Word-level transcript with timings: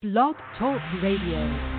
Blog 0.00 0.36
Talk 0.56 0.80
Radio. 1.02 1.77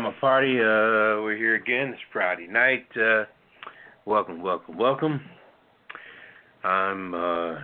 Uh, 0.00 0.02
pajama 0.02 0.20
party. 0.20 0.58
Uh, 0.58 1.22
we're 1.22 1.36
here 1.36 1.56
again. 1.56 1.88
It's 1.88 2.00
Friday 2.12 2.46
night. 2.46 2.86
Uh, 2.96 3.24
welcome, 4.06 4.40
welcome, 4.42 4.78
welcome. 4.78 5.20
I'm 6.64 7.14
uh, 7.14 7.58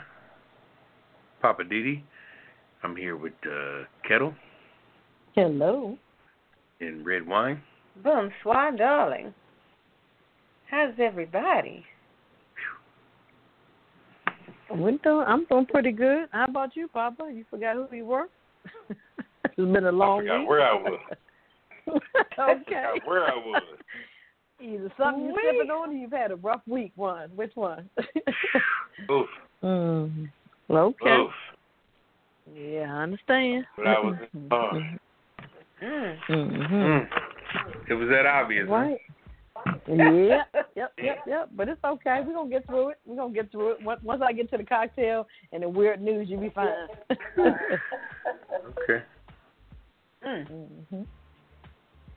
Poppa 1.41 1.63
DD. 1.65 2.03
I'm 2.83 2.95
here 2.97 3.17
with 3.17 3.33
uh, 3.47 3.85
Ketel. 4.07 4.35
Hello. 5.35 5.97
And 6.80 7.07
Redwine. 7.07 7.63
Bonsoir, 8.05 8.73
darling. 8.77 9.32
How's 10.71 10.95
everybody? 10.99 11.85
We're 14.71 14.99
doing, 14.99 15.25
I'm 15.27 15.47
doing 15.47 15.66
pretty 15.66 15.93
good. 15.93 16.29
How 16.32 16.47
about 16.47 16.77
you, 16.77 16.88
Papa? 16.88 17.30
You 17.32 17.45
forgot 17.49 17.77
who 17.77 17.97
you 17.97 18.05
were? 18.05 18.27
It's 19.59 19.73
been 19.73 19.87
a 19.87 19.93
long 19.93 20.19
I 20.19 20.23
forgot 20.23 20.41
week. 20.41 20.49
where 20.51 20.60
I 20.60 20.75
was. 20.75 21.01
okay. 22.38 22.84
Where 23.04 23.24
I 23.24 23.37
was. 23.37 23.62
Either 24.60 24.90
something 24.96 25.24
you're 25.26 25.34
sipping 25.45 25.70
on 25.70 25.90
or 25.90 25.92
you've 25.92 26.12
had 26.12 26.30
a 26.30 26.37
rough 26.37 26.62
week. 26.66 26.92
One. 26.96 27.29
Which 27.37 27.52
one? 27.54 27.90
Oof. 29.10 29.26
Mm. 29.62 30.30
Okay. 30.70 31.16
Oof. 31.16 31.30
Yeah, 32.54 32.95
I 32.95 33.02
understand. 33.02 33.66
But 33.76 33.87
I 33.87 34.01
was. 34.01 34.16
Uh, 34.51 34.80
Mm. 35.82 36.16
Mm-hmm. 36.30 36.74
mm. 36.74 37.07
It 37.90 37.95
was 37.95 38.09
that 38.09 38.24
obvious. 38.24 38.66
huh? 38.66 38.74
Right. 38.74 39.01
Yeah. 39.87 40.42
Yep. 40.74 40.92
Yep. 40.96 41.18
Yep. 41.26 41.48
But 41.54 41.68
it's 41.68 41.84
okay. 41.84 42.20
We're 42.26 42.32
gonna 42.32 42.48
get 42.48 42.66
through 42.66 42.90
it. 42.90 42.98
We're 43.04 43.16
gonna 43.16 43.34
get 43.34 43.51
through 43.52 43.73
it. 43.73 43.82
Once 43.82 44.01
once 44.02 44.23
I 44.24 44.32
get 44.32 44.51
to 44.52 44.57
the 44.57 44.64
cocktail 44.64 45.26
and 45.52 45.62
the 45.62 45.68
weird 45.68 46.01
news, 46.01 46.29
you'll 46.30 46.40
be 46.40 46.48
fine. 46.48 46.73
Okay. 47.38 49.02
Mm. 50.26 50.46
hmm 50.90 51.02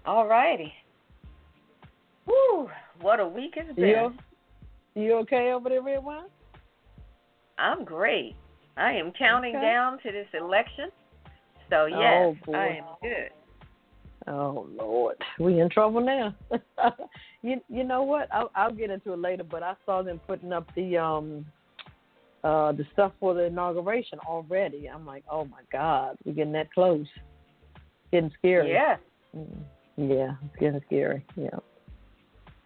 All 0.09 0.27
righty. 0.27 0.73
Woo! 2.25 2.67
What 2.99 3.19
a 3.19 3.27
week 3.27 3.53
it's 3.57 3.75
been. 3.75 3.88
You 3.88 4.13
you 4.95 5.13
okay 5.17 5.52
over 5.52 5.69
there, 5.69 5.83
Redwine? 5.83 6.23
I'm 7.59 7.85
great. 7.85 8.35
I 8.75 8.93
am 8.93 9.11
counting 9.11 9.55
Okay. 9.55 9.63
down 9.63 9.99
to 9.99 10.11
this 10.11 10.25
election. 10.33 10.89
So 11.69 11.85
yes, 11.85 12.35
Oh. 12.47 12.55
I 12.55 12.67
am 12.69 12.85
good. 13.03 13.30
Oh 14.25 14.67
Lord, 14.71 15.15
we 15.37 15.59
in 15.59 15.69
trouble 15.69 16.02
now. 16.02 16.33
you 17.43 17.61
you 17.69 17.83
know 17.83 18.02
what? 18.02 18.33
I'll 18.33 18.49
I'll 18.55 18.73
get 18.73 18.89
into 18.89 19.13
it 19.13 19.19
later, 19.19 19.43
but 19.43 19.61
I 19.61 19.75
saw 19.85 20.02
them 20.02 20.19
putting 20.25 20.52
up 20.52 20.73
the 20.73 20.97
um 20.97 21.45
uh 22.43 22.71
the 22.71 22.86
stuff 22.93 23.11
for 23.20 23.36
the 23.36 23.43
inauguration 23.43 24.17
already. 24.27 24.89
I'm 24.89 25.05
like, 25.05 25.23
oh 25.30 25.45
my 25.45 25.61
God, 25.71 26.17
we're 26.26 26.33
getting 26.33 26.53
that 26.53 26.73
close. 26.73 27.05
Getting 28.11 28.31
scary. 28.39 28.71
Yeah. 28.71 28.97
Mm, 29.37 29.65
Yeah, 29.99 30.36
it's 30.45 30.55
getting 30.60 30.82
scary. 30.86 31.26
Yeah. 31.36 31.49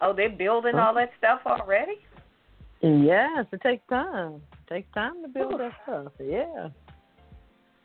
Oh, 0.02 0.14
they're 0.14 0.30
building 0.30 0.76
all 0.76 0.94
that 0.94 1.12
stuff 1.18 1.40
already? 1.48 1.94
Yes, 2.82 3.46
it 3.52 3.62
takes 3.62 3.82
time. 3.90 4.42
It 4.52 4.74
takes 4.74 4.94
time 4.94 5.24
to 5.24 5.28
build 5.28 5.60
that 5.60 5.72
stuff. 5.84 6.12
Yeah. 6.20 6.70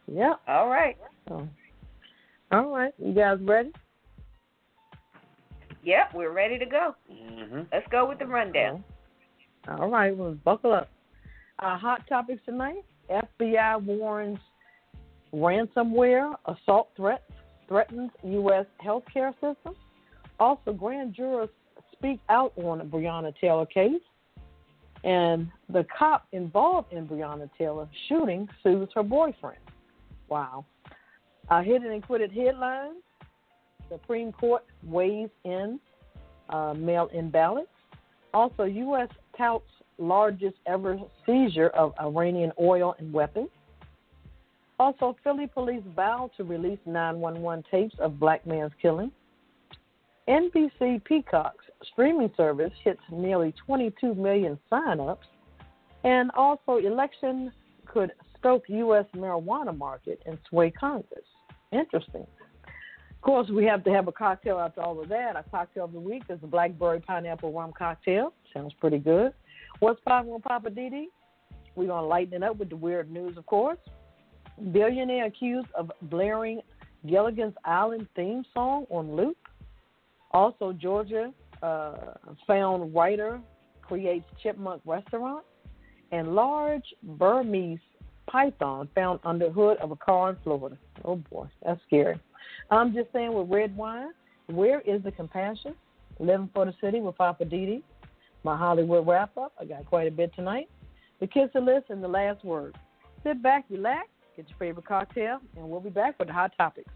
Yeah. 0.06 0.34
All 0.46 0.68
right. 0.68 0.96
So, 1.28 1.48
all 2.50 2.66
right, 2.66 2.92
you 2.98 3.14
guys 3.14 3.38
ready? 3.40 3.72
Yep, 5.82 6.14
we're 6.14 6.32
ready 6.32 6.58
to 6.58 6.66
go. 6.66 6.94
Mm-hmm. 7.10 7.60
Let's 7.72 7.86
go 7.90 8.06
with 8.06 8.18
the 8.18 8.26
rundown. 8.26 8.84
All 9.68 9.88
right, 9.88 10.14
well, 10.14 10.36
buckle 10.44 10.74
up. 10.74 10.90
Our 11.60 11.78
hot 11.78 12.02
topics 12.06 12.42
tonight 12.44 12.84
FBI 13.10 13.82
warns 13.82 14.38
ransomware 15.32 16.34
assault 16.46 16.90
threats 16.96 17.22
threatens 17.68 18.10
U.S. 18.24 18.66
healthcare 18.84 19.32
system. 19.34 19.74
Also, 20.40 20.72
grand 20.72 21.14
jurors 21.14 21.48
speak 21.92 22.20
out 22.28 22.52
on 22.56 22.78
the 22.78 22.84
Breonna 22.84 23.32
Taylor 23.40 23.66
case. 23.66 24.00
And 25.04 25.48
the 25.68 25.86
cop 25.96 26.26
involved 26.32 26.92
in 26.92 27.06
Breonna 27.06 27.48
Taylor 27.56 27.88
shooting 28.08 28.48
sues 28.62 28.88
her 28.94 29.02
boyfriend. 29.02 29.60
Wow. 30.28 30.64
Our 31.48 31.62
hidden 31.62 31.92
and 31.92 32.02
quitted 32.02 32.32
headlines 32.32 32.96
Supreme 33.90 34.32
Court 34.32 34.64
weighs 34.84 35.30
in 35.44 35.78
uh, 36.50 36.74
mail 36.74 37.08
in 37.12 37.30
ballots. 37.30 37.68
Also, 38.34 38.64
U.S. 38.64 39.08
touts 39.36 39.64
largest 39.98 40.56
ever 40.66 40.98
seizure 41.26 41.68
of 41.68 41.92
Iranian 42.00 42.52
oil 42.60 42.94
and 42.98 43.12
weapons. 43.12 43.48
Also, 44.78 45.16
Philly 45.24 45.46
police 45.46 45.82
vow 45.96 46.30
to 46.36 46.44
release 46.44 46.78
911 46.86 47.64
tapes 47.70 47.96
of 47.98 48.20
black 48.20 48.46
man's 48.46 48.72
killing. 48.80 49.10
NBC 50.28 51.02
Peacock's 51.04 51.64
streaming 51.92 52.30
service 52.36 52.72
hits 52.84 53.00
nearly 53.10 53.52
22 53.66 54.14
million 54.14 54.58
signups. 54.70 55.26
And 56.04 56.30
also, 56.36 56.76
election 56.76 57.50
could 57.86 58.12
stoke 58.38 58.64
U.S. 58.68 59.06
marijuana 59.16 59.76
market 59.76 60.22
and 60.26 60.38
sway 60.48 60.70
Congress. 60.70 61.24
Interesting. 61.72 62.26
Of 62.64 63.22
course, 63.22 63.48
we 63.48 63.64
have 63.64 63.82
to 63.84 63.90
have 63.90 64.06
a 64.06 64.12
cocktail 64.12 64.60
after 64.60 64.80
all 64.80 65.00
of 65.00 65.08
that. 65.08 65.34
Our 65.34 65.42
cocktail 65.50 65.86
of 65.86 65.92
the 65.92 65.98
week 65.98 66.22
is 66.28 66.40
the 66.40 66.46
Blackberry 66.46 67.00
Pineapple 67.00 67.52
Rum 67.52 67.72
Cocktail. 67.76 68.32
Sounds 68.54 68.72
pretty 68.80 68.98
good. 68.98 69.32
What's 69.80 70.00
poppin' 70.02 70.30
with 70.30 70.44
Poppa 70.44 70.70
DD? 70.70 71.06
We're 71.74 71.88
going 71.88 72.02
to 72.02 72.08
lighten 72.08 72.34
it 72.34 72.42
up 72.44 72.58
with 72.58 72.70
the 72.70 72.76
weird 72.76 73.10
news, 73.10 73.36
of 73.36 73.46
course. 73.46 73.78
Billionaire 74.72 75.26
accused 75.26 75.68
of 75.74 75.90
blaring 76.02 76.60
Gilligan's 77.06 77.54
Island 77.64 78.06
theme 78.16 78.44
song 78.52 78.86
on 78.90 79.14
loop. 79.14 79.36
Also, 80.32 80.72
Georgia 80.72 81.32
uh, 81.62 82.14
found 82.46 82.94
writer 82.94 83.40
creates 83.82 84.26
chipmunk 84.42 84.82
restaurant. 84.84 85.44
And 86.10 86.34
large 86.34 86.84
Burmese 87.02 87.80
python 88.28 88.88
found 88.94 89.20
under 89.24 89.50
hood 89.50 89.78
of 89.78 89.90
a 89.90 89.96
car 89.96 90.30
in 90.30 90.36
Florida. 90.42 90.76
Oh 91.04 91.16
boy, 91.16 91.46
that's 91.64 91.80
scary. 91.86 92.18
I'm 92.70 92.94
just 92.94 93.12
saying 93.12 93.32
with 93.32 93.48
Redwine, 93.50 94.10
where 94.46 94.80
is 94.82 95.02
the 95.02 95.12
compassion? 95.12 95.74
Living 96.18 96.50
for 96.52 96.64
the 96.64 96.74
city 96.80 97.00
with 97.00 97.16
Poppa 97.16 97.44
DD. 97.44 97.82
My 98.44 98.56
Hollywood 98.56 99.06
wrap 99.06 99.36
up. 99.36 99.52
I 99.60 99.64
got 99.64 99.86
quite 99.86 100.08
a 100.08 100.10
bit 100.10 100.34
tonight. 100.34 100.68
The 101.20 101.26
kiss 101.26 101.50
the 101.52 101.60
list 101.60 101.86
and 101.90 102.02
the 102.02 102.08
last 102.08 102.44
word. 102.44 102.76
Sit 103.24 103.42
back, 103.42 103.64
relax, 103.68 104.08
get 104.38 104.48
your 104.48 104.58
favorite 104.58 104.86
cocktail, 104.86 105.38
and 105.56 105.68
we'll 105.68 105.80
be 105.80 105.90
back 105.90 106.16
with 106.16 106.28
the 106.28 106.34
hot 106.34 106.52
topics. 106.56 106.90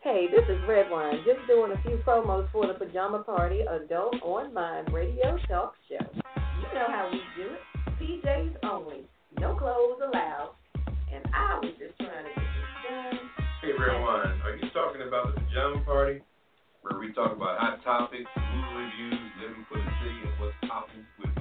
Hey, 0.00 0.26
this 0.30 0.44
is 0.44 0.60
Redwine, 0.68 1.24
just 1.24 1.40
doing 1.48 1.72
a 1.72 1.82
few 1.82 1.98
promos 2.06 2.52
for 2.52 2.66
the 2.66 2.74
Pajama 2.74 3.24
Party 3.24 3.62
Adult 3.62 4.14
Online 4.22 4.84
Radio 4.92 5.38
Talk 5.48 5.72
Show. 5.88 6.04
You 6.14 6.68
know 6.74 6.86
how 6.86 7.08
we 7.10 7.20
do 7.34 7.48
it. 7.48 7.60
PJs 7.98 8.56
only, 8.70 9.08
no 9.40 9.56
clothes 9.56 9.98
allowed. 10.04 10.52
And 10.86 11.24
I 11.32 11.60
was 11.62 11.72
just 11.80 11.96
trying 11.96 12.28
to 12.28 12.32
get 12.36 12.44
this 12.44 12.70
done. 12.84 13.30
Hey, 13.62 13.72
Redwine, 13.72 14.36
are 14.44 14.54
you 14.54 14.68
talking 14.74 15.00
about 15.00 15.34
the 15.34 15.40
pajama 15.40 15.80
party? 15.86 16.20
Where 16.82 17.00
we 17.00 17.12
talk 17.14 17.34
about 17.34 17.58
hot 17.58 17.82
topics, 17.82 18.28
movie 18.36 18.84
reviews, 18.84 19.32
living 19.40 19.66
for 19.66 19.78
the 19.78 19.90
city, 20.04 20.28
and 20.28 20.38
what's 20.38 20.54
popping 20.68 21.06
with 21.18 21.35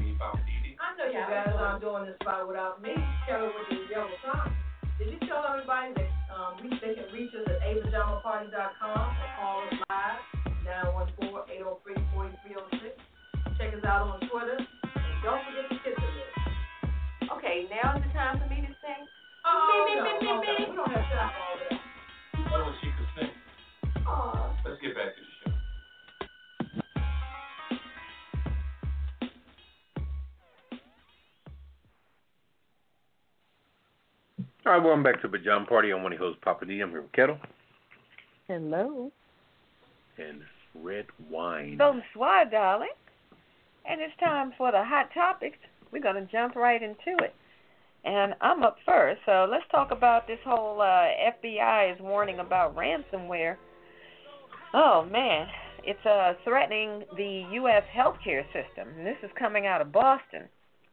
so 1.06 1.14
you 1.14 1.22
guys 1.22 1.54
aren't 1.54 1.86
doing 1.86 2.10
this 2.10 2.18
by 2.26 2.42
without 2.42 2.82
me, 2.82 2.90
Kevin 3.30 3.54
with 3.54 3.70
the 3.70 3.78
yellow 3.94 4.10
sign. 4.26 4.50
Did 4.98 5.14
you 5.14 5.22
tell 5.30 5.46
everybody 5.46 5.94
that 6.02 6.10
um, 6.34 6.58
we, 6.58 6.74
they 6.82 6.98
can 6.98 7.06
reach 7.14 7.30
us 7.38 7.46
at 7.46 7.62
apajamaparty.com 7.62 9.06
or 9.14 9.30
call 9.38 9.70
us 9.70 9.78
live, 9.86 10.18
914-803-4306. 11.22 12.98
Check 13.54 13.78
us 13.78 13.86
out 13.86 14.18
on 14.18 14.20
Twitter. 14.34 14.58
And 14.58 15.18
don't 15.22 15.46
forget 15.46 15.70
to 15.70 15.78
hit 15.86 15.94
the 15.94 16.10
list. 16.10 17.38
Okay, 17.38 17.70
now 17.70 18.02
is 18.02 18.02
the 18.02 18.10
time 18.10 18.42
for 18.42 18.50
me 18.50 18.66
to 18.66 18.74
sing. 18.82 19.06
Oh, 19.46 19.86
me, 19.86 19.94
me, 19.94 20.02
no, 20.02 20.10
me, 20.10 20.10
me, 20.10 20.26
no, 20.26 20.42
me. 20.42 20.74
We 20.74 20.74
don't 20.74 20.90
have 20.90 21.06
time 21.06 21.30
for 21.30 21.46
all 21.46 21.62
that. 21.70 22.50
Only 22.50 22.74
she 22.82 22.90
could 22.98 23.14
sing. 23.14 23.30
Aww. 24.10 24.58
Let's 24.66 24.82
get 24.82 24.98
back 24.98 25.14
to 25.14 25.22
you. 25.22 25.35
All 34.66 34.72
right, 34.74 34.84
welcome 34.84 35.04
back 35.04 35.22
to 35.22 35.28
the 35.28 35.38
Pajama 35.38 35.68
Party. 35.68 35.92
I'm 35.92 36.02
one 36.02 36.12
of 36.12 36.18
your 36.18 36.28
hosts, 36.28 36.42
Papa 36.44 36.66
D. 36.66 36.80
I'm 36.82 36.90
here 36.90 37.04
with 37.04 37.12
Ketel 37.12 37.38
Hello. 38.48 39.12
and 40.18 40.42
Red 40.74 41.06
Wine. 41.30 41.78
Bonsoir, 41.78 42.46
darling. 42.50 42.90
And 43.88 44.02
it's 44.02 44.20
time 44.20 44.54
for 44.58 44.72
the 44.72 44.84
hot 44.84 45.10
topics. 45.14 45.60
We're 45.92 46.02
going 46.02 46.16
to 46.16 46.32
jump 46.32 46.56
right 46.56 46.82
into 46.82 47.24
it. 47.24 47.36
And 48.06 48.34
I'm 48.42 48.64
up 48.64 48.78
first, 48.88 49.22
so 49.28 49.48
let's 49.52 49.66
talk 49.70 49.92
about 49.92 50.26
this 50.26 50.40
whole 50.44 50.82
uh, 50.82 51.10
FBI 51.46 51.94
is 51.94 52.02
warning 52.02 52.40
about 52.40 52.76
ransomware. 52.76 53.58
Oh 54.74 55.08
man, 55.12 55.46
it's 55.84 56.04
uh, 56.08 56.34
threatening 56.44 57.04
the 57.16 57.44
U.S. 57.52 57.84
healthcare 57.96 58.44
system. 58.48 58.88
And 58.98 59.06
this 59.06 59.18
is 59.22 59.30
coming 59.38 59.68
out 59.68 59.82
of 59.82 59.92
Boston. 59.92 60.50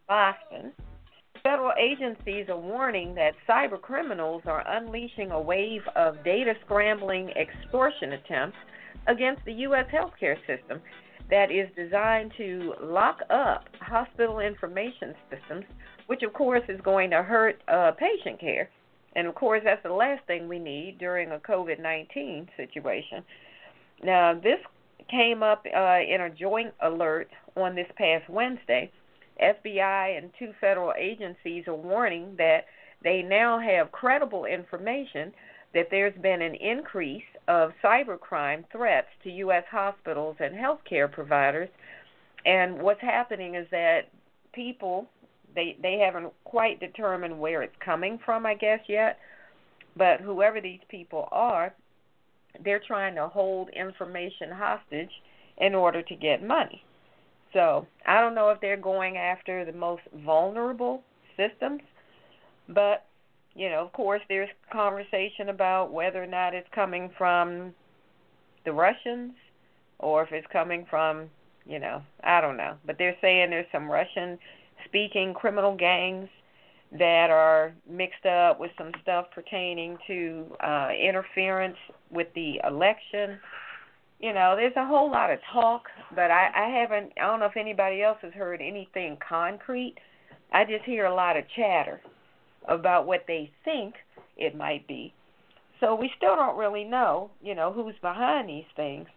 Boston. 0.06 0.72
Federal 1.42 1.72
agencies 1.76 2.48
are 2.48 2.58
warning 2.58 3.16
that 3.16 3.34
cyber 3.48 3.80
criminals 3.80 4.42
are 4.46 4.64
unleashing 4.64 5.32
a 5.32 5.40
wave 5.40 5.82
of 5.96 6.22
data 6.22 6.54
scrambling 6.64 7.30
extortion 7.30 8.12
attempts 8.12 8.56
against 9.08 9.44
the 9.44 9.52
U.S. 9.66 9.86
healthcare 9.92 10.36
system 10.46 10.80
that 11.30 11.50
is 11.50 11.68
designed 11.74 12.32
to 12.36 12.74
lock 12.80 13.18
up 13.30 13.64
hospital 13.80 14.38
information 14.38 15.14
systems, 15.30 15.64
which 16.06 16.22
of 16.22 16.32
course 16.32 16.62
is 16.68 16.80
going 16.82 17.10
to 17.10 17.24
hurt 17.24 17.60
uh, 17.66 17.90
patient 17.92 18.38
care. 18.38 18.70
And 19.16 19.26
of 19.26 19.34
course, 19.34 19.62
that's 19.64 19.82
the 19.82 19.92
last 19.92 20.24
thing 20.28 20.46
we 20.46 20.60
need 20.60 20.98
during 20.98 21.32
a 21.32 21.38
COVID 21.38 21.80
19 21.80 22.50
situation. 22.56 23.24
Now, 24.04 24.34
this 24.34 24.58
came 25.10 25.42
up 25.42 25.66
uh, 25.66 25.98
in 26.08 26.20
a 26.20 26.30
joint 26.30 26.72
alert 26.80 27.30
on 27.56 27.74
this 27.74 27.88
past 27.96 28.30
Wednesday 28.30 28.92
FBI 29.40 30.18
and 30.18 30.30
two 30.38 30.52
federal 30.60 30.92
agencies 30.98 31.64
are 31.66 31.74
warning 31.74 32.34
that 32.38 32.66
they 33.02 33.22
now 33.22 33.58
have 33.58 33.92
credible 33.92 34.44
information 34.44 35.32
that 35.74 35.88
there's 35.90 36.16
been 36.20 36.42
an 36.42 36.54
increase 36.54 37.22
of 37.48 37.72
cybercrime 37.82 38.64
threats 38.70 39.08
to 39.24 39.30
U.S. 39.30 39.64
hospitals 39.70 40.36
and 40.38 40.54
healthcare 40.54 41.10
providers. 41.10 41.68
And 42.44 42.82
what's 42.82 43.00
happening 43.00 43.54
is 43.54 43.66
that 43.70 44.02
people 44.52 45.08
they 45.54 45.76
they 45.82 45.98
haven't 45.98 46.32
quite 46.44 46.80
determined 46.80 47.38
where 47.38 47.62
it's 47.62 47.74
coming 47.84 48.18
from, 48.24 48.46
I 48.46 48.54
guess 48.54 48.80
yet. 48.88 49.18
But 49.96 50.20
whoever 50.20 50.60
these 50.60 50.80
people 50.88 51.28
are, 51.30 51.74
they're 52.64 52.82
trying 52.86 53.14
to 53.16 53.28
hold 53.28 53.68
information 53.70 54.50
hostage 54.50 55.10
in 55.58 55.74
order 55.74 56.02
to 56.02 56.14
get 56.14 56.42
money. 56.42 56.82
So 57.52 57.86
I 58.06 58.20
don't 58.20 58.34
know 58.34 58.50
if 58.50 58.60
they're 58.60 58.76
going 58.76 59.16
after 59.16 59.64
the 59.64 59.72
most 59.72 60.02
vulnerable 60.24 61.02
systems, 61.36 61.82
but 62.68 63.04
you 63.54 63.68
know, 63.68 63.84
of 63.84 63.92
course, 63.92 64.22
there's 64.28 64.48
conversation 64.72 65.50
about 65.50 65.92
whether 65.92 66.22
or 66.22 66.26
not 66.26 66.54
it's 66.54 66.68
coming 66.74 67.10
from 67.18 67.74
the 68.64 68.72
Russians 68.72 69.32
or 69.98 70.22
if 70.22 70.32
it's 70.32 70.46
coming 70.52 70.86
from, 70.88 71.28
you 71.66 71.78
know, 71.78 72.02
I 72.24 72.40
don't 72.40 72.56
know. 72.56 72.76
But 72.86 72.96
they're 72.98 73.16
saying 73.20 73.50
there's 73.50 73.66
some 73.70 73.90
Russian 73.90 74.38
speaking 74.86 75.34
criminal 75.34 75.76
gangs 75.76 76.28
that 76.98 77.30
are 77.30 77.72
mixed 77.88 78.26
up 78.26 78.58
with 78.60 78.70
some 78.76 78.92
stuff 79.02 79.26
pertaining 79.34 79.96
to 80.06 80.44
uh 80.60 80.90
interference 80.90 81.76
with 82.10 82.28
the 82.34 82.60
election 82.66 83.38
you 84.22 84.32
know, 84.32 84.54
there's 84.56 84.76
a 84.76 84.86
whole 84.86 85.10
lot 85.10 85.32
of 85.32 85.40
talk, 85.52 85.82
but 86.14 86.30
I, 86.30 86.48
I 86.54 86.80
haven't. 86.80 87.12
I 87.20 87.26
don't 87.26 87.40
know 87.40 87.46
if 87.46 87.56
anybody 87.56 88.02
else 88.02 88.18
has 88.22 88.32
heard 88.32 88.60
anything 88.62 89.18
concrete. 89.28 89.96
I 90.52 90.64
just 90.64 90.84
hear 90.84 91.06
a 91.06 91.14
lot 91.14 91.36
of 91.36 91.44
chatter 91.56 92.00
about 92.68 93.06
what 93.06 93.24
they 93.26 93.50
think 93.64 93.94
it 94.36 94.56
might 94.56 94.86
be. 94.86 95.12
So 95.80 95.96
we 95.96 96.08
still 96.16 96.36
don't 96.36 96.56
really 96.56 96.84
know, 96.84 97.32
you 97.42 97.56
know, 97.56 97.72
who's 97.72 97.96
behind 98.00 98.48
these 98.48 98.64
things. 98.76 99.08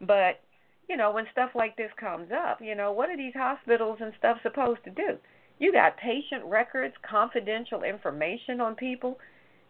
But, 0.00 0.40
you 0.88 0.96
know, 0.96 1.10
when 1.10 1.24
stuff 1.32 1.50
like 1.56 1.76
this 1.76 1.90
comes 1.98 2.28
up, 2.30 2.60
you 2.60 2.76
know, 2.76 2.92
what 2.92 3.10
are 3.10 3.16
these 3.16 3.34
hospitals 3.34 3.98
and 4.00 4.12
stuff 4.16 4.38
supposed 4.44 4.84
to 4.84 4.90
do? 4.90 5.18
You 5.58 5.72
got 5.72 5.96
patient 5.96 6.44
records, 6.44 6.94
confidential 7.02 7.82
information 7.82 8.60
on 8.60 8.76
people, 8.76 9.18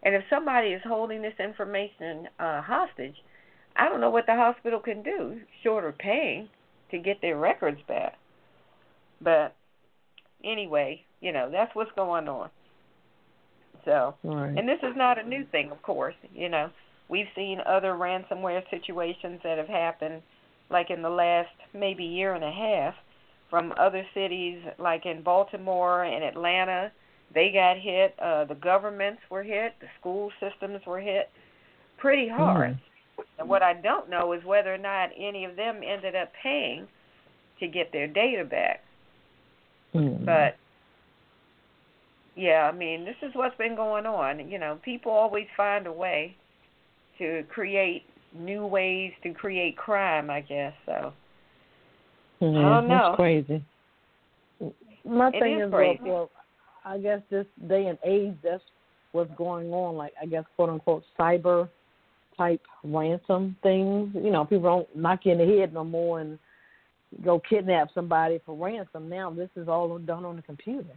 and 0.03 0.13
if 0.13 0.23
somebody 0.29 0.69
is 0.69 0.81
holding 0.85 1.23
this 1.23 1.33
information 1.39 2.27
uh 2.39 2.61
hostage, 2.61 3.15
I 3.75 3.89
don't 3.89 4.01
know 4.01 4.09
what 4.09 4.25
the 4.25 4.35
hospital 4.35 4.79
can 4.79 5.01
do 5.01 5.39
short 5.63 5.85
of 5.85 5.97
paying 5.97 6.49
to 6.91 6.97
get 6.97 7.21
their 7.21 7.37
records 7.37 7.79
back. 7.87 8.17
But 9.21 9.55
anyway, 10.43 11.03
you 11.21 11.31
know, 11.31 11.49
that's 11.49 11.73
what's 11.75 11.91
going 11.95 12.27
on. 12.27 12.49
So, 13.85 14.15
Right. 14.23 14.57
and 14.57 14.67
this 14.67 14.79
is 14.83 14.95
not 14.95 15.17
a 15.17 15.23
new 15.23 15.43
thing, 15.45 15.71
of 15.71 15.81
course. 15.81 16.15
You 16.33 16.49
know, 16.49 16.69
we've 17.09 17.29
seen 17.35 17.61
other 17.65 17.93
ransomware 17.93 18.69
situations 18.69 19.41
that 19.43 19.57
have 19.57 19.67
happened, 19.67 20.21
like 20.69 20.89
in 20.89 21.01
the 21.01 21.09
last 21.09 21.53
maybe 21.73 22.03
year 22.03 22.33
and 22.33 22.43
a 22.43 22.51
half, 22.51 22.95
from 23.49 23.73
other 23.77 24.05
cities, 24.13 24.61
like 24.77 25.05
in 25.05 25.21
Baltimore 25.21 26.03
and 26.03 26.23
Atlanta. 26.23 26.91
They 27.33 27.51
got 27.51 27.77
hit. 27.77 28.15
Uh, 28.19 28.45
the 28.45 28.55
governments 28.55 29.21
were 29.29 29.43
hit. 29.43 29.73
The 29.79 29.87
school 29.99 30.31
systems 30.39 30.85
were 30.85 30.99
hit 30.99 31.29
pretty 31.97 32.27
hard. 32.27 32.77
And 33.39 33.49
what 33.49 33.63
I 33.63 33.73
don't 33.73 34.09
know 34.09 34.33
is 34.33 34.43
whether 34.43 34.73
or 34.73 34.77
not 34.77 35.09
any 35.17 35.45
of 35.45 35.55
them 35.55 35.81
ended 35.85 36.15
up 36.15 36.31
paying 36.41 36.87
to 37.59 37.67
get 37.67 37.91
their 37.91 38.07
data 38.07 38.45
back. 38.45 38.83
Mm. 39.93 40.25
But 40.25 40.57
yeah, 42.35 42.69
I 42.71 42.75
mean, 42.75 43.05
this 43.05 43.15
is 43.21 43.31
what's 43.33 43.57
been 43.57 43.75
going 43.75 44.05
on. 44.05 44.49
You 44.49 44.59
know, 44.59 44.79
people 44.83 45.11
always 45.11 45.47
find 45.57 45.87
a 45.87 45.91
way 45.91 46.35
to 47.17 47.43
create 47.49 48.03
new 48.33 48.65
ways 48.65 49.11
to 49.23 49.33
create 49.33 49.77
crime, 49.77 50.29
I 50.29 50.41
guess. 50.41 50.73
So 50.85 51.13
Yeah, 52.39 52.47
don't 52.47 52.87
know. 52.87 53.09
That's 53.09 53.15
crazy. 53.17 53.63
My 55.03 55.29
It 55.29 55.39
thing 55.39 55.59
is 55.59 55.67
is, 55.67 55.71
crazy. 55.71 55.99
well, 56.03 56.11
well, 56.13 56.29
I 56.85 56.97
guess 56.97 57.21
this 57.29 57.45
day 57.67 57.87
and 57.87 57.97
age, 58.03 58.35
that's 58.43 58.63
what's 59.11 59.31
going 59.35 59.71
on. 59.71 59.95
Like, 59.95 60.13
I 60.21 60.25
guess, 60.25 60.45
quote 60.55 60.69
unquote, 60.69 61.03
cyber 61.19 61.69
type 62.41 62.61
ransom 62.83 63.55
things. 63.61 64.09
You 64.15 64.31
know, 64.31 64.45
people 64.45 64.63
don't 64.63 64.95
knock 64.95 65.25
you 65.25 65.33
in 65.33 65.37
the 65.37 65.57
head 65.59 65.73
no 65.73 65.83
more 65.83 66.19
and 66.21 66.39
go 67.23 67.39
kidnap 67.39 67.89
somebody 67.93 68.39
for 68.45 68.55
ransom. 68.55 69.09
Now, 69.09 69.29
this 69.31 69.49
is 69.55 69.67
all 69.67 69.97
done 69.99 70.25
on 70.25 70.37
the 70.37 70.41
computer. 70.41 70.95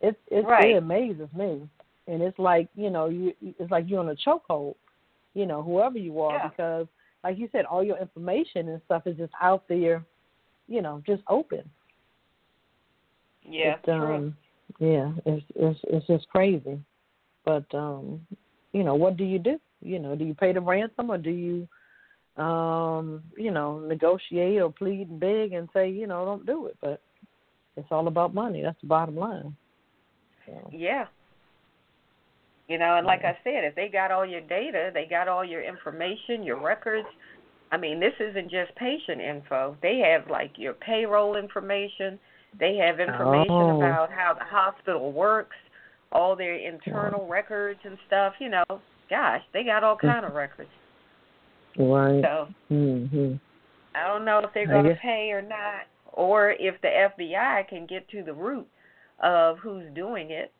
It 0.00 0.18
it, 0.28 0.44
Right. 0.46 0.70
it 0.70 0.76
amazes 0.78 1.28
me, 1.36 1.68
and 2.06 2.22
it's 2.22 2.38
like 2.38 2.68
you 2.74 2.90
know, 2.90 3.06
you 3.08 3.34
it's 3.42 3.70
like 3.70 3.84
you're 3.88 4.00
on 4.00 4.08
a 4.10 4.16
chokehold. 4.26 4.76
You 5.34 5.46
know, 5.46 5.62
whoever 5.62 5.98
you 5.98 6.20
are, 6.20 6.36
Yeah. 6.36 6.48
because 6.48 6.86
like 7.24 7.38
you 7.38 7.48
said, 7.52 7.64
all 7.64 7.82
your 7.82 7.98
information 7.98 8.68
and 8.68 8.80
stuff 8.84 9.06
is 9.06 9.16
just 9.16 9.32
out 9.40 9.64
there. 9.68 10.04
You 10.68 10.80
know, 10.82 11.02
just 11.06 11.22
open. 11.28 11.64
yeah, 13.42 13.76
It, 13.82 13.88
um, 13.90 14.00
true. 14.00 14.32
Yeah, 14.92 15.12
it's 15.26 15.44
it's 15.54 15.80
it's 15.84 16.06
just 16.06 16.28
crazy. 16.28 16.78
But 17.44 17.66
um, 17.74 18.26
you 18.72 18.82
know, 18.82 18.94
what 18.94 19.16
do 19.16 19.24
you 19.24 19.38
do? 19.38 19.58
You 19.84 19.98
know, 19.98 20.16
do 20.16 20.24
you 20.24 20.34
pay 20.34 20.52
the 20.52 20.60
ransom 20.60 21.10
or 21.10 21.18
do 21.18 21.30
you 21.30 21.68
um, 22.36 23.22
you 23.36 23.50
know, 23.50 23.78
negotiate 23.78 24.60
or 24.60 24.72
plead 24.72 25.08
and 25.08 25.20
beg 25.20 25.52
and 25.52 25.68
say, 25.72 25.88
you 25.88 26.06
know, 26.06 26.24
don't 26.24 26.46
do 26.46 26.66
it. 26.66 26.76
But 26.80 27.00
it's 27.76 27.88
all 27.90 28.08
about 28.08 28.34
money. 28.34 28.62
That's 28.62 28.80
the 28.80 28.88
bottom 28.88 29.16
line. 29.16 29.56
So, 30.46 30.70
Yeah. 30.72 31.06
You 32.66 32.78
know, 32.78 32.96
and 32.96 33.06
like 33.06 33.24
I 33.24 33.36
said, 33.44 33.64
if 33.64 33.74
they 33.74 33.88
got 33.88 34.10
all 34.10 34.24
your 34.24 34.40
data, 34.40 34.90
they 34.94 35.04
got 35.04 35.28
all 35.28 35.44
your 35.44 35.62
information, 35.62 36.42
your 36.42 36.58
records. 36.58 37.06
I 37.70 37.76
mean, 37.76 38.00
this 38.00 38.14
isn't 38.18 38.50
just 38.50 38.74
patient 38.76 39.20
info. 39.20 39.76
They 39.82 39.98
have 39.98 40.30
like 40.30 40.52
your 40.56 40.72
payroll 40.72 41.36
information. 41.36 42.18
They 42.58 42.76
have 42.76 43.00
information 43.00 43.50
Oh. 43.50 43.76
about 43.76 44.10
how 44.10 44.32
the 44.32 44.44
hospital 44.44 45.12
works, 45.12 45.56
all 46.10 46.36
their 46.36 46.54
internal 46.54 47.26
records 47.26 47.80
and 47.84 47.98
stuff. 48.06 48.32
You 48.38 48.48
know, 48.48 48.80
gosh, 49.14 49.42
they 49.52 49.62
got 49.62 49.84
all 49.84 49.96
kind 49.96 50.24
of 50.26 50.34
records. 50.34 50.70
right. 51.76 52.22
So 52.22 52.48
Mhm. 52.70 53.38
I 53.94 54.06
don't 54.08 54.24
know 54.24 54.38
if 54.40 54.52
they're 54.52 54.66
going 54.66 54.86
to 54.86 54.94
pay 54.96 55.30
or 55.30 55.42
not, 55.42 55.86
or 56.12 56.50
if 56.50 56.80
the 56.80 56.88
FBI 56.88 57.62
can 57.68 57.86
get 57.86 58.08
to 58.08 58.22
the 58.24 58.32
root 58.32 58.66
of 59.20 59.58
who's 59.58 59.88
doing 59.94 60.30
it. 60.30 60.52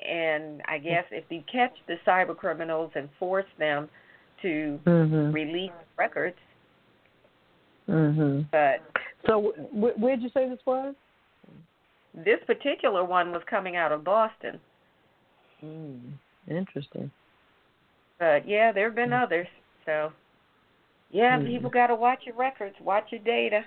And 0.00 0.62
I 0.66 0.78
guess 0.78 1.04
if 1.10 1.24
you 1.30 1.42
catch 1.42 1.76
the 1.86 1.96
cyber 2.06 2.36
criminals 2.36 2.90
and 2.96 3.08
force 3.18 3.46
them 3.58 3.88
to 4.42 4.80
Mhm. 4.84 5.32
release 5.32 5.72
records, 5.96 6.38
Mhm. 7.88 8.46
but 8.50 8.80
So 9.26 9.52
wh- 9.52 9.98
where'd 10.00 10.22
you 10.22 10.30
say 10.30 10.48
this 10.48 10.64
was? 10.66 10.94
this 12.14 12.42
particular 12.44 13.04
one 13.04 13.30
was 13.30 13.42
coming 13.44 13.76
out 13.76 13.92
of 13.92 14.02
Boston. 14.02 14.58
Mm. 15.62 16.12
Interesting. 16.48 17.10
But 18.20 18.46
yeah, 18.46 18.70
there 18.70 18.84
have 18.84 18.94
been 18.94 19.12
others. 19.14 19.48
So 19.86 20.12
yeah, 21.10 21.38
Mhm. 21.38 21.46
people 21.46 21.70
got 21.70 21.88
to 21.88 21.96
watch 21.96 22.24
your 22.26 22.36
records, 22.36 22.78
watch 22.80 23.10
your 23.10 23.20
data. 23.22 23.64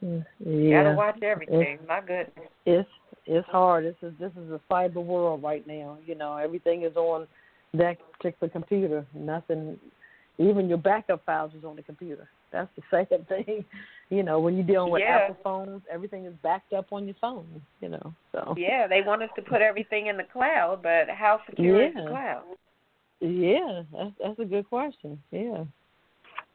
Yeah. 0.00 0.82
Gotta 0.82 0.96
watch 0.96 1.22
everything. 1.22 1.78
It's, 1.78 1.88
My 1.88 2.00
goodness. 2.00 2.50
It's 2.66 2.88
it's 3.24 3.48
hard. 3.48 3.84
This 3.84 3.96
is 4.02 4.12
this 4.18 4.32
is 4.32 4.50
a 4.50 4.60
cyber 4.70 5.02
world 5.02 5.42
right 5.42 5.66
now. 5.66 5.96
You 6.04 6.14
know, 6.14 6.36
everything 6.36 6.82
is 6.82 6.96
on 6.96 7.26
that 7.74 7.96
particular 8.12 8.50
computer. 8.50 9.06
Nothing, 9.14 9.78
even 10.38 10.68
your 10.68 10.78
backup 10.78 11.24
files 11.24 11.54
is 11.54 11.64
on 11.64 11.76
the 11.76 11.82
computer. 11.82 12.28
That's 12.50 12.68
the 12.76 12.82
second 12.90 13.26
thing. 13.28 13.64
You 14.10 14.22
know, 14.22 14.40
when 14.40 14.56
you're 14.56 14.66
dealing 14.66 14.90
with 14.92 15.00
Yeah. 15.00 15.20
Apple 15.20 15.36
phones, 15.42 15.82
everything 15.90 16.26
is 16.26 16.34
backed 16.42 16.74
up 16.74 16.92
on 16.92 17.06
your 17.06 17.14
phone. 17.20 17.62
You 17.80 17.88
know, 17.90 18.12
so 18.32 18.54
Yeah, 18.58 18.86
they 18.86 19.00
want 19.02 19.22
us 19.22 19.30
to 19.36 19.42
put 19.42 19.62
everything 19.62 20.08
in 20.08 20.16
the 20.18 20.24
cloud, 20.24 20.82
but 20.82 21.08
how 21.08 21.40
secure 21.48 21.80
is 21.80 21.94
the 21.94 22.06
cloud? 22.08 22.44
Yeah, 23.22 23.82
that's 23.92 24.10
that's 24.20 24.38
a 24.40 24.44
good 24.44 24.68
question. 24.68 25.22
Yeah. 25.30 25.64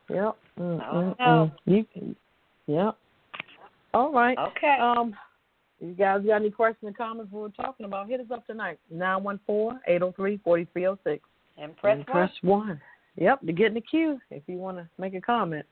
Yep. 0.09 0.37
Mm, 0.59 0.79
don't 0.79 1.17
mm, 1.17 1.19
mm. 1.19 1.51
You 1.65 1.85
can. 1.93 2.15
Yep. 2.67 2.97
All 3.93 4.11
right. 4.11 4.37
Okay. 4.37 4.77
Um, 4.81 5.15
you 5.79 5.93
guys 5.93 6.21
got 6.25 6.37
any 6.37 6.49
questions 6.49 6.89
or 6.89 6.93
comments 6.93 7.31
we 7.31 7.39
were 7.39 7.49
talking 7.49 7.85
about? 7.85 8.09
Hit 8.09 8.19
us 8.19 8.27
up 8.31 8.45
tonight. 8.47 8.79
Nine 8.91 9.23
one 9.23 9.39
four 9.45 9.79
eight 9.87 9.99
zero 9.99 10.13
three 10.15 10.39
forty 10.43 10.67
three 10.73 10.83
zero 10.83 10.99
six. 11.03 11.23
and 11.57 11.75
press 11.77 11.97
And 11.97 12.07
one. 12.07 12.27
press 12.27 12.31
one. 12.41 12.81
Yep, 13.15 13.41
to 13.45 13.53
get 13.53 13.67
in 13.67 13.73
the 13.75 13.81
queue 13.81 14.19
if 14.29 14.43
you 14.47 14.57
want 14.57 14.77
to 14.77 14.87
make 14.97 15.13
a 15.13 15.21
comment. 15.21 15.65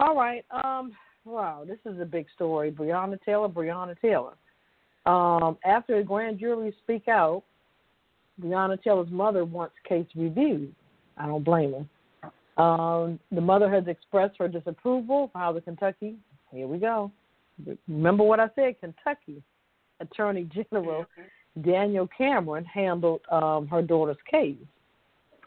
All 0.00 0.16
right. 0.16 0.44
Um. 0.50 0.92
Wow, 1.24 1.64
this 1.66 1.78
is 1.84 2.00
a 2.00 2.04
big 2.04 2.26
story. 2.34 2.70
Breonna 2.70 3.18
Taylor. 3.24 3.48
Breonna 3.48 4.00
Taylor. 4.00 4.34
Um. 5.06 5.58
After 5.64 5.98
the 5.98 6.04
grand 6.04 6.38
jury 6.38 6.72
speak 6.84 7.08
out, 7.08 7.42
Breonna 8.40 8.82
Taylor's 8.82 9.10
mother 9.10 9.44
wants 9.44 9.74
case 9.88 10.06
reviewed. 10.14 10.74
I 11.16 11.26
don't 11.26 11.44
blame 11.44 11.74
her. 11.74 12.62
Um, 12.62 13.20
the 13.30 13.40
mother 13.40 13.70
has 13.70 13.86
expressed 13.86 14.36
her 14.38 14.48
disapproval 14.48 15.30
for 15.32 15.38
how 15.38 15.52
the 15.52 15.60
Kentucky. 15.60 16.16
Here 16.50 16.66
we 16.66 16.78
go. 16.78 17.12
Remember 17.86 18.24
what 18.24 18.40
I 18.40 18.48
said? 18.54 18.80
Kentucky 18.80 19.42
Attorney 20.00 20.44
General 20.44 21.06
Daniel 21.62 22.08
Cameron 22.16 22.64
handled 22.64 23.20
um, 23.30 23.66
her 23.68 23.82
daughter's 23.82 24.16
case 24.30 24.56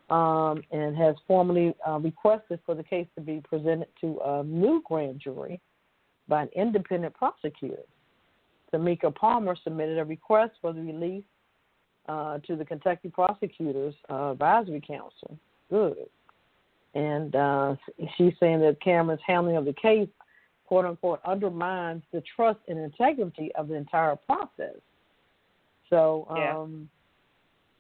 um, 0.10 0.62
and 0.72 0.96
has 0.96 1.16
formally 1.28 1.74
uh, 1.88 2.00
requested 2.00 2.60
for 2.66 2.76
the 2.76 2.84
case 2.84 3.08
to 3.16 3.22
be 3.22 3.42
presented 3.48 3.88
to 4.02 4.20
a 4.26 4.44
new 4.44 4.84
grand 4.86 5.20
jury 5.20 5.60
by 6.28 6.44
an 6.44 6.50
independent 6.56 7.14
prosecutor. 7.14 7.84
Tamika 8.74 9.14
Palmer 9.14 9.56
submitted 9.64 9.98
a 9.98 10.06
request 10.06 10.54
for 10.62 10.74
the 10.74 10.82
release 10.82 11.24
uh, 12.08 12.40
to 12.40 12.56
the 12.56 12.66
Kentucky 12.66 13.10
Prosecutors 13.10 13.94
uh, 14.10 14.32
Advisory 14.32 14.82
Council. 14.86 15.38
Good. 15.70 16.08
And 16.94 17.36
uh, 17.36 17.76
she's 18.18 18.34
saying 18.40 18.60
that 18.62 18.78
Cameron's 18.84 19.22
handling 19.26 19.56
of 19.56 19.66
the 19.66 19.74
case, 19.74 20.10
quote 20.66 20.86
unquote, 20.86 21.22
undermines 21.26 22.04
the 22.12 22.22
trust 22.36 22.60
and 22.68 22.78
integrity 22.78 23.52
of 23.56 23.68
the 23.68 23.76
entire 23.76 24.16
process. 24.16 24.76
So, 25.90 26.28
Yeah. 26.36 26.58
um, 26.58 26.90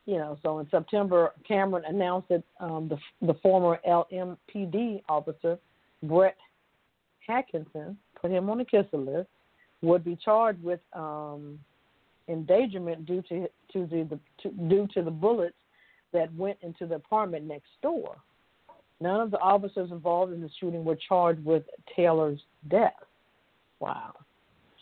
you 0.05 0.17
know, 0.17 0.37
so 0.41 0.59
in 0.59 0.69
September, 0.69 1.33
Cameron 1.47 1.85
announced 1.87 2.29
that 2.29 2.43
um, 2.59 2.89
the 2.89 2.97
the 3.25 3.35
former 3.35 3.79
LMPD 3.87 5.03
officer 5.07 5.59
Brett 6.03 6.37
Hankinson 7.27 7.97
put 8.19 8.31
him 8.31 8.49
on 8.49 8.57
the 8.57 8.65
kisser 8.65 8.97
list 8.97 9.29
would 9.81 10.03
be 10.03 10.15
charged 10.15 10.61
with 10.63 10.79
um, 10.93 11.59
endangerment 12.27 13.05
due 13.05 13.21
to 13.23 13.47
to 13.73 13.85
the, 13.87 14.19
to, 14.41 14.49
due 14.67 14.87
to 14.93 15.01
the 15.01 15.11
bullets 15.11 15.55
that 16.13 16.33
went 16.35 16.57
into 16.61 16.85
the 16.85 16.95
apartment 16.95 17.45
next 17.45 17.69
door. 17.81 18.17
None 18.99 19.19
of 19.19 19.31
the 19.31 19.39
officers 19.39 19.91
involved 19.91 20.31
in 20.33 20.41
the 20.41 20.49
shooting 20.59 20.83
were 20.83 20.97
charged 21.07 21.43
with 21.43 21.63
Taylor's 21.95 22.39
death. 22.69 22.93
Wow. 23.79 24.13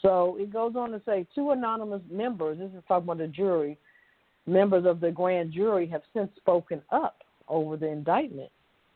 So 0.02 0.38
it 0.40 0.52
goes 0.52 0.76
on 0.76 0.92
to 0.92 1.02
say 1.06 1.26
two 1.36 1.52
anonymous 1.52 2.02
members, 2.10 2.58
this 2.58 2.72
is 2.76 2.84
talking 2.88 3.04
about 3.04 3.18
the 3.18 3.28
jury, 3.28 3.78
members 4.46 4.86
of 4.86 5.00
the 5.00 5.12
grand 5.12 5.54
jury 5.54 5.88
have 5.88 6.02
since 6.14 6.30
spoken 6.38 6.82
up 6.92 7.18
over 7.48 7.78
the 7.78 7.88
indictment, 7.88 8.50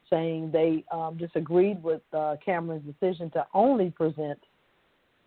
saying 0.09 0.51
they 0.51 0.83
um, 0.91 1.17
disagreed 1.17 1.81
with 1.83 2.01
uh, 2.13 2.35
Cameron's 2.43 2.85
decision 2.85 3.29
to 3.31 3.45
only 3.53 3.91
present 3.91 4.39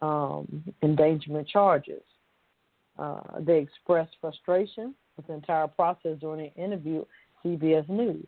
um, 0.00 0.64
endangerment 0.82 1.48
charges. 1.48 2.02
Uh, 2.98 3.20
they 3.40 3.58
expressed 3.58 4.16
frustration 4.20 4.94
with 5.16 5.26
the 5.26 5.34
entire 5.34 5.66
process 5.68 6.18
during 6.20 6.46
an 6.46 6.62
interview 6.62 7.04
CBS 7.44 7.88
News. 7.88 8.26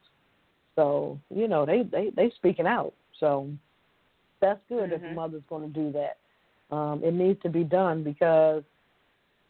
So 0.77 1.19
you 1.35 1.49
know 1.49 1.65
they 1.67 1.83
they 1.83 2.11
they 2.15 2.31
speaking 2.37 2.67
out. 2.67 2.93
So 3.19 3.49
that's 4.41 4.61
good 4.69 4.93
if 4.93 5.01
the 5.01 5.09
Mhm. 5.09 5.15
mother's 5.15 5.43
going 5.49 5.73
to 5.73 5.81
do 5.81 5.93
that. 5.93 6.19
Um, 6.75 7.03
it 7.03 7.15
needs 7.15 7.41
to 7.43 7.49
be 7.49 7.65
done 7.65 8.05
because 8.05 8.63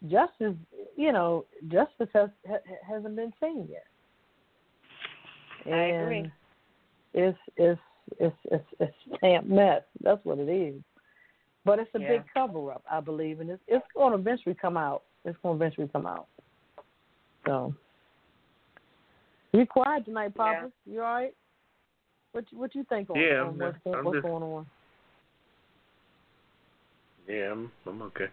justice, 0.09 0.55
you 0.97 1.13
know, 1.13 1.45
justice 1.69 2.09
has 2.15 2.31
ha, 2.49 2.59
hasn't 2.87 3.17
been 3.17 3.33
seen 3.41 3.69
yet. 3.71 3.87
I 5.73 5.85
agree. 5.87 6.31
It's 7.13 7.39
it's 7.57 7.81
it's 8.21 8.37
it's 8.45 8.67
it's 8.81 8.97
a 9.11 9.17
damn 9.21 9.49
mess. 9.55 9.83
That's 10.03 10.25
what 10.25 10.39
it 10.39 10.49
is. 10.49 10.81
But 11.65 11.79
it's 11.81 11.91
a 11.95 11.99
Yeah. 11.99 12.09
big 12.09 12.23
cover 12.33 12.71
up, 12.73 12.85
I 12.91 13.01
believe, 13.01 13.41
and 13.41 13.51
it's 13.51 13.63
it's 13.67 13.85
going 13.95 14.13
to 14.13 14.19
eventually 14.19 14.55
come 14.55 14.77
out. 14.77 15.03
It's 15.25 15.37
going 15.43 15.59
to 15.59 15.65
eventually 15.65 15.89
come 15.93 16.07
out. 16.07 16.27
So, 17.47 17.75
you 19.53 19.67
quiet 19.67 20.05
tonight, 20.05 20.35
Papa? 20.35 20.71
You 20.87 21.03
all 21.03 21.15
right? 21.15 21.35
What 22.33 22.45
you, 22.51 22.59
what 22.59 22.75
you 22.75 22.85
think 22.89 23.11
on, 23.11 23.17
Yeah, 23.21 23.41
on 23.41 23.47
I'm- 23.49 23.59
what's, 23.59 23.79
go- 23.85 23.95
I'm 23.95 24.05
what's 24.05 24.17
just- 24.17 24.27
going 24.27 24.43
on? 24.43 24.67
Yeah, 27.27 27.53
I'm 27.53 27.71
I'm 27.87 28.01
okay. 28.03 28.29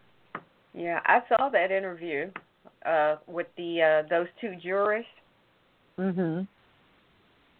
Yeah, 0.73 1.01
I 1.05 1.21
saw 1.27 1.49
that 1.49 1.69
interview 1.71 2.31
uh 2.85 3.17
with 3.27 3.47
the 3.57 3.81
uh 3.81 4.07
those 4.09 4.27
two 4.39 4.55
jurists 4.55 5.09
Mhm. 5.99 6.47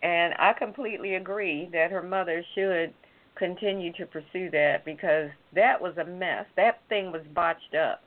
and 0.01 0.33
I 0.39 0.53
completely 0.53 1.15
agree 1.15 1.67
that 1.73 1.91
her 1.91 2.01
mother 2.01 2.41
should 2.53 2.93
continue 3.35 3.91
to 3.93 4.05
pursue 4.05 4.49
that 4.51 4.85
because 4.85 5.29
that 5.53 5.81
was 5.81 5.97
a 5.97 6.05
mess. 6.05 6.45
That 6.55 6.79
thing 6.87 7.11
was 7.11 7.21
botched 7.33 7.75
up. 7.75 8.01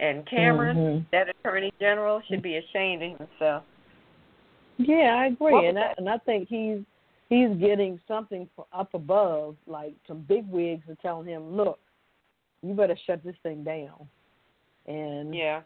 And 0.00 0.26
Cameron, 0.26 0.76
Mhm. 0.76 1.06
that 1.12 1.28
attorney 1.28 1.72
general, 1.80 2.20
should 2.22 2.42
be 2.42 2.56
ashamed 2.56 3.02
of 3.02 3.18
himself. 3.28 3.64
Yeah, 4.78 5.16
I 5.16 5.26
agree, 5.26 5.66
and 5.66 5.78
I, 5.78 5.94
and 5.98 6.08
I 6.08 6.18
think 6.18 6.48
he's 6.48 6.80
he's 7.28 7.54
getting 7.58 8.00
something 8.08 8.48
up 8.72 8.92
above, 8.94 9.56
like 9.66 9.94
some 10.06 10.20
big 10.22 10.48
wigs 10.50 10.88
are 10.88 10.96
telling 10.96 11.26
him, 11.26 11.56
"Look, 11.56 11.78
you 12.62 12.74
better 12.74 12.96
shut 13.06 13.22
this 13.22 13.36
thing 13.42 13.62
down." 13.62 14.08
And 14.86 15.34
Yeah. 15.34 15.62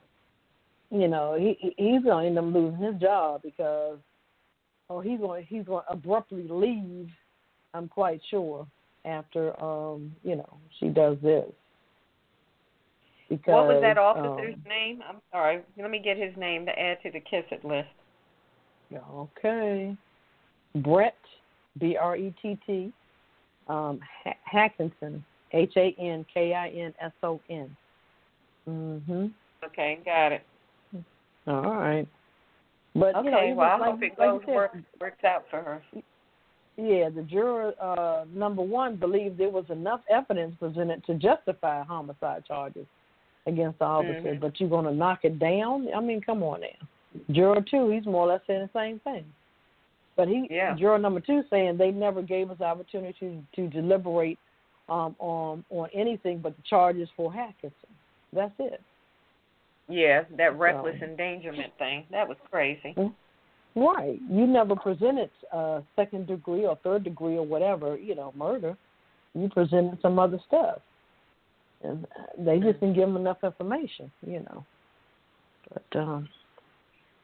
you 0.90 1.08
know, 1.08 1.34
he 1.34 1.54
he- 1.54 1.74
he's 1.76 2.02
going 2.02 2.34
to 2.34 2.40
end 2.40 2.48
up 2.48 2.54
losing 2.54 2.78
his 2.78 3.00
job 3.00 3.42
because, 3.42 3.98
oh 4.90 5.00
he's 5.00 5.18
going 5.20 5.44
he's 5.46 5.64
going 5.64 5.84
to 5.84 5.92
abruptly 5.92 6.46
leave. 6.48 7.10
I'm 7.74 7.88
quite 7.88 8.20
sure 8.30 8.66
after 9.04 9.58
um 9.62 10.14
you 10.24 10.36
know 10.36 10.58
she 10.78 10.88
does 10.88 11.18
this. 11.20 11.50
Because 13.28 13.54
what 13.54 13.66
was 13.66 13.82
that 13.82 13.98
officer's 13.98 14.54
um, 14.54 14.62
name? 14.68 15.02
I'm 15.08 15.20
sorry. 15.32 15.60
Let 15.76 15.90
me 15.90 15.98
get 15.98 16.16
his 16.16 16.36
name 16.36 16.64
to 16.66 16.78
add 16.78 16.98
to 17.02 17.10
the 17.10 17.20
kiss 17.20 17.44
it 17.50 17.64
list. 17.64 17.88
Okay. 18.94 19.96
Brett, 20.76 21.16
B 21.78 21.96
R 21.96 22.16
E 22.16 22.34
T 22.40 22.58
T, 22.66 22.92
um, 23.68 23.98
Ha- 24.24 24.36
Hankinson, 24.44 25.24
H 25.52 25.72
A 25.76 25.94
N 25.98 26.24
K 26.32 26.54
I 26.54 26.68
N 26.68 26.94
S 27.00 27.12
O 27.22 27.40
N. 27.50 27.76
Mhm. 28.68 29.32
Okay, 29.64 29.98
got 30.04 30.32
it. 30.32 30.42
All 31.46 31.62
right. 31.62 32.06
But 32.94 33.16
Okay, 33.16 33.24
you 33.24 33.30
know, 33.30 33.54
well 33.56 33.70
I 33.70 33.78
like, 33.78 33.90
hope 33.90 34.02
it 34.02 34.18
like 34.18 34.28
goes 34.30 34.46
work, 34.46 34.76
works 35.00 35.24
out 35.24 35.44
for 35.50 35.62
her. 35.62 35.82
Yeah, 36.76 37.08
the 37.08 37.22
juror 37.22 37.72
uh, 37.80 38.24
number 38.32 38.62
one 38.62 38.96
believed 38.96 39.38
there 39.38 39.48
was 39.48 39.64
enough 39.70 40.00
evidence 40.10 40.54
presented 40.58 41.04
to 41.06 41.14
justify 41.14 41.82
homicide 41.82 42.44
charges 42.46 42.86
against 43.46 43.78
the 43.78 43.84
officer, 43.84 44.34
Mhm. 44.34 44.40
but 44.40 44.58
you're 44.60 44.68
going 44.68 44.84
to 44.86 44.92
knock 44.94 45.24
it 45.24 45.38
down? 45.38 45.88
I 45.94 46.00
mean, 46.00 46.20
come 46.20 46.42
on 46.42 46.60
now. 46.60 46.86
Juror 47.30 47.60
two, 47.62 47.88
he's 47.90 48.04
more 48.04 48.22
or 48.22 48.28
less 48.28 48.40
saying 48.46 48.68
the 48.72 48.78
same 48.78 48.98
thing. 49.00 49.24
But 50.16 50.28
he, 50.28 50.46
Yeah. 50.50 50.74
juror 50.74 50.98
number 50.98 51.20
two, 51.20 51.42
saying 51.50 51.76
they 51.76 51.90
never 51.90 52.22
gave 52.22 52.50
us 52.50 52.58
the 52.58 52.64
opportunity 52.64 53.14
to, 53.20 53.42
to 53.56 53.68
deliberate 53.68 54.38
um, 54.88 55.16
on 55.18 55.64
on 55.70 55.88
anything 55.92 56.38
but 56.38 56.54
the 56.56 56.62
charges 56.62 57.08
for 57.16 57.32
Hankinson. 57.32 57.88
That's 58.32 58.54
it. 58.60 58.80
Yeah, 59.88 60.24
that 60.36 60.56
reckless 60.56 60.98
So- 61.00 61.06
endangerment 61.06 61.72
thing. 61.78 62.06
That 62.10 62.28
was 62.28 62.36
crazy. 62.50 62.94
Right. 63.74 64.20
You 64.30 64.46
never 64.46 64.74
presented 64.76 65.30
uh, 65.52 65.80
second 65.96 66.26
degree 66.28 66.64
or 66.64 66.76
third 66.76 67.02
degree 67.04 67.36
or 67.36 67.44
whatever, 67.44 67.96
you 67.96 68.14
know, 68.14 68.32
murder. 68.36 68.76
You 69.34 69.48
presented 69.48 70.00
some 70.00 70.18
other 70.18 70.38
stuff. 70.46 70.80
And 71.82 72.06
they 72.38 72.58
just 72.58 72.80
didn't 72.80 72.94
give 72.94 73.06
them 73.06 73.16
enough 73.16 73.38
information, 73.44 74.10
you 74.26 74.40
know. 74.40 74.64
But 75.72 75.98
um, 75.98 76.28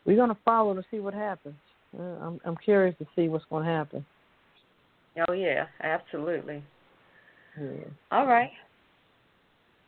we're 0.05 0.17
going 0.17 0.31
to 0.31 0.39
follow 0.45 0.75
to 0.75 0.85
see 0.91 1.01
what 1.01 1.15
happens. 1.15 1.55
Uh, 1.99 2.03
I'm, 2.03 2.41
I'm 2.45 2.57
curious 2.57 2.97
to 2.99 3.07
see 3.15 3.29
what's 3.29 3.45
going 3.51 3.65
to 3.65 3.71
happen. 3.71 4.05
Oh 5.29 5.33
yeah, 5.33 5.67
absolutely. 5.83 6.63
Yeah. 7.61 7.85
All 8.11 8.27
right. 8.27 8.51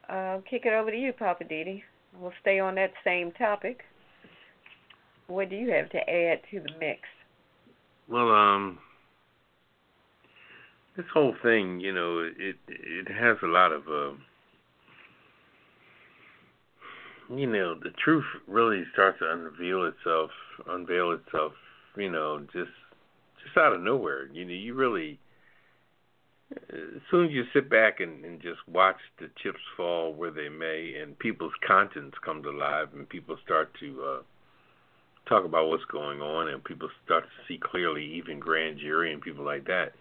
I'll 0.09 0.42
kick 0.42 0.62
it 0.66 0.73
over 0.75 0.90
to 0.90 0.97
you, 0.97 1.12
Poppa 1.12 1.44
DD. 1.44 1.83
We'll 2.21 2.33
stay 2.42 2.61
on 2.61 2.75
that 2.75 2.92
same 3.04 3.33
topic. 3.33 3.80
What 5.26 5.49
do 5.49 5.56
you 5.56 5.71
have 5.73 5.88
to 5.90 5.99
add 5.99 6.40
to 6.50 6.61
the 6.61 6.71
mix? 6.78 7.00
Well, 8.09 8.30
um, 8.30 8.78
this 10.97 11.06
whole 11.12 11.35
thing, 11.42 11.80
you 11.80 11.92
know, 11.92 12.18
it 12.18 12.56
it 12.68 13.09
has 13.11 13.38
a 13.42 13.47
lot 13.47 13.73
of, 13.73 13.88
uh, 13.88 14.14
you 17.31 17.47
know, 17.47 17.75
the 17.75 17.90
truth 18.02 18.25
really 18.47 18.85
starts 18.93 19.19
to 19.21 19.31
unveil 19.31 19.85
itself, 19.85 20.31
unveil 20.69 21.12
itself, 21.12 21.52
you 21.97 22.11
know, 22.11 22.40
just 22.52 22.71
just 23.43 23.57
out 23.57 23.73
of 23.73 23.81
nowhere. 23.81 24.26
You 24.33 24.45
know, 24.45 24.52
you 24.52 24.75
really, 24.75 25.19
as 26.52 27.00
soon 27.11 27.26
as 27.26 27.33
you 27.33 27.45
sit 27.52 27.69
back 27.69 28.00
and, 28.00 28.25
and 28.25 28.40
just 28.40 28.61
watch 28.69 28.97
the 29.19 29.31
chips 29.43 29.61
fall 29.76 30.12
where 30.12 30.31
they 30.31 30.49
may, 30.49 30.95
and 31.00 31.19
people's 31.19 31.52
conscience 31.66 32.14
come 32.25 32.43
to 32.43 32.50
life, 32.50 32.88
and 32.95 33.09
people 33.09 33.37
start 33.45 33.71
to 33.81 34.02
uh, 34.02 34.23
talk 35.28 35.45
about 35.45 35.69
what's 35.69 35.85
going 35.87 36.21
on, 36.21 36.49
and 36.49 36.64
people 36.64 36.88
start 37.04 37.25
to 37.25 37.47
see 37.49 37.59
clearly, 37.59 38.04
even 38.04 38.38
grand 38.38 38.78
jury 38.78 39.12
and 39.12 39.23
people 39.23 39.45
like 39.45 39.66
that. 39.66 39.93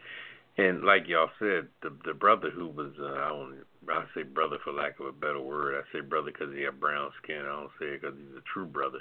And 0.58 0.84
like 0.84 1.08
y'all 1.08 1.30
said, 1.40 1.68
the 1.82 1.92
the 2.06 2.14
brother 2.14 2.50
who 2.52 2.68
was 2.68 2.92
uh, 3.00 3.06
I 3.14 3.30
don't 3.30 3.64
I 3.90 4.06
say 4.16 4.24
brother 4.24 4.58
for 4.64 4.72
lack 4.72 5.00
of 5.00 5.08
a 5.08 5.12
better 5.12 5.42
word. 5.42 5.76
I 5.76 5.82
say 5.92 6.02
brother 6.02 6.32
because 6.32 6.54
he 6.56 6.62
had 6.62 6.80
brown 6.80 7.10
skin. 7.24 7.42
I 7.42 7.46
don't 7.60 7.72
say 7.80 7.86
it 7.88 8.02
because 8.02 8.16
he's 8.18 8.38
a 8.38 8.44
true 8.54 8.66
brother. 8.66 9.00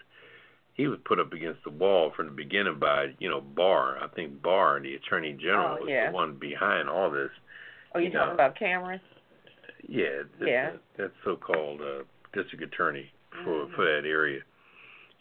He 0.75 0.87
was 0.89 0.99
put 1.05 1.21
up 1.21 1.35
against 1.35 1.63
the 1.65 1.71
wall 1.71 2.11
from 2.17 2.27
the 2.27 2.33
beginning 2.33 2.79
by 2.79 3.15
you 3.19 3.29
know 3.29 3.43
Barr. 3.43 3.99
I 4.03 4.09
think 4.09 4.41
Barr, 4.43 4.81
the 4.81 4.95
Attorney 4.95 5.35
General, 5.35 5.77
Oh, 5.81 5.85
was 5.85 5.89
the 6.07 6.11
one 6.13 6.37
behind 6.37 6.89
all 6.89 7.11
this. 7.11 7.31
Oh, 7.95 7.99
you 7.99 8.07
You 8.07 8.13
talking 8.13 8.29
know. 8.29 8.35
about 8.35 8.59
Cameron? 8.59 9.01
Yeah, 9.87 10.23
that, 10.41 10.49
Yeah. 10.49 10.71
That, 10.71 10.81
that 10.97 11.11
so-called 11.25 11.83
uh, 11.83 12.05
district 12.33 12.65
attorney 12.65 13.11
for 13.45 13.67
Mhm. 13.67 13.75
for 13.75 13.85
that 13.85 14.09
area. 14.09 14.41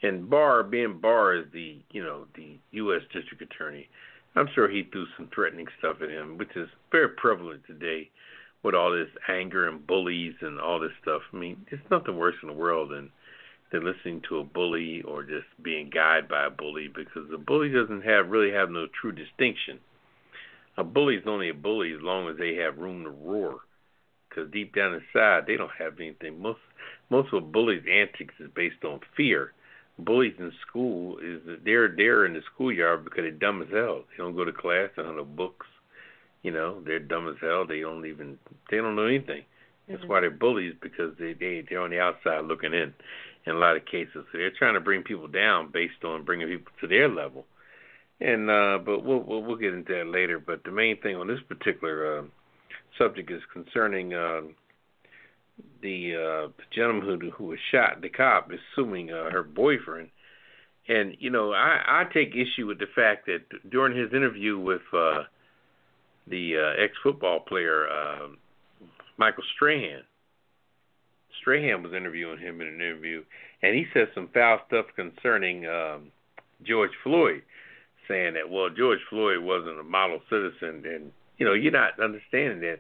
And 0.04 0.30
Barr, 0.30 0.64
being 0.64 1.00
Barr 1.00 1.36
is 1.36 1.52
the 1.52 1.80
you 1.92 2.02
know 2.02 2.26
the 2.36 2.58
U.S. 2.72 3.02
district 3.12 3.42
attorney. 3.44 3.90
I'm 4.36 4.48
sure 4.56 4.70
he 4.70 4.84
threw 4.84 5.06
some 5.18 5.30
threatening 5.34 5.68
stuff 5.80 5.98
at 6.02 6.10
him, 6.10 6.38
which 6.38 6.56
is 6.56 6.70
very 6.92 7.10
prevalent 7.10 7.64
today 7.68 8.10
with 8.64 8.76
all 8.76 8.92
this 8.92 9.10
anger 9.28 9.68
and 9.68 9.86
bullies 9.86 10.36
and 10.42 10.60
all 10.60 10.80
this 10.80 10.92
stuff. 11.02 11.22
I 11.34 11.38
mean, 11.38 11.66
it's 11.70 11.82
nothing 11.92 12.18
worse 12.18 12.36
in 12.42 12.48
the 12.48 12.54
world 12.54 12.92
than 12.92 13.12
than 13.72 13.86
listening 13.86 14.22
to 14.28 14.40
a 14.40 14.44
bully 14.44 15.02
or 15.04 15.24
just 15.24 15.48
being 15.64 15.90
guided 15.90 16.28
by 16.28 16.46
a 16.46 16.50
bully 16.50 16.90
because 16.90 17.30
the 17.30 17.38
bully 17.38 17.70
doesn't 17.70 18.02
have 18.02 18.30
really 18.30 18.52
have 18.52 18.70
no 18.70 18.86
true 19.00 19.14
distinction. 19.14 19.80
A 20.78 20.84
bully 20.84 21.16
is 21.16 21.24
only 21.26 21.50
a 21.50 21.54
bully 21.54 21.94
as 21.94 22.02
long 22.02 22.30
as 22.30 22.38
they 22.38 22.56
have 22.56 22.78
room 22.78 23.04
to 23.06 23.10
roar 23.10 23.60
because 24.28 24.52
deep 24.52 24.76
down 24.76 24.94
inside 24.94 25.46
they 25.48 25.56
don't 25.56 25.72
have 25.78 26.00
anything. 26.00 26.42
Most 26.42 26.60
most 27.10 27.34
of 27.34 27.44
a 27.44 27.46
bully's 27.46 27.84
antics 27.90 28.34
is 28.40 28.50
based 28.54 28.84
on 28.84 29.00
fear. 29.16 29.54
Bullies 30.00 30.36
in 30.40 30.52
school 30.68 31.18
is 31.20 31.42
that 31.46 31.64
they're 31.64 31.90
they're 31.90 32.26
in 32.26 32.34
the 32.34 32.42
schoolyard 32.54 33.04
because 33.04 33.24
they're 33.24 33.32
dumb 33.32 33.62
as 33.62 33.70
hell. 33.70 34.04
They 34.10 34.18
don't 34.18 34.36
go 34.36 34.46
to 34.46 34.52
class, 34.54 34.90
they 34.96 35.04
don't 35.04 35.18
know 35.18 35.26
books. 35.26 35.68
You 36.44 36.52
know, 36.52 36.82
they're 36.82 37.00
dumb 37.00 37.28
as 37.28 37.36
hell. 37.40 37.66
They 37.68 37.82
don't 37.82 38.06
even 38.06 38.40
they 38.70 38.78
don't 38.78 38.96
know 38.96 39.06
anything. 39.06 39.44
That's 39.88 40.04
Mhm. 40.04 40.08
why 40.08 40.20
they're 40.22 40.32
bullies 40.32 40.76
because 40.82 41.16
they 41.18 41.34
they 41.34 41.62
they're 41.62 41.82
on 41.82 41.92
the 41.92 42.00
outside 42.00 42.46
looking 42.46 42.74
in. 42.74 42.94
In 43.48 43.56
a 43.56 43.60
lot 43.60 43.76
of 43.76 43.86
cases, 43.86 44.24
so 44.32 44.38
they're 44.38 44.52
trying 44.52 44.76
to 44.76 44.80
bring 44.80 45.02
people 45.02 45.28
down 45.28 45.70
based 45.72 46.04
on 46.04 46.22
bringing 46.24 46.48
people 46.48 46.72
to 46.80 46.86
their 46.88 47.08
level. 47.10 47.48
And 48.20 48.52
uh, 48.52 48.78
but 48.86 49.04
we'll 49.04 49.20
we'll, 49.22 49.42
we'll 49.42 49.56
get 49.56 49.74
into 49.74 49.94
that 49.96 50.06
later. 50.08 50.38
But 50.38 50.64
the 50.64 50.70
main 50.70 50.98
thing 50.98 51.16
on 51.16 51.26
this 51.26 51.42
particular 51.42 52.20
uh, 52.20 52.24
subject 53.00 53.32
is 53.32 53.42
concerning 53.52 54.14
uh, 54.14 54.42
the 55.82 56.16
uh, 56.16 56.64
gentleman 56.74 57.20
who 57.22 57.32
who 57.32 57.44
was 57.46 57.60
shot. 57.72 58.02
The 58.02 58.10
cop 58.10 58.52
is 58.52 58.60
suing 58.76 59.12
uh, 59.12 59.30
her 59.32 59.44
boyfriend, 59.44 60.10
and 60.88 61.16
you 61.20 61.30
know 61.30 61.54
I 61.54 61.82
I 61.86 62.04
take 62.14 62.36
issue 62.36 62.68
with 62.68 62.80
the 62.80 62.88
fact 62.94 63.26
that 63.28 63.70
during 63.70 63.98
his 63.98 64.14
interview 64.14 64.58
with 64.58 64.82
uh, 64.94 65.24
the 66.28 66.58
uh, 66.58 66.84
ex 66.84 66.94
football 67.04 67.40
player 67.40 67.88
uh, 67.88 68.28
Michael 69.18 69.44
Strahan, 69.56 70.02
Strahan 71.42 71.84
was 71.84 71.94
interviewing 71.94 72.40
him 72.40 72.62
in 72.62 72.68
an 72.68 72.76
interview, 72.76 73.24
and 73.62 73.76
he 73.76 73.86
said 73.94 74.08
some 74.14 74.30
foul 74.34 74.60
stuff 74.68 74.86
concerning 74.96 75.68
um, 75.68 76.12
George 76.64 76.92
Floyd, 77.04 77.42
saying 78.08 78.36
that 78.36 78.50
well 78.50 78.70
George 78.70 79.00
Floyd 79.10 79.40
wasn't 79.40 79.80
a 79.80 79.84
model 79.84 80.22
citizen, 80.30 80.84
and 80.86 81.12
you 81.42 81.48
know 81.48 81.54
you're 81.54 81.72
not 81.72 82.00
understanding 82.00 82.60
that. 82.62 82.78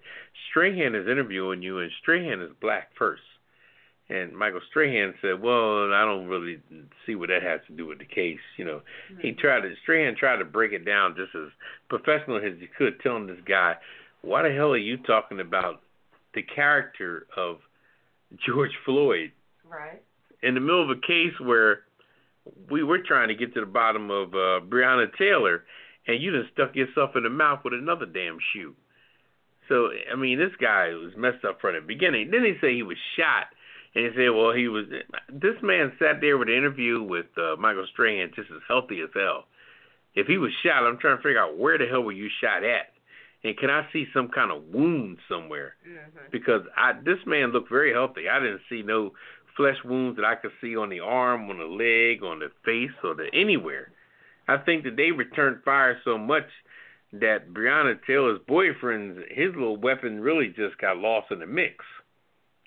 Strahan 0.51 0.93
is 0.93 1.07
interviewing 1.07 1.63
you, 1.63 1.79
and 1.79 1.89
Strahan 1.99 2.43
is 2.43 2.51
black 2.61 2.89
first. 2.95 3.23
And 4.07 4.33
Michael 4.37 4.61
Strahan 4.69 5.15
said, 5.19 5.41
"Well, 5.41 5.91
I 5.91 6.05
don't 6.05 6.27
really 6.27 6.59
see 7.07 7.15
what 7.15 7.29
that 7.29 7.41
has 7.41 7.61
to 7.67 7.73
do 7.73 7.87
with 7.87 7.97
the 7.97 8.05
case." 8.05 8.37
You 8.57 8.65
know, 8.65 8.81
he 9.19 9.31
tried 9.31 9.61
to 9.61 9.73
Strahan 9.81 10.15
tried 10.15 10.37
to 10.37 10.45
break 10.45 10.73
it 10.73 10.85
down 10.85 11.15
just 11.15 11.33
as 11.33 11.49
professional 11.89 12.37
as 12.37 12.59
he 12.59 12.67
could, 12.67 12.99
telling 12.99 13.25
this 13.25 13.41
guy, 13.47 13.77
"Why 14.21 14.43
the 14.43 14.53
hell 14.53 14.73
are 14.73 14.77
you 14.77 14.97
talking 14.97 15.39
about 15.39 15.81
the 16.35 16.43
character 16.43 17.25
of 17.35 17.61
George 18.45 18.77
Floyd 18.85 19.31
Right. 19.67 20.03
in 20.43 20.53
the 20.53 20.59
middle 20.61 20.83
of 20.83 20.95
a 20.95 21.01
case 21.01 21.33
where 21.39 21.83
we 22.69 22.83
were 22.83 22.99
trying 22.99 23.29
to 23.29 23.35
get 23.35 23.53
to 23.55 23.61
the 23.61 23.65
bottom 23.65 24.11
of 24.11 24.33
uh, 24.35 24.59
Breonna 24.69 25.07
Taylor, 25.17 25.63
and 26.07 26.21
you 26.21 26.31
just 26.31 26.53
stuck 26.53 26.75
yourself 26.75 27.15
in 27.15 27.23
the 27.23 27.29
mouth 27.29 27.63
with 27.63 27.73
another 27.73 28.05
damn 28.05 28.37
shoe. 28.53 28.75
So 29.69 29.89
I 30.11 30.15
mean, 30.15 30.37
this 30.39 30.55
guy 30.59 30.89
was 30.89 31.13
messed 31.15 31.45
up 31.45 31.61
from 31.61 31.75
the 31.75 31.81
beginning. 31.81 32.31
Then 32.31 32.43
he 32.43 32.53
say 32.59 32.73
he 32.73 32.83
was 32.83 32.97
shot, 33.15 33.47
and 33.95 34.05
he 34.05 34.11
said, 34.15 34.29
well, 34.29 34.51
he 34.53 34.67
was. 34.67 34.85
This 35.31 35.55
man 35.61 35.93
sat 35.99 36.19
there 36.19 36.37
with 36.37 36.49
an 36.49 36.55
interview 36.55 37.01
with 37.01 37.27
uh, 37.37 37.55
Michael 37.57 37.85
Strahan, 37.91 38.31
just 38.35 38.49
as 38.51 38.61
healthy 38.67 39.01
as 39.01 39.09
hell. 39.13 39.45
If 40.13 40.27
he 40.27 40.37
was 40.37 40.51
shot, 40.63 40.83
I'm 40.85 40.97
trying 40.97 41.17
to 41.17 41.23
figure 41.23 41.39
out 41.41 41.57
where 41.57 41.77
the 41.77 41.85
hell 41.85 42.01
were 42.03 42.11
you 42.11 42.27
shot 42.41 42.65
at, 42.65 42.91
and 43.45 43.57
can 43.57 43.69
I 43.69 43.87
see 43.93 44.07
some 44.13 44.27
kind 44.27 44.51
of 44.51 44.63
wound 44.73 45.19
somewhere? 45.29 45.75
Mhm. 45.87 46.31
because 46.31 46.63
I 46.75 46.93
this 46.93 47.19
man 47.25 47.51
looked 47.51 47.69
very 47.69 47.93
healthy. 47.93 48.27
I 48.27 48.39
didn't 48.39 48.61
see 48.67 48.81
no 48.81 49.13
flesh 49.55 49.77
wounds 49.85 50.17
that 50.17 50.25
I 50.25 50.35
could 50.35 50.51
see 50.59 50.75
on 50.75 50.89
the 50.89 50.99
arm, 51.01 51.49
on 51.49 51.59
the 51.59 51.65
leg, 51.65 52.23
on 52.23 52.39
the 52.39 52.49
face, 52.65 52.91
or 53.03 53.13
the 53.13 53.33
anywhere. 53.33 53.91
I 54.47 54.57
think 54.57 54.83
that 54.83 54.97
they 54.97 55.11
returned 55.11 55.63
fire 55.63 55.99
so 56.03 56.17
much 56.17 56.47
that 57.13 57.53
Breonna 57.53 57.95
Taylor's 58.05 58.39
boyfriend's 58.47 59.19
his 59.29 59.53
little 59.53 59.77
weapon 59.77 60.21
really 60.21 60.47
just 60.47 60.77
got 60.79 60.97
lost 60.97 61.31
in 61.31 61.39
the 61.39 61.45
mix. 61.45 61.83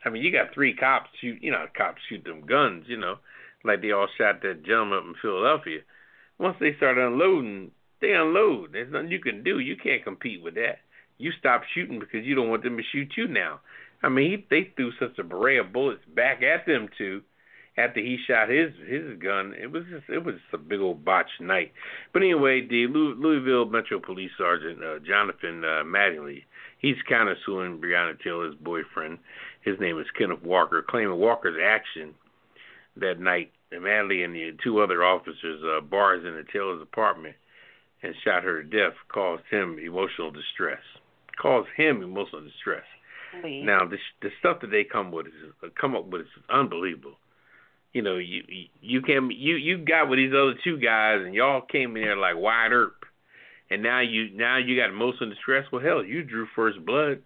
I 0.05 0.11
mean, 0.11 0.23
you 0.23 0.31
got 0.31 0.53
three 0.53 0.75
cops 0.75 1.09
shoot, 1.21 1.43
you 1.43 1.51
know, 1.51 1.67
cops 1.77 2.01
shoot 2.09 2.25
them 2.25 2.45
guns, 2.47 2.85
you 2.89 2.99
know, 2.99 3.17
like 3.65 3.81
they 3.81 3.93
all 3.93 4.09
shot 4.19 4.43
that 4.43 4.65
gentleman 4.65 4.99
up 4.99 5.05
in 5.05 5.15
Philadelphia. 5.21 5.81
Once 6.39 6.57
they 6.61 6.75
start 6.77 6.99
unloading, 6.99 7.71
they 8.01 8.13
unload. 8.13 8.73
There's 8.73 8.93
nothing 8.93 9.11
you 9.11 9.21
can 9.21 9.43
do. 9.43 9.61
You 9.61 9.77
can't 9.77 10.05
compete 10.05 10.43
with 10.43 10.55
that. 10.55 10.79
You 11.17 11.31
stop 11.39 11.63
shooting 11.75 12.01
because 12.01 12.27
you 12.27 12.35
don't 12.35 12.51
want 12.51 12.65
them 12.65 12.77
to 12.77 12.83
shoot 12.93 13.13
you 13.17 13.29
now. 13.29 13.61
I 14.03 14.11
mean, 14.11 14.31
he, 14.31 14.47
they 14.51 14.73
threw 14.77 14.93
such 14.99 15.19
a 15.19 15.25
beret 15.25 15.61
of 15.61 15.73
bullets 15.73 16.03
back 16.15 16.43
at 16.43 16.67
them 16.67 16.89
too. 16.99 17.23
After 17.77 18.01
he 18.01 18.19
shot 18.29 18.49
his 18.49 18.71
his 18.87 19.19
gun, 19.19 19.55
it 19.61 19.71
was 19.71 19.83
just 19.91 20.09
it 20.09 20.25
was 20.25 20.37
just 20.37 20.55
a 20.55 20.59
big 20.59 20.81
old 20.81 21.05
botched 21.05 21.41
night. 21.41 21.73
But 22.13 22.23
anyway, 22.23 22.67
the 22.67 22.87
Louis, 22.87 23.15
Louisville 23.19 23.67
Metro 23.67 23.99
Police 23.99 24.31
Sergeant 24.39 24.83
uh, 24.83 24.99
Jonathan 25.01 25.65
uh, 25.65 25.83
Mattingly, 25.85 26.45
he's 26.79 26.97
countersuing 27.11 27.81
Breonna 27.81 28.21
Taylor's 28.23 28.55
boyfriend. 28.55 29.19
His 29.63 29.81
name 29.81 29.99
is 29.99 30.07
Kenneth 30.17 30.43
Walker, 30.43 30.85
claiming 30.89 31.19
Walker's 31.19 31.59
action 31.63 32.15
that 32.97 33.19
night. 33.19 33.51
Mattingly 33.73 34.25
and 34.25 34.33
the 34.33 34.57
two 34.63 34.79
other 34.79 35.03
officers 35.03 35.61
uh, 35.65 35.81
bars 35.81 36.23
the 36.23 36.45
Taylor's 36.53 36.81
apartment 36.81 37.35
and 38.05 38.15
shot 38.23 38.45
her 38.45 38.63
to 38.63 38.69
death 38.69 38.95
caused 39.13 39.43
him 39.51 39.79
emotional 39.85 40.31
distress. 40.31 40.83
Caused 41.41 41.69
him 41.77 42.03
emotional 42.03 42.43
distress. 42.43 42.85
Please. 43.41 43.65
Now, 43.65 43.81
the 43.89 43.97
the 44.23 44.31
stuff 44.39 44.61
that 44.61 44.71
they 44.71 44.85
come 44.85 45.11
with 45.11 45.27
is 45.27 45.71
come 45.81 45.97
up 45.97 46.07
with 46.07 46.23
is 46.23 46.29
unbelievable. 46.49 47.17
You 47.95 48.03
know, 48.03 48.19
you 48.19 48.43
you- 48.81 49.03
came 49.03 49.31
you 49.31 49.55
you 49.55 49.79
got 49.79 50.11
with 50.11 50.19
these 50.19 50.33
other 50.33 50.55
two 50.65 50.79
guys, 50.79 51.23
and 51.25 51.33
y'all 51.33 51.63
came 51.63 51.97
in 51.97 52.03
there 52.03 52.17
like 52.17 52.37
Wyatt 52.37 52.73
Earp, 52.73 53.07
and 53.71 53.83
now 53.83 54.01
you 54.01 54.31
now 54.35 54.59
you 54.59 54.77
got 54.77 54.91
emotional 54.91 55.31
distress. 55.31 55.65
Well, 55.73 55.81
hell, 55.81 56.05
you 56.05 56.25
drew 56.25 56.47
first 56.57 56.85
blood 56.85 57.23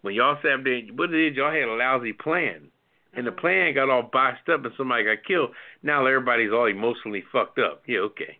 when 0.00 0.14
y'all 0.14 0.38
sat 0.42 0.52
up 0.52 0.64
there. 0.64 0.80
What 0.94 1.12
it 1.12 1.32
is, 1.32 1.36
y'all 1.36 1.52
had 1.52 1.68
a 1.68 1.74
lousy 1.74 2.14
plan, 2.14 2.68
and 3.12 3.26
the 3.26 3.30
uh-huh. 3.30 3.40
plan 3.40 3.74
got 3.74 3.90
all 3.90 4.08
botched 4.10 4.48
up, 4.48 4.64
and 4.64 4.72
somebody 4.78 5.04
got 5.04 5.22
killed. 5.24 5.50
Now 5.82 6.06
everybody's 6.06 6.50
all 6.50 6.66
emotionally 6.66 7.22
fucked 7.30 7.58
up. 7.58 7.82
Yeah, 7.86 8.00
okay. 8.10 8.38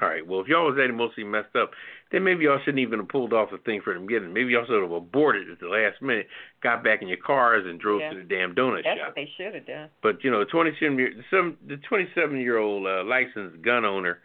All 0.00 0.08
right. 0.08 0.26
Well, 0.26 0.40
if 0.40 0.48
y'all 0.48 0.66
was 0.66 0.76
that 0.76 0.88
emotionally 0.88 1.28
messed 1.28 1.54
up, 1.54 1.72
then 2.12 2.22
maybe 2.22 2.44
y'all 2.44 2.58
shouldn't 2.64 2.78
even 2.80 3.00
have 3.00 3.08
pulled 3.08 3.32
off 3.32 3.50
the 3.50 3.58
thing 3.58 3.80
for 3.82 3.94
them 3.94 4.06
getting. 4.06 4.32
Maybe 4.32 4.52
y'all 4.52 4.66
should 4.66 4.82
have 4.82 4.92
aborted 4.92 5.50
at 5.50 5.58
the 5.60 5.68
last 5.68 6.00
minute, 6.02 6.28
got 6.62 6.84
back 6.84 7.00
in 7.02 7.08
your 7.08 7.16
cars, 7.16 7.64
and 7.66 7.80
drove 7.80 8.00
Yeah. 8.02 8.10
to 8.10 8.16
the 8.16 8.22
damn 8.22 8.54
donut 8.54 8.84
That's 8.84 8.98
shop. 8.98 8.98
That's 8.98 9.08
what 9.08 9.14
they 9.16 9.30
should 9.36 9.54
have 9.54 9.66
done. 9.66 9.88
But 10.02 10.22
you 10.22 10.30
know, 10.30 10.44
27 10.44 10.98
year, 10.98 11.12
some 11.30 11.56
the 11.66 11.78
27 11.78 12.38
year 12.38 12.58
old 12.58 12.86
uh, 12.86 13.02
licensed 13.04 13.62
gun 13.62 13.84
owner 13.84 14.20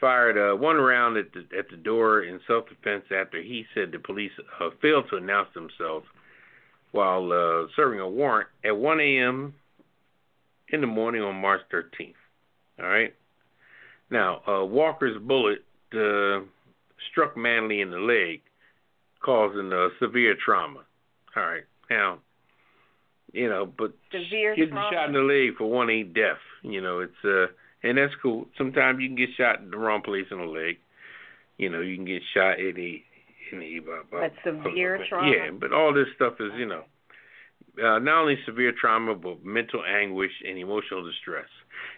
fired 0.00 0.36
uh, 0.36 0.56
one 0.56 0.76
round 0.76 1.16
at 1.16 1.32
the 1.32 1.46
at 1.56 1.68
the 1.70 1.76
door 1.76 2.22
in 2.24 2.40
self 2.46 2.68
defense 2.68 3.04
after 3.10 3.40
he 3.40 3.64
said 3.74 3.92
the 3.92 3.98
police 4.00 4.32
uh, 4.60 4.70
failed 4.82 5.04
to 5.10 5.16
announce 5.16 5.48
themselves 5.54 6.06
while 6.90 7.32
uh, 7.32 7.66
serving 7.76 8.00
a 8.00 8.08
warrant 8.08 8.48
at 8.64 8.76
1 8.76 9.00
a.m. 9.00 9.54
in 10.68 10.80
the 10.80 10.86
morning 10.86 11.22
on 11.22 11.34
March 11.36 11.60
13th. 11.72 12.14
All 12.80 12.86
right. 12.86 13.14
Now, 14.10 14.42
uh, 14.46 14.64
Walker's 14.64 15.16
bullet 15.20 15.64
uh, 15.92 16.40
struck 17.10 17.34
Mattingly 17.36 17.82
in 17.82 17.90
the 17.90 17.98
leg, 17.98 18.42
causing 19.20 19.72
uh, 19.72 19.88
severe 20.00 20.36
trauma. 20.42 20.80
All 21.36 21.42
right. 21.42 21.64
Now, 21.90 22.18
you 23.32 23.48
know, 23.48 23.66
but 23.66 23.92
Severe 24.12 24.54
getting 24.54 24.74
trauma. 24.74 24.90
shot 24.92 25.08
in 25.08 25.14
the 25.14 25.20
leg 25.20 25.56
for 25.58 25.68
one 25.70 25.90
ain't 25.90 26.14
death. 26.14 26.38
You 26.62 26.80
know, 26.80 27.00
it's 27.00 27.24
uh, 27.24 27.46
and 27.82 27.98
that's 27.98 28.14
cool. 28.22 28.46
Sometimes 28.56 29.00
you 29.00 29.08
can 29.08 29.16
get 29.16 29.30
shot 29.36 29.60
in 29.60 29.70
the 29.70 29.76
wrong 29.76 30.02
place 30.02 30.26
in 30.30 30.38
the 30.38 30.44
leg. 30.44 30.78
You 31.58 31.68
know, 31.70 31.80
you 31.80 31.96
can 31.96 32.04
get 32.04 32.22
shot 32.32 32.58
in 32.58 32.74
the 32.74 33.02
in 33.52 33.58
the. 33.60 33.78
Uh, 33.80 34.02
But 34.10 34.32
severe 34.44 35.04
trauma? 35.08 35.30
Yeah, 35.30 35.50
but 35.50 35.72
all 35.72 35.92
this 35.92 36.06
stuff 36.14 36.34
is 36.40 36.52
you 36.56 36.66
know, 36.66 36.84
uh, 37.82 37.98
not 37.98 38.22
only 38.22 38.38
severe 38.46 38.72
trauma 38.72 39.14
but 39.14 39.44
mental 39.44 39.82
anguish 39.84 40.32
and 40.46 40.56
emotional 40.58 41.04
distress. 41.04 41.48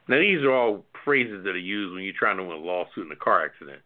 Now 0.09 0.19
these 0.19 0.43
are 0.43 0.53
all 0.53 0.85
phrases 1.05 1.45
that 1.45 1.51
are 1.51 1.59
used 1.59 1.95
when 1.95 2.03
you're 2.03 2.15
trying 2.19 2.39
to 2.39 2.43
win 2.45 2.57
a 2.57 2.61
lawsuit 2.61 3.07
in 3.07 3.13
a 3.13 3.17
car 3.17 3.45
accident. 3.45 3.83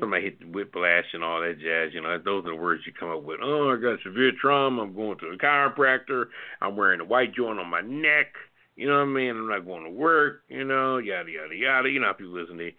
Somebody 0.00 0.24
hit 0.24 0.52
whiplash 0.52 1.04
and 1.12 1.22
all 1.22 1.40
that 1.40 1.58
jazz. 1.60 1.94
You 1.94 2.02
know, 2.02 2.18
those 2.18 2.44
are 2.44 2.50
the 2.50 2.56
words 2.56 2.82
you 2.86 2.92
come 2.92 3.10
up 3.10 3.22
with. 3.22 3.40
Oh, 3.42 3.70
I 3.70 3.80
got 3.80 4.02
severe 4.02 4.32
trauma. 4.40 4.82
I'm 4.82 4.94
going 4.94 5.18
to 5.18 5.26
a 5.26 5.36
chiropractor. 5.36 6.26
I'm 6.60 6.76
wearing 6.76 7.00
a 7.00 7.04
white 7.04 7.34
joint 7.34 7.58
on 7.58 7.70
my 7.70 7.80
neck. 7.80 8.34
You 8.76 8.88
know 8.88 8.96
what 8.96 9.02
I 9.02 9.12
mean? 9.12 9.30
I'm 9.30 9.48
not 9.48 9.66
going 9.66 9.84
to 9.84 9.90
work. 9.90 10.42
You 10.48 10.64
know, 10.64 10.98
yada 10.98 11.30
yada 11.30 11.54
yada. 11.54 11.90
You 11.90 12.00
know 12.00 12.12
people 12.14 12.32
listen. 12.32 12.56
They 12.56 12.74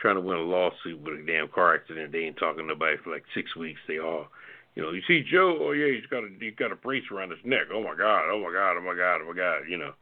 trying 0.00 0.16
to 0.16 0.20
win 0.20 0.38
a 0.38 0.40
lawsuit 0.40 1.00
with 1.00 1.20
a 1.20 1.26
damn 1.26 1.48
car 1.48 1.74
accident. 1.74 2.12
They 2.12 2.20
ain't 2.20 2.36
talking 2.36 2.64
to 2.64 2.68
nobody 2.68 2.96
for 3.02 3.12
like 3.12 3.24
six 3.34 3.54
weeks. 3.54 3.80
They 3.86 3.98
all, 3.98 4.28
you 4.74 4.82
know, 4.82 4.90
you 4.90 5.02
see 5.06 5.22
Joe. 5.22 5.58
Oh 5.60 5.72
yeah, 5.72 5.94
he's 5.94 6.06
got 6.10 6.24
a 6.24 6.28
he's 6.40 6.56
got 6.56 6.72
a 6.72 6.76
brace 6.76 7.04
around 7.12 7.30
his 7.30 7.44
neck. 7.44 7.68
Oh 7.72 7.82
my 7.82 7.94
god. 7.94 8.24
Oh 8.32 8.42
my 8.42 8.52
god. 8.52 8.76
Oh 8.76 8.82
my 8.82 8.96
god. 8.96 9.20
Oh 9.22 9.28
my 9.28 9.36
god. 9.36 9.62
You 9.68 9.78
know. 9.78 9.92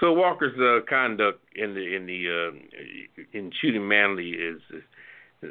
So 0.00 0.12
Walker's 0.12 0.58
uh, 0.60 0.84
conduct 0.88 1.40
in 1.54 1.74
the 1.74 1.96
in 1.96 2.06
the 2.06 2.28
uh, 2.28 3.32
in 3.32 3.50
shooting 3.60 3.82
Mattingly 3.82 4.34
is, 4.34 4.60
is 4.70 4.82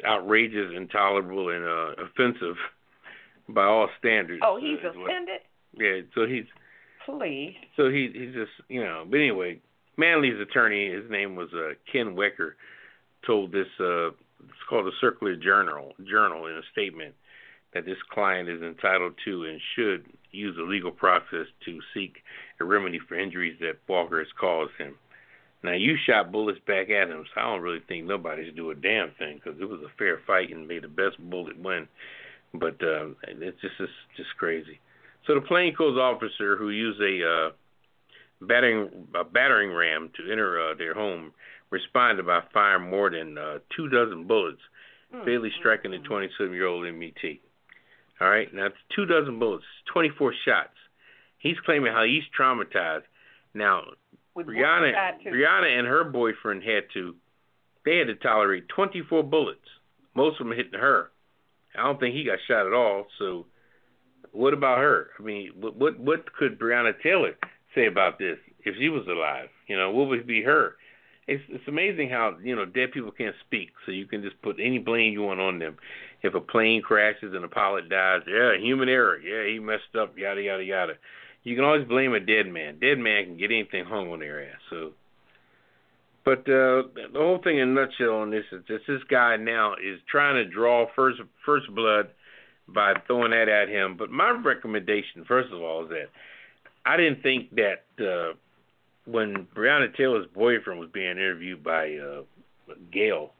outrageous, 0.05 0.71
intolerable, 0.75 1.49
and 1.49 1.63
uh, 1.65 2.03
offensive 2.05 2.55
by 3.49 3.63
all 3.65 3.87
standards. 3.99 4.41
Oh, 4.43 4.57
he's 4.59 4.79
uh, 4.83 4.97
what- 4.97 5.09
offended? 5.09 5.41
Yeah, 5.77 6.01
so 6.13 6.25
he's 6.25 6.45
Please. 7.05 7.55
so 7.75 7.89
he 7.89 8.09
he's 8.13 8.33
just 8.33 8.51
you 8.69 8.81
know. 8.83 9.05
But 9.09 9.17
anyway, 9.17 9.59
Mattingly's 9.99 10.39
attorney, 10.41 10.89
his 10.91 11.09
name 11.11 11.35
was 11.35 11.49
uh, 11.53 11.73
Kent 11.91 12.15
Wicker, 12.15 12.55
told 13.27 13.51
this 13.51 13.67
uh, 13.79 14.07
it's 14.07 14.63
called 14.69 14.85
the 14.85 14.91
Courier 15.19 15.35
Journal 15.35 15.93
Journal 16.09 16.47
in 16.47 16.55
a 16.55 16.61
statement 16.71 17.13
that 17.73 17.85
this 17.85 17.97
client 18.09 18.47
is 18.47 18.61
entitled 18.61 19.13
to 19.25 19.43
and 19.43 19.59
should 19.75 20.05
use 20.31 20.55
the 20.55 20.63
legal 20.63 20.91
process 20.91 21.45
to 21.65 21.79
seek 21.93 22.17
a 22.61 22.63
remedy 22.63 22.99
for 23.05 23.19
injuries 23.19 23.57
that 23.59 23.73
Walker 23.87 24.19
has 24.19 24.27
caused 24.39 24.71
him. 24.77 24.95
Now 25.65 25.73
you 25.73 25.95
shot 26.05 26.31
bullets 26.31 26.59
back 26.67 26.89
at 26.89 27.09
him, 27.09 27.25
so 27.33 27.41
I 27.41 27.43
don't 27.43 27.61
really 27.61 27.81
think 27.87 28.05
nobody's 28.05 28.53
do 28.55 28.71
a 28.71 28.75
damn 28.75 29.11
thing 29.17 29.41
because 29.43 29.59
it 29.59 29.65
was 29.65 29.81
a 29.81 29.97
fair 29.97 30.21
fight 30.25 30.51
and 30.51 30.67
made 30.67 30.83
the 30.83 30.87
best 30.87 31.17
bullet 31.19 31.59
win. 31.59 31.87
But 32.53 32.81
uh, 32.81 33.09
it's 33.27 33.59
just 33.61 33.73
it's 33.79 33.91
just 34.15 34.29
crazy. 34.37 34.79
So 35.27 35.33
the 35.33 35.41
plainclothes 35.41 35.97
officer 35.97 36.55
who 36.55 36.69
used 36.69 37.01
a 37.01 37.27
uh, 37.27 38.45
battering 38.45 39.07
a 39.15 39.23
battering 39.23 39.71
ram 39.73 40.11
to 40.17 40.31
enter 40.31 40.69
uh, 40.69 40.75
their 40.75 40.93
home 40.93 41.33
responded 41.71 42.25
by 42.25 42.41
firing 42.53 42.89
more 42.89 43.09
than 43.09 43.37
uh, 43.37 43.59
two 43.75 43.89
dozen 43.89 44.25
bullets, 44.27 44.61
fatally 45.25 45.51
striking 45.59 45.91
the 45.91 45.97
27-year-old 45.97 46.85
MET. 46.93 47.39
All 48.21 48.29
right, 48.29 48.53
now 48.53 48.67
it's 48.67 48.75
two 48.95 49.05
dozen 49.05 49.39
bullets, 49.39 49.65
24 49.91 50.33
shots. 50.45 50.69
He's 51.39 51.57
claiming 51.65 51.91
how 51.91 52.03
he's 52.03 52.23
traumatized. 52.37 53.03
Now, 53.53 53.83
With 54.35 54.47
Breonna. 54.47 54.91
Breonna 55.25 55.79
and 55.79 55.87
her 55.87 56.03
boyfriend 56.03 56.63
had 56.63 56.83
to, 56.93 57.15
they 57.85 57.97
had 57.97 58.07
to 58.07 58.15
tolerate 58.15 58.67
24 58.69 59.23
bullets, 59.23 59.59
most 60.13 60.39
of 60.39 60.47
them 60.47 60.55
hitting 60.55 60.79
her. 60.79 61.09
I 61.77 61.83
don't 61.83 61.99
think 61.99 62.15
he 62.15 62.25
got 62.25 62.39
shot 62.47 62.67
at 62.67 62.73
all. 62.73 63.07
So, 63.17 63.45
what 64.31 64.53
about 64.53 64.79
her? 64.79 65.07
I 65.19 65.23
mean, 65.23 65.51
what 65.59 65.75
what, 65.75 65.99
what 65.99 66.33
could 66.33 66.59
Breonna 66.59 66.93
Taylor 67.01 67.33
say 67.73 67.85
about 67.85 68.19
this 68.19 68.37
if 68.65 68.75
she 68.77 68.89
was 68.89 69.07
alive? 69.07 69.49
You 69.67 69.77
know, 69.77 69.91
what 69.91 70.09
would 70.09 70.27
be 70.27 70.41
her? 70.43 70.75
It's 71.27 71.43
it's 71.49 71.67
amazing 71.67 72.09
how 72.09 72.37
you 72.43 72.55
know 72.55 72.65
dead 72.65 72.91
people 72.91 73.11
can't 73.11 73.35
speak, 73.45 73.69
so 73.85 73.91
you 73.91 74.05
can 74.05 74.21
just 74.21 74.41
put 74.41 74.57
any 74.59 74.79
blame 74.79 75.13
you 75.13 75.23
want 75.23 75.39
on 75.39 75.59
them. 75.59 75.77
If 76.21 76.33
a 76.33 76.41
plane 76.41 76.81
crashes 76.81 77.33
and 77.33 77.43
a 77.43 77.47
pilot 77.47 77.89
dies, 77.89 78.21
yeah, 78.27 78.57
human 78.57 78.89
error, 78.89 79.19
yeah, 79.19 79.51
he 79.51 79.59
messed 79.59 79.95
up, 79.99 80.17
yada 80.17 80.41
yada 80.41 80.63
yada. 80.63 80.93
You 81.45 81.55
can 81.55 81.63
always 81.63 81.87
blame 81.87 82.13
a 82.13 82.19
dead 82.19 82.47
man. 82.51 82.79
Dead 82.79 82.97
man 82.97 83.23
can 83.25 83.37
get 83.37 83.51
anything 83.51 83.85
hung 83.85 84.11
on 84.11 84.19
their 84.19 84.43
ass. 84.43 84.59
So, 84.69 84.91
but 86.25 86.39
uh, 86.39 86.89
the 86.95 87.09
whole 87.15 87.39
thing 87.43 87.59
in 87.59 87.69
a 87.69 87.73
nutshell 87.73 88.15
on 88.15 88.31
this 88.31 88.43
is 88.51 88.63
this 88.67 88.81
this 88.87 89.03
guy 89.09 89.37
now 89.37 89.73
is 89.75 89.99
trying 90.09 90.35
to 90.35 90.45
draw 90.51 90.87
first 90.95 91.21
first 91.45 91.67
blood 91.73 92.09
by 92.67 92.93
throwing 93.05 93.31
that 93.31 93.47
at 93.47 93.69
him. 93.69 93.95
But 93.95 94.09
my 94.09 94.31
recommendation, 94.31 95.23
first 95.27 95.53
of 95.53 95.61
all, 95.61 95.83
is 95.83 95.89
that 95.89 96.09
I 96.85 96.97
didn't 96.97 97.21
think 97.21 97.51
that 97.55 97.85
uh, 98.03 98.33
when 99.05 99.47
Breonna 99.55 99.95
Taylor's 99.95 100.25
boyfriend 100.33 100.79
was 100.79 100.89
being 100.91 101.11
interviewed 101.11 101.63
by 101.63 101.95
uh, 101.95 102.23
Gayle, 102.91 103.31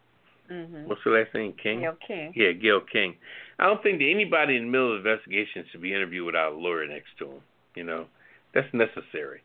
Mm-hmm. 0.52 0.88
what's 0.88 1.02
the 1.04 1.10
last 1.10 1.34
name, 1.34 1.54
King? 1.54 1.80
Gayle 1.80 1.98
King. 2.08 2.34
Yeah, 2.36 2.52
Gayle 2.52 2.82
King. 2.82 3.16
I 3.58 3.66
don't 3.66 3.82
think 3.82 3.98
that 3.98 4.12
anybody 4.12 4.58
in 4.58 4.66
the 4.66 4.70
middle 4.70 4.96
of 4.96 5.02
the 5.02 5.10
investigation 5.10 5.66
should 5.72 5.82
be 5.82 5.92
interviewed 5.92 6.28
without 6.28 6.54
a 6.54 6.56
lawyer 6.56 6.86
next 6.88 7.18
to 7.18 7.26
him. 7.26 7.42
You 7.76 7.84
know, 7.84 8.06
that's 8.54 8.74
necessary. 8.74 9.42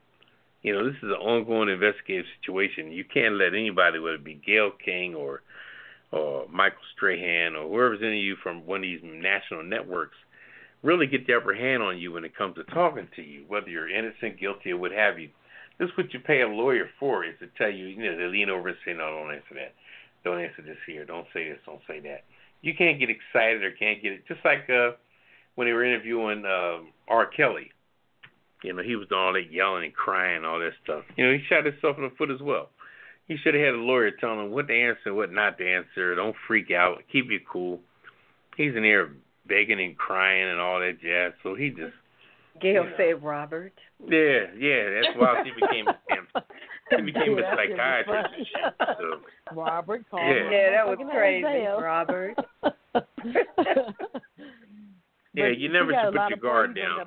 You 0.62 0.74
know, 0.74 0.84
this 0.84 0.96
is 1.02 1.10
an 1.10 1.22
ongoing 1.22 1.68
investigative 1.68 2.26
situation. 2.40 2.92
You 2.92 3.04
can't 3.04 3.34
let 3.34 3.54
anybody, 3.54 3.98
whether 3.98 4.16
it 4.16 4.24
be 4.24 4.40
Gayle 4.44 4.72
King 4.84 5.14
or 5.14 5.42
or 6.12 6.46
Michael 6.48 6.78
Strahan 6.96 7.54
or 7.54 7.68
whoever's 7.68 8.02
in 8.02 8.14
you 8.14 8.36
from 8.42 8.66
one 8.66 8.80
of 8.80 8.82
these 8.82 9.00
national 9.02 9.62
networks, 9.62 10.16
really 10.82 11.06
get 11.06 11.26
the 11.26 11.36
upper 11.36 11.54
hand 11.54 11.82
on 11.82 11.98
you 11.98 12.12
when 12.12 12.24
it 12.24 12.36
comes 12.36 12.56
to 12.56 12.64
talking 12.64 13.06
to 13.14 13.22
you, 13.22 13.44
whether 13.46 13.68
you're 13.68 13.88
innocent, 13.88 14.40
guilty, 14.40 14.72
or 14.72 14.76
what 14.76 14.90
have 14.92 15.18
you. 15.18 15.28
This 15.78 15.88
is 15.88 15.96
what 15.96 16.12
you 16.12 16.20
pay 16.20 16.42
a 16.42 16.48
lawyer 16.48 16.90
for, 16.98 17.24
is 17.24 17.34
to 17.38 17.46
tell 17.56 17.70
you, 17.70 17.86
you 17.86 18.10
know, 18.10 18.18
to 18.18 18.26
lean 18.26 18.50
over 18.50 18.68
and 18.68 18.76
say, 18.84 18.92
no, 18.92 19.08
don't 19.08 19.34
answer 19.34 19.54
that. 19.54 19.74
Don't 20.24 20.40
answer 20.40 20.62
this 20.62 20.76
here. 20.86 21.04
Don't 21.04 21.26
say 21.32 21.48
this. 21.48 21.58
Don't 21.64 21.80
say 21.86 22.00
that. 22.00 22.24
You 22.60 22.74
can't 22.74 22.98
get 22.98 23.08
excited 23.08 23.62
or 23.62 23.70
can't 23.70 24.02
get 24.02 24.12
it. 24.12 24.26
Just 24.28 24.44
like 24.44 24.68
uh, 24.68 24.90
when 25.54 25.66
they 25.66 25.72
were 25.72 25.84
interviewing 25.84 26.44
um, 26.44 26.88
R. 27.08 27.26
Kelly. 27.26 27.70
You 28.62 28.72
know, 28.74 28.82
he 28.82 28.96
was 28.96 29.08
doing 29.08 29.20
all 29.20 29.32
that 29.32 29.50
yelling 29.52 29.84
and 29.84 29.94
crying 29.94 30.38
and 30.38 30.46
all 30.46 30.58
that 30.60 30.72
stuff. 30.84 31.04
You 31.16 31.26
know, 31.26 31.32
he 31.32 31.40
shot 31.48 31.64
himself 31.64 31.96
in 31.96 32.04
the 32.04 32.10
foot 32.18 32.30
as 32.30 32.40
well. 32.40 32.70
He 33.26 33.36
should 33.36 33.54
have 33.54 33.64
had 33.64 33.74
a 33.74 33.78
lawyer 33.78 34.10
telling 34.10 34.40
him 34.46 34.50
what 34.50 34.68
to 34.68 34.74
answer 34.74 35.00
and 35.06 35.16
what 35.16 35.32
not 35.32 35.56
to 35.58 35.66
answer. 35.66 36.14
Don't 36.14 36.36
freak 36.46 36.70
out. 36.70 37.02
Keep 37.12 37.30
it 37.30 37.42
cool. 37.48 37.80
He's 38.56 38.74
in 38.74 38.82
there 38.82 39.10
begging 39.46 39.80
and 39.80 39.96
crying 39.96 40.48
and 40.50 40.60
all 40.60 40.80
that 40.80 41.00
jazz. 41.00 41.32
So 41.42 41.54
he 41.54 41.70
just, 41.70 41.94
Gayle 42.60 42.84
Yeah. 42.84 42.96
said 42.96 43.22
Robert. 43.22 43.72
yeah, 44.06 44.46
yeah. 44.58 44.90
That's 44.90 45.16
why 45.16 45.42
he 45.44 45.50
became 45.52 45.88
a 45.88 45.96
damn 46.08 46.26
he 46.96 47.02
became 47.12 47.38
a 47.38 47.40
Yeah, 47.40 47.54
that's 47.54 47.56
psychiatrist 47.56 48.34
and 48.36 48.46
funny. 48.46 48.48
shit. 48.52 48.98
So 48.98 49.54
Robert 49.54 50.04
called 50.10 50.26
Yeah. 50.26 50.50
Yeah, 50.50 50.70
that 50.72 50.86
was 50.88 50.98
crazy, 51.10 51.66
Robert. 51.66 52.34
Yeah, 55.32 55.46
you 55.56 55.68
never 55.72 55.92
should 55.92 56.12
put 56.12 56.28
your 56.28 56.38
guard 56.38 56.74
praise 56.74 56.84
on 56.90 57.06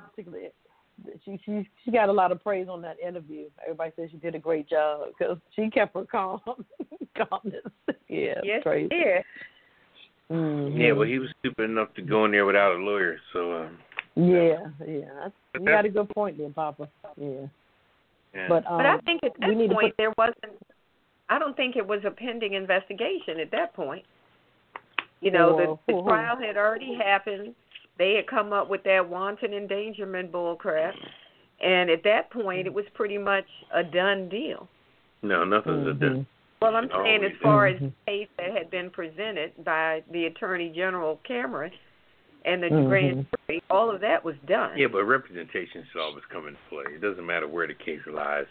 That 1.02 1.12
particular- 1.12 1.38
She 1.38 1.42
she 1.44 1.68
she 1.84 1.90
got 1.90 2.08
a 2.08 2.12
lot 2.12 2.32
of 2.32 2.42
praise 2.42 2.68
on 2.68 2.82
that 2.82 2.98
interview. 3.00 3.46
Everybody 3.62 3.92
said 3.96 4.10
she 4.10 4.16
did 4.18 4.34
a 4.34 4.38
great 4.38 4.68
job 4.68 5.08
because 5.08 5.38
she 5.54 5.70
kept 5.70 5.94
her 5.94 6.04
calm, 6.04 6.40
calmness. 7.16 7.62
Yeah, 8.08 8.38
it's 8.38 8.46
yes, 8.46 8.62
crazy. 8.62 8.88
yeah. 8.92 9.20
Mhm. 10.30 10.78
Yeah, 10.78 10.92
well, 10.92 11.06
he 11.06 11.18
was 11.18 11.28
stupid 11.40 11.64
enough 11.70 11.92
to 11.94 12.02
go 12.02 12.24
in 12.24 12.30
there 12.30 12.46
without 12.46 12.72
a 12.72 12.78
lawyer. 12.78 13.18
So, 13.32 13.52
um, 13.64 13.78
Yeah, 14.14 14.68
yeah. 14.86 15.04
That's, 15.22 15.34
But 15.52 15.62
you 15.62 15.68
got 15.68 15.84
a 15.84 15.88
good 15.90 16.08
point 16.10 16.38
there, 16.38 16.48
Papa. 16.50 16.88
Yeah, 17.16 17.46
yeah. 18.34 18.48
but 18.48 18.66
um, 18.66 18.78
But 18.78 18.86
I 18.86 18.98
think 18.98 19.20
at 19.22 19.32
we 19.48 19.66
that 19.66 19.74
point 19.74 19.88
put- 19.92 19.96
there 19.98 20.12
wasn't. 20.16 20.58
I 21.28 21.38
don't 21.38 21.56
think 21.56 21.76
it 21.76 21.86
was 21.86 22.00
a 22.04 22.10
pending 22.10 22.52
investigation 22.54 23.40
at 23.40 23.50
that 23.50 23.74
point. 23.74 24.04
You 25.20 25.30
know, 25.30 25.54
Well, 25.54 25.56
the, 25.86 25.92
the 25.92 25.98
who- 25.98 26.02
who? 26.02 26.08
trial 26.08 26.36
had 26.36 26.56
already 26.56 26.94
happened. 26.94 27.54
They 27.98 28.14
had 28.14 28.26
come 28.26 28.52
up 28.52 28.68
with 28.68 28.82
that 28.84 29.08
wanton 29.08 29.54
endangerment 29.54 30.32
bull 30.32 30.56
crap, 30.56 30.94
and 31.60 31.90
at 31.90 32.02
that 32.04 32.30
point, 32.30 32.66
it 32.66 32.74
was 32.74 32.84
pretty 32.94 33.18
much 33.18 33.46
a 33.72 33.82
done 33.82 34.28
deal. 34.28 34.68
no, 35.22 35.42
nothing's 35.42 35.86
a 35.86 35.92
mhm. 35.92 36.00
done. 36.00 36.26
Well, 36.60 36.76
I'm 36.76 36.90
saying 36.90 37.24
as 37.24 37.32
far 37.42 37.66
as 37.66 37.80
Mhm. 37.80 37.92
the 38.04 38.12
case 38.12 38.28
that 38.36 38.50
had 38.52 38.70
been 38.70 38.90
presented 38.90 39.52
by 39.64 40.02
the 40.10 40.26
Attorney 40.26 40.68
General 40.68 41.18
Cameron 41.24 41.72
and 42.44 42.62
the 42.62 42.68
Mhm. 42.68 42.88
grand 42.88 43.26
jury, 43.48 43.62
all 43.70 43.90
of 43.90 44.00
that 44.02 44.22
was 44.22 44.36
done. 44.46 44.76
Yeah, 44.76 44.88
but 44.88 45.02
representation 45.04 45.86
should 45.90 46.00
always 46.00 46.24
come 46.26 46.46
into 46.46 46.60
play. 46.68 46.84
It 46.92 47.00
doesn't 47.00 47.24
matter 47.24 47.48
where 47.48 47.66
the 47.66 47.72
case 47.74 48.06
lies. 48.06 48.46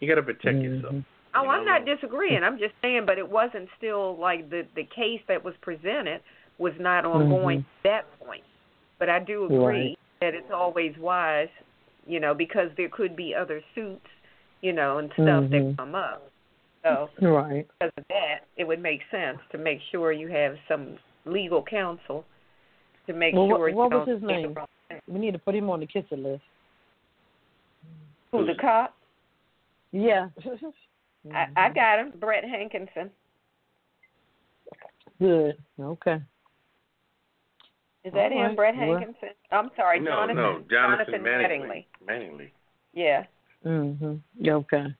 You 0.00 0.08
got 0.08 0.16
to 0.16 0.22
protect 0.24 0.58
yourself. 0.58 0.94
Mhm. 0.94 1.04
Oh, 1.34 1.42
You 1.44 1.48
I'm 1.50 1.64
not 1.64 1.84
disagreeing. 1.84 2.42
I'm 2.42 2.58
just 2.58 2.74
saying, 2.82 3.04
but 3.06 3.18
it 3.18 3.28
wasn't 3.28 3.68
still 3.76 4.16
like 4.16 4.50
the 4.50 4.66
the 4.74 4.84
case 4.84 5.22
that 5.28 5.44
was 5.44 5.56
presented 5.58 6.22
was 6.58 6.76
not 6.80 7.04
ongoing 7.04 7.60
Mhm. 7.60 7.64
at 7.78 7.82
that 7.84 8.18
point. 8.18 8.42
But 8.98 9.08
I 9.10 9.18
do 9.18 9.44
agree 9.44 9.56
Right. 9.56 9.98
that 10.20 10.34
it's 10.34 10.50
always 10.50 10.96
wise 10.98 11.48
you 12.06 12.20
know, 12.20 12.34
because 12.34 12.70
there 12.76 12.88
could 12.88 13.16
be 13.16 13.34
other 13.34 13.60
suits, 13.74 14.06
you 14.62 14.72
know, 14.72 14.98
and 14.98 15.12
stuff 15.12 15.44
Mhm. 15.44 15.50
that 15.50 15.76
come 15.76 15.94
up. 15.94 16.30
So 16.82 17.10
Right. 17.20 17.66
because 17.66 17.92
of 17.96 18.06
that, 18.08 18.46
it 18.56 18.64
would 18.64 18.80
make 18.80 19.02
sense 19.10 19.40
to 19.50 19.58
make 19.58 19.82
sure 19.82 20.12
you 20.12 20.28
have 20.28 20.58
some 20.68 20.98
legal 21.24 21.62
counsel 21.62 22.24
to 23.06 23.12
make 23.12 23.34
Well, 23.34 23.48
sure 23.48 23.70
what 23.72 23.90
you 23.90 23.98
was 23.98 24.08
his 24.08 24.22
name? 24.22 24.56
We 25.08 25.18
need 25.18 25.32
to 25.32 25.38
put 25.38 25.54
him 25.54 25.68
on 25.68 25.80
the 25.80 25.86
kisser 25.86 26.16
list. 26.16 26.44
Who 28.30 28.44
the 28.44 28.54
cop? 28.54 28.96
Yeah. 29.90 30.30
I, 31.32 31.48
I 31.56 31.68
got 31.70 31.98
him, 31.98 32.12
Brett 32.18 32.44
Hankinson. 32.44 33.10
Good. 35.18 35.62
Okay. 35.78 36.22
Is 38.06 38.12
that 38.12 38.30
All 38.30 38.38
him, 38.38 38.46
right, 38.46 38.56
Brett 38.56 38.76
well- 38.76 38.98
Hankinson? 38.98 39.30
I'm 39.50 39.70
sorry, 39.74 39.98
no, 39.98 40.12
Jonathan. 40.12 40.36
no, 40.36 40.60
Jonathan, 40.70 41.22
Mattingly. 41.22 41.86
Mattingly. 42.06 42.08
Mattingly. 42.08 42.50
Yeah. 42.92 43.24
Mhm. 43.64 44.20
Yeah, 44.38 44.54
Okay. 44.54 44.94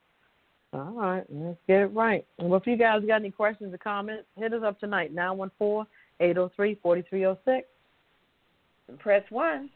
All 0.72 0.90
right. 0.92 1.24
Let's 1.30 1.60
get 1.68 1.82
it 1.82 1.86
right. 1.86 2.26
Well, 2.38 2.56
if 2.56 2.66
you 2.66 2.76
guys 2.76 3.04
got 3.06 3.16
any 3.20 3.30
questions 3.30 3.72
or 3.72 3.78
comments, 3.78 4.26
hit 4.36 4.52
us 4.52 4.64
up 4.64 4.80
tonight. 4.80 5.12
914-803-0306 5.14 7.64
Press 8.98 9.24
one. 9.30 9.70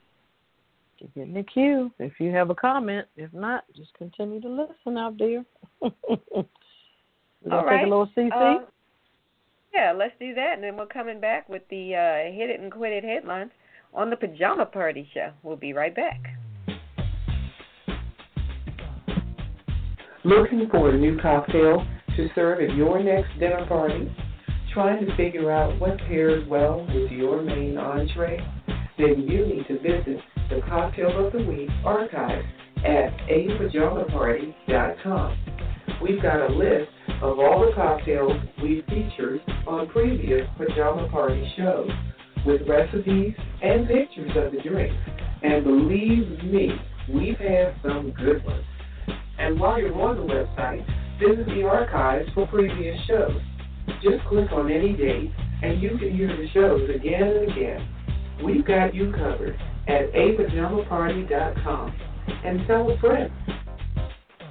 Get 0.99 1.11
in 1.17 1.33
the 1.33 1.43
queue 1.45 1.91
if 2.01 2.19
you 2.21 2.33
have 2.33 2.51
a 2.51 2.55
comment. 2.55 3.07
If 3.17 3.33
not, 3.33 3.65
just 3.75 3.95
continue 3.95 4.41
to 4.41 4.49
listen 4.49 4.99
out 4.99 5.17
there. 5.19 5.45
We're 5.81 5.91
gonna 7.49 7.71
take 7.71 7.87
a 7.87 7.89
little 7.89 8.09
CC. 8.09 8.31
Uh, 8.33 8.65
yeah, 9.73 9.93
let's 9.97 10.15
do 10.19 10.35
that, 10.35 10.55
and 10.55 10.63
then 10.63 10.77
we're 10.77 10.87
coming 10.87 11.21
back 11.21 11.49
with 11.49 11.63
the 11.71 11.95
uh, 11.95 12.35
hit 12.35 12.51
it 12.51 12.61
and 12.61 12.73
quit 12.73 12.93
it 12.93 13.05
headlines 13.05 13.53
on 13.93 14.11
the 14.11 14.17
Pajama 14.17 14.67
Party 14.67 15.09
show. 15.13 15.31
We'll 15.43 15.57
be 15.57 15.73
right 15.73 15.95
back. 15.95 16.21
Looking 20.25 20.69
for 20.71 20.91
a 20.91 20.99
new 20.99 21.19
cocktail 21.19 21.87
to 22.17 22.29
serve 22.35 22.61
at 22.61 22.75
your 22.77 23.03
next 23.03 23.31
dinner 23.39 23.65
party? 23.67 24.15
Trying 24.75 25.07
to 25.07 25.17
figure 25.17 25.51
out 25.51 25.81
what 25.81 25.97
pairs 25.99 26.47
well 26.49 26.87
with 26.95 27.11
your 27.11 27.43
main 27.43 27.79
entree? 27.79 28.39
Then 28.99 29.27
you 29.27 29.47
need 29.47 29.67
to 29.69 29.79
visit 29.79 30.19
the 30.51 30.61
Cocktail 30.69 31.27
of 31.27 31.33
the 31.33 31.43
Week 31.43 31.71
archive 31.85 32.45
at 32.79 33.17
apajamaparty.com. 33.29 35.39
We've 36.03 36.23
got 36.23 36.51
a 36.51 36.53
list 36.53 36.91
of 37.23 37.39
all 37.39 37.67
the 37.67 37.73
cocktails 37.75 38.33
we've 38.63 38.85
featured 38.87 39.41
on 39.67 39.89
previous 39.89 40.47
Pajama 40.57 41.09
Party 41.09 41.53
shows 41.57 41.91
with 42.47 42.63
recipes 42.67 43.35
and 43.63 43.87
pictures 43.87 44.31
of 44.37 44.53
the 44.53 44.61
drinks. 44.67 44.97
And 45.43 45.65
believe 45.65 46.43
me, 46.45 46.71
we've 47.13 47.39
had 47.39 47.75
some 47.83 48.13
good 48.13 48.45
ones. 48.45 48.65
And 49.39 49.61
while 49.61 49.81
you're 49.81 49.95
on 49.95 50.17
the 50.17 50.33
website, 50.33 50.85
visit 51.19 51.47
the 51.47 51.63
archives 51.63 52.29
for 52.35 52.47
previous 52.47 52.99
shows. 53.07 53.41
Just 54.03 54.25
click 54.29 54.51
on 54.53 54.71
any 54.71 54.95
date 54.95 55.31
and 55.63 55.83
you 55.83 55.91
can 55.99 56.17
hear 56.17 56.29
the 56.29 56.49
shows 56.55 56.89
again 56.95 57.23
and 57.23 57.53
again. 57.53 57.89
We've 58.43 58.65
got 58.65 58.95
you 58.95 59.13
covered 59.13 59.59
at 59.89 60.13
apajamaparty.com 60.13 61.95
and 62.45 62.67
tell 62.67 62.91
a 62.91 62.99
friend. 62.99 63.31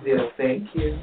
They'll 0.05 0.31
thank 0.37 0.67
you. 0.75 0.99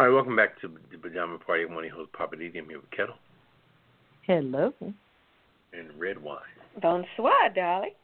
All 0.00 0.06
right, 0.06 0.14
welcome 0.14 0.36
back 0.36 0.60
to 0.60 0.68
the 0.92 0.96
Pajama 0.96 1.38
Party. 1.38 1.64
I'm 1.64 1.74
one 1.74 1.82
of 1.82 1.88
your 1.88 1.96
hosts, 1.96 2.14
Poppa 2.16 2.36
DD. 2.36 2.56
I'm 2.56 2.68
here 2.68 2.78
with 2.78 2.88
Ketel 2.92 3.16
Hello. 4.28 4.72
and 4.80 5.88
Redwine. 5.98 6.38
Bonsoir, 6.80 7.48
darling. 7.52 7.94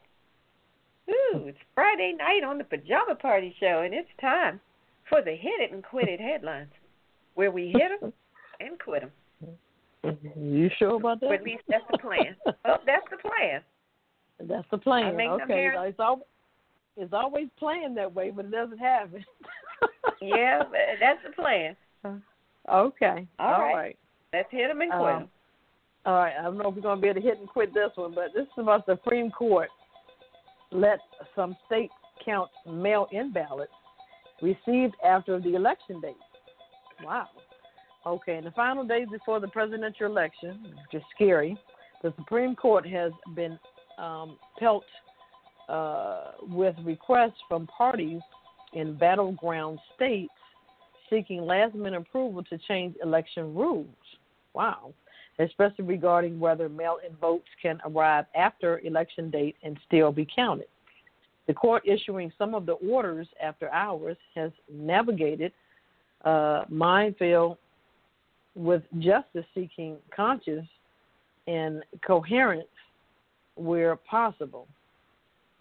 Ooh, 1.09 1.47
it's 1.47 1.57
Friday 1.73 2.13
night 2.17 2.43
on 2.45 2.57
the 2.57 2.65
Pajama 2.65 3.15
Party 3.15 3.55
show, 3.61 3.83
and 3.85 3.93
it's 3.93 4.09
time 4.19 4.59
for 5.07 5.21
the 5.21 5.31
hit 5.31 5.61
it 5.61 5.71
and 5.71 5.81
quit 5.85 6.09
it 6.09 6.19
headlines, 6.19 6.71
where 7.35 7.49
we 7.49 7.67
hit 7.67 7.89
'em 8.03 8.11
and 8.59 8.77
quit 8.77 9.03
'em. 9.03 9.11
You 10.35 10.69
sure 10.77 10.95
about 10.95 11.21
that? 11.21 11.27
Or 11.27 11.35
at 11.35 11.43
least 11.43 11.63
that's 11.69 11.85
the 11.89 11.97
plan. 11.97 12.35
oh, 12.45 12.77
that's 12.85 13.09
the 13.09 13.17
plan. 13.17 13.61
That's 14.41 14.69
the 14.69 14.79
plan. 14.79 15.05
I 15.05 15.11
make 15.11 15.29
okay. 15.29 15.53
here. 15.53 15.75
It's, 15.85 15.99
al- 16.01 16.27
it's 16.97 17.13
always 17.13 17.47
planned 17.57 17.95
that 17.95 18.13
way, 18.13 18.31
but 18.31 18.43
it 18.43 18.51
doesn't 18.51 18.79
happen. 18.79 19.23
Yeah, 20.21 20.63
that's 20.99 21.19
the 21.25 21.31
plan. 21.31 21.77
Okay. 22.71 23.27
All 23.39 23.53
All 23.53 23.61
right. 23.61 23.73
right. 23.75 23.99
Let's 24.33 24.51
hit 24.51 24.69
'em 24.69 24.81
and 24.81 24.91
quit. 24.91 25.15
Um, 25.15 25.29
All 26.05 26.15
right. 26.15 26.33
I 26.37 26.43
don't 26.43 26.57
know 26.57 26.69
if 26.69 26.75
we're 26.75 26.81
going 26.81 26.97
to 26.97 27.01
be 27.01 27.07
able 27.07 27.21
to 27.21 27.27
hit 27.27 27.39
and 27.39 27.47
quit 27.47 27.73
this 27.73 27.91
one, 27.95 28.13
but 28.13 28.33
this 28.33 28.43
is 28.43 28.57
about 28.57 28.85
the 28.85 28.95
Supreme 29.03 29.31
Court 29.31 29.69
let 30.71 30.99
some 31.35 31.55
states 31.65 31.93
count 32.23 32.49
mail-in 32.67 33.31
ballots 33.31 33.71
received 34.41 34.95
after 35.05 35.39
the 35.39 35.55
election 35.55 36.01
date. 36.01 36.15
Wow. 37.03 37.27
Okay. 38.05 38.37
In 38.37 38.43
the 38.43 38.51
final 38.51 38.85
days 38.85 39.07
before 39.11 39.39
the 39.39 39.47
presidential 39.47 40.07
election, 40.07 40.63
which 40.63 41.01
is 41.01 41.03
scary, 41.13 41.57
the 42.03 42.13
Supreme 42.17 42.55
Court 42.55 42.85
has 42.87 43.11
been 43.35 43.57
um, 43.97 44.37
pelt 44.59 44.83
uh, 45.69 46.31
with 46.41 46.75
requests 46.83 47.39
from 47.47 47.67
parties 47.67 48.21
in 48.73 48.97
battleground 48.97 49.79
states 49.95 50.33
seeking 51.09 51.41
last 51.41 51.75
minute 51.75 52.01
approval 52.01 52.43
to 52.43 52.57
change 52.57 52.95
election 53.03 53.53
rules. 53.55 53.87
Wow. 54.53 54.93
Especially 55.39 55.83
regarding 55.83 56.39
whether 56.39 56.69
mail 56.69 56.97
in 57.07 57.15
votes 57.17 57.47
can 57.61 57.79
arrive 57.85 58.25
after 58.35 58.79
election 58.79 59.29
date 59.29 59.55
and 59.63 59.77
still 59.85 60.11
be 60.11 60.27
counted. 60.33 60.67
The 61.47 61.53
court 61.53 61.83
issuing 61.85 62.31
some 62.37 62.55
of 62.55 62.65
the 62.65 62.73
orders 62.73 63.27
after 63.41 63.69
hours 63.71 64.17
has 64.33 64.51
navigated 64.71 65.51
uh, 66.23 66.63
minefield 66.69 67.57
with 68.55 68.81
justice 68.99 69.45
seeking 69.53 69.97
conscience 70.15 70.67
and 71.47 71.83
coherence 72.05 72.67
where 73.55 73.95
possible. 73.95 74.67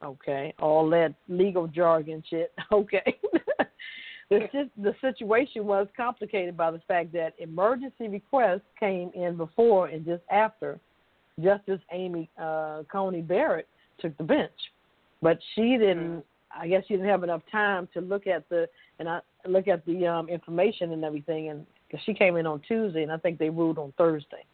Okay, 0.02 0.54
all 0.58 0.88
that 0.90 1.14
legal 1.28 1.66
jargon 1.66 2.22
shit. 2.28 2.52
Okay. 2.72 3.18
The, 4.38 4.70
the 4.76 4.94
situation 5.00 5.66
was 5.66 5.86
complicated 5.96 6.56
by 6.56 6.70
the 6.70 6.80
fact 6.86 7.12
that 7.12 7.34
emergency 7.38 8.08
requests 8.08 8.62
came 8.78 9.10
in 9.14 9.36
before 9.36 9.88
and 9.88 10.04
just 10.04 10.22
after 10.30 10.78
Justice 11.42 11.80
Amy 11.92 12.30
uh, 12.40 12.82
Coney 12.90 13.22
Barrett 13.22 13.68
took 14.00 14.16
the 14.18 14.24
bench. 14.24 14.50
But 15.20 15.38
she 15.54 15.76
didn't, 15.78 16.24
I 16.56 16.68
guess 16.68 16.84
she 16.86 16.94
didn't 16.94 17.08
have 17.08 17.24
enough 17.24 17.42
time 17.50 17.88
to 17.94 18.00
look 18.00 18.26
at 18.26 18.48
the, 18.48 18.68
and 18.98 19.08
I 19.08 19.20
look 19.46 19.68
at 19.68 19.84
the 19.86 20.06
um, 20.06 20.28
information 20.28 20.92
and 20.92 21.04
everything. 21.04 21.48
And 21.48 21.66
cause 21.90 22.00
she 22.04 22.14
came 22.14 22.36
in 22.36 22.46
on 22.46 22.60
Tuesday, 22.66 23.02
and 23.02 23.12
I 23.12 23.16
think 23.16 23.38
they 23.38 23.50
ruled 23.50 23.78
on 23.78 23.92
Thursday. 23.96 24.44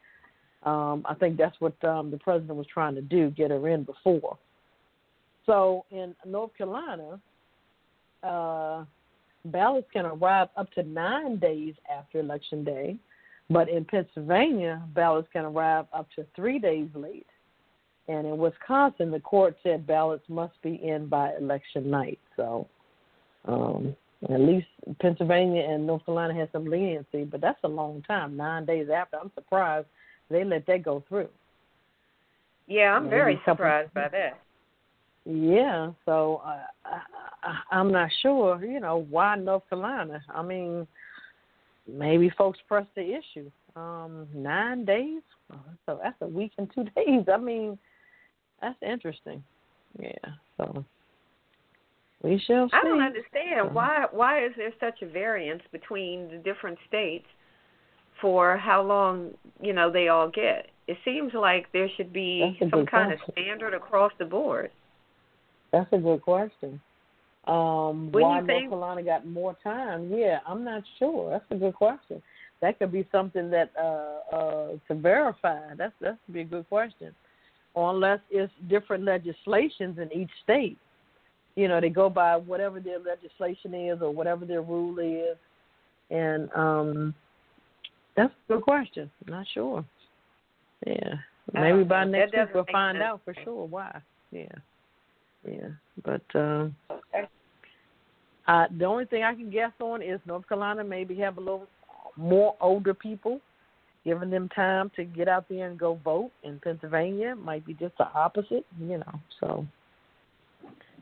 Um, 0.62 1.04
I 1.08 1.14
think 1.14 1.36
that's 1.38 1.56
what 1.60 1.82
um, 1.84 2.10
the 2.10 2.18
president 2.18 2.56
was 2.56 2.66
trying 2.72 2.94
to 2.94 3.00
do, 3.00 3.30
get 3.30 3.50
her 3.50 3.68
in 3.68 3.84
before. 3.84 4.38
So 5.46 5.84
in 5.90 6.14
North 6.26 6.56
Carolina, 6.56 7.18
uh, 8.22 8.84
ballots 9.44 9.88
can 9.92 10.06
arrive 10.06 10.48
up 10.56 10.70
to 10.72 10.82
nine 10.82 11.38
days 11.38 11.74
after 11.90 12.20
election 12.20 12.64
day, 12.64 12.96
but 13.48 13.68
in 13.68 13.84
Pennsylvania, 13.84 14.82
ballots 14.94 15.28
can 15.32 15.44
arrive 15.44 15.86
up 15.92 16.08
to 16.16 16.26
three 16.36 16.58
days 16.58 16.88
late. 16.94 17.26
And 18.08 18.26
in 18.26 18.38
Wisconsin, 18.38 19.10
the 19.10 19.20
court 19.20 19.56
said 19.62 19.86
ballots 19.86 20.24
must 20.28 20.60
be 20.62 20.80
in 20.82 21.06
by 21.06 21.32
election 21.36 21.90
night. 21.90 22.18
So 22.36 22.66
um, 23.46 23.94
at 24.28 24.40
least 24.40 24.66
Pennsylvania 25.00 25.62
and 25.62 25.86
North 25.86 26.04
Carolina 26.04 26.34
has 26.34 26.48
some 26.52 26.64
leniency, 26.64 27.24
but 27.24 27.40
that's 27.40 27.58
a 27.64 27.68
long 27.68 28.02
time, 28.02 28.36
nine 28.36 28.66
days 28.66 28.88
after. 28.94 29.16
I'm 29.16 29.30
surprised 29.34 29.86
they 30.28 30.44
let 30.44 30.66
that 30.66 30.82
go 30.82 31.02
through. 31.08 31.28
Yeah, 32.66 32.94
I'm 32.94 33.04
Maybe 33.04 33.16
very 33.16 33.40
surprised 33.44 33.92
by 33.94 34.08
that. 34.08 34.40
Yeah, 35.24 35.90
so 36.06 36.42
uh, 36.44 36.62
I, 36.84 37.00
I, 37.42 37.76
I'm 37.76 37.92
not 37.92 38.10
sure, 38.22 38.64
you 38.64 38.80
know, 38.80 39.06
why 39.10 39.36
North 39.36 39.68
Carolina. 39.68 40.22
I 40.34 40.42
mean, 40.42 40.86
maybe 41.86 42.30
folks 42.36 42.58
press 42.66 42.86
the 42.96 43.02
issue. 43.02 43.50
Um, 43.76 44.26
nine 44.34 44.84
days, 44.84 45.22
so 45.86 46.00
that's 46.02 46.16
a 46.22 46.26
week 46.26 46.52
and 46.58 46.70
two 46.74 46.84
days. 46.96 47.26
I 47.32 47.36
mean, 47.36 47.78
that's 48.60 48.78
interesting. 48.82 49.44
Yeah, 49.98 50.10
so 50.56 50.84
we 52.22 52.42
shall 52.46 52.68
see. 52.68 52.76
I 52.76 52.82
don't 52.82 53.00
understand 53.00 53.74
why 53.74 54.06
why 54.10 54.44
is 54.44 54.52
there 54.56 54.72
such 54.80 55.02
a 55.02 55.06
variance 55.06 55.62
between 55.70 56.28
the 56.30 56.38
different 56.38 56.78
states 56.88 57.26
for 58.20 58.56
how 58.56 58.82
long, 58.82 59.30
you 59.60 59.72
know, 59.72 59.90
they 59.90 60.08
all 60.08 60.28
get. 60.28 60.66
It 60.86 60.98
seems 61.04 61.32
like 61.34 61.66
there 61.72 61.88
should 61.96 62.12
be 62.12 62.58
some 62.70 62.86
kind 62.86 63.12
of 63.12 63.18
standard 63.32 63.74
across 63.74 64.12
the 64.18 64.24
board. 64.24 64.70
That's 65.72 65.92
a 65.92 65.98
good 65.98 66.22
question. 66.22 66.80
Um, 67.46 68.10
do 68.12 68.20
why 68.20 68.40
North? 68.40 68.48
Carolina 68.48 69.02
got 69.02 69.26
more 69.26 69.56
time? 69.62 70.12
Yeah, 70.12 70.40
I'm 70.46 70.62
not 70.64 70.82
sure. 70.98 71.30
That's 71.30 71.44
a 71.50 71.56
good 71.56 71.74
question. 71.74 72.22
That 72.60 72.78
could 72.78 72.92
be 72.92 73.06
something 73.10 73.50
that 73.50 73.70
uh, 73.80 74.36
uh, 74.36 74.68
to 74.88 74.94
verify. 74.94 75.74
That's 75.76 75.94
that 76.00 76.18
could 76.26 76.34
be 76.34 76.42
a 76.42 76.44
good 76.44 76.68
question. 76.68 77.14
Or 77.74 77.90
unless 77.90 78.20
it's 78.30 78.52
different 78.68 79.04
legislations 79.04 79.98
in 79.98 80.12
each 80.12 80.30
state. 80.42 80.76
You 81.56 81.68
know, 81.68 81.80
they 81.80 81.88
go 81.88 82.08
by 82.08 82.36
whatever 82.36 82.80
their 82.80 82.98
legislation 82.98 83.74
is 83.74 84.02
or 84.02 84.10
whatever 84.10 84.44
their 84.44 84.62
rule 84.62 84.98
is, 84.98 85.36
and 86.10 86.48
um, 86.54 87.14
that's 88.16 88.32
a 88.48 88.52
good 88.52 88.62
question. 88.62 89.10
I'm 89.26 89.32
not 89.32 89.46
sure. 89.52 89.84
Yeah, 90.86 91.14
maybe 91.52 91.84
by 91.84 92.04
next 92.04 92.32
week 92.32 92.48
we'll 92.54 92.64
find 92.70 92.96
sense. 92.96 93.04
out 93.04 93.20
for 93.24 93.34
sure 93.44 93.66
why. 93.66 94.00
Yeah, 94.30 94.46
yeah, 95.44 95.68
but. 96.04 96.22
um 96.34 96.74
Okay. 96.90 97.28
uh, 98.48 98.66
the 98.78 98.84
only 98.84 99.04
thing 99.04 99.22
I 99.22 99.34
can 99.34 99.50
guess 99.50 99.72
on 99.80 100.02
is 100.02 100.20
North 100.26 100.48
Carolina 100.48 100.82
maybe 100.84 101.14
have 101.16 101.36
a 101.38 101.40
little 101.40 101.66
more 102.16 102.56
older 102.60 102.94
people, 102.94 103.40
giving 104.04 104.30
them 104.30 104.48
time 104.48 104.90
to 104.96 105.04
get 105.04 105.28
out 105.28 105.46
there 105.48 105.68
and 105.68 105.78
go 105.78 105.98
vote. 106.04 106.30
In 106.42 106.58
Pennsylvania, 106.58 107.34
might 107.36 107.64
be 107.66 107.74
just 107.74 107.96
the 107.98 108.06
opposite, 108.12 108.66
you 108.80 108.98
know. 108.98 109.20
So 109.38 109.66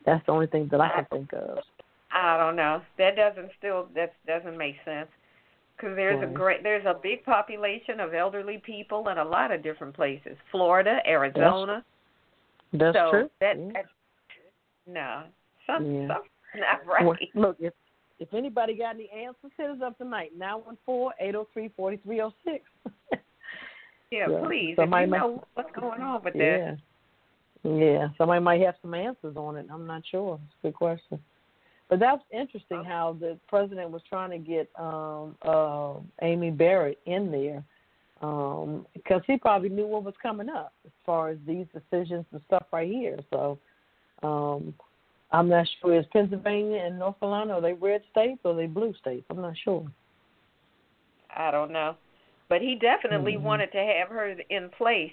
that's 0.05 0.24
the 0.27 0.33
only 0.33 0.46
thing 0.46 0.68
that 0.70 0.81
I 0.81 0.90
can 0.90 1.07
think 1.07 1.33
of. 1.33 1.59
I 2.12 2.37
don't 2.38 2.57
know. 2.57 2.83
That 2.96 3.16
doesn't 3.16 3.51
still 3.59 3.88
that 3.94 4.14
doesn't 4.27 4.57
make 4.57 4.77
sense 4.85 5.09
because 5.77 5.94
there's 5.96 6.22
a 6.22 6.27
great 6.27 6.62
there's 6.62 6.87
a 6.87 6.98
big 7.03 7.24
population 7.24 8.01
of 8.01 8.14
elderly 8.14 8.59
people 8.64 9.09
in 9.09 9.18
a 9.18 9.24
lot 9.24 9.53
of 9.53 9.62
different 9.62 9.94
places. 9.94 10.37
Florida, 10.51 10.98
Arizona. 11.07 11.85
That's 12.72 12.96
so 12.96 13.11
true. 13.11 13.31
That, 13.40 13.57
Yeah. 13.59 13.72
that 13.74 13.85
no, 14.88 15.24
some, 15.66 15.85
Yeah. 15.85 16.09
something's 16.09 16.55
not 16.57 16.87
right. 16.87 17.05
Well, 17.05 17.16
look, 17.35 17.57
if 17.61 17.74
if 18.18 18.33
anybody 18.35 18.74
got 18.74 18.94
any 18.96 19.09
answers, 19.11 19.53
hit 19.57 19.70
us 19.70 19.79
up 19.85 19.96
tonight. 19.98 20.33
Nine 20.37 20.55
one 20.64 20.79
four 20.85 21.12
eight 21.20 21.33
zero 21.33 21.46
three 21.53 21.68
forty 21.77 21.98
three 21.98 22.16
zero 22.16 22.33
six. 22.44 22.64
yeah, 24.11 24.27
yeah, 24.31 24.40
please. 24.44 24.70
If 24.72 24.77
somebody 24.79 25.05
you 25.05 25.11
might- 25.11 25.18
know 25.18 25.44
what's 25.55 25.70
going 25.79 26.01
on 26.01 26.22
with 26.24 26.35
that. 26.35 26.40
Yeah. 26.40 26.74
Yeah, 27.64 28.09
somebody 28.16 28.40
might 28.42 28.61
have 28.62 28.77
some 28.81 28.94
answers 28.94 29.37
on 29.37 29.57
it. 29.57 29.66
I'm 29.70 29.87
not 29.87 30.03
sure. 30.11 30.38
It's 30.44 30.55
a 30.62 30.66
good 30.68 30.74
question. 30.74 31.18
But 31.90 31.98
that's 32.01 32.22
interesting 32.33 32.85
how 32.85 33.16
the 33.18 33.38
president 33.48 33.90
was 33.90 34.03
trying 34.09 34.31
to 34.31 34.38
get 34.38 34.68
um 34.79 35.37
uh 35.42 35.94
Amy 36.22 36.51
Barrett 36.51 36.98
in 37.07 37.31
there 37.31 37.64
um 38.20 38.87
because 38.94 39.22
he 39.27 39.37
probably 39.38 39.68
knew 39.70 39.87
what 39.87 40.05
was 40.05 40.14
coming 40.22 40.48
up 40.48 40.72
as 40.87 40.92
far 41.07 41.29
as 41.31 41.38
these 41.46 41.66
decisions 41.72 42.24
and 42.33 42.40
stuff 42.46 42.64
right 42.72 42.90
here. 42.90 43.18
So 43.33 43.59
um 44.22 44.74
I'm 45.31 45.48
not 45.48 45.66
sure 45.81 45.98
is 45.98 46.07
Pennsylvania 46.12 46.78
and 46.85 46.98
North 46.98 47.20
Carolina 47.20 47.54
are 47.54 47.61
they 47.61 47.74
red 47.74 48.02
states 48.11 48.40
or 48.44 48.52
are 48.52 48.57
they 48.57 48.66
blue 48.66 48.94
states? 48.94 49.26
I'm 49.31 49.42
not 49.42 49.57
sure. 49.62 49.87
I 51.37 51.50
don't 51.50 51.70
know. 51.70 51.96
But 52.48 52.62
he 52.62 52.76
definitely 52.76 53.35
Mhm. 53.35 53.42
wanted 53.42 53.72
to 53.72 53.78
have 53.78 54.09
her 54.09 54.28
in 54.48 54.70
place 54.70 55.12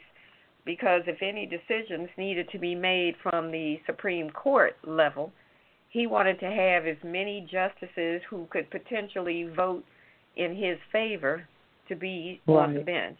because 0.64 1.04
if 1.06 1.22
any 1.22 1.46
decisions 1.46 2.10
needed 2.18 2.50
to 2.50 2.58
be 2.58 2.76
made 2.76 3.18
from 3.18 3.52
the 3.52 3.82
Supreme 3.86 4.30
Court 4.30 4.78
level, 4.86 5.34
he 5.90 6.08
wanted 6.08 6.40
to 6.40 6.50
have 6.50 6.86
as 6.88 6.98
many 7.04 7.42
justices 7.42 8.22
who 8.30 8.48
could 8.48 8.70
potentially 8.70 9.44
vote 9.44 9.86
in 10.36 10.56
his 10.56 10.78
favor 10.92 11.48
to 11.88 11.96
be 11.96 12.42
on 12.48 12.74
the 12.74 12.82
bench. 12.82 13.20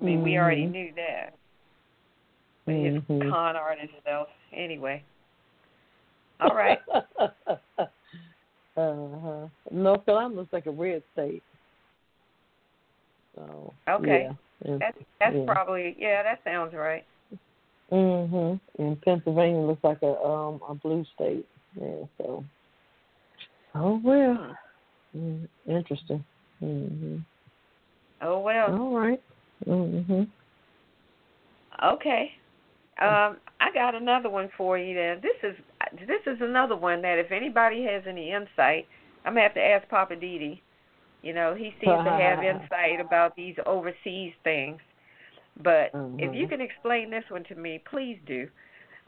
I 0.00 0.04
mean, 0.04 0.22
we 0.22 0.36
already 0.36 0.66
Mhm. 0.66 0.72
knew 0.72 0.92
that. 0.94 1.34
But 2.66 2.74
his 2.74 3.02
con 3.08 3.56
artist 3.56 3.92
self. 4.06 4.28
Anyway. 4.52 5.02
All 6.40 6.54
right. 6.54 6.78
uh-huh. 8.76 9.48
North 9.70 10.06
Carolina 10.06 10.34
looks 10.34 10.52
like 10.52 10.66
a 10.66 10.70
red 10.70 11.02
state. 11.12 11.42
So 13.34 13.72
Okay. 13.88 14.28
Yeah. 14.64 14.76
That's 14.78 14.98
that's 15.20 15.34
yeah. 15.34 15.44
probably 15.46 15.96
yeah, 15.98 16.22
that 16.22 16.40
sounds 16.44 16.74
right. 16.74 17.04
Mhm. 17.92 18.60
And 18.78 19.02
Pennsylvania 19.02 19.60
looks 19.60 19.84
like 19.84 20.02
a 20.02 20.14
um 20.22 20.60
a 20.68 20.74
blue 20.74 21.04
state. 21.14 21.46
Yeah. 21.80 22.04
So. 22.18 22.44
Oh 23.74 24.00
well. 24.02 24.56
Mm, 25.16 25.48
interesting. 25.66 26.24
Mhm. 26.62 27.24
Oh 28.22 28.40
well. 28.40 28.80
All 28.80 28.96
right. 28.96 29.20
Mhm. 29.66 30.28
Okay. 31.82 32.32
Um, 33.00 33.38
I 33.60 33.72
got 33.74 33.94
another 33.94 34.30
one 34.30 34.50
for 34.56 34.78
you. 34.78 34.94
Then 34.94 35.20
this 35.22 35.36
is 35.42 35.56
this 36.06 36.20
is 36.26 36.40
another 36.40 36.76
one 36.76 37.02
that 37.02 37.18
if 37.18 37.32
anybody 37.32 37.84
has 37.84 38.02
any 38.08 38.30
insight, 38.30 38.86
I'm 39.24 39.32
gonna 39.32 39.42
have 39.42 39.54
to 39.54 39.60
ask 39.60 39.88
Poppa 39.88 40.14
DD. 40.14 40.60
You 41.22 41.32
know, 41.32 41.54
he 41.54 41.74
seems 41.80 42.04
to 42.04 42.10
have 42.10 42.38
insight 42.44 43.00
about 43.00 43.34
these 43.34 43.56
overseas 43.66 44.32
things. 44.44 44.78
But 45.62 45.90
if 46.18 46.34
you 46.34 46.48
can 46.48 46.60
explain 46.60 47.10
this 47.10 47.24
one 47.28 47.44
to 47.44 47.54
me, 47.54 47.82
please 47.88 48.18
do. 48.26 48.48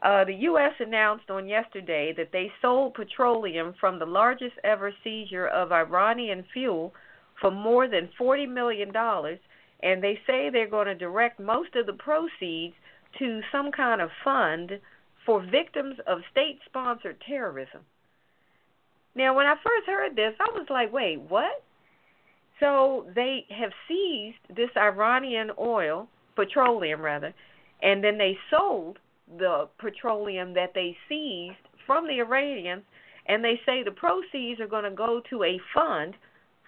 Uh, 0.03 0.25
the 0.25 0.35
U.S. 0.35 0.73
announced 0.79 1.31
on 1.31 1.49
yesterday 1.49 2.13
that 2.17 2.31
they 2.33 2.53
sold 2.63 2.95
petroleum 2.95 3.75
from 3.81 3.99
the 3.99 4.07
largest 4.07 4.55
ever 4.63 4.93
seizure 5.03 5.49
of 5.49 5.73
Iranian 5.73 6.45
fuel 6.53 6.93
for 7.41 7.51
more 7.51 7.89
than 7.89 8.09
$40 8.21 8.49
million, 8.49 8.93
and 9.83 10.03
they 10.03 10.19
say 10.27 10.51
they're 10.51 10.69
going 10.69 10.87
to 10.87 10.95
direct 10.95 11.41
most 11.41 11.75
of 11.75 11.87
the 11.87 11.95
proceeds 11.95 12.75
to 13.19 13.41
some 13.53 13.71
kind 13.73 14.01
of 14.01 14.11
fund 14.25 14.73
for 15.25 15.45
victims 15.45 15.97
of 16.07 16.19
state 16.31 16.59
sponsored 16.67 17.21
terrorism. 17.27 17.81
Now, 19.15 19.35
when 19.35 19.47
I 19.47 19.55
first 19.55 19.87
heard 19.87 20.15
this, 20.15 20.35
I 20.39 20.51
was 20.53 20.67
like, 20.69 20.93
wait, 20.93 21.21
what? 21.29 21.63
So 22.61 23.07
they 23.15 23.47
have 23.51 23.71
seized 23.89 24.57
this 24.57 24.71
Iranian 24.77 25.51
oil, 25.59 26.09
petroleum 26.37 27.01
rather, 27.01 27.35
and 27.83 28.03
then 28.03 28.19
they 28.19 28.39
sold 28.51 28.99
the 29.39 29.69
petroleum 29.79 30.55
that 30.55 30.73
they 30.75 30.97
seized 31.09 31.57
from 31.87 32.07
the 32.07 32.21
Iranians, 32.21 32.83
and 33.27 33.45
they 33.45 33.61
say 33.67 33.83
the 33.83 33.91
proceeds 33.91 34.61
are 34.61 34.69
going 34.69 34.85
to 34.85 34.91
go 34.91 35.21
to 35.31 35.45
a 35.45 35.61
fund 35.75 36.15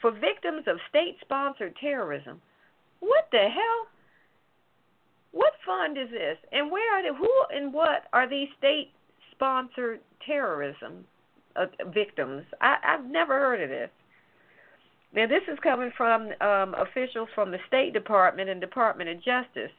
for 0.00 0.10
victims 0.10 0.64
of 0.66 0.78
state 0.88 1.16
sponsored 1.20 1.74
terrorism. 1.80 2.40
What 3.00 3.28
the 3.30 3.48
hell? 3.48 3.86
What 5.32 5.52
fund 5.64 5.98
is 5.98 6.10
this? 6.10 6.38
And 6.52 6.70
where 6.70 6.94
are 6.94 7.02
they? 7.02 7.16
Who 7.16 7.30
and 7.54 7.72
what 7.72 8.04
are 8.12 8.28
these 8.28 8.48
state 8.58 8.90
sponsored 9.32 10.00
terrorism 10.26 11.04
uh, 11.56 11.66
victims? 11.92 12.44
I, 12.60 12.76
I've 12.84 13.04
never 13.04 13.34
heard 13.34 13.62
of 13.62 13.68
this. 13.68 13.90
Now, 15.14 15.26
this 15.26 15.42
is 15.50 15.58
coming 15.62 15.90
from 15.96 16.30
um, 16.40 16.74
officials 16.74 17.28
from 17.34 17.50
the 17.50 17.58
State 17.66 17.94
Department 17.94 18.50
and 18.50 18.60
Department 18.60 19.08
of 19.08 19.16
Justice, 19.16 19.72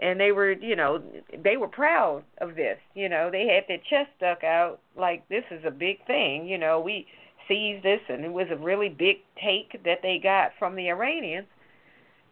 and 0.00 0.20
they 0.20 0.30
were, 0.30 0.52
you 0.52 0.76
know, 0.76 1.02
they 1.42 1.56
were 1.56 1.68
proud 1.68 2.22
of 2.40 2.54
this. 2.54 2.78
You 2.94 3.08
know, 3.08 3.28
they 3.30 3.46
had 3.46 3.64
their 3.66 3.78
chest 3.90 4.10
stuck 4.16 4.44
out 4.44 4.78
like 4.96 5.28
this 5.28 5.42
is 5.50 5.64
a 5.64 5.70
big 5.70 6.04
thing. 6.06 6.46
You 6.46 6.58
know, 6.58 6.80
we 6.80 7.06
seized 7.48 7.84
this, 7.84 8.00
and 8.08 8.24
it 8.24 8.32
was 8.32 8.46
a 8.50 8.56
really 8.56 8.88
big 8.88 9.16
take 9.42 9.82
that 9.84 9.98
they 10.02 10.20
got 10.22 10.52
from 10.58 10.76
the 10.76 10.90
Iranians. 10.90 11.48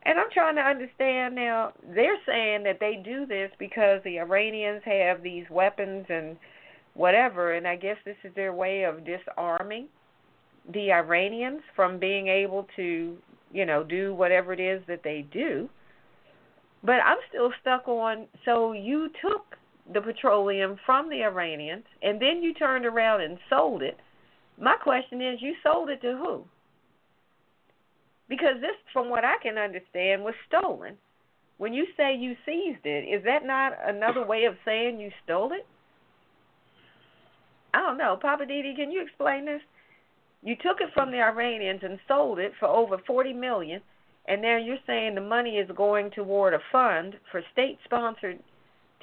And 0.07 0.19
I'm 0.19 0.31
trying 0.33 0.57
to 0.57 0.62
understand 0.62 1.35
now. 1.35 1.73
They're 1.95 2.19
saying 2.27 2.64
that 2.64 2.79
they 2.79 3.01
do 3.03 3.27
this 3.27 3.51
because 3.59 4.03
the 4.05 4.19
Iranians 4.19 4.83
have 4.85 5.23
these 5.23 5.45
weapons 5.51 6.07
and 6.09 6.37
whatever, 6.95 7.55
and 7.55 7.67
I 7.67 7.77
guess 7.77 7.97
this 8.05 8.17
is 8.23 8.35
their 8.35 8.53
way 8.53 8.85
of 8.85 9.05
disarming 9.05 9.88
the 10.73 10.93
Iranians 10.93 11.61
from 11.75 11.99
being 11.99 12.29
able 12.29 12.67
to, 12.77 13.17
you 13.53 13.67
know, 13.67 13.83
do 13.83 14.14
whatever 14.14 14.53
it 14.53 14.61
is 14.61 14.83
that 14.88 15.03
they 15.03 15.27
do. 15.33 15.69
But 16.83 17.00
I'm 17.05 17.19
still 17.29 17.50
stuck 17.61 17.88
on 17.88 18.27
so 18.44 18.73
you 18.73 19.09
took 19.23 19.57
the 19.92 20.00
petroleum 20.00 20.77
from 20.85 21.11
the 21.11 21.23
Iranians 21.23 21.85
and 22.02 22.21
then 22.21 22.42
you 22.42 22.55
turned 22.55 22.87
around 22.87 23.23
and 23.23 23.38
sold 23.48 23.83
it. 23.83 23.98
My 24.59 24.77
question 24.77 25.21
is 25.21 25.40
you 25.40 25.55
sold 25.63 25.90
it 25.90 26.00
to 26.02 26.17
who? 26.17 26.44
Because 28.35 28.60
this 28.60 28.76
from 28.92 29.10
what 29.10 29.24
I 29.24 29.37
can 29.42 29.58
understand 29.58 30.24
was 30.24 30.35
stolen. 30.48 30.96
When 31.58 31.72
you 31.72 31.87
say 31.96 32.16
you 32.16 32.35
seized 32.44 32.85
it, 32.85 33.04
is 33.08 33.22
that 33.24 33.46
not 33.46 33.72
another 33.87 34.26
way 34.26 34.44
of 34.44 34.54
saying 34.64 34.98
you 34.98 35.10
stole 35.22 35.52
it? 35.52 35.64
I 37.72 37.78
don't 37.78 37.98
know. 37.98 38.18
Poppa 38.20 38.44
DD, 38.44 38.74
can 38.74 38.90
you 38.90 39.02
explain 39.02 39.44
this? 39.44 39.60
You 40.42 40.56
took 40.56 40.80
it 40.80 40.90
from 40.94 41.12
the 41.12 41.22
Iranians 41.22 41.80
and 41.85 41.98
sold 42.08 42.40
it 42.40 42.52
for 42.58 42.66
over 42.66 42.98
40 43.06 43.32
million, 43.35 43.80
and 44.26 44.42
now 44.42 44.58
you're 44.58 44.78
saying 44.87 45.14
the 45.14 45.20
money 45.20 45.58
is 45.58 45.70
going 45.76 46.10
toward 46.10 46.54
a 46.54 46.58
fund 46.72 47.14
for 47.30 47.40
state-sponsored 47.52 48.40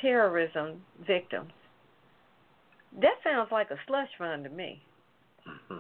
terrorism 0.01 0.82
victims. 1.07 1.51
That 2.99 3.15
sounds 3.23 3.49
like 3.51 3.71
a 3.71 3.79
slush 3.88 4.09
fund 4.17 4.43
to 4.43 4.49
me. 4.49 4.82
Mm-hmm. 5.47 5.77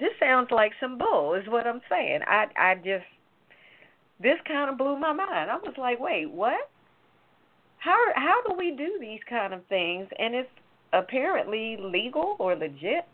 This 0.00 0.10
sounds 0.18 0.48
like 0.50 0.72
some 0.80 0.96
bull, 0.96 1.34
is 1.34 1.46
what 1.46 1.66
I'm 1.66 1.82
saying. 1.90 2.20
I 2.26 2.46
I 2.56 2.74
just 2.76 3.04
this 4.18 4.38
kind 4.46 4.70
of 4.70 4.78
blew 4.78 4.98
my 4.98 5.12
mind. 5.12 5.50
I 5.50 5.56
was 5.56 5.74
like, 5.78 6.00
wait, 6.00 6.30
what? 6.30 6.70
How 7.78 7.98
how 8.14 8.42
do 8.48 8.54
we 8.56 8.74
do 8.76 8.98
these 9.00 9.20
kind 9.28 9.52
of 9.52 9.64
things? 9.66 10.08
And 10.18 10.34
it's 10.34 10.48
apparently 10.92 11.76
legal 11.78 12.36
or 12.38 12.56
legit. 12.56 13.04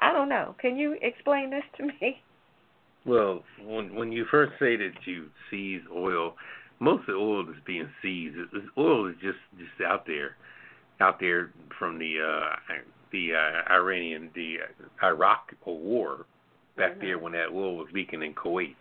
I 0.00 0.12
don't 0.12 0.28
know. 0.28 0.54
Can 0.60 0.76
you 0.76 0.96
explain 1.00 1.50
this 1.50 1.64
to 1.78 1.84
me? 1.86 2.20
Well, 3.06 3.44
when 3.64 3.94
when 3.94 4.10
you 4.10 4.24
first 4.32 4.54
say 4.58 4.74
that 4.74 4.94
you 5.04 5.26
seize 5.48 5.82
oil, 5.94 6.34
most 6.80 7.02
of 7.02 7.06
the 7.06 7.12
oil 7.12 7.46
that's 7.46 7.64
being 7.64 7.88
seized, 8.02 8.34
oil 8.76 9.06
is 9.08 9.14
just 9.22 9.38
just 9.56 9.80
out 9.88 10.06
there, 10.08 10.34
out 10.98 11.20
there 11.20 11.52
from 11.78 12.00
the 12.00 12.16
uh 12.18 12.56
the 13.12 13.34
uh, 13.34 13.72
Iranian 13.72 14.30
the 14.34 14.58
Iraq 15.02 15.52
war 15.64 16.26
back 16.76 17.00
there 17.00 17.18
when 17.18 17.32
that 17.32 17.48
oil 17.52 17.76
was 17.76 17.88
leaking 17.92 18.22
in 18.22 18.34
Kuwait. 18.34 18.74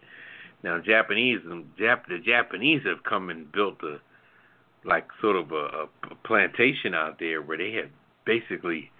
Now 0.63 0.79
Japanese 0.79 1.39
and 1.45 1.65
Jap 1.77 2.07
the 2.07 2.19
Japanese 2.19 2.81
have 2.85 3.03
come 3.03 3.29
and 3.29 3.51
built 3.51 3.81
a 3.83 3.99
like 4.85 5.07
sort 5.21 5.35
of 5.35 5.51
a, 5.51 5.87
a 6.11 6.15
plantation 6.23 6.93
out 6.93 7.17
there 7.19 7.41
where 7.41 7.57
they 7.57 7.73
have 7.73 7.89
basically 8.25 8.91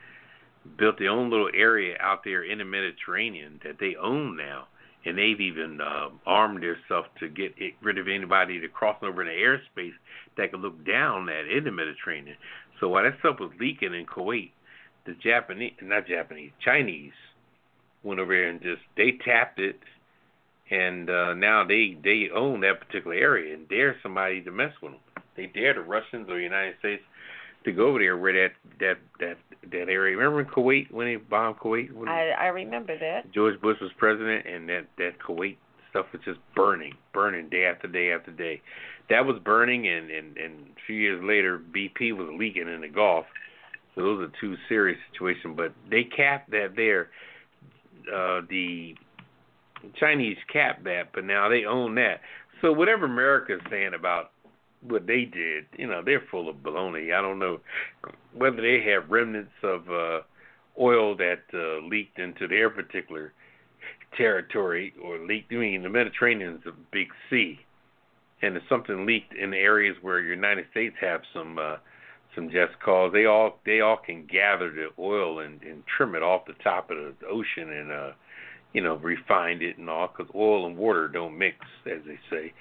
built 0.78 0.98
their 1.00 1.10
own 1.10 1.30
little 1.30 1.50
area 1.54 1.96
out 2.00 2.24
there 2.24 2.44
in 2.44 2.58
the 2.58 2.66
Mediterranean 2.66 3.60
that 3.64 3.78
they 3.80 3.96
own 4.02 4.36
now, 4.36 4.68
and 5.06 5.18
they've 5.18 5.40
even 5.40 5.80
uh, 5.80 6.10
armed 6.26 6.64
themselves 6.64 7.08
to 7.20 7.30
get 7.30 7.54
rid 7.82 7.98
of 7.98 8.08
anybody 8.08 8.60
to 8.60 8.68
cross 8.68 8.98
over 9.04 9.22
in 9.22 9.28
the 9.28 9.34
airspace 9.34 9.94
that 10.38 10.52
could 10.52 10.62
look 10.62 10.86
down 10.86 11.30
at 11.30 11.48
in 11.48 11.64
the 11.64 11.72
Mediterranean. 11.72 12.36
So 12.80 12.90
while 12.90 13.04
that 13.04 13.20
stuff 13.20 13.40
was 13.40 13.52
leaking 13.60 13.94
in 13.94 14.06
Kuwait, 14.06 14.52
the 15.06 15.14
Japanese, 15.14 15.74
not 15.82 16.08
Japanese, 16.08 16.52
Chinese 16.64 17.14
went 18.04 18.20
over 18.20 18.34
there 18.34 18.50
and 18.50 18.62
just 18.62 18.82
they 18.98 19.14
tapped 19.24 19.60
it, 19.60 19.80
and 20.70 21.10
uh, 21.10 21.34
now 21.34 21.66
they 21.66 21.98
they 22.04 22.30
own 22.34 22.62
that 22.62 22.80
particular 22.80 23.16
area 23.16 23.54
and 23.54 23.68
dare 23.70 23.96
somebody 24.02 24.42
to 24.42 24.52
mess 24.52 24.74
with 24.82 24.94
them. 24.94 25.02
They 25.36 25.48
dare 25.48 25.74
the 25.74 25.82
Russians 25.82 26.30
or 26.30 26.38
the 26.38 26.44
United 26.44 26.76
States 26.80 27.04
to 27.66 27.72
go 27.72 27.88
over 27.88 28.00
there 28.00 28.18
where 28.18 28.34
that 28.34 28.54
that 28.80 28.98
that 29.20 29.38
that 29.72 29.90
area. 29.90 30.16
Remember 30.16 30.42
in 30.42 30.48
Kuwait 30.48 30.92
when 30.92 31.08
they 31.08 31.18
bombed 31.18 31.58
Kuwait? 31.58 31.92
When 31.92 32.08
I 32.08 32.30
I 32.30 32.48
remember 32.48 32.98
that. 32.98 33.32
George 33.34 33.60
Bush 33.60 33.78
was 33.82 33.92
president, 33.98 34.46
and 34.46 34.70
that 34.70 34.86
that 34.98 35.20
Kuwait 35.20 35.58
stuff 35.90 36.06
was 36.12 36.22
just 36.24 36.40
burning, 36.56 36.94
burning 37.14 37.50
day 37.50 37.66
after 37.66 37.88
day 37.88 38.12
after 38.12 38.32
day. 38.32 38.62
That 39.10 39.26
was 39.26 39.38
burning, 39.44 39.88
and 39.88 40.10
and 40.10 40.38
and 40.38 40.54
a 40.68 40.80
few 40.86 40.96
years 40.96 41.24
later, 41.24 41.60
BP 41.60 42.16
was 42.16 42.30
leaking 42.38 42.68
in 42.68 42.82
the 42.82 42.88
Gulf. 42.88 43.26
So 43.96 44.02
those 44.02 44.28
are 44.28 44.32
two 44.40 44.56
serious 44.70 45.00
situations. 45.12 45.56
But 45.58 45.74
they 45.90 46.04
capped 46.04 46.52
that 46.52 46.74
there. 46.76 47.10
Uh, 48.08 48.42
the 48.50 48.96
Chinese 50.00 50.38
capped 50.52 50.84
that, 50.84 51.12
but 51.14 51.24
now 51.24 51.50
they 51.50 51.66
own 51.66 51.96
that. 51.96 52.22
So 52.62 52.72
whatever 52.72 53.06
America's 53.06 53.62
saying 53.70 53.94
about 53.98 54.32
what 54.82 55.08
they 55.08 55.26
did, 55.26 55.66
you 55.78 55.88
know, 55.88 56.02
they're 56.06 56.24
full 56.30 56.50
of 56.50 56.58
baloney. 56.58 57.14
I 57.14 57.22
don't 57.22 57.40
know 57.40 57.60
whether 58.34 58.62
they 58.62 58.84
have 58.92 59.10
remnants 59.10 59.52
of 59.64 59.90
uh 59.90 60.22
oil 60.80 61.16
that 61.16 61.44
uh, 61.54 61.86
leaked 61.88 62.20
into 62.20 62.48
their 62.48 62.70
particular 62.70 63.34
territory 64.18 64.94
or 65.02 65.20
leaked. 65.20 65.52
I 65.52 65.56
mean, 65.56 65.84
the 65.84 65.90
Mediterranean 65.90 66.56
is 66.56 66.68
a 66.68 66.74
big 66.92 67.08
sea, 67.30 67.60
and 68.42 68.58
if 68.58 68.64
something 68.70 69.06
leaked 69.06 69.34
in 69.34 69.52
the 69.52 69.58
areas 69.58 69.96
where 70.02 70.22
the 70.22 70.28
United 70.28 70.66
States 70.72 70.96
have 71.02 71.22
some 71.34 71.58
uh, 71.58 71.78
some 72.36 72.50
just 72.50 72.80
cause, 72.84 73.12
they 73.14 73.26
all 73.26 73.60
they 73.66 73.80
all 73.80 73.98
can 73.98 74.28
gather 74.28 74.70
the 74.70 74.90
oil 75.02 75.40
and, 75.40 75.62
and 75.64 75.84
trim 75.98 76.16
it 76.16 76.24
off 76.24 76.46
the 76.46 76.54
top 76.64 76.92
of 76.92 76.98
the 76.98 77.28
ocean 77.28 77.72
and 77.72 77.92
uh, 77.92 78.12
you 78.74 78.84
know 78.84 78.96
refine 78.98 79.62
it 79.62 79.78
and 79.78 79.90
all 79.90 80.08
because 80.08 80.32
oil 80.36 80.68
and 80.68 80.78
water 80.78 81.08
don't 81.08 81.38
mix, 81.38 81.58
as 81.86 82.02
they 82.06 82.20
say, 82.30 82.54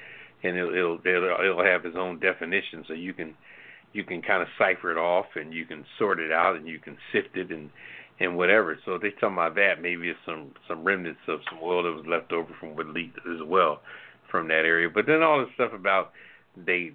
and 0.43 0.57
it'll 0.57 0.75
it'll 0.75 0.99
it'll, 1.05 1.39
it'll 1.45 1.65
have 1.65 1.85
its 1.85 1.97
own 1.99 2.21
definition, 2.21 2.85
so 2.87 2.95
you 2.95 3.13
can 3.13 3.35
you 3.93 4.05
can 4.05 4.23
kind 4.23 4.43
of 4.43 4.49
cipher 4.59 4.91
it 4.91 4.99
off 4.99 5.27
and 5.37 5.55
you 5.55 5.65
can 5.65 5.85
sort 5.99 6.19
it 6.19 6.33
out 6.33 6.57
and 6.57 6.67
you 6.67 6.79
can 6.79 6.97
sift 7.13 7.37
it 7.37 7.51
and 7.51 7.71
and 8.21 8.37
whatever. 8.37 8.79
So 8.85 8.99
they 8.99 9.11
talking 9.11 9.35
about 9.35 9.57
that, 9.57 9.83
maybe 9.83 10.09
it's 10.09 10.19
some 10.27 10.53
some 10.69 10.85
remnants 10.85 11.21
of 11.29 11.41
some 11.51 11.59
oil 11.63 11.83
that 11.85 11.93
was 11.93 12.07
left 12.07 12.33
over 12.33 12.55
from 12.61 12.77
what 12.77 12.87
leaked 12.89 13.19
as 13.19 13.47
well 13.47 13.81
from 14.31 14.49
that 14.49 14.65
area. 14.67 14.89
But 14.93 15.07
then 15.07 15.23
all 15.23 15.41
this 15.41 15.55
stuff 15.55 15.73
about 15.73 16.13
they 16.57 16.93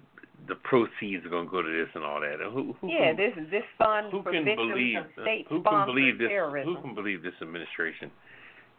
the 0.48 0.54
proceeds 0.56 1.24
are 1.24 1.28
going 1.28 1.46
to 1.46 1.50
go 1.50 1.62
to 1.62 1.68
this 1.68 1.88
and 1.94 2.04
all 2.04 2.20
that. 2.20 2.38
Who, 2.52 2.74
who 2.80 2.88
Yeah, 2.88 3.14
can, 3.14 3.16
this 3.16 3.32
is 3.36 3.50
this 3.50 3.64
fund 3.78 4.10
who 4.10 4.22
for 4.22 4.32
can 4.32 4.44
believe 4.44 4.98
state 5.22 5.46
who 5.48 5.62
can 5.62 5.86
believe 5.86 6.18
this 6.18 6.28
terrorism. 6.28 6.74
who 6.74 6.80
can 6.82 6.94
believe 6.94 7.22
this 7.22 7.34
administration? 7.42 8.10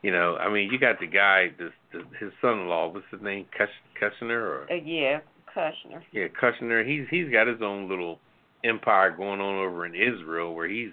You 0.01 0.11
know, 0.11 0.35
I 0.37 0.51
mean, 0.51 0.71
you 0.71 0.79
got 0.79 0.99
the 0.99 1.05
guy, 1.07 1.49
this, 1.59 1.71
this 1.93 2.01
his 2.19 2.31
son-in-law. 2.41 2.89
What's 2.93 3.05
his 3.11 3.21
name? 3.21 3.45
Kush, 3.55 3.69
Kushner 4.01 4.31
or 4.31 4.67
Uh, 4.71 4.75
yeah, 4.83 5.19
Kushner. 5.55 6.01
yeah, 6.11 6.27
Kushner. 6.41 6.85
He's 6.87 7.05
he's 7.09 7.31
got 7.31 7.47
his 7.47 7.61
own 7.61 7.87
little 7.87 8.19
empire 8.63 9.11
going 9.11 9.39
on 9.41 9.55
over 9.65 9.85
in 9.85 9.93
Israel 9.95 10.53
where 10.55 10.67
he's 10.67 10.91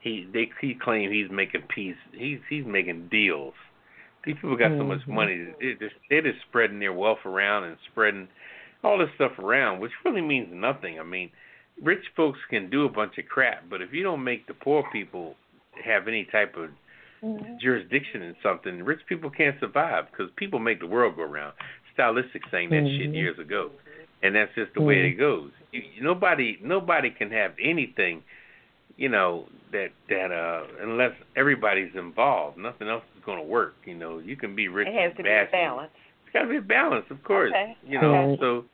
he 0.00 0.26
they 0.32 0.50
he 0.60 0.74
claim 0.74 1.10
he's 1.12 1.30
making 1.30 1.62
peace. 1.74 1.96
He's 2.12 2.38
he's 2.48 2.64
making 2.64 3.08
deals. 3.08 3.54
These 4.24 4.36
people 4.36 4.56
got 4.56 4.70
so 4.76 4.84
much 4.84 5.00
Mhm. 5.00 5.14
money. 5.14 5.46
They're 5.60 5.74
just, 5.74 5.94
they're 6.10 6.22
just 6.22 6.40
spreading 6.48 6.78
their 6.78 6.92
wealth 6.92 7.24
around 7.24 7.64
and 7.64 7.76
spreading 7.90 8.28
all 8.82 8.98
this 8.98 9.08
stuff 9.14 9.38
around, 9.38 9.80
which 9.80 9.92
really 10.04 10.20
means 10.22 10.48
nothing. 10.52 10.98
I 10.98 11.02
mean, 11.02 11.30
rich 11.82 12.04
folks 12.16 12.38
can 12.48 12.70
do 12.70 12.84
a 12.84 12.88
bunch 12.88 13.18
of 13.18 13.26
crap, 13.26 13.64
but 13.68 13.82
if 13.82 13.92
you 13.92 14.02
don't 14.02 14.24
make 14.24 14.46
the 14.46 14.54
poor 14.54 14.84
people 14.92 15.34
have 15.84 16.08
any 16.08 16.24
type 16.24 16.56
of 16.56 16.70
jurisdiction 17.60 18.22
in 18.22 18.34
something, 18.42 18.82
rich 18.82 19.00
people 19.08 19.30
can't 19.30 19.58
survive 19.60 20.06
because 20.10 20.30
people 20.36 20.58
make 20.58 20.80
the 20.80 20.86
world 20.86 21.16
go 21.16 21.24
round. 21.24 21.52
Stylistic 21.94 22.42
saying 22.50 22.70
that 22.70 22.82
shit 22.96 23.10
Mhm. 23.10 23.14
years 23.14 23.38
ago, 23.38 23.70
and 24.22 24.34
that's 24.34 24.54
just 24.54 24.72
the 24.74 24.80
way 24.80 25.06
it 25.08 25.14
goes. 25.14 25.50
You, 25.72 25.82
nobody, 26.00 26.58
nobody 26.62 27.10
can 27.10 27.30
have 27.30 27.54
anything, 27.60 28.22
you 28.96 29.08
know, 29.08 29.46
that 29.72 29.90
that 30.08 30.32
uh 30.32 30.64
unless 30.80 31.12
everybody's 31.36 31.94
involved. 31.94 32.56
Nothing 32.56 32.88
else 32.88 33.04
is 33.16 33.22
going 33.24 33.38
to 33.38 33.44
work. 33.44 33.74
You 33.84 33.94
know, 33.94 34.18
you 34.18 34.36
can 34.36 34.54
be 34.56 34.68
rich 34.68 34.88
It 34.88 34.94
has 34.94 35.14
to 35.16 35.22
be 35.22 35.28
a 35.28 35.44
bashful. 35.44 35.58
balance. 35.58 35.92
It's 36.30 36.34
got 36.34 36.42
to 36.42 36.48
be 36.48 36.58
a 36.58 36.60
balance, 36.62 37.06
of 37.10 37.22
course. 37.24 37.50
Okay. 37.50 37.76
You 37.84 38.00
know, 38.00 38.14
Okay. 38.14 38.40
so. 38.40 38.64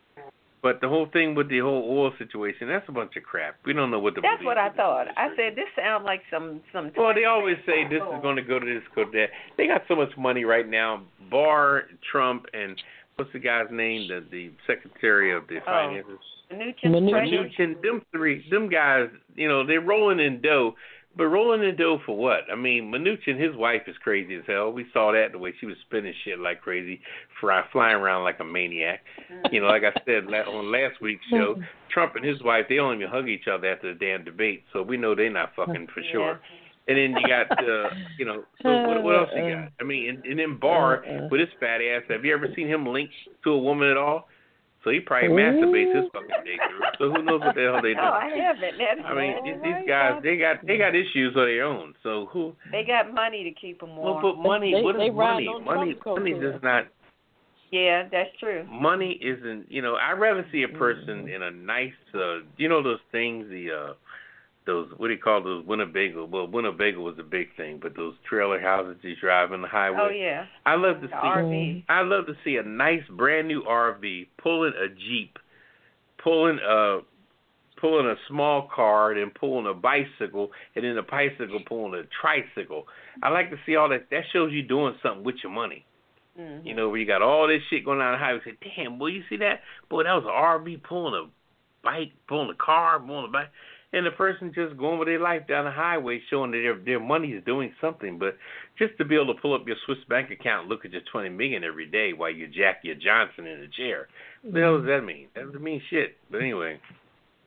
But 0.63 0.81
the 0.81 0.89
whole 0.89 1.07
thing 1.13 1.35
with 1.37 1.49
the 1.49 1.61
whole 1.61 1.87
oil 1.89 2.13
situation, 2.19 2.67
that's 2.67 2.89
a 2.89 2.93
bunch 2.93 3.15
of 3.17 3.23
crap. 3.23 3.55
We 3.65 3.73
don't 3.73 3.91
know 3.91 4.01
what 4.01 4.15
the 4.17 4.21
That's 4.21 4.43
what 4.45 4.59
I 4.59 4.71
thought. 4.71 5.07
I 5.17 5.29
said 5.37 5.55
this 5.55 5.69
sounds 5.77 6.05
like 6.05 6.23
some 6.31 6.61
some. 6.73 6.91
well, 6.97 7.15
they 7.15 7.25
always 7.25 7.57
say 7.65 7.85
this 7.89 8.03
is 8.03 8.21
going 8.23 8.35
to 8.37 8.43
go 8.43 8.59
to 8.59 8.67
this, 8.67 8.83
go 8.95 9.05
to 9.05 9.11
that. 9.13 9.29
They 9.57 9.69
got 9.69 9.83
so 9.87 9.95
much 9.95 10.11
money 10.19 10.45
right 10.45 10.69
now. 10.69 11.03
Barr, 11.31 11.85
Trump, 12.11 12.47
and 12.53 12.81
what's 13.15 13.33
the 13.33 13.39
guy's 13.39 13.71
name? 13.71 14.09
The 14.09 14.25
the 14.31 14.51
Secretary 14.67 15.33
of 15.33 15.47
the 15.47 15.59
Oh. 15.59 15.65
Finances. 15.67 16.19
Mnuchin. 16.53 16.85
Mnuchin. 16.87 17.11
Treasury? 17.11 17.55
Mnuchin. 17.59 17.83
Them 17.83 18.03
three, 18.11 18.45
them 18.51 18.69
guys. 18.69 19.09
You 19.37 19.49
know, 19.49 19.65
they're 19.65 19.81
rolling 19.81 20.19
in 20.21 20.41
dough. 20.41 20.75
But 21.17 21.29
rolling 21.29 21.67
in 21.67 21.77
dough 21.77 21.99
for 22.05 22.17
what? 22.17 22.41
I 22.53 22.57
mean, 22.57 22.93
Mnuchin, 22.93 23.41
his 23.41 23.57
wife 23.57 23.83
is 23.87 23.97
crazy 24.03 24.35
as 24.35 24.43
hell. 24.47 24.71
We 24.71 24.85
saw 24.93 25.13
that 25.13 25.33
the 25.33 25.39
way 25.39 25.55
she 25.59 25.65
was 25.65 25.77
spinning 25.87 26.13
shit 26.25 26.39
like 26.39 26.61
crazy, 26.61 27.01
fly, 27.41 27.63
flying 27.73 27.97
around 27.97 28.25
like 28.25 28.39
a 28.41 28.45
maniac. 28.45 29.01
You 29.51 29.63
know, 29.63 29.67
like 29.69 29.83
I 29.83 29.99
said 30.05 30.25
on 30.27 30.71
last 30.71 31.01
week's 31.01 31.25
show, 31.31 31.57
Trump 31.91 32.17
and 32.17 32.25
his 32.25 32.43
wife, 32.43 32.67
they 32.69 32.77
don't 32.77 32.97
even 32.97 33.09
hug 33.09 33.29
each 33.29 33.49
other 33.51 33.73
after 33.73 33.95
the 33.95 33.99
damn 33.99 34.25
debate, 34.25 34.65
so 34.73 34.83
we 34.83 34.99
know 34.99 35.15
they're 35.15 35.33
not 35.33 35.55
fucking 35.57 35.89
for 35.95 36.03
sure. 36.13 36.41
And 36.89 36.97
then 36.97 37.21
you 37.21 37.27
got, 37.27 37.51
uh, 37.51 37.89
you 38.17 38.25
know, 38.25 38.45
so 38.63 38.71
what, 38.83 39.03
what 39.03 39.17
else 39.17 39.29
you 39.35 39.53
got? 39.53 39.73
I 39.81 39.83
mean, 39.85 40.09
and, 40.09 40.25
and 40.25 40.39
then 40.39 40.57
Barr 40.57 41.05
Uh-uh. 41.05 41.27
with 41.33 41.41
his 41.41 41.49
fat 41.59 41.81
ass. 41.83 42.03
Have 42.09 42.25
you 42.25 42.33
ever 42.33 42.47
seen 42.55 42.69
him 42.69 42.87
linked 42.87 43.13
to 43.43 43.51
a 43.51 43.59
woman 43.59 43.89
at 43.89 43.97
all? 43.97 44.29
So 44.87 44.93
he 44.95 45.01
probably 45.01 45.31
masturbates 45.35 45.91
his 45.99 46.07
fucking 46.15 46.47
day 46.47 46.55
through. 46.71 46.87
So 46.99 47.11
who 47.11 47.21
knows 47.27 47.41
what 47.43 47.57
the 47.57 47.63
hell 47.67 47.83
they 47.83 47.91
do? 47.99 47.99
No, 47.99 48.15
I 48.15 48.31
haven't. 48.39 48.79
That's 48.79 49.03
I 49.03 49.15
mean, 49.19 49.35
these, 49.43 49.59
these 49.59 49.83
guys, 49.89 50.23
they 50.23 50.37
got 50.39 50.63
they 50.65 50.79
got 50.79 50.95
issues 50.95 51.35
of 51.35 51.43
their 51.51 51.65
own. 51.65 51.95
So 52.05 52.27
who? 52.31 52.55
they 52.71 52.85
got 52.87 53.13
money 53.13 53.43
to 53.43 53.51
keep 53.51 53.81
them 53.81 53.97
Well, 53.97 54.23
warm. 54.23 54.23
but 54.23 54.37
money. 54.49 54.71
They- 54.73 54.83
what 54.83 54.95
is 54.95 55.11
money? 55.13 55.49
Money. 55.65 55.97
Money 56.07 56.35
does 56.39 56.63
not. 56.63 56.87
yeah, 57.73 58.07
that's 58.13 58.31
true. 58.39 58.65
Money 58.71 59.19
isn't. 59.21 59.67
You 59.73 59.83
know, 59.83 59.97
I'd 59.97 60.21
rather 60.21 60.47
see 60.53 60.63
a 60.63 60.79
person 60.79 61.27
Mm-hmm. 61.27 61.35
in 61.35 61.43
a 61.43 61.51
nice. 61.51 61.99
uh 62.15 62.47
You 62.57 62.69
know 62.69 62.81
those 62.81 63.03
things. 63.11 63.49
The 63.51 63.71
uh 63.73 63.93
those 64.67 64.91
what 64.97 65.09
do 65.09 65.15
you 65.15 65.21
call 65.21 65.43
those 65.43 65.65
Winnebago? 65.65 66.27
Well, 66.27 66.47
Winnebago 66.47 67.01
was 67.01 67.19
a 67.19 67.23
big 67.23 67.55
thing, 67.57 67.79
but 67.81 67.97
those 67.97 68.15
trailer 68.29 68.61
houses 68.61 68.97
you 69.03 69.15
drive 69.21 69.53
on 69.53 69.63
the 69.63 69.69
highway. 69.69 69.99
Oh 70.01 70.11
yeah, 70.11 70.47
I 70.65 70.75
love 70.75 71.01
to 71.01 71.07
the 71.07 71.09
see. 71.09 71.15
RV. 71.15 71.85
I 71.89 72.03
love 72.03 72.27
to 72.27 72.35
see 72.45 72.57
a 72.57 72.63
nice 72.63 73.03
brand 73.11 73.49
new 73.49 73.63
RV 73.63 74.29
pulling 74.43 74.73
a 74.75 74.89
Jeep, 74.89 75.39
pulling 76.23 76.59
a 76.67 77.01
pulling 77.81 78.07
a 78.07 78.17
small 78.29 78.69
car, 78.75 79.15
then 79.15 79.31
pulling 79.39 79.67
a 79.67 79.75
bicycle, 79.75 80.51
and 80.75 80.85
then 80.85 80.97
a 80.97 81.03
bicycle 81.03 81.61
pulling 81.67 82.01
a 82.01 82.05
tricycle. 82.21 82.87
I 83.23 83.29
like 83.29 83.51
to 83.51 83.57
see 83.67 83.77
all 83.77 83.89
that. 83.91 84.11
That 84.11 84.23
shows 84.33 84.53
you 84.53 84.63
doing 84.63 84.95
something 85.03 85.25
with 85.25 85.37
your 85.43 85.53
money. 85.53 85.85
Mhm. 86.39 86.67
You 86.67 86.75
know, 86.75 86.89
where 86.89 86.99
you 86.99 87.07
got 87.07 87.23
all 87.23 87.47
this 87.47 87.63
shit 87.65 87.85
going 87.85 88.01
on 88.01 88.13
the 88.13 88.19
highway. 88.19 88.41
Say, 88.45 88.57
damn, 88.77 88.99
boy, 88.99 89.09
you 89.09 89.23
see 89.29 89.37
that? 89.37 89.63
Boy, 89.89 90.05
that 90.05 90.15
was 90.15 90.25
an 90.25 90.31
RV 90.31 90.79
pulling 90.83 91.15
a 91.15 91.29
bike, 91.83 92.13
pulling 92.27 92.51
a 92.51 92.55
car, 92.55 92.99
pulling 92.99 93.27
a 93.27 93.29
bike. 93.29 93.51
And 93.97 94.05
the 94.05 94.11
person 94.11 94.53
just 94.55 94.77
going 94.77 94.99
with 94.99 95.09
their 95.09 95.19
life 95.19 95.49
down 95.49 95.65
the 95.65 95.71
highway, 95.71 96.21
showing 96.29 96.51
that 96.51 96.59
their 96.59 96.79
their 96.79 97.01
money 97.01 97.29
is 97.29 97.43
doing 97.45 97.73
something. 97.81 98.19
But 98.19 98.37
just 98.79 98.97
to 98.99 99.07
be 99.07 99.15
able 99.15 99.35
to 99.35 99.41
pull 99.41 99.55
up 99.55 99.67
your 99.67 99.77
Swiss 99.87 99.99
bank 100.07 100.31
account, 100.31 100.63
and 100.63 100.69
look 100.69 100.85
at 100.85 100.93
your 100.93 101.01
twenty 101.11 101.31
million 101.31 101.65
every 101.65 101.87
day 101.87 102.13
while 102.13 102.31
you 102.31 102.47
jack 102.47 102.81
your 102.83 102.95
Johnson 102.97 103.47
in 103.47 103.61
a 103.63 103.69
chair, 103.69 104.09
what 104.43 104.53
the 104.53 104.61
hell 104.61 104.77
does 104.77 104.87
that 104.87 105.03
mean? 105.03 105.29
That 105.35 105.47
doesn't 105.47 105.63
mean 105.63 105.81
shit. 105.89 106.19
But 106.31 106.43
anyway, 106.43 106.79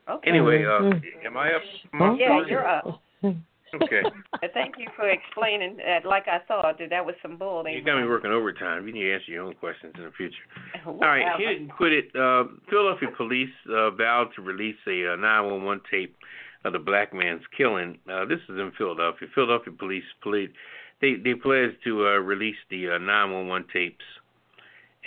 Okay. 0.10 0.30
Anyway, 0.32 0.66
uh, 0.66 0.82
Mhm. 0.82 1.26
am 1.26 1.38
I 1.38 1.54
up? 1.54 1.62
Am 1.94 2.02
I? 2.02 2.14
Yeah, 2.16 2.46
you're 2.48 2.68
up. 2.68 3.02
Okay. 3.76 4.02
Uh, 4.42 4.48
Thank 4.54 4.76
you 4.78 4.88
for 4.96 5.10
explaining 5.10 5.78
that. 5.78 6.06
Like 6.06 6.28
I 6.30 6.40
thought, 6.48 6.78
that 6.80 6.90
that 6.92 7.06
was 7.06 7.16
some 7.22 7.36
bull. 7.38 7.66
You 7.68 7.84
got 7.84 8.00
me 8.00 8.08
working 8.08 8.32
overtime. 8.32 8.88
You 8.88 8.94
need 8.94 9.04
to 9.04 9.14
answer 9.14 9.32
your 9.32 9.44
own 9.44 9.54
questions 9.56 9.94
in 9.98 10.06
the 10.06 10.12
future. 10.12 10.38
All 10.86 10.98
right, 10.98 11.26
it 11.42 11.62
and 11.62 11.70
quit 11.70 11.92
it. 11.92 12.06
Uh, 12.16 12.46
Philadelphia 12.70 13.10
police 13.18 13.50
uh, 13.70 13.92
vowed 13.92 14.30
to 14.38 14.42
release 14.42 14.78
a 14.88 15.14
uh, 15.14 15.16
911 15.18 15.82
tape 15.92 16.16
of 16.64 16.72
the 16.72 16.80
black 16.80 17.14
man's 17.14 17.42
killing. 17.58 17.98
Uh, 18.10 18.24
this 18.24 18.40
is 18.48 18.58
in 18.58 18.72
Philadelphia. 18.78 19.28
Philadelphia 19.36 19.74
police 19.78 20.08
plead, 20.24 20.52
they 21.02 21.16
they 21.16 21.34
pledged 21.34 21.76
to 21.84 22.06
uh, 22.06 22.12
release 22.12 22.58
the 22.70 22.96
uh, 22.96 22.98
911 22.98 23.68
tapes 23.74 24.06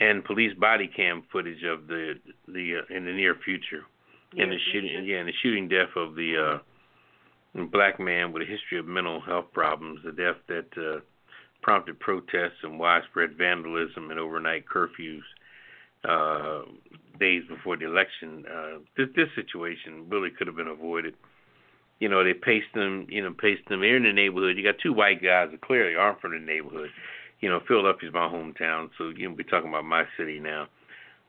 and 0.01 0.25
police 0.25 0.55
body 0.59 0.89
cam 0.95 1.23
footage 1.31 1.63
of 1.65 1.87
the 1.87 2.15
the 2.49 2.81
uh, 2.81 2.97
in 2.97 3.05
the 3.05 3.13
near 3.13 3.37
future. 3.45 3.85
and 4.37 4.51
the 4.51 4.59
shooting, 4.73 5.05
yeah, 5.05 5.19
and 5.19 5.29
the 5.29 5.33
shooting 5.43 5.69
death 5.69 5.95
of 5.97 6.15
the 6.15 6.37
uh, 6.37 6.59
black 7.55 8.01
man 8.01 8.33
with 8.33 8.43
a 8.43 8.47
history 8.47 8.79
of 8.79 8.87
mental 8.87 9.21
health 9.21 9.47
problems, 9.53 10.01
the 10.05 10.13
death 10.13 10.37
that 10.49 10.67
uh, 10.77 11.01
prompted 11.63 11.99
protests 12.01 12.63
and 12.63 12.79
widespread 12.79 13.37
vandalism 13.37 14.11
and 14.11 14.19
overnight 14.19 14.65
curfews 14.67 15.23
uh, 16.09 16.63
days 17.21 17.43
before 17.49 17.77
the 17.77 17.87
election. 17.87 18.45
Uh, 18.51 18.79
this, 18.97 19.09
this 19.15 19.29
situation 19.37 20.07
really 20.09 20.31
could 20.31 20.47
have 20.47 20.57
been 20.57 20.69
avoided. 20.69 21.15
You 22.01 22.09
know, 22.09 22.25
they 22.25 22.35
paced 22.35 22.75
them, 22.75 23.07
you 23.09 23.23
know, 23.23 23.33
paced 23.33 23.69
them. 23.69 23.81
They're 23.81 23.97
in 23.97 24.03
the 24.03 24.13
neighborhood. 24.13 24.57
You 24.57 24.65
got 24.65 24.81
two 24.83 24.93
white 24.93 25.23
guys 25.23 25.51
that 25.53 25.61
clearly 25.61 25.95
aren't 25.95 26.21
from 26.21 26.33
the 26.33 26.45
neighborhood. 26.45 26.91
You 27.41 27.49
know, 27.49 27.61
Philadelphia's 27.67 28.13
my 28.13 28.29
hometown, 28.29 28.91
so 28.99 29.11
you 29.11 29.29
know, 29.29 29.35
we're 29.37 29.45
talking 29.45 29.69
about 29.69 29.85
my 29.85 30.05
city 30.17 30.39
now. 30.39 30.69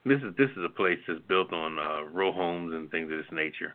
This 0.04 0.18
is 0.22 0.34
this 0.36 0.50
is 0.56 0.64
a 0.64 0.68
place 0.68 0.98
that's 1.08 1.20
built 1.26 1.52
on 1.52 1.78
uh, 1.78 2.02
row 2.12 2.30
homes 2.32 2.72
and 2.72 2.90
things 2.90 3.10
of 3.10 3.18
this 3.18 3.32
nature. 3.32 3.74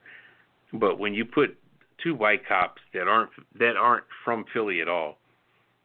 But 0.74 1.00
when 1.00 1.14
you 1.14 1.26
put 1.26 1.58
two 2.04 2.16
white 2.16 2.48
cops 2.48 2.82
that 2.94 3.08
aren't 3.08 3.32
that 3.58 3.76
aren't 3.78 4.06
from 4.24 4.46
Philly 4.54 4.82
at 4.82 4.90
all, 4.90 5.18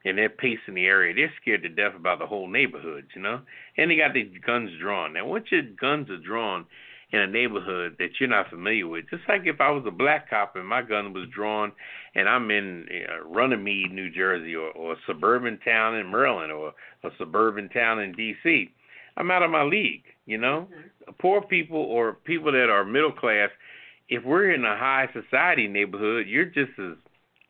and 0.05 0.19
they're 0.19 0.29
pacing 0.29 0.75
the 0.75 0.87
area, 0.87 1.15
they're 1.15 1.33
scared 1.41 1.63
to 1.63 1.69
death 1.69 1.95
about 1.97 2.19
the 2.19 2.27
whole 2.27 2.49
neighborhood, 2.49 3.07
you 3.15 3.23
know. 3.23 3.41
And 3.77 3.91
they 3.91 3.97
got 3.97 4.13
their 4.13 4.27
guns 4.47 4.71
drawn. 4.81 5.15
Now, 5.15 5.27
once 5.27 5.47
your 5.51 5.63
guns 5.63 6.11
are 6.11 6.19
drawn 6.19 6.67
in 7.11 7.21
a 7.21 7.27
neighborhood 7.27 7.97
that 7.99 8.11
you're 8.19 8.29
not 8.29 8.51
familiar 8.51 8.87
with, 8.87 9.09
just 9.11 9.23
like 9.29 9.43
if 9.45 9.61
I 9.61 9.71
was 9.71 9.85
a 9.87 9.91
black 9.91 10.29
cop 10.31 10.57
and 10.57 10.67
my 10.67 10.83
gun 10.83 11.13
was 11.13 11.29
drawn, 11.35 11.73
and 12.15 12.29
I'm 12.29 12.51
in 12.51 12.87
uh, 12.91 13.27
Runnemede, 13.27 13.93
New 13.93 14.11
Jersey, 14.11 14.55
or, 14.55 14.71
or 14.71 14.93
a 14.93 14.97
suburban 15.07 15.59
town 15.65 15.97
in 15.97 16.11
Maryland, 16.11 16.53
or 16.53 16.73
a 17.03 17.11
suburban 17.19 17.69
town 17.69 18.01
in 18.01 18.13
D.C., 18.13 18.71
I'm 19.17 19.31
out 19.31 19.43
of 19.43 19.51
my 19.51 19.63
league, 19.63 20.03
you 20.27 20.39
know. 20.39 20.69
Poor 21.21 21.41
people 21.41 21.79
or 21.79 22.15
people 22.25 22.51
that 22.53 22.69
are 22.69 22.85
middle 22.85 23.13
class, 23.13 23.51
if 24.09 24.25
we're 24.25 24.53
in 24.53 24.65
a 24.65 24.77
high 24.77 25.09
society 25.13 25.69
neighborhood, 25.69 26.27
you're 26.29 26.45
just 26.45 26.79
as 26.79 26.97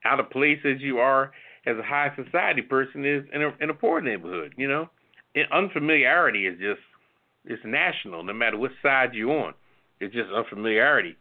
out 0.05 0.21
of 0.21 0.31
place 0.31 0.59
as 0.65 0.81
you 0.81 0.99
are 0.99 1.33
as 1.67 1.77
a 1.79 1.83
high 1.83 2.11
society 2.23 2.63
person 2.63 3.05
is 3.05 3.25
in 3.33 3.43
a 3.43 3.53
in 3.61 3.71
a 3.71 3.75
poor 3.75 4.01
neighborhood. 4.01 4.55
You 4.57 4.69
know, 4.69 4.89
and 5.35 5.47
unfamiliarity 5.53 6.47
is 6.47 6.59
just 6.59 6.81
it's 7.45 7.63
national, 7.65 8.23
no 8.23 8.33
matter 8.33 8.57
what 8.57 8.71
side 8.83 9.11
you're 9.15 9.31
on. 9.31 9.55
It's 10.01 10.15
just 10.15 10.31
unfamiliarity. 10.31 11.17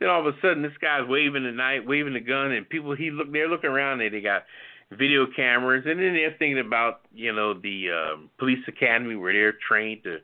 Then 0.00 0.08
all 0.08 0.26
of 0.26 0.34
a 0.34 0.38
sudden, 0.40 0.62
this 0.62 0.72
guy's 0.80 1.08
waving 1.08 1.44
the 1.44 1.52
knife, 1.52 1.82
waving 1.86 2.14
the 2.14 2.20
gun, 2.20 2.52
and 2.52 2.68
people 2.68 2.96
he 2.96 3.10
look 3.10 3.32
they're 3.32 3.48
looking 3.48 3.70
around 3.70 4.00
and 4.00 4.14
they 4.14 4.20
got 4.20 4.42
video 4.90 5.26
cameras, 5.34 5.84
and 5.86 5.98
then 5.98 6.14
they're 6.14 6.34
thinking 6.38 6.64
about 6.64 7.00
you 7.14 7.32
know 7.32 7.54
the 7.54 7.86
um, 7.90 8.30
police 8.38 8.64
academy 8.66 9.16
where 9.16 9.32
they're 9.32 9.54
trained 9.68 10.02
to 10.04 10.18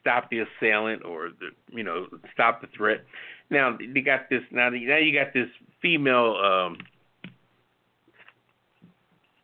stop 0.00 0.30
the 0.30 0.40
assailant 0.40 1.04
or 1.04 1.30
the 1.38 1.50
you 1.74 1.82
know 1.82 2.06
stop 2.32 2.60
the 2.60 2.68
threat. 2.76 3.04
Now 3.50 3.76
they 3.78 4.00
got 4.00 4.28
this. 4.30 4.42
Now 4.50 4.70
now 4.70 4.96
you 4.96 5.12
got 5.12 5.32
this 5.32 5.48
female. 5.80 6.36
um 6.36 6.78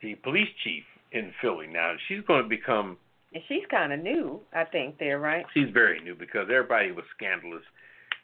the 0.03 0.15
police 0.17 0.49
chief 0.65 0.85
in 1.13 1.33
Philly 1.41 1.67
now. 1.67 1.95
She's 2.09 2.23
going 2.27 2.43
to 2.43 2.49
become. 2.49 2.97
And 3.33 3.43
she's 3.49 3.65
kind 3.71 3.93
of 3.93 4.01
new, 4.01 4.41
I 4.53 4.65
think. 4.65 4.99
There, 4.99 5.19
right? 5.19 5.45
She's 5.55 5.71
very 5.73 6.01
new 6.01 6.15
because 6.15 6.49
everybody 6.51 6.91
was 6.93 7.05
scandalous. 7.17 7.63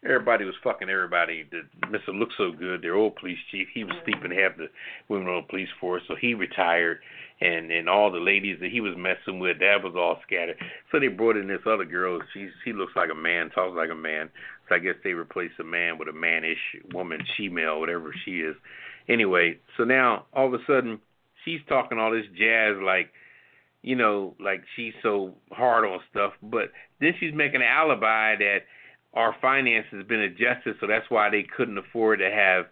Everybody 0.04 0.44
was 0.44 0.54
fucking 0.62 0.88
everybody. 0.90 1.44
The 1.50 1.62
Mr. 1.86 2.16
Looks 2.16 2.34
So 2.36 2.52
Good, 2.52 2.82
their 2.82 2.94
old 2.94 3.16
police 3.16 3.38
chief, 3.50 3.66
he 3.72 3.82
was 3.82 3.94
sleeping 4.04 4.30
half 4.30 4.56
the 4.56 4.66
women 5.08 5.28
on 5.28 5.42
the 5.42 5.48
police 5.48 5.68
force, 5.80 6.02
so 6.06 6.14
he 6.20 6.34
retired. 6.34 6.98
And 7.40 7.70
and 7.70 7.88
all 7.88 8.10
the 8.10 8.18
ladies 8.18 8.58
that 8.60 8.70
he 8.70 8.80
was 8.80 8.94
messing 8.96 9.40
with, 9.40 9.58
that 9.60 9.82
was 9.82 9.94
all 9.96 10.18
scattered. 10.26 10.56
So 10.90 11.00
they 11.00 11.08
brought 11.08 11.36
in 11.36 11.48
this 11.48 11.60
other 11.66 11.84
girl. 11.84 12.20
She's 12.32 12.50
she 12.64 12.72
looks 12.72 12.92
like 12.94 13.10
a 13.10 13.14
man, 13.14 13.50
talks 13.50 13.76
like 13.76 13.90
a 13.90 13.94
man. 13.94 14.30
So 14.68 14.74
I 14.74 14.78
guess 14.78 14.94
they 15.04 15.12
replaced 15.12 15.60
a 15.60 15.64
man 15.64 15.98
with 15.98 16.08
a 16.08 16.12
mannish 16.12 16.58
woman, 16.92 17.20
she-male, 17.36 17.80
whatever 17.80 18.12
she 18.24 18.40
is. 18.40 18.56
Anyway, 19.08 19.58
so 19.76 19.84
now 19.84 20.26
all 20.32 20.46
of 20.46 20.54
a 20.54 20.64
sudden 20.66 21.00
she's 21.44 21.60
talking 21.68 21.98
all 21.98 22.10
this 22.10 22.26
jazz 22.36 22.76
like 22.82 23.10
you 23.82 23.94
know 23.94 24.34
like 24.40 24.62
she's 24.74 24.94
so 25.02 25.34
hard 25.52 25.84
on 25.84 26.00
stuff. 26.10 26.32
But 26.42 26.72
then 27.00 27.14
she's 27.20 27.34
making 27.34 27.62
an 27.62 27.68
alibi 27.68 28.36
that 28.36 28.58
our 29.14 29.34
finances 29.40 29.98
have 29.98 30.08
been 30.08 30.20
adjusted 30.20 30.76
so 30.80 30.86
that's 30.86 31.08
why 31.08 31.30
they 31.30 31.42
couldn't 31.56 31.78
afford 31.78 32.18
to 32.18 32.30
have 32.30 32.66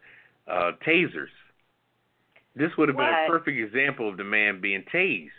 uh 0.48 0.72
tasers. 0.86 1.28
This 2.56 2.70
would 2.78 2.88
have 2.88 2.96
been 2.96 3.06
a 3.06 3.28
perfect 3.28 3.58
example 3.58 4.08
of 4.08 4.16
the 4.16 4.24
man 4.24 4.60
being 4.60 4.84
tased. 4.92 5.30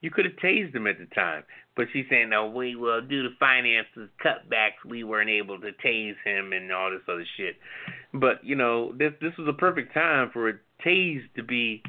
You 0.00 0.10
could 0.10 0.24
have 0.24 0.36
tased 0.36 0.74
him 0.74 0.86
at 0.86 0.98
the 0.98 1.06
time 1.14 1.44
but 1.76 1.86
she's 1.92 2.06
saying 2.08 2.30
no 2.30 2.46
we 2.46 2.76
will 2.76 3.00
due 3.00 3.22
to 3.22 3.30
finances 3.38 4.08
cutbacks 4.24 4.88
we 4.88 5.04
weren't 5.04 5.30
able 5.30 5.58
to 5.60 5.70
tase 5.84 6.14
him 6.24 6.52
and 6.52 6.72
all 6.72 6.90
this 6.90 7.00
other 7.08 7.26
shit 7.36 7.56
but 8.12 8.44
you 8.44 8.56
know 8.56 8.92
this 8.92 9.12
this 9.20 9.32
was 9.38 9.48
a 9.48 9.52
perfect 9.52 9.92
time 9.94 10.30
for 10.32 10.48
a 10.48 10.52
tase 10.84 11.22
to 11.36 11.42
be 11.42 11.82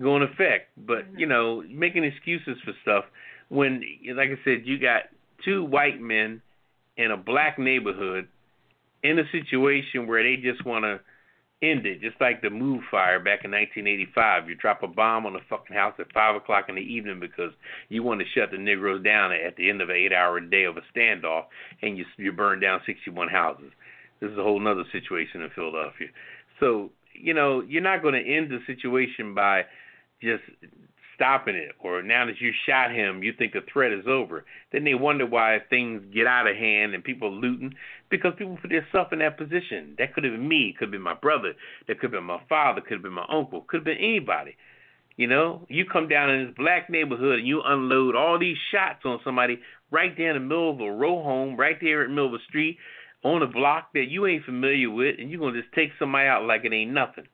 going 0.00 0.22
in 0.22 0.28
effect. 0.28 0.70
But 0.76 1.04
mm-hmm. 1.04 1.18
you 1.18 1.26
know, 1.26 1.62
making 1.68 2.04
excuses 2.04 2.56
for 2.64 2.72
stuff 2.82 3.04
when, 3.48 3.82
like 4.14 4.28
I 4.28 4.44
said, 4.44 4.62
you 4.64 4.78
got 4.78 5.02
two 5.44 5.64
white 5.64 6.00
men 6.00 6.42
in 6.96 7.10
a 7.10 7.16
black 7.16 7.58
neighborhood 7.58 8.28
in 9.02 9.18
a 9.18 9.24
situation 9.30 10.06
where 10.06 10.22
they 10.22 10.40
just 10.40 10.64
want 10.64 10.84
to 10.84 11.00
end 11.62 11.86
it, 11.86 12.00
just 12.00 12.20
like 12.20 12.42
the 12.42 12.50
Move 12.50 12.82
Fire 12.90 13.18
back 13.18 13.44
in 13.44 13.50
1985. 13.50 14.48
You 14.48 14.54
drop 14.54 14.82
a 14.82 14.88
bomb 14.88 15.26
on 15.26 15.36
a 15.36 15.40
fucking 15.48 15.74
house 15.74 15.94
at 15.98 16.12
five 16.12 16.36
o'clock 16.36 16.66
in 16.68 16.74
the 16.74 16.80
evening 16.80 17.20
because 17.20 17.52
you 17.88 18.02
want 18.02 18.20
to 18.20 18.26
shut 18.34 18.50
the 18.50 18.58
Negroes 18.58 19.02
down 19.02 19.32
at 19.32 19.56
the 19.56 19.70
end 19.70 19.80
of 19.80 19.88
an 19.88 19.96
eight-hour 19.96 20.40
day 20.40 20.64
of 20.64 20.76
a 20.76 20.82
standoff, 20.94 21.44
and 21.82 21.96
you 21.96 22.04
you 22.16 22.32
burn 22.32 22.60
down 22.60 22.80
61 22.86 23.28
houses. 23.28 23.72
This 24.20 24.30
is 24.30 24.38
a 24.38 24.42
whole 24.42 24.66
other 24.66 24.84
situation 24.92 25.42
in 25.42 25.50
Philadelphia. 25.54 26.08
So 26.60 26.90
you 27.14 27.32
know, 27.32 27.62
you're 27.62 27.82
not 27.82 28.02
going 28.02 28.14
to 28.14 28.20
end 28.20 28.50
the 28.50 28.58
situation 28.66 29.34
by 29.34 29.62
just 30.20 30.42
stopping 31.16 31.54
it 31.54 31.72
or 31.80 32.02
now 32.02 32.26
that 32.26 32.40
you 32.40 32.52
shot 32.68 32.92
him 32.92 33.22
you 33.22 33.32
think 33.32 33.54
the 33.54 33.60
threat 33.72 33.90
is 33.90 34.04
over 34.06 34.44
then 34.70 34.84
they 34.84 34.94
wonder 34.94 35.26
why 35.26 35.58
things 35.70 36.02
get 36.12 36.26
out 36.26 36.46
of 36.46 36.54
hand 36.54 36.94
and 36.94 37.02
people 37.02 37.32
looting 37.32 37.74
because 38.10 38.32
people 38.38 38.58
put 38.60 38.70
themselves 38.70 39.10
in 39.12 39.18
that 39.20 39.38
position. 39.38 39.94
That 39.98 40.14
could 40.14 40.24
have 40.24 40.32
been 40.32 40.48
me 40.48 40.74
could 40.78 40.86
have 40.86 40.92
been 40.92 41.02
my 41.02 41.14
brother 41.14 41.54
that 41.88 42.00
could 42.00 42.12
have 42.12 42.18
been 42.18 42.24
my 42.24 42.40
father 42.48 42.80
could 42.80 42.94
have 42.94 43.02
been 43.02 43.12
my 43.12 43.26
uncle 43.28 43.62
could 43.68 43.78
have 43.78 43.84
been 43.84 43.98
anybody. 43.98 44.56
You 45.16 45.26
know 45.26 45.66
you 45.68 45.84
come 45.90 46.08
down 46.08 46.30
in 46.30 46.46
this 46.46 46.54
black 46.56 46.90
neighborhood 46.90 47.38
and 47.38 47.48
you 47.48 47.62
unload 47.64 48.14
all 48.14 48.38
these 48.38 48.56
shots 48.72 49.00
on 49.04 49.20
somebody 49.24 49.58
right 49.90 50.12
there 50.16 50.34
in 50.34 50.42
the 50.42 50.46
middle 50.46 50.70
of 50.70 50.80
a 50.80 50.90
row 50.90 51.22
home 51.22 51.56
right 51.56 51.76
there 51.80 52.02
in 52.02 52.10
the 52.10 52.14
middle 52.14 52.34
of 52.34 52.40
the 52.40 52.44
street 52.48 52.78
on 53.24 53.42
a 53.42 53.46
block 53.46 53.92
that 53.94 54.06
you 54.08 54.26
ain't 54.26 54.44
familiar 54.44 54.90
with 54.90 55.16
and 55.18 55.30
you're 55.30 55.40
going 55.40 55.54
to 55.54 55.62
just 55.62 55.74
take 55.74 55.90
somebody 55.98 56.28
out 56.28 56.44
like 56.44 56.64
it 56.64 56.72
ain't 56.72 56.92
nothing 56.92 57.24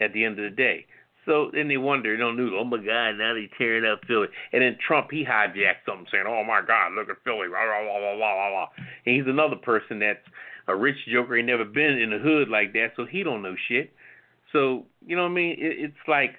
at 0.00 0.12
the 0.12 0.24
end 0.24 0.38
of 0.38 0.50
the 0.50 0.56
day 0.56 0.86
so 1.26 1.50
then 1.52 1.68
they 1.68 1.76
wonder, 1.76 2.16
don't 2.16 2.36
know, 2.36 2.56
oh 2.58 2.64
my 2.64 2.78
God, 2.78 3.18
now 3.18 3.34
they 3.34 3.50
tearing 3.58 3.84
up 3.84 4.00
Philly. 4.06 4.28
And 4.52 4.62
then 4.62 4.78
Trump, 4.86 5.08
he 5.10 5.24
hijacked 5.24 5.84
something 5.84 6.06
saying, 6.10 6.24
oh 6.26 6.44
my 6.44 6.62
God, 6.66 6.92
look 6.92 7.10
at 7.10 7.16
Philly, 7.24 7.48
blah, 7.48 7.66
blah, 7.66 7.82
blah, 7.82 8.16
blah, 8.16 8.16
blah, 8.16 8.50
blah. 8.50 8.68
And 9.04 9.16
he's 9.16 9.26
another 9.26 9.56
person 9.56 9.98
that's 9.98 10.24
a 10.68 10.74
rich 10.74 10.96
joker, 11.12 11.36
he 11.36 11.42
never 11.42 11.64
been 11.64 11.98
in 11.98 12.10
the 12.10 12.18
hood 12.18 12.48
like 12.48 12.72
that, 12.72 12.92
so 12.96 13.04
he 13.04 13.22
don't 13.22 13.42
know 13.42 13.54
shit. 13.68 13.92
So, 14.52 14.86
you 15.04 15.16
know 15.16 15.22
what 15.22 15.32
I 15.32 15.34
mean? 15.34 15.56
It, 15.58 15.90
it's 15.90 16.08
like, 16.08 16.36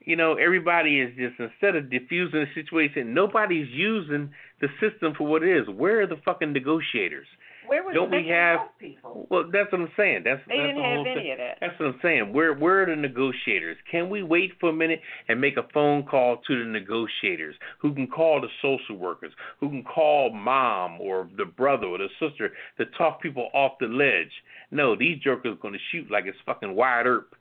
you 0.00 0.16
know, 0.16 0.34
everybody 0.34 1.00
is 1.00 1.14
just, 1.16 1.38
instead 1.38 1.76
of 1.76 1.90
diffusing 1.90 2.40
the 2.40 2.46
situation, 2.54 3.12
nobody's 3.12 3.68
using 3.70 4.30
the 4.60 4.68
system 4.80 5.12
for 5.16 5.26
what 5.26 5.42
it 5.42 5.54
is. 5.54 5.68
Where 5.68 6.00
are 6.00 6.06
the 6.06 6.20
fucking 6.24 6.52
negotiators? 6.52 7.26
Where 7.68 7.82
was 7.84 7.94
Don't 7.94 8.10
we 8.10 8.26
have- 8.28 8.76
people? 8.78 9.26
Well, 9.30 9.44
that's 9.52 9.70
what 9.70 9.80
I'm 9.82 9.92
saying. 9.96 10.22
That's 10.24 10.40
They 10.48 10.56
that's 10.56 10.66
didn't 10.68 10.76
the 10.76 10.82
have 10.88 11.06
any 11.06 11.14
thing. 11.20 11.32
of 11.32 11.38
that. 11.38 11.58
That's 11.60 11.78
what 11.78 11.86
I'm 11.90 12.00
saying. 12.02 12.32
Where 12.32 12.54
where 12.54 12.82
are 12.82 12.86
the 12.86 12.96
negotiators? 12.96 13.76
Can 13.90 14.08
we 14.10 14.22
wait 14.22 14.52
for 14.58 14.70
a 14.70 14.72
minute 14.72 15.00
and 15.28 15.40
make 15.40 15.56
a 15.56 15.62
phone 15.74 16.02
call 16.04 16.38
to 16.38 16.58
the 16.58 16.64
negotiators 16.68 17.54
who 17.78 17.94
can 17.94 18.06
call 18.06 18.40
the 18.40 18.48
social 18.62 18.96
workers, 18.96 19.32
who 19.60 19.68
can 19.68 19.84
call 19.84 20.30
mom 20.30 21.00
or 21.00 21.28
the 21.36 21.44
brother 21.44 21.86
or 21.86 21.98
the 21.98 22.08
sister 22.18 22.52
to 22.78 22.86
talk 22.96 23.20
people 23.22 23.50
off 23.54 23.72
the 23.80 23.86
ledge? 23.86 24.32
No, 24.70 24.96
these 24.96 25.18
jokers 25.20 25.52
are 25.52 25.60
going 25.60 25.74
to 25.74 25.80
shoot 25.92 26.10
like 26.10 26.24
it's 26.26 26.38
fucking 26.46 26.74
Wyatt 26.74 27.06
Earp 27.06 27.34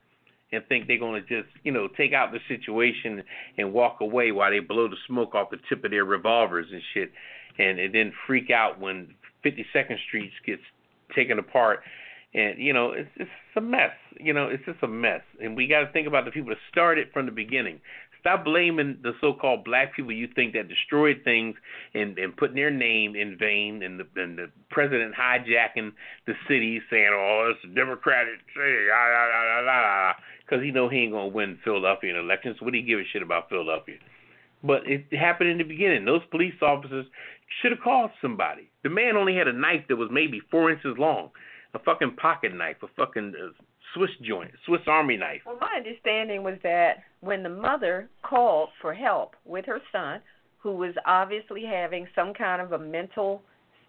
and 0.54 0.64
think 0.68 0.88
they're 0.88 0.98
going 0.98 1.22
to 1.22 1.28
just, 1.28 1.54
you 1.64 1.72
know, 1.74 1.90
take 1.90 2.14
out 2.14 2.32
the 2.32 2.40
situation 2.48 3.22
and 3.58 3.74
walk 3.74 3.98
away 4.00 4.32
while 4.32 4.50
they 4.50 4.60
blow 4.60 4.88
the 4.88 4.96
smoke 5.06 5.36
off 5.36 5.50
the 5.50 5.58
tip 5.68 5.84
of 5.84 5.92
their 5.92 6.06
revolvers 6.06 6.68
and 6.72 6.82
shit 6.94 7.12
and, 7.60 7.80
and 7.80 7.94
then 7.94 8.14
freak 8.26 8.50
out 8.50 8.80
when 8.80 9.14
52nd 9.48 9.98
Street 10.08 10.32
gets 10.46 10.62
taken 11.16 11.40
apart 11.40 11.80
and 12.34 12.60
you 12.60 12.74
know 12.74 12.92
it's 12.92 13.10
it's 13.16 13.30
a 13.56 13.62
mess. 13.62 13.92
You 14.20 14.34
know, 14.34 14.48
it's 14.48 14.64
just 14.66 14.82
a 14.82 14.88
mess, 14.88 15.22
and 15.42 15.56
we 15.56 15.68
got 15.68 15.82
to 15.82 15.92
think 15.92 16.08
about 16.08 16.26
the 16.26 16.32
people 16.32 16.50
that 16.50 16.58
started 16.72 17.08
from 17.14 17.26
the 17.26 17.32
beginning. 17.32 17.80
Stop 18.20 18.46
blaming 18.46 18.98
the 19.04 19.14
so-called 19.22 19.64
black 19.64 19.96
people 19.96 20.12
you 20.12 20.28
think 20.36 20.54
that 20.54 20.68
destroyed 20.68 21.22
things 21.24 21.56
and 21.94 22.18
and 22.18 22.36
putting 22.36 22.56
their 22.56 22.72
name 22.72 23.16
in 23.16 23.38
vain, 23.38 23.84
and 23.84 24.00
the 24.00 24.22
and 24.22 24.38
the 24.38 24.48
president 24.70 25.16
hijacking 25.16 25.92
the 26.26 26.34
city, 26.48 26.82
saying, 26.90 27.10
"Oh, 27.12 27.54
it's 27.54 27.64
a 27.64 27.76
Democratic 27.76 28.40
city," 28.56 28.88
ah, 28.94 28.98
ah, 28.98 29.30
ah, 29.34 29.70
ah, 29.70 30.16
because 30.46 30.64
he 30.64 30.72
know 30.72 30.90
he 30.90 31.04
ain't 31.04 31.14
gonna 31.14 31.28
win 31.28 31.60
Philadelphia 31.64 32.20
elections. 32.20 32.58
What 32.60 32.74
do 32.74 32.80
you 32.80 32.86
give 32.86 33.00
a 33.00 33.08
shit 33.12 33.22
about 33.22 33.50
Philadelphia? 33.50 33.98
But 34.64 34.88
it 34.88 35.06
happened 35.14 35.52
in 35.52 35.60
the 35.60 35.64
beginning. 35.64 36.06
Those 36.06 36.26
police 36.32 36.56
officers 36.62 37.06
should 37.62 37.72
have 37.72 37.82
called 37.82 38.12
somebody. 38.22 38.70
The 38.84 38.90
man 38.90 39.16
only 39.16 39.36
had 39.36 39.48
a 39.48 39.54
knife 39.54 39.84
that 39.90 39.96
was 39.96 40.10
maybe 40.12 40.42
four 40.52 40.72
inches 40.72 40.96
long, 40.98 41.30
a 41.74 41.80
fucking 41.80 42.16
pocket 42.16 42.54
knife, 42.54 42.78
a 42.84 42.88
fucking 42.96 43.34
uh, 43.36 43.52
Swiss 43.94 44.10
joint, 44.22 44.52
Swiss 44.66 44.82
Army 44.88 45.18
knife. 45.18 45.42
Well, 45.46 45.58
my 45.60 45.76
understanding 45.78 46.44
was 46.44 46.58
that 46.64 47.04
when 47.22 47.44
the 47.44 47.50
mother 47.50 48.10
called 48.24 48.70
for 48.82 48.94
help 48.94 49.36
with 49.46 49.66
her 49.66 49.80
son, 49.92 50.22
who 50.60 50.74
was 50.74 50.94
obviously 51.06 51.64
having 51.64 52.08
some 52.14 52.34
kind 52.34 52.62
of 52.62 52.74
a 52.74 52.80
mental 52.80 53.42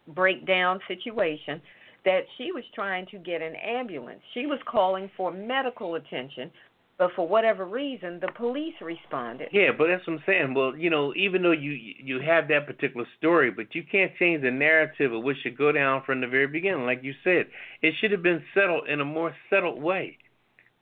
breakdown 0.08 0.80
situation, 0.86 1.60
that 2.04 2.20
she 2.36 2.52
was 2.52 2.64
trying 2.74 3.06
to 3.06 3.18
get 3.18 3.42
an 3.42 3.54
ambulance. 3.56 4.20
She 4.32 4.46
was 4.46 4.58
calling 4.66 5.10
for 5.16 5.32
medical 5.32 5.96
attention 5.96 6.50
but 6.98 7.12
for 7.14 7.28
whatever 7.28 7.64
reason, 7.64 8.18
the 8.20 8.32
police 8.36 8.74
responded. 8.82 9.48
Yeah, 9.52 9.70
but 9.76 9.86
that's 9.86 10.04
what 10.06 10.14
I'm 10.14 10.22
saying. 10.26 10.54
Well, 10.54 10.76
you 10.76 10.90
know, 10.90 11.14
even 11.14 11.42
though 11.42 11.52
you 11.52 11.70
you 11.70 12.20
have 12.20 12.48
that 12.48 12.66
particular 12.66 13.06
story, 13.18 13.52
but 13.52 13.72
you 13.74 13.84
can't 13.90 14.10
change 14.18 14.42
the 14.42 14.50
narrative 14.50 15.12
of 15.12 15.22
what 15.22 15.36
should 15.40 15.56
go 15.56 15.70
down 15.70 16.02
from 16.04 16.20
the 16.20 16.26
very 16.26 16.48
beginning. 16.48 16.86
Like 16.86 17.04
you 17.04 17.14
said, 17.22 17.46
it 17.82 17.94
should 18.00 18.10
have 18.10 18.24
been 18.24 18.42
settled 18.52 18.88
in 18.88 19.00
a 19.00 19.04
more 19.04 19.32
settled 19.48 19.80
way. 19.80 20.18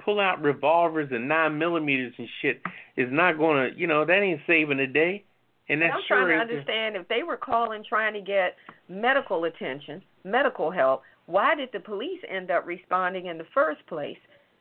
Pull 0.02 0.18
out 0.18 0.40
revolvers 0.40 1.10
and 1.12 1.28
nine 1.28 1.58
millimeters 1.58 2.14
and 2.16 2.28
shit 2.40 2.62
is 2.96 3.08
not 3.10 3.36
going 3.36 3.70
to, 3.70 3.78
you 3.78 3.86
know, 3.86 4.06
that 4.06 4.22
ain't 4.22 4.40
saving 4.46 4.78
the 4.78 4.86
day. 4.86 5.22
And 5.68 5.82
that's 5.82 5.92
I'm 5.94 6.00
sure 6.06 6.20
trying 6.24 6.48
to 6.48 6.54
understand 6.54 6.96
if 6.96 7.08
they 7.08 7.24
were 7.24 7.36
calling 7.36 7.84
trying 7.86 8.14
to 8.14 8.20
get 8.20 8.54
medical 8.88 9.44
attention, 9.44 10.02
medical 10.24 10.70
help. 10.70 11.02
Why 11.26 11.56
did 11.56 11.70
the 11.72 11.80
police 11.80 12.20
end 12.30 12.52
up 12.52 12.66
responding 12.66 13.26
in 13.26 13.36
the 13.36 13.46
first 13.52 13.84
place? 13.88 14.18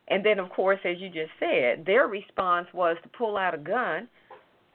And 0.08 0.24
then, 0.24 0.38
of 0.38 0.50
course, 0.50 0.78
as 0.84 0.96
you 0.98 1.08
just 1.08 1.32
said, 1.40 1.84
their 1.84 2.06
response 2.06 2.68
was 2.72 2.96
to 3.02 3.08
pull 3.08 3.36
out 3.36 3.54
a 3.54 3.58
gun 3.58 4.08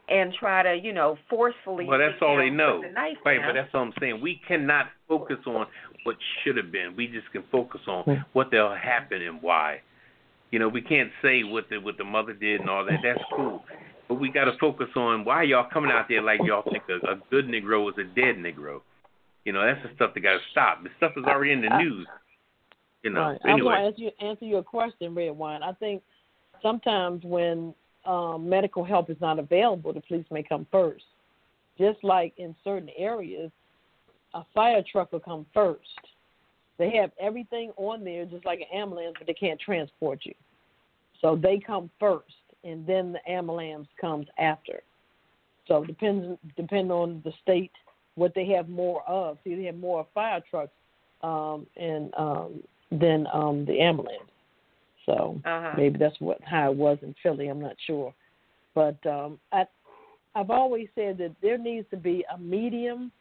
and 0.09 0.33
try 0.37 0.61
to, 0.61 0.75
you 0.75 0.91
know, 0.91 1.17
forcefully. 1.29 1.85
Well, 1.85 1.99
that's 1.99 2.21
all 2.21 2.37
they 2.37 2.49
know. 2.49 2.81
The 2.81 2.91
knife 2.91 3.17
right, 3.25 3.37
down. 3.37 3.47
but 3.47 3.53
that's 3.53 3.73
what 3.73 3.79
I'm 3.79 3.93
saying. 3.99 4.19
We 4.21 4.41
cannot 4.45 4.87
focus 5.07 5.37
on 5.47 5.67
what 6.03 6.17
should 6.43 6.57
have 6.57 6.71
been. 6.71 6.95
We 6.97 7.07
just 7.07 7.31
can 7.31 7.43
focus 7.51 7.81
on 7.87 8.25
what 8.33 8.47
they'll 8.51 8.75
happen 8.75 9.21
and 9.21 9.41
why. 9.41 9.81
You 10.51 10.59
know, 10.59 10.67
we 10.67 10.81
can't 10.81 11.11
say 11.21 11.43
what 11.43 11.69
the 11.69 11.77
what 11.77 11.97
the 11.97 12.03
mother 12.03 12.33
did 12.33 12.59
and 12.59 12.69
all 12.69 12.83
that. 12.83 12.99
That's 13.01 13.23
cool. 13.33 13.63
But 14.09 14.15
we 14.15 14.29
got 14.29 14.45
to 14.45 14.57
focus 14.59 14.89
on 14.97 15.23
why 15.23 15.43
y'all 15.43 15.69
coming 15.71 15.91
out 15.91 16.07
there 16.09 16.21
like 16.21 16.41
y'all 16.43 16.63
think 16.69 16.83
a, 16.89 17.13
a 17.13 17.15
good 17.29 17.47
Negro 17.47 17.87
is 17.87 17.95
a 17.97 18.03
dead 18.03 18.35
Negro. 18.35 18.81
You 19.45 19.53
know, 19.53 19.65
that's 19.65 19.81
the 19.87 19.95
stuff 19.95 20.13
that 20.13 20.19
got 20.19 20.33
to 20.33 20.39
stop. 20.51 20.83
The 20.83 20.89
stuff 20.97 21.13
is 21.15 21.23
already 21.23 21.53
in 21.53 21.61
the 21.61 21.73
uh, 21.73 21.77
news. 21.77 22.07
You 23.03 23.11
know. 23.11 23.21
Right. 23.21 23.39
I'm 23.45 23.59
going 23.59 23.79
to 23.79 23.85
answer, 23.87 24.01
you, 24.01 24.11
answer 24.19 24.45
your 24.45 24.63
question, 24.63 25.15
Redwine. 25.15 25.63
I 25.63 25.73
think 25.73 26.03
sometimes 26.61 27.23
when 27.23 27.73
um, 28.05 28.47
medical 28.47 28.83
help 28.83 29.09
is 29.09 29.17
not 29.19 29.39
available, 29.39 29.93
the 29.93 30.01
police 30.01 30.25
may 30.31 30.43
come 30.43 30.67
first. 30.71 31.05
Just 31.77 32.03
like 32.03 32.33
in 32.37 32.55
certain 32.63 32.89
areas, 32.97 33.51
a 34.33 34.43
fire 34.53 34.83
truck 34.91 35.11
will 35.11 35.19
come 35.19 35.45
first. 35.53 35.87
They 36.77 36.91
have 36.91 37.11
everything 37.19 37.71
on 37.77 38.03
there, 38.03 38.25
just 38.25 38.45
like 38.45 38.59
an 38.59 38.77
ambulance, 38.77 39.15
but 39.17 39.27
they 39.27 39.33
can't 39.33 39.59
transport 39.59 40.19
you. 40.23 40.33
So 41.21 41.35
they 41.35 41.59
come 41.59 41.89
first, 41.99 42.33
and 42.63 42.85
then 42.87 43.13
the 43.13 43.31
ambulance 43.31 43.87
comes 43.99 44.27
after. 44.39 44.81
So 45.67 45.83
depends 45.85 46.37
depend 46.57 46.91
on 46.91 47.21
the 47.23 47.31
state 47.41 47.71
what 48.15 48.33
they 48.33 48.47
have 48.47 48.67
more 48.67 49.03
of. 49.07 49.37
See, 49.43 49.55
they 49.55 49.65
have 49.65 49.77
more 49.77 50.07
fire 50.13 50.41
trucks 50.49 50.71
um, 51.21 51.67
and 51.77 52.13
um, 52.17 52.63
than 52.91 53.27
um, 53.33 53.65
the 53.65 53.79
ambulance. 53.79 54.29
So 55.05 55.39
Uh-huh. 55.45 55.75
maybe 55.77 55.97
that's 55.97 56.19
what 56.19 56.39
how 56.43 56.71
it 56.71 56.77
was 56.77 56.97
in 57.01 57.15
Philly. 57.23 57.47
I'm 57.47 57.61
not 57.61 57.75
sure, 57.85 58.13
but 58.75 59.03
um, 59.05 59.39
I 59.51 59.65
I've 60.35 60.49
always 60.49 60.87
said 60.95 61.17
that 61.17 61.35
there 61.41 61.57
needs 61.57 61.89
to 61.89 61.97
be 61.97 62.23
a 62.33 62.37
medium, 62.37 63.11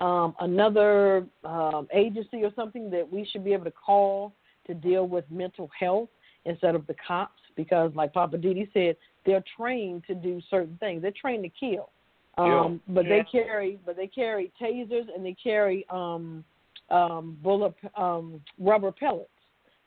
um, 0.00 0.34
another 0.40 1.26
um, 1.44 1.88
agency 1.92 2.44
or 2.44 2.52
something 2.54 2.90
that 2.90 3.10
we 3.10 3.26
should 3.30 3.44
be 3.44 3.52
able 3.52 3.64
to 3.64 3.72
call 3.72 4.32
to 4.66 4.74
deal 4.74 5.06
with 5.06 5.24
mental 5.30 5.68
health 5.78 6.08
instead 6.44 6.74
of 6.74 6.86
the 6.86 6.94
cops 7.06 7.40
because, 7.56 7.90
like 7.94 8.12
Poppa 8.12 8.38
DD 8.38 8.72
said, 8.72 8.96
they're 9.26 9.44
trained 9.56 10.04
to 10.06 10.14
do 10.14 10.40
certain 10.48 10.76
things. 10.78 11.02
They're 11.02 11.10
trained 11.20 11.42
to 11.42 11.50
kill. 11.50 11.90
Um, 12.38 12.80
but 12.88 13.04
Yeah. 13.04 13.10
they 13.10 13.24
carry, 13.30 13.78
but 13.84 13.96
they 13.96 14.06
carry 14.06 14.52
tasers 14.60 15.12
and 15.14 15.24
they 15.26 15.34
carry 15.34 15.84
um, 15.90 16.44
um, 16.90 17.36
bullet 17.42 17.74
um, 17.96 18.40
rubber 18.58 18.92
pellets. 18.92 19.30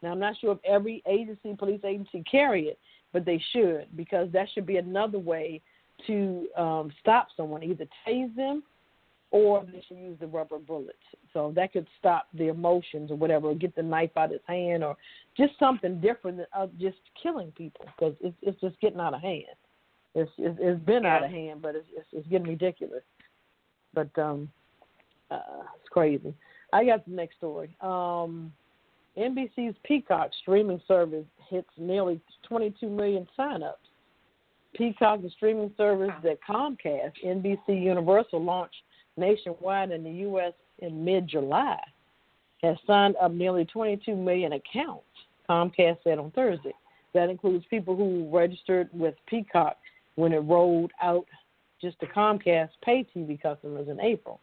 Now 0.02 0.12
I'm 0.12 0.20
not 0.20 0.36
sure 0.40 0.54
if 0.54 0.60
every 0.66 1.04
agency, 1.08 1.56
police 1.58 1.82
agency, 1.86 2.24
carry 2.30 2.68
it, 2.68 2.80
but 3.14 3.26
they 3.26 3.42
should 3.52 3.86
because 3.96 4.32
that 4.32 4.48
should 4.54 4.66
be 4.66 4.78
another 4.78 5.20
way 5.20 5.62
to 6.08 6.48
um, 6.58 6.92
stop 7.00 7.28
someone, 7.36 7.64
either 7.64 7.86
tase 8.08 8.36
them 8.36 8.64
or 9.32 9.64
they 9.64 9.82
should 9.88 9.98
use 9.98 10.18
the 10.20 10.28
rubber 10.28 10.60
bullets. 10.60 10.98
So 11.34 11.54
that 11.56 11.72
could 11.72 11.88
stop 11.98 12.28
the 12.34 12.50
emotions 12.50 13.12
or 13.12 13.16
whatever, 13.16 13.48
or 13.48 13.56
get 13.56 13.76
the 13.76 13.84
knife 13.84 14.12
out 14.18 14.26
of 14.26 14.32
his 14.32 14.42
hand, 14.46 14.84
or 14.84 14.98
just 15.38 15.54
something 15.58 16.02
different 16.02 16.38
than 16.38 16.48
uh, 16.54 16.68
just 16.80 16.98
killing 17.22 17.52
people 17.58 17.86
because 17.86 18.14
it's, 18.20 18.36
it's 18.42 18.60
just 18.60 18.80
getting 18.82 19.00
out 19.00 19.14
of 19.14 19.22
hand. 19.22 19.46
It's 20.14 20.32
it's, 20.38 20.58
it's 20.60 20.84
been 20.84 21.06
out 21.06 21.24
of 21.24 21.32
hand, 21.32 21.62
but 21.62 21.76
it's, 21.76 21.88
it's 21.96 22.08
it's 22.12 22.28
getting 22.28 22.48
ridiculous. 22.48 23.04
But 23.94 24.10
um, 24.18 24.50
uh, 25.30 25.64
it's 25.80 25.90
crazy. 25.90 26.34
I 26.74 26.86
got 26.86 27.06
the 27.06 27.12
next 27.12 27.38
story. 27.38 27.76
Um, 27.82 28.52
NBC's 29.18 29.76
Peacock 29.84 30.32
streaming 30.42 30.82
service 30.88 31.26
hits 31.50 31.70
nearly 31.78 32.22
22 32.48 32.90
million 32.90 33.28
signups. 33.38 33.74
Peacock, 34.74 35.22
the 35.22 35.30
streaming 35.32 35.72
service 35.76 36.12
that 36.24 36.40
Comcast, 36.48 37.12
NBC 37.26 37.84
Universal 37.84 38.42
launched 38.42 38.76
nationwide 39.18 39.92
in 39.92 40.04
the 40.04 40.12
U.S. 40.12 40.54
in 40.80 41.04
mid-July, 41.04 41.78
has 42.64 42.78
signed 42.88 43.16
up 43.22 43.34
nearly 43.34 43.66
22 43.66 44.16
million 44.16 44.54
accounts. 44.54 45.04
Comcast 45.50 45.98
said 46.04 46.20
on 46.20 46.32
Thursday. 46.32 46.74
That 47.14 47.30
includes 47.30 47.66
people 47.70 47.98
who 47.98 48.30
registered 48.32 48.90
with 48.94 49.16
Peacock 49.28 49.76
when 50.16 50.32
it 50.32 50.38
rolled 50.38 50.92
out 51.02 51.26
just 51.82 52.00
to 52.00 52.06
Comcast 52.06 52.70
pay 52.84 53.06
TV 53.14 53.42
customers 53.42 53.90
in 53.90 54.00
April. 54.00 54.40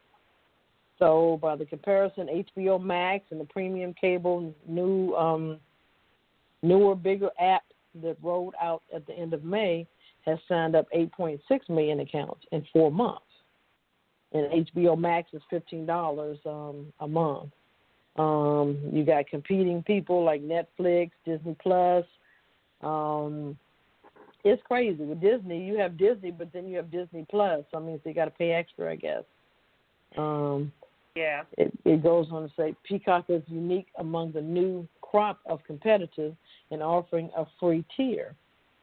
So, 0.99 1.39
by 1.41 1.57
the 1.57 1.65
comparison, 1.65 2.45
HBO 2.59 2.83
Max 2.83 3.25
and 3.31 3.41
the 3.41 3.45
premium 3.45 3.95
cable 3.95 4.55
new 4.67 5.15
um, 5.15 5.59
newer, 6.63 6.95
bigger 6.95 7.31
app 7.41 7.63
that 8.03 8.17
rolled 8.23 8.55
out 8.61 8.83
at 8.95 9.07
the 9.07 9.13
end 9.15 9.33
of 9.33 9.45
May 9.45 9.87
has 10.27 10.39
signed 10.49 10.75
up 10.75 10.87
8.6 10.95 11.41
million 11.69 12.01
accounts 12.01 12.45
in 12.53 12.67
four 12.73 12.91
months. 12.91 13.23
And 14.33 14.67
HBO 14.67 14.99
Max 14.99 15.31
is 15.33 15.41
fifteen 15.49 15.87
dollars 15.87 16.39
um, 16.45 16.93
a 17.01 17.09
month. 17.09 17.51
Um, 18.17 18.79
you 18.93 19.03
got 19.05 19.27
competing 19.27 19.83
people 19.83 20.23
like 20.23 20.43
Netflix, 20.43 21.13
Disney 21.25 21.57
Plus. 21.63 22.05
Um, 22.83 23.57
it's 24.45 24.63
crazy 24.65 25.03
with 25.03 25.23
Disney. 25.23 25.65
You 25.65 25.79
have 25.79 25.97
Disney, 25.97 26.31
but 26.31 26.53
then 26.53 26.69
you 26.69 26.77
have 26.77 26.91
Disney 26.91 27.25
Plus. 27.31 27.65
I 27.75 27.79
mean, 27.79 27.99
so 28.03 28.11
you 28.11 28.15
got 28.15 28.27
to 28.27 28.31
pay 28.33 28.51
extra, 28.51 28.93
I 28.93 28.97
guess. 28.97 29.25
Um, 30.19 30.73
Yeah. 31.19 31.43
it, 31.57 31.73
it 31.85 32.03
goes 32.03 32.29
on 32.31 32.43
to 32.43 32.55
say 32.57 32.75
Peacock 32.85 33.25
is 33.29 33.43
unique 33.47 33.89
among 33.99 34.33
the 34.33 34.41
new 34.41 34.87
crop 35.03 35.41
of 35.47 35.59
competitors 35.67 36.35
in 36.71 36.81
offering 36.81 37.31
a 37.37 37.45
free 37.59 37.85
tier. 37.97 38.35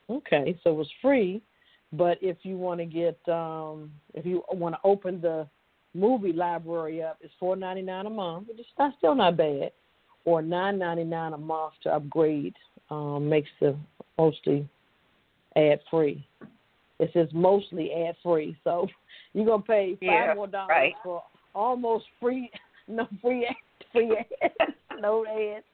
Okay, 0.10 0.60
so 0.64 0.80
it's 0.82 0.90
free, 1.02 1.42
but 1.94 2.18
if 2.22 2.38
you 2.44 2.58
want 2.58 2.80
to 2.80 2.86
get, 2.86 3.18
um, 3.34 3.92
if 4.14 4.26
you 4.26 4.44
want 4.52 4.76
to 4.76 4.80
open 4.84 5.22
the 5.22 5.48
movie 5.94 6.34
library 6.34 7.02
up, 7.02 7.18
it's 7.22 7.34
four 7.40 7.56
ninety 7.56 7.82
nine 7.82 8.06
a 8.06 8.10
month, 8.10 8.50
which 8.50 8.60
is 8.60 8.66
not, 8.78 8.94
still 8.98 9.16
not 9.16 9.38
bad, 9.38 9.72
or 10.26 10.42
nine 10.42 10.78
ninety 10.78 11.06
nine 11.06 11.34
a 11.34 11.38
month 11.38 11.74
to 11.84 11.90
upgrade. 11.90 12.56
Um, 12.92 13.28
makes 13.28 13.50
the 13.60 13.76
mostly 14.20 14.70
ad 15.56 15.80
free. 15.90 16.28
It 17.00 17.10
says 17.14 17.28
mostly 17.34 17.92
ad 17.92 18.16
free, 18.22 18.56
so 18.64 18.88
you're 19.34 19.46
gonna 19.46 19.64
pay 19.64 19.94
five 19.94 20.02
Yeah, 20.02 20.34
more 20.36 20.48
dollars 20.48 20.70
right. 20.70 20.94
for 21.04 21.24
almost 21.56 22.06
free, 22.20 22.52
no 22.88 23.08
free 23.22 23.48
free 23.92 24.16
ads, 24.44 24.74
no 25.00 25.26
ads. 25.26 25.66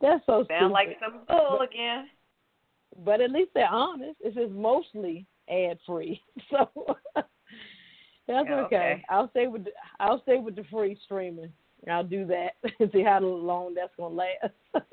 That's 0.00 0.24
so 0.26 0.42
stupid. 0.44 0.56
Sound 0.60 0.72
like 0.72 0.88
some 1.00 1.20
bull 1.28 1.60
again. 1.60 2.06
but 3.04 3.20
at 3.20 3.30
least 3.30 3.50
they're 3.54 3.68
honest. 3.70 4.16
It 4.20 4.34
says 4.34 4.50
mostly 4.52 5.24
ad 5.48 5.78
free, 5.86 6.20
so 6.50 6.68
that's 7.14 7.28
Yeah, 8.48 8.62
okay. 8.64 8.76
okay. 8.76 9.04
I'll 9.08 9.30
stay 9.30 9.46
with 9.46 9.64
the, 9.64 9.70
I'll 10.00 10.20
stay 10.22 10.38
with 10.38 10.56
the 10.56 10.64
free 10.70 10.98
streaming. 11.04 11.52
I'll 11.88 12.02
do 12.02 12.26
that 12.26 12.54
and 12.80 12.90
see 12.92 13.02
how 13.04 13.20
long 13.20 13.74
that's 13.74 13.92
gonna 13.96 14.14
last. 14.14 14.84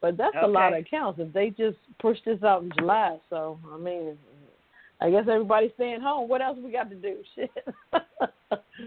but 0.00 0.16
that's 0.16 0.36
a 0.42 0.46
lot 0.46 0.72
of 0.72 0.78
accounts. 0.78 1.20
If 1.20 1.32
they 1.34 1.50
just 1.50 1.76
push 2.00 2.16
this 2.24 2.42
out 2.42 2.62
in 2.62 2.70
July, 2.78 3.18
so 3.28 3.58
I 3.70 3.76
mean, 3.76 4.16
I 5.00 5.10
guess 5.10 5.24
everybody's 5.30 5.72
staying 5.74 6.00
home. 6.00 6.28
What 6.28 6.42
else 6.42 6.58
we 6.62 6.70
got 6.70 6.90
to 6.90 6.96
do? 6.96 7.16
Shit. 7.34 7.50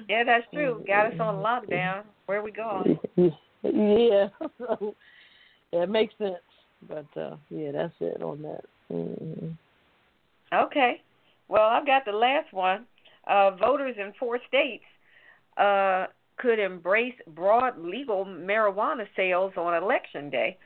yeah, 0.10 0.24
that's 0.24 0.46
true. 0.54 0.84
Got 0.86 1.08
us 1.08 1.20
on 1.20 1.36
lockdown. 1.36 2.04
Where 2.26 2.44
we 2.44 2.52
going? 2.52 3.00
Yeah, 3.66 4.28
so 4.58 4.94
yeah, 5.72 5.84
it 5.84 5.90
makes 5.90 6.14
sense. 6.18 6.36
But 6.86 7.06
uh 7.16 7.38
yeah, 7.50 7.72
that's 7.72 7.94
it 8.02 8.22
on 8.22 8.42
that. 8.42 8.66
Mm-hmm. 8.92 9.52
Okay. 10.54 11.02
Well, 11.48 11.64
I've 11.64 11.86
got 11.86 12.04
the 12.06 12.12
last 12.12 12.52
one. 12.54 12.86
Uh, 13.26 13.52
voters 13.52 13.96
in 13.98 14.14
four 14.20 14.40
states 14.48 14.84
uh, 15.58 16.08
could 16.38 16.60
embrace 16.60 17.16
broad 17.36 17.78
legal 17.78 18.26
marijuana 18.26 19.06
sales 19.16 19.54
on 19.56 19.82
election 19.82 20.30
day, 20.30 20.58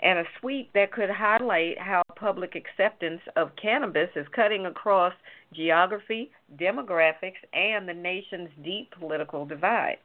and 0.00 0.18
a 0.18 0.24
sweep 0.40 0.72
that 0.74 0.92
could 0.92 1.10
highlight 1.10 1.78
how 1.78 2.02
public 2.24 2.56
acceptance 2.56 3.20
of 3.36 3.50
cannabis 3.60 4.08
is 4.16 4.26
cutting 4.34 4.64
across 4.64 5.12
geography, 5.52 6.30
demographics, 6.56 7.36
and 7.52 7.86
the 7.86 7.92
nation's 7.92 8.48
deep 8.64 8.90
political 8.98 9.44
divide. 9.44 9.98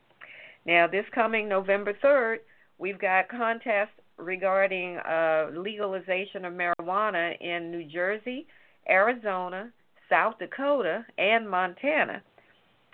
Now, 0.66 0.86
this 0.86 1.06
coming 1.16 1.48
November 1.48 1.94
3rd, 2.04 2.40
we've 2.78 3.00
got 3.00 3.30
contests 3.30 3.96
regarding 4.18 4.98
uh, 4.98 5.52
legalization 5.56 6.44
of 6.44 6.54
marijuana 6.54 7.40
in 7.40 7.72
New 7.72 7.86
Jersey, 7.86 8.48
Arizona, 8.90 9.72
South 10.10 10.38
Dakota, 10.40 11.06
and 11.18 11.50
Montana. 11.50 12.22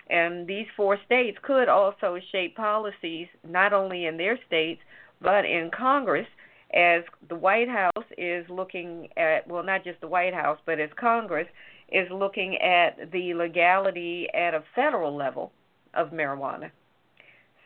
And 0.08 0.46
these 0.46 0.68
four 0.76 0.98
states 1.04 1.36
could 1.42 1.68
also 1.68 2.20
shape 2.30 2.54
policies 2.56 3.26
not 3.42 3.72
only 3.72 4.06
in 4.06 4.18
their 4.18 4.38
states 4.46 4.82
but 5.20 5.44
in 5.44 5.70
Congress 5.76 6.28
as 6.74 7.02
the 7.28 7.36
White 7.36 7.68
House 7.68 8.06
is 8.18 8.44
looking 8.48 9.08
at 9.16 9.46
well 9.48 9.62
not 9.62 9.84
just 9.84 10.00
the 10.00 10.08
White 10.08 10.34
House 10.34 10.58
but 10.66 10.80
as 10.80 10.90
Congress 10.98 11.46
is 11.90 12.08
looking 12.10 12.56
at 12.56 13.12
the 13.12 13.34
legality 13.34 14.28
at 14.34 14.54
a 14.54 14.64
federal 14.74 15.16
level 15.16 15.52
of 15.94 16.10
marijuana. 16.10 16.70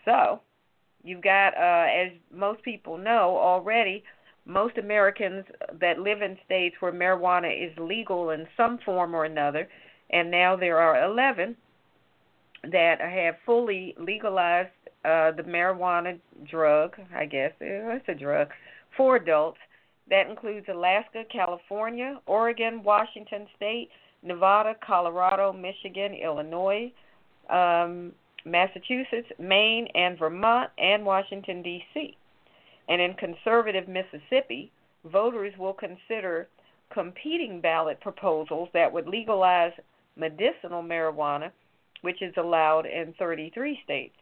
So, 0.04 0.40
you've 1.02 1.22
got 1.22 1.56
uh 1.56 1.86
as 1.90 2.12
most 2.32 2.62
people 2.62 2.98
know 2.98 3.36
already 3.38 4.04
most 4.46 4.78
Americans 4.78 5.44
that 5.80 5.98
live 5.98 6.22
in 6.22 6.36
states 6.44 6.76
where 6.80 6.92
marijuana 6.92 7.50
is 7.52 7.76
legal 7.78 8.30
in 8.30 8.46
some 8.56 8.78
form 8.84 9.14
or 9.14 9.24
another, 9.24 9.68
and 10.10 10.30
now 10.30 10.56
there 10.56 10.78
are 10.78 11.04
11 11.04 11.56
that 12.64 13.00
have 13.00 13.36
fully 13.46 13.94
legalized 13.98 14.70
uh, 15.04 15.32
the 15.32 15.42
marijuana 15.46 16.18
drug, 16.50 16.96
I 17.14 17.24
guess 17.24 17.52
it's 17.60 18.08
a 18.08 18.14
drug, 18.14 18.48
for 19.00 19.16
adults. 19.16 19.56
That 20.10 20.28
includes 20.28 20.66
Alaska, 20.68 21.22
California, 21.32 22.20
Oregon, 22.26 22.82
Washington 22.82 23.46
State, 23.56 23.88
Nevada, 24.22 24.74
Colorado, 24.86 25.54
Michigan, 25.54 26.12
Illinois, 26.12 26.92
um, 27.48 28.12
Massachusetts, 28.44 29.28
Maine, 29.38 29.88
and 29.94 30.18
Vermont, 30.18 30.68
and 30.76 31.06
Washington, 31.06 31.62
D.C. 31.62 32.14
And 32.90 33.00
in 33.00 33.14
conservative 33.14 33.88
Mississippi, 33.88 34.70
voters 35.10 35.54
will 35.58 35.72
consider 35.72 36.48
competing 36.92 37.62
ballot 37.62 37.98
proposals 38.02 38.68
that 38.74 38.92
would 38.92 39.08
legalize 39.08 39.72
medicinal 40.14 40.82
marijuana, 40.82 41.50
which 42.02 42.20
is 42.20 42.34
allowed 42.36 42.84
in 42.84 43.14
33 43.18 43.80
states. 43.82 44.16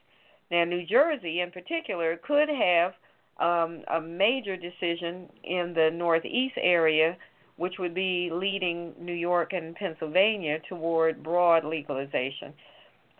Now, 0.52 0.62
New 0.62 0.86
Jersey, 0.86 1.40
in 1.40 1.50
particular, 1.50 2.20
could 2.24 2.48
have 2.48 2.92
um, 3.38 3.82
a 3.92 4.00
major 4.00 4.56
decision 4.56 5.28
in 5.44 5.72
the 5.74 5.90
Northeast 5.92 6.54
area, 6.60 7.16
which 7.56 7.74
would 7.78 7.94
be 7.94 8.30
leading 8.32 8.94
New 9.00 9.14
York 9.14 9.52
and 9.52 9.74
Pennsylvania 9.74 10.58
toward 10.68 11.22
broad 11.22 11.64
legalization. 11.64 12.52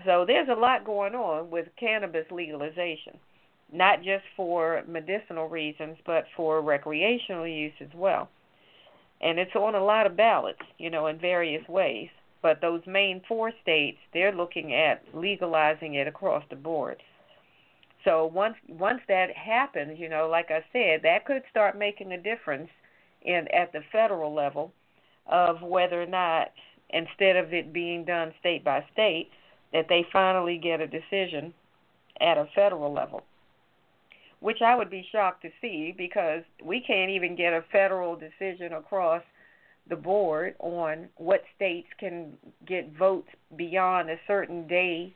So 0.04 0.24
there's 0.26 0.48
a 0.48 0.58
lot 0.58 0.84
going 0.84 1.14
on 1.14 1.50
with 1.50 1.66
cannabis 1.78 2.26
legalization 2.30 3.18
not 3.72 4.02
just 4.02 4.24
for 4.36 4.82
medicinal 4.86 5.48
reasons, 5.48 5.98
but 6.06 6.24
for 6.36 6.62
recreational 6.62 7.46
use 7.46 7.74
as 7.80 7.92
well. 7.94 8.28
And 9.20 9.38
it's 9.38 9.54
on 9.54 9.74
a 9.74 9.84
lot 9.84 10.06
of 10.06 10.16
ballots, 10.16 10.62
you 10.78 10.90
know, 10.90 11.06
in 11.08 11.18
various 11.18 11.66
ways. 11.68 12.08
But 12.40 12.60
those 12.60 12.82
main 12.86 13.20
four 13.26 13.52
states, 13.62 13.98
they're 14.14 14.34
looking 14.34 14.72
at 14.72 15.02
legalizing 15.12 15.94
it 15.94 16.06
across 16.06 16.44
the 16.50 16.56
board. 16.56 17.02
So 18.04 18.26
once 18.26 18.56
once 18.68 19.00
that 19.08 19.36
happens, 19.36 19.98
you 19.98 20.08
know, 20.08 20.28
like 20.28 20.50
I 20.50 20.64
said, 20.72 21.00
that 21.02 21.26
could 21.26 21.42
start 21.50 21.78
making 21.78 22.12
a 22.12 22.18
difference 22.18 22.70
in 23.22 23.48
at 23.52 23.72
the 23.72 23.80
federal 23.90 24.32
level 24.32 24.72
of 25.26 25.60
whether 25.62 26.02
or 26.02 26.06
not 26.06 26.52
instead 26.90 27.36
of 27.36 27.52
it 27.52 27.72
being 27.72 28.04
done 28.04 28.32
state 28.40 28.64
by 28.64 28.84
state, 28.92 29.30
that 29.72 29.86
they 29.88 30.06
finally 30.12 30.56
get 30.56 30.80
a 30.80 30.86
decision 30.86 31.52
at 32.20 32.38
a 32.38 32.48
federal 32.54 32.92
level 32.92 33.22
which 34.40 34.62
I 34.62 34.74
would 34.76 34.90
be 34.90 35.06
shocked 35.10 35.42
to 35.42 35.50
see 35.60 35.94
because 35.96 36.42
we 36.62 36.80
can't 36.80 37.10
even 37.10 37.34
get 37.34 37.52
a 37.52 37.64
federal 37.72 38.16
decision 38.16 38.72
across 38.72 39.22
the 39.88 39.96
board 39.96 40.54
on 40.60 41.08
what 41.16 41.42
states 41.56 41.88
can 41.98 42.34
get 42.66 42.96
votes 42.96 43.28
beyond 43.56 44.10
a 44.10 44.20
certain 44.26 44.66
day. 44.66 45.12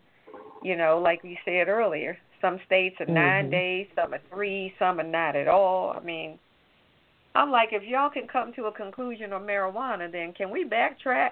You 0.63 0.77
know, 0.77 1.01
like 1.01 1.23
we 1.23 1.39
said 1.45 1.69
earlier, 1.69 2.17
some 2.43 2.61
states 2.67 2.97
are 3.01 3.07
9 3.07 3.15
mm-hmm. 3.15 3.51
days, 3.51 3.87
some 3.95 4.13
are 4.13 4.21
three, 4.31 4.75
some 4.79 5.01
are 5.01 5.05
not 5.05 5.35
at 5.37 5.49
all. 5.49 5.95
I 5.97 6.05
mean, 6.05 6.39
I'm 7.35 7.51
like, 7.51 7.71
if 7.73 7.83
y'all 7.85 8.11
can 8.11 8.27
come 8.29 8.53
to 8.55 8.65
a 8.65 8.73
conclusion 8.73 9.33
on 9.33 9.43
marijuana, 9.43 10.13
then 10.13 10.35
can 10.35 10.51
we 10.51 10.67
backtrack 10.67 11.31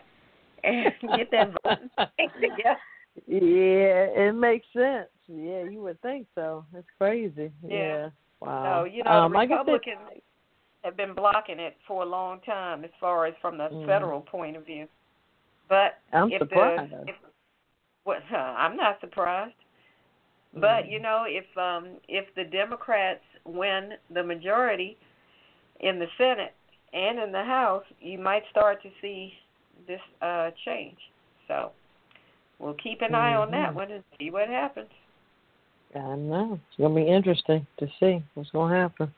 and 0.65 0.87
get 1.17 1.31
that 1.33 1.53
vote 1.63 1.79
together? 2.41 2.79
Yeah, 3.27 4.07
it 4.29 4.35
makes 4.35 4.67
sense. 4.73 5.09
Yeah, 5.29 5.65
you 5.65 5.83
would 5.83 6.01
think 6.01 6.27
so. 6.35 6.65
It's 6.75 6.89
crazy. 6.97 7.51
Yeah. 7.63 7.77
yeah. 7.77 8.09
Wow. 8.41 8.85
So, 8.85 8.91
you 8.91 9.05
know, 9.05 9.11
um, 9.11 9.37
Republicans 9.37 10.23
have 10.83 10.97
been 10.97 11.15
blocking 11.15 11.61
it 11.61 11.77
for 11.87 12.03
a 12.03 12.07
long 12.07 12.41
time 12.41 12.85
as 12.85 12.91
far 12.99 13.27
as 13.27 13.35
from 13.43 13.59
the 13.59 13.69
mm. 13.69 13.87
federal 13.87 14.21
point 14.21 14.57
of 14.57 14.65
view. 14.65 14.87
But 15.69 15.99
I'm 16.13 16.33
if 16.33 16.41
surprised. 16.41 16.93
The, 16.93 17.03
if, 17.03 17.17
well, 18.05 18.19
I'm 18.33 18.77
not 18.77 18.99
surprised. 19.01 19.55
But 20.55 20.89
you 20.89 21.01
know, 21.01 21.25
if 21.27 21.45
um 21.57 21.97
if 22.09 22.27
the 22.35 22.45
Democrats 22.45 23.23
win 23.45 23.91
the 24.13 24.23
majority 24.23 24.97
in 25.81 25.99
the 25.99 26.07
Senate 26.19 26.55
and 26.93 27.19
in 27.21 27.33
the 27.33 27.45
House, 27.45 27.85
you 28.01 28.19
might 28.19 28.43
start 28.51 28.83
to 28.83 28.89
see 29.01 29.33
this 29.87 30.01
uh 30.21 30.51
change. 30.65 30.99
So 31.47 31.71
we'll 32.59 32.75
keep 32.75 33.01
an 33.03 33.15
eye 33.15 33.35
on 33.35 33.51
that 33.53 33.69
mm-hmm. 33.69 33.77
one 33.77 33.91
and 33.93 34.05
see 34.19 34.31
what 34.31 34.49
happens. 34.49 34.91
I 35.95 36.17
know 36.17 36.55
it's 36.55 36.81
gonna 36.81 36.95
be 36.95 37.07
interesting 37.07 37.67
to 37.79 37.87
see 37.99 38.23
what's 38.35 38.51
gonna 38.51 38.75
happen. 38.75 39.13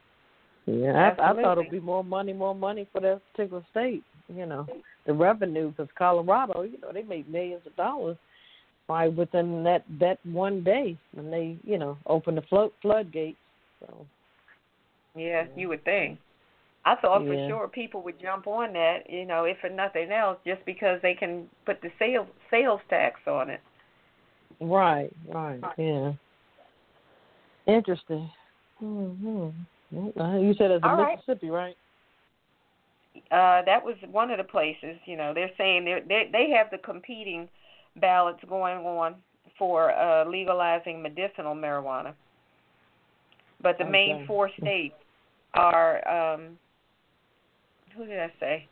Yeah, 0.66 1.12
I, 1.18 1.30
I 1.30 1.42
thought 1.42 1.58
it'd 1.58 1.70
be 1.70 1.80
more 1.80 2.04
money, 2.04 2.32
more 2.32 2.54
money 2.54 2.86
for 2.92 3.00
that 3.00 3.20
particular 3.32 3.64
state. 3.70 4.04
You 4.28 4.46
know, 4.46 4.66
the 5.06 5.12
revenue 5.12 5.70
because 5.70 5.88
Colorado, 5.98 6.62
you 6.62 6.78
know, 6.80 6.92
they 6.92 7.02
make 7.02 7.28
millions 7.28 7.62
of 7.66 7.74
dollars 7.76 8.16
by 8.86 9.08
within 9.08 9.62
that 9.64 9.84
that 10.00 10.18
one 10.24 10.62
day 10.62 10.96
when 11.12 11.30
they, 11.30 11.56
you 11.64 11.78
know, 11.78 11.96
open 12.06 12.34
the 12.34 12.42
flood 12.42 12.70
floodgates. 12.80 13.38
So. 13.80 14.06
Yeah, 15.14 15.46
you 15.56 15.68
would 15.68 15.84
think. 15.84 16.18
I 16.84 16.96
thought 16.96 17.24
for 17.24 17.34
yeah. 17.34 17.48
sure 17.48 17.68
people 17.68 18.02
would 18.02 18.20
jump 18.20 18.46
on 18.46 18.72
that, 18.72 19.08
you 19.08 19.24
know, 19.24 19.44
if 19.44 19.58
for 19.60 19.70
nothing 19.70 20.10
else, 20.10 20.38
just 20.44 20.64
because 20.66 20.98
they 21.02 21.14
can 21.14 21.48
put 21.64 21.80
the 21.80 21.90
sales 21.98 22.26
sales 22.50 22.80
tax 22.90 23.20
on 23.26 23.50
it. 23.50 23.60
Right, 24.60 25.10
right, 25.28 25.60
yeah. 25.78 26.12
Interesting. 27.66 28.28
Mm-hmm. 28.82 29.50
You 29.92 30.54
said 30.58 30.70
it's 30.70 30.84
in 30.84 30.96
Mississippi, 30.96 31.50
right? 31.50 31.76
Uh, 33.30 33.62
that 33.64 33.84
was 33.84 33.94
one 34.10 34.30
of 34.30 34.38
the 34.38 34.44
places. 34.44 34.96
You 35.04 35.16
know, 35.16 35.32
they're 35.34 35.50
saying 35.56 35.84
they 35.84 36.00
they 36.08 36.28
they 36.32 36.50
have 36.50 36.70
the 36.70 36.78
competing 36.78 37.48
ballots 38.00 38.40
going 38.48 38.78
on 38.78 39.14
for 39.58 39.92
uh, 39.92 40.24
legalizing 40.28 41.02
medicinal 41.02 41.54
marijuana, 41.54 42.14
but 43.62 43.78
the 43.78 43.84
okay. 43.84 43.92
main 43.92 44.26
four 44.26 44.50
states 44.60 44.94
are 45.54 46.06
um, 46.08 46.58
who 47.96 48.06
did 48.06 48.18
I 48.18 48.32
say? 48.40 48.66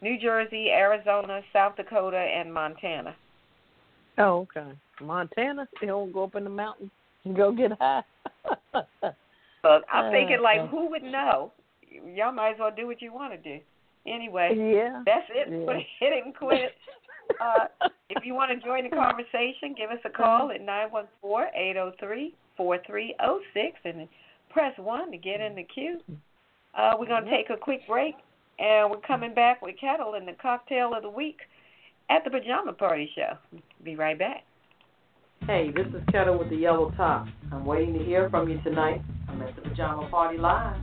New 0.00 0.18
Jersey, 0.18 0.68
Arizona, 0.70 1.40
South 1.52 1.76
Dakota, 1.76 2.16
and 2.16 2.52
Montana. 2.52 3.14
Oh, 4.18 4.46
okay. 4.56 4.72
Montana, 5.00 5.68
they 5.80 5.86
don't 5.86 6.12
go 6.12 6.24
up 6.24 6.34
in 6.34 6.44
the 6.44 6.50
mountains 6.50 6.90
and 7.24 7.36
go 7.36 7.52
get 7.52 7.72
high. 7.78 8.02
I'm 9.64 10.12
thinking, 10.12 10.40
like, 10.42 10.68
who 10.68 10.90
would 10.90 11.02
know? 11.02 11.52
Y'all 12.14 12.32
might 12.32 12.54
as 12.54 12.56
well 12.58 12.72
do 12.74 12.86
what 12.86 13.00
you 13.00 13.12
want 13.12 13.32
to 13.32 13.38
do. 13.38 13.62
Anyway, 14.06 14.54
yeah, 14.56 15.02
that's 15.06 15.26
it. 15.30 15.48
Yeah. 15.52 15.66
Put 15.66 15.76
hit 16.00 16.24
and 16.24 16.34
quit. 16.34 16.72
Uh, 17.40 17.88
if 18.10 18.24
you 18.24 18.34
want 18.34 18.50
to 18.50 18.64
join 18.64 18.84
the 18.84 18.90
conversation, 18.90 19.74
give 19.76 19.90
us 19.90 19.98
a 20.04 20.10
call 20.10 20.50
at 20.50 20.60
nine 20.60 20.90
one 20.90 21.06
four 21.20 21.48
eight 21.54 21.74
zero 21.74 21.92
three 21.98 22.34
4306 22.56 23.78
and 23.84 24.08
press 24.50 24.72
1 24.78 25.10
to 25.10 25.16
get 25.16 25.40
in 25.40 25.54
the 25.54 25.64
queue. 25.64 26.00
Uh, 26.76 26.92
we're 26.98 27.06
going 27.06 27.24
to 27.24 27.30
take 27.30 27.50
a 27.50 27.56
quick 27.56 27.86
break, 27.86 28.14
and 28.58 28.90
we're 28.90 29.00
coming 29.00 29.34
back 29.34 29.62
with 29.62 29.76
Ketel 29.80 30.14
and 30.14 30.26
the 30.26 30.32
cocktail 30.40 30.94
of 30.94 31.02
the 31.02 31.10
week 31.10 31.38
at 32.10 32.24
the 32.24 32.30
Pajama 32.30 32.72
Party 32.72 33.08
Show. 33.14 33.36
Be 33.84 33.94
right 33.96 34.18
back. 34.18 34.44
Hey, 35.46 35.70
this 35.74 35.86
is 35.88 36.02
Ketel 36.12 36.38
with 36.38 36.50
the 36.50 36.56
yellow 36.56 36.92
top. 36.96 37.26
I'm 37.50 37.64
waiting 37.64 37.98
to 37.98 38.04
hear 38.04 38.30
from 38.30 38.48
you 38.48 38.60
tonight. 38.62 39.02
I'm 39.28 39.42
at 39.42 39.56
the 39.56 39.62
Pajama 39.62 40.08
Party 40.08 40.38
Live. 40.38 40.80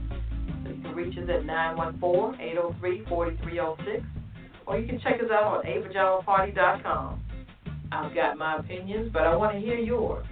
You 0.66 0.74
can 0.82 0.94
reach 0.94 1.16
us 1.16 1.24
at 1.30 1.44
914-803-4306 1.44 4.04
or 4.70 4.78
you 4.78 4.86
can 4.86 5.00
check 5.00 5.14
us 5.14 5.28
out 5.32 5.42
on 5.42 5.64
apajamaparty.com. 5.64 7.20
I've 7.90 8.14
got 8.14 8.38
my 8.38 8.58
opinions, 8.58 9.10
but 9.12 9.22
I 9.22 9.34
want 9.34 9.52
to 9.54 9.58
hear 9.58 9.76
yours. 9.76 10.24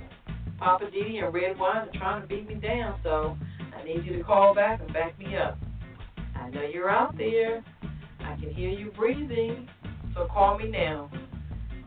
Poppa 0.61 0.84
DD 0.84 1.24
and 1.24 1.34
Redwine 1.34 1.89
are 1.89 1.91
trying 1.95 2.22
to 2.22 2.28
beat 2.28 2.49
me 2.49 2.55
down, 2.55 3.01
so 3.03 3.36
I 3.76 3.82
need 3.82 4.05
you 4.05 4.16
to 4.16 4.22
call 4.22 4.55
back 4.55 4.80
and 4.80 4.93
back 4.93 5.18
me 5.18 5.36
up. 5.36 5.59
I 6.36 6.51
know 6.51 6.62
you're 6.62 6.89
out 6.89 7.18
there. 7.18 7.64
I 8.20 8.36
can 8.36 8.55
hear 8.55 8.70
you 8.70 8.93
breathing, 8.97 9.68
so 10.14 10.28
call 10.32 10.57
me 10.57 10.70
now. 10.70 11.11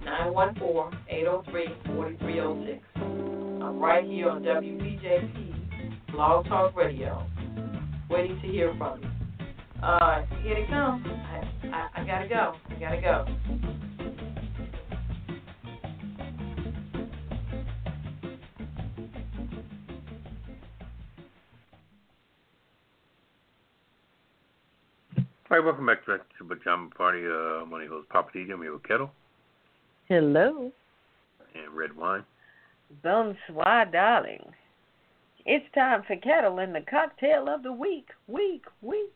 914-803-4306. 0.03 2.81
I'm 2.97 3.79
right 3.79 4.03
here 4.03 4.29
on 4.29 4.43
WBJP 4.43 6.11
Blog 6.11 6.47
Talk 6.47 6.75
Radio, 6.75 7.25
waiting 8.09 8.37
to 8.41 8.47
hear 8.47 8.75
from 8.77 9.01
you. 9.01 9.10
Uh, 9.83 10.23
here 10.43 10.55
they 10.55 10.67
come. 10.67 11.03
I, 11.05 11.67
I, 11.67 12.01
I 12.01 12.05
gotta 12.05 12.27
go. 12.27 12.53
I 12.69 12.79
gotta 12.79 13.01
go. 13.01 13.25
All 25.49 25.57
right, 25.57 25.65
welcome 25.65 25.85
back 25.87 26.05
to 26.05 26.19
the 26.39 26.55
Pajama 26.55 26.91
Party. 26.91 27.25
Uh, 27.25 27.63
I'm 27.63 27.71
one 27.71 27.81
of 27.81 27.87
your 27.87 27.95
hosts, 27.95 28.09
Papa 28.11 28.29
DJ. 28.35 28.53
I'm 28.53 28.61
here 28.61 28.71
with 28.71 28.83
Ketel 28.83 29.11
Hello. 30.07 30.71
and 31.55 31.73
Redwine. 31.75 32.23
Bonsoir, 33.03 33.85
darling. 33.91 34.45
It's 35.45 35.65
time 35.73 36.03
for 36.05 36.15
Ketel 36.15 36.59
and 36.59 36.75
the 36.75 36.81
cocktail 36.81 37.49
of 37.49 37.63
the 37.63 37.73
week. 37.73 38.09
Week, 38.27 38.63
week. 38.81 39.11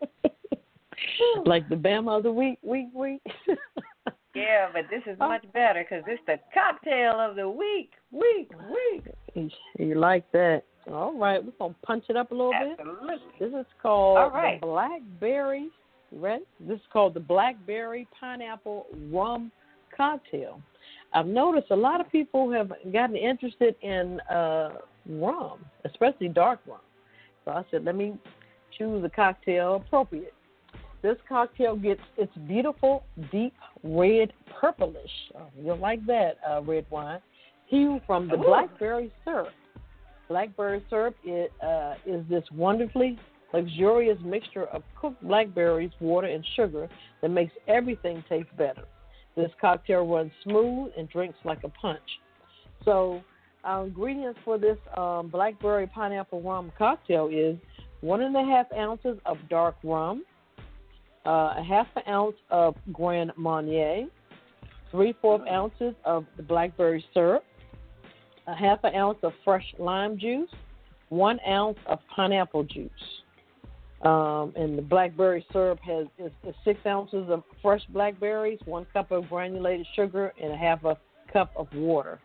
like 1.46 1.68
the 1.68 1.76
Bama 1.76 2.18
of 2.18 2.22
the 2.22 2.32
week, 2.32 2.58
week, 2.62 2.88
week. 2.94 3.22
Yeah, 4.34 4.68
but 4.72 4.82
this 4.88 5.02
is 5.10 5.18
much 5.18 5.44
better 5.52 5.84
because 5.88 6.04
it's 6.06 6.22
the 6.26 6.38
cocktail 6.54 7.18
of 7.18 7.34
the 7.34 7.48
week. 7.48 7.90
Week, 8.12 8.50
week. 9.34 9.52
you 9.78 9.94
like 9.96 10.30
that? 10.32 10.62
All 10.88 11.18
right, 11.18 11.44
we're 11.44 11.52
gonna 11.58 11.74
punch 11.82 12.04
it 12.08 12.16
up 12.16 12.30
a 12.30 12.34
little 12.34 12.52
bit. 12.52 12.78
Absolutely. 12.78 13.16
This 13.40 13.60
is 13.60 13.66
called 13.82 14.18
All 14.18 14.30
right. 14.30 14.60
the 14.60 14.66
blackberry. 14.66 15.68
Ready? 16.12 16.44
This 16.60 16.76
is 16.76 16.84
called 16.92 17.14
the 17.14 17.20
blackberry 17.20 18.06
pineapple 18.18 18.86
rum 19.10 19.50
cocktail. 19.94 20.60
I've 21.12 21.26
noticed 21.26 21.70
a 21.70 21.76
lot 21.76 22.00
of 22.00 22.10
people 22.10 22.50
have 22.52 22.72
gotten 22.92 23.16
interested 23.16 23.74
in 23.82 24.20
uh, 24.30 24.70
rum, 25.08 25.64
especially 25.84 26.28
dark 26.28 26.60
rum. 26.66 26.80
So 27.44 27.50
I 27.50 27.64
said, 27.70 27.84
let 27.84 27.96
me 27.96 28.14
choose 28.78 29.04
a 29.04 29.10
cocktail 29.10 29.76
appropriate. 29.76 30.34
This 31.02 31.16
cocktail 31.28 31.76
gets 31.76 32.00
its 32.16 32.32
beautiful, 32.48 33.04
deep 33.30 33.54
red 33.82 34.32
purplish. 34.60 35.10
Oh, 35.36 35.46
you'll 35.56 35.78
like 35.78 36.04
that 36.06 36.38
uh, 36.48 36.62
red 36.62 36.86
wine. 36.90 37.20
Hue 37.66 38.00
from 38.06 38.28
the 38.28 38.34
Ooh. 38.34 38.44
blackberry 38.44 39.12
syrup. 39.24 39.52
Blackberry 40.28 40.84
syrup 40.90 41.16
it, 41.24 41.52
uh, 41.62 41.94
is 42.04 42.24
this 42.28 42.44
wonderfully 42.52 43.18
luxurious 43.52 44.18
mixture 44.24 44.66
of 44.66 44.82
cooked 45.00 45.22
blackberries, 45.22 45.90
water, 46.00 46.26
and 46.26 46.44
sugar 46.56 46.88
that 47.22 47.30
makes 47.30 47.52
everything 47.66 48.22
taste 48.28 48.54
better. 48.56 48.84
This 49.36 49.50
cocktail 49.60 50.06
runs 50.06 50.32
smooth 50.42 50.90
and 50.98 51.08
drinks 51.08 51.38
like 51.44 51.62
a 51.64 51.68
punch. 51.68 52.02
So, 52.84 53.22
our 53.64 53.86
ingredients 53.86 54.38
for 54.44 54.58
this 54.58 54.78
um, 54.96 55.28
blackberry 55.28 55.86
pineapple 55.86 56.42
rum 56.42 56.72
cocktail 56.76 57.28
is 57.32 57.56
one 58.00 58.22
and 58.22 58.36
a 58.36 58.44
half 58.44 58.66
ounces 58.72 59.18
of 59.26 59.36
dark 59.48 59.76
rum, 59.82 60.24
uh, 61.26 61.54
a 61.58 61.64
half 61.66 61.86
an 61.96 62.02
ounce 62.08 62.36
of 62.50 62.74
Grand 62.92 63.32
Marnier, 63.36 64.06
three 64.90 65.14
fourth 65.20 65.42
ounces 65.50 65.94
of 66.04 66.24
the 66.36 66.42
blackberry 66.42 67.04
syrup, 67.12 67.44
a 68.46 68.54
half 68.54 68.82
an 68.84 68.94
ounce 68.94 69.18
of 69.22 69.32
fresh 69.44 69.74
lime 69.78 70.18
juice, 70.18 70.50
one 71.08 71.38
ounce 71.46 71.78
of 71.86 71.98
pineapple 72.14 72.64
juice. 72.64 72.90
Um, 74.02 74.52
and 74.54 74.78
the 74.78 74.82
blackberry 74.82 75.44
syrup 75.52 75.80
has 75.80 76.06
is, 76.18 76.30
is 76.46 76.54
six 76.64 76.78
ounces 76.86 77.28
of 77.28 77.42
fresh 77.60 77.82
blackberries, 77.88 78.60
one 78.64 78.86
cup 78.92 79.10
of 79.10 79.28
granulated 79.28 79.86
sugar, 79.96 80.32
and 80.40 80.52
a 80.52 80.56
half 80.56 80.84
a 80.84 80.96
cup 81.32 81.50
of 81.56 81.66
water. 81.74 82.20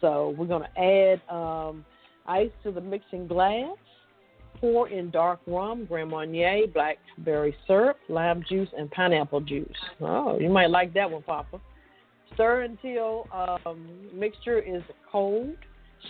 So 0.00 0.34
we're 0.36 0.46
going 0.46 0.64
to 0.64 0.80
add 0.80 1.34
um, 1.34 1.84
ice 2.26 2.50
to 2.64 2.72
the 2.72 2.80
mixing 2.80 3.28
glass. 3.28 3.76
Pour 4.58 4.88
in 4.88 5.10
dark 5.10 5.40
rum, 5.46 5.86
Grand 5.86 6.10
Marnier, 6.10 6.66
blackberry 6.66 7.56
syrup, 7.66 7.96
lime 8.08 8.44
juice, 8.48 8.68
and 8.76 8.90
pineapple 8.90 9.40
juice. 9.40 9.68
Oh, 10.00 10.38
you 10.38 10.50
might 10.50 10.70
like 10.70 10.92
that 10.94 11.10
one, 11.10 11.22
Papa. 11.22 11.60
Stir 12.34 12.62
until 12.62 13.26
um, 13.32 13.88
mixture 14.12 14.58
is 14.58 14.82
cold. 15.10 15.54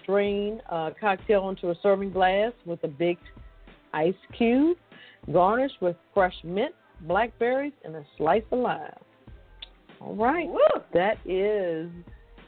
Strain 0.02 0.60
uh, 0.70 0.90
cocktail 1.00 1.48
into 1.48 1.70
a 1.70 1.74
serving 1.82 2.12
glass 2.12 2.52
with 2.64 2.82
a 2.84 2.88
big 2.88 3.18
ice 3.92 4.14
cube. 4.36 4.76
Garnish 5.32 5.72
with 5.80 5.96
fresh 6.14 6.34
mint, 6.44 6.74
blackberries, 7.02 7.72
and 7.84 7.94
a 7.94 8.04
slice 8.16 8.42
of 8.52 8.60
lime. 8.60 8.90
All 10.00 10.14
right. 10.14 10.48
Woo. 10.48 10.60
That 10.92 11.18
is 11.26 11.90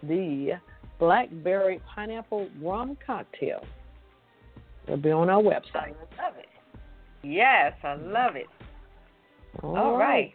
the 0.02 0.58
blackberry 0.98 1.80
pineapple 1.94 2.48
rum 2.60 2.96
cocktail. 3.04 3.64
It'll 4.84 4.96
be 4.96 5.10
on 5.10 5.30
our 5.30 5.42
website. 5.42 5.94
I 5.94 6.22
love 6.22 6.34
it. 6.38 6.48
Yes, 7.22 7.74
I 7.84 7.94
love 7.94 8.36
it. 8.36 8.48
All 9.62 9.76
All 9.76 9.96
right. 9.96 10.08
right. 10.08 10.34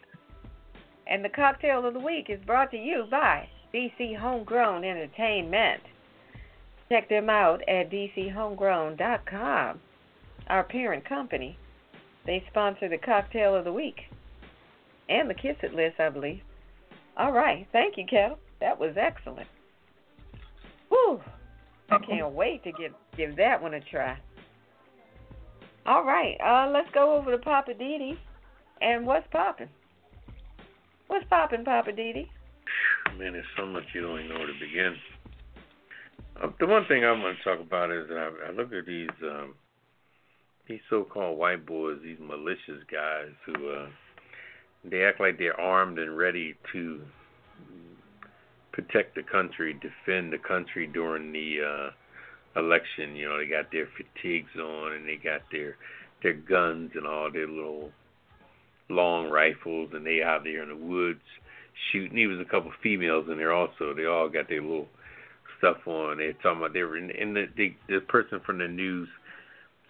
And 1.06 1.24
the 1.24 1.28
cocktail 1.30 1.86
of 1.86 1.94
the 1.94 2.00
week 2.00 2.26
is 2.28 2.40
brought 2.46 2.70
to 2.70 2.76
you 2.76 3.06
by 3.10 3.48
DC 3.74 4.16
Homegrown 4.16 4.84
Entertainment. 4.84 5.82
Check 6.88 7.08
them 7.08 7.28
out 7.28 7.60
at 7.68 7.90
dchomegrown.com, 7.90 9.80
our 10.48 10.64
parent 10.64 11.04
company. 11.04 11.58
They 12.24 12.42
sponsor 12.50 12.88
the 12.88 12.98
cocktail 12.98 13.54
of 13.54 13.64
the 13.64 13.72
week 13.72 14.02
and 15.08 15.28
the 15.28 15.34
kiss 15.34 15.56
it 15.62 15.74
list, 15.74 16.00
I 16.00 16.10
believe. 16.10 16.40
All 17.16 17.32
right. 17.32 17.66
Thank 17.72 17.96
you, 17.96 18.04
Ketel. 18.04 18.38
That 18.60 18.78
was 18.78 18.94
excellent. 18.96 19.48
Whew. 20.88 21.20
I 21.90 21.98
can't 21.98 22.32
wait 22.34 22.62
to 22.64 22.72
give 22.72 22.92
give 23.16 23.36
that 23.36 23.62
one 23.62 23.74
a 23.74 23.80
try. 23.80 24.18
All 25.88 26.04
right, 26.04 26.36
uh, 26.44 26.70
let's 26.70 26.90
go 26.92 27.16
over 27.16 27.30
to 27.30 27.38
Poppa 27.38 27.72
DD. 27.72 28.18
And 28.82 29.06
what's 29.06 29.26
popping? 29.32 29.70
What's 31.06 31.24
popping, 31.30 31.64
Poppa 31.64 31.92
DD? 31.92 32.28
Man, 33.16 33.32
there's 33.32 33.46
so 33.56 33.64
much 33.64 33.84
you 33.94 34.02
don't 34.02 34.18
even 34.18 34.28
know 34.28 34.38
where 34.38 34.48
to 34.48 34.52
begin. 34.60 34.94
Uh, 36.42 36.48
the 36.60 36.66
one 36.66 36.84
thing 36.88 37.06
I 37.06 37.12
want 37.12 37.38
to 37.38 37.42
talk 37.42 37.66
about 37.66 37.90
is 37.90 38.06
that 38.08 38.18
I, 38.18 38.48
I 38.48 38.52
look 38.52 38.70
at 38.74 38.84
these 38.84 39.08
um, 39.22 39.54
these 40.68 40.80
so-called 40.90 41.38
white 41.38 41.64
boys, 41.64 41.96
these 42.04 42.18
malicious 42.20 42.84
guys 42.92 43.32
who 43.46 43.70
uh, 43.70 43.86
they 44.84 45.04
act 45.04 45.20
like 45.20 45.38
they're 45.38 45.58
armed 45.58 45.98
and 45.98 46.18
ready 46.18 46.54
to 46.74 47.00
protect 48.72 49.14
the 49.14 49.22
country, 49.22 49.72
defend 49.72 50.34
the 50.34 50.38
country 50.38 50.86
during 50.86 51.32
the 51.32 51.56
uh, 51.66 51.90
election. 52.58 53.16
You 53.16 53.28
know, 53.28 53.38
they 53.38 53.46
got 53.46 53.70
their 53.72 53.88
fatigues 53.96 54.54
on 54.56 54.92
and 54.92 55.06
they 55.06 55.16
got 55.16 55.42
their 55.50 55.76
their 56.22 56.34
guns 56.34 56.90
and 56.94 57.06
all 57.06 57.30
their 57.30 57.46
little 57.46 57.90
long 58.88 59.30
rifles, 59.30 59.90
and 59.92 60.04
they 60.04 60.22
out 60.22 60.44
there 60.44 60.62
in 60.62 60.68
the 60.68 60.76
woods 60.76 61.20
shooting. 61.90 62.18
Even 62.18 62.40
a 62.40 62.44
couple 62.44 62.72
females 62.82 63.26
in 63.30 63.38
there 63.38 63.52
also. 63.52 63.94
They 63.94 64.06
all 64.06 64.28
got 64.28 64.48
their 64.48 64.62
little 64.62 64.88
stuff 65.58 65.78
on. 65.86 66.18
They're 66.18 66.32
talking 66.34 66.58
about 66.58 66.72
they 66.72 66.82
were 66.82 66.96
in, 66.96 67.10
in 67.10 67.34
the, 67.34 67.46
the 67.56 67.74
the 67.88 68.00
person 68.00 68.40
from 68.44 68.58
the 68.58 68.68
news, 68.68 69.08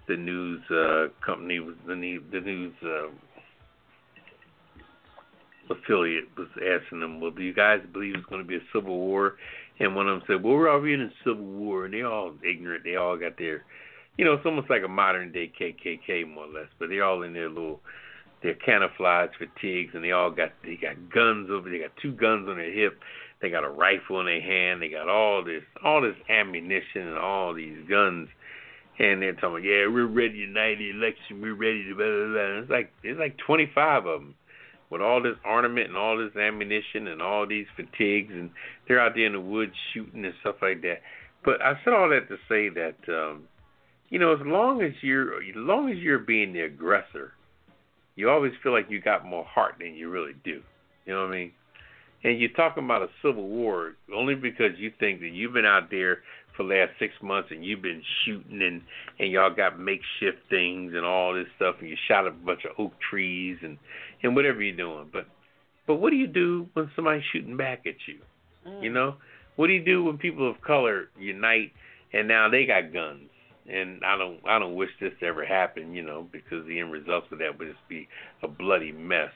the 0.07 0.17
news 0.17 0.61
uh, 0.71 1.09
company 1.25 1.61
was 1.61 1.77
the 1.87 2.19
the 2.33 2.41
news 2.41 2.75
uh, 2.83 3.09
affiliate 5.71 6.29
was 6.37 6.49
asking 6.57 7.01
them, 7.01 7.21
"Well, 7.21 7.31
do 7.31 7.43
you 7.43 7.55
guys 7.55 7.81
believe 7.93 8.15
it's 8.17 8.27
going 8.27 8.43
to 8.43 8.49
be 8.49 8.57
a 8.57 8.67
civil 8.73 8.97
war?" 8.97 9.37
And 9.81 9.95
one 9.95 10.09
of 10.09 10.19
them 10.19 10.27
said, 10.27 10.43
"Well, 10.43 10.57
we're 10.57 10.71
already 10.71 10.95
in 10.95 11.03
a 11.03 11.13
civil 11.25 11.45
war," 11.45 11.85
and 11.85 11.95
they're 11.95 12.07
all 12.07 12.35
ignorant. 12.43 12.85
They 12.85 12.97
all 12.97 13.17
got 13.17 13.39
their, 13.39 13.65
you 14.17 14.25
know, 14.25 14.35
it's 14.35 14.47
almost 14.47 14.71
like 14.71 14.83
a 14.83 14.89
modern 14.89 15.31
day 15.33 15.53
KKK 15.59 16.25
more 16.25 16.45
or 16.45 16.49
less, 16.49 16.69
but 16.79 16.89
they're 16.89 17.05
all 17.05 17.23
in 17.23 17.33
their 17.33 17.49
little 17.49 17.81
their 18.43 18.55
camouflage 18.55 19.31
fatigues, 19.39 19.95
and 19.95 20.05
they 20.05 20.13
all 20.13 20.31
got 20.31 20.53
they 20.65 20.77
got 20.77 21.11
guns 21.11 21.51
over. 21.51 21.71
They 21.71 21.79
got 21.79 21.97
two 22.01 22.13
guns 22.13 22.49
on 22.49 22.57
their 22.57 22.73
hip. 22.73 23.01
They 23.41 23.51
got 23.51 23.65
a 23.65 23.69
rifle 23.69 24.21
in 24.21 24.27
their 24.27 24.41
hand. 24.41 24.83
They 24.83 24.89
got 24.89 25.09
all 25.09 25.45
this, 25.45 25.63
all 25.85 26.01
this 26.03 26.17
ammunition 26.29 27.07
and 27.07 27.19
all 27.19 27.55
these 27.55 27.79
guns, 27.89 28.29
and 28.99 29.23
they're 29.23 29.35
talking, 29.35 29.65
yeah, 29.65 29.87
we're 29.87 30.07
ready 30.07 30.31
to 30.31 30.39
unite 30.39 30.79
the 30.79 30.91
election. 30.91 31.41
We're 31.41 31.55
ready 31.55 31.85
to 31.85 31.95
blah 31.95 32.05
blah 32.05 32.33
blah. 32.33 32.55
And 32.55 32.63
it's 32.63 32.71
like 32.71 32.93
it's 33.03 33.19
like 33.19 33.37
25 33.39 34.07
of 34.07 34.21
them 34.21 34.35
with 34.91 35.03
all 35.03 35.23
this 35.23 35.37
ornament 35.45 35.89
and 35.89 35.97
all 35.97 36.17
this 36.17 36.35
ammunition 36.37 37.09
and 37.09 37.21
all 37.21 37.47
these 37.47 37.67
fatigues, 37.77 38.33
and 38.33 38.51
they're 38.87 39.01
out 39.01 39.13
there 39.15 39.27
in 39.27 39.33
the 39.33 39.41
woods 39.41 39.73
shooting 39.93 40.25
and 40.25 40.35
stuff 40.41 40.57
like 40.63 40.81
that. 40.83 41.01
But 41.45 41.61
I 41.63 41.75
said 41.85 41.93
all 41.93 42.09
that 42.09 42.29
to 42.29 42.37
say 42.49 42.69
that, 42.71 42.97
um, 43.09 43.45
you 44.09 44.19
know, 44.19 44.33
as 44.33 44.41
long 44.45 44.83
as 44.83 44.93
you're, 45.03 45.37
as 45.37 45.55
long 45.55 45.91
as 45.91 45.99
you're 45.99 46.19
being 46.19 46.53
the 46.53 46.61
aggressor, 46.61 47.33
you 48.17 48.29
always 48.29 48.53
feel 48.63 48.73
like 48.73 48.87
you 48.89 49.01
got 49.01 49.25
more 49.25 49.45
heart 49.45 49.77
than 49.79 49.95
you 49.95 50.11
really 50.11 50.35
do. 50.43 50.61
You 51.07 51.15
know 51.15 51.23
what 51.23 51.35
I 51.35 51.39
mean? 51.39 51.53
And 52.25 52.41
you're 52.41 52.51
talking 52.51 52.85
about 52.85 53.03
a 53.03 53.09
civil 53.23 53.47
war 53.47 53.95
only 54.15 54.35
because 54.35 54.73
you 54.77 54.91
think 54.99 55.21
that 55.21 55.29
you've 55.29 55.53
been 55.53 55.65
out 55.65 55.91
there 55.91 56.19
for 56.59 56.65
the 56.65 56.75
last 56.75 56.91
six 56.99 57.15
months 57.23 57.49
and 57.53 57.65
you've 57.65 57.81
been 57.81 58.03
shooting 58.25 58.61
and 58.61 58.83
and 59.19 59.31
y'all 59.31 59.55
got 59.55 59.79
makeshift 59.79 60.39
things 60.51 60.93
and 60.95 61.07
all 61.07 61.33
this 61.33 61.47
stuff 61.57 61.77
and 61.81 61.89
you 61.89 61.97
shot 62.09 62.27
a 62.27 62.31
bunch 62.33 62.63
of 62.65 62.73
oak 62.79 62.93
trees 63.09 63.57
and 63.63 63.79
and 64.23 64.35
whatever 64.35 64.61
you're 64.61 64.77
doing. 64.77 65.09
But 65.11 65.27
but 65.87 65.95
what 65.95 66.11
do 66.11 66.17
you 66.17 66.27
do 66.27 66.67
when 66.75 66.91
somebody's 66.95 67.23
shooting 67.33 67.57
back 67.57 67.85
at 67.87 67.95
you? 68.07 68.19
Mm. 68.67 68.83
You 68.83 68.93
know, 68.93 69.15
what 69.57 69.69
do 69.69 69.73
you 69.73 69.85
do 69.85 70.05
when 70.05 70.19
people 70.19 70.51
of 70.51 70.61
color 70.61 71.09
unite 71.19 71.73
and 72.13 72.27
now 72.27 72.51
they 72.51 72.67
got 72.67 72.93
guns? 72.93 73.31
And 73.71 74.03
I 74.05 74.19
don't 74.19 74.41
I 74.49 74.59
don't 74.59 74.75
wish 74.75 74.91
this 75.01 75.13
to 75.21 75.27
ever 75.27 75.47
happen, 75.47 75.95
you 75.95 76.03
know, 76.03 76.27
because 76.33 76.67
the 76.67 76.81
end 76.81 76.91
results 76.91 77.29
of 77.31 77.39
that 77.39 77.57
would 77.59 77.69
just 77.69 77.89
be 77.89 78.09
a 78.43 78.49
bloody 78.49 78.93
mess. 78.93 79.31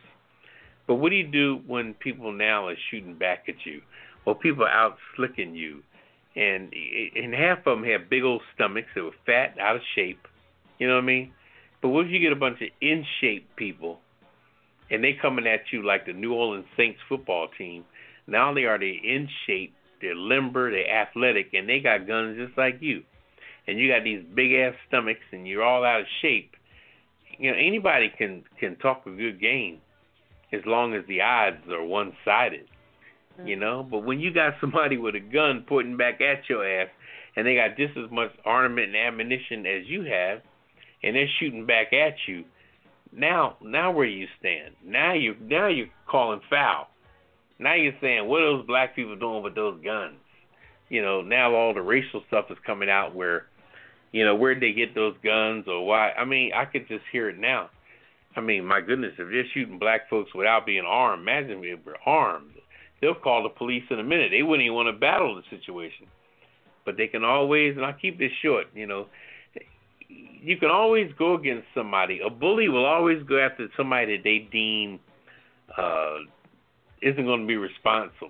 But 0.89 0.97
what 0.97 1.11
do 1.11 1.17
you 1.17 1.29
do 1.29 1.61
when 1.67 1.95
people 1.95 2.33
now 2.33 2.67
are 2.67 2.75
shooting 2.91 3.17
back 3.17 3.45
at 3.47 3.55
you, 3.65 3.81
or 4.27 4.35
people 4.35 4.65
are 4.65 4.69
out 4.69 4.97
slicking 5.15 5.55
you, 5.55 5.83
and 6.35 6.73
and 7.17 7.35
half 7.35 7.59
of 7.67 7.79
them 7.79 7.85
have 7.85 8.09
big 8.09 8.23
old 8.23 8.43
stomachs 8.55 8.89
that 8.95 9.03
were 9.03 9.11
fat, 9.27 9.57
out 9.61 9.77
of 9.77 9.83
shape, 9.95 10.27
you 10.79 10.89
know 10.89 10.95
what 10.95 11.05
I 11.05 11.07
mean? 11.07 11.33
But 11.81 11.89
what 11.89 12.07
if 12.07 12.13
you 12.13 12.21
get 12.21 12.33
a 12.33 12.37
bunch 12.37 12.63
of 12.63 12.69
in 12.81 13.05
shape 13.21 13.49
people, 13.57 14.01
and 14.91 15.03
they 15.03 15.15
coming 15.21 15.47
at 15.47 15.73
you 15.73 15.85
like 15.85 16.07
the 16.07 16.13
New 16.13 16.33
Orleans 16.33 16.67
Saints 16.77 17.01
football 17.09 17.49
team? 17.59 17.85
Not 18.27 18.49
only 18.49 18.65
are 18.65 18.79
they 18.79 19.01
in 19.03 19.29
shape, 19.47 19.75
they're 20.01 20.15
limber, 20.15 20.71
they're 20.71 20.89
athletic, 20.89 21.55
and 21.55 21.69
they 21.69 21.81
got 21.81 22.07
guns 22.07 22.39
just 22.39 22.57
like 22.57 22.79
you, 22.81 23.03
and 23.67 23.79
you 23.79 23.89
got 23.91 24.05
these 24.05 24.25
big 24.35 24.53
ass 24.53 24.75
stomachs, 24.89 25.21
and 25.33 25.47
you're 25.47 25.63
all 25.63 25.85
out 25.85 26.01
of 26.01 26.07
shape. 26.21 26.55
You 27.39 27.51
know 27.51 27.57
anybody 27.57 28.13
can 28.17 28.45
can 28.61 28.77
talk 28.77 29.07
a 29.07 29.11
good 29.11 29.41
game 29.41 29.81
as 30.53 30.61
long 30.67 30.95
as 30.95 31.05
the 31.09 31.21
odds 31.21 31.67
are 31.71 31.85
one 31.85 32.13
sided. 32.25 32.69
You 33.45 33.57
know, 33.57 33.87
but 33.89 34.01
when 34.01 34.21
you 34.21 34.33
got 34.33 34.55
somebody 34.61 34.97
with 34.97 35.15
a 35.15 35.21
gun 35.21 35.65
pointing 35.69 35.97
back 35.97 36.21
at 36.21 36.49
your 36.49 36.67
ass 36.67 36.89
and 37.37 37.47
they 37.47 37.55
got 37.55 37.77
just 37.77 37.97
as 37.97 38.11
much 38.11 38.31
armament 38.45 38.89
and 38.89 38.97
ammunition 38.97 39.67
as 39.67 39.87
you 39.87 40.03
have 40.03 40.43
and 41.03 41.17
they're 41.17 41.29
shooting 41.41 41.67
back 41.67 41.93
at 41.93 42.15
you, 42.27 42.45
now 43.13 43.57
now 43.63 43.91
where 43.91 44.07
you 44.07 44.27
stand? 44.39 44.75
Now 44.85 45.15
you 45.15 45.35
now 45.41 45.69
you're 45.69 45.89
calling 46.09 46.41
foul. 46.49 46.89
Now 47.59 47.75
you're 47.75 47.93
saying, 48.01 48.27
What 48.27 48.43
are 48.43 48.57
those 48.57 48.67
black 48.67 48.97
people 48.97 49.17
doing 49.17 49.43
with 49.43 49.55
those 49.55 49.83
guns? 49.85 50.17
You 50.89 51.03
know, 51.03 51.23
now 51.23 51.55
all 51.55 51.75
the 51.75 51.83
racial 51.83 52.23
stuff 52.29 52.47
is 52.51 52.59
coming 52.67 52.91
out 52.91 53.15
where 53.15 53.47
you 54.13 54.27
know, 54.27 54.35
where'd 54.35 54.61
they 54.61 54.73
get 54.73 54.95
those 54.95 55.15
guns 55.25 55.65
or 55.67 55.87
why 55.87 56.13
I 56.13 56.25
mean, 56.25 56.53
I 56.55 56.65
could 56.65 56.89
just 56.89 57.05
hear 57.11 57.29
it 57.29 57.39
now. 57.39 57.71
I 58.35 58.41
mean, 58.41 58.65
my 58.65 58.81
goodness, 58.81 59.13
if 59.19 59.29
they're 59.29 59.45
shooting 59.53 59.79
black 59.79 60.09
folks 60.09 60.35
without 60.35 60.65
being 60.65 60.85
armed, 60.87 61.23
imagine 61.23 61.63
if 61.65 61.85
they're 61.85 61.97
armed. 62.07 62.55
They'll 63.03 63.15
call 63.15 63.43
the 63.43 63.49
police 63.49 63.83
in 63.91 63.99
a 63.99 64.05
minute. 64.05 64.31
They 64.31 64.43
wouldn't 64.43 64.65
even 64.65 64.77
want 64.77 64.89
to 64.89 64.99
battle 64.99 65.35
the 65.35 65.43
situation. 65.51 66.07
But 66.85 66.97
they 66.97 67.09
can 67.09 67.25
always, 67.25 67.77
and 67.77 67.85
I'll 67.85 67.93
keep 67.93 68.19
this 68.19 68.31
short, 68.43 68.69
you 68.75 68.87
know, 68.87 69.07
you 70.09 70.57
can 70.57 70.71
always 70.71 71.11
go 71.19 71.35
against 71.35 71.67
somebody. 71.75 72.21
A 72.25 72.31
bully 72.31 72.69
will 72.69 72.87
always 72.87 73.23
go 73.25 73.39
after 73.39 73.69
somebody 73.77 74.17
that 74.17 74.25
they 74.25 74.49
deem 74.51 75.01
uh, 75.77 76.19
isn't 77.01 77.25
going 77.25 77.41
to 77.41 77.47
be 77.47 77.57
responsive, 77.57 78.29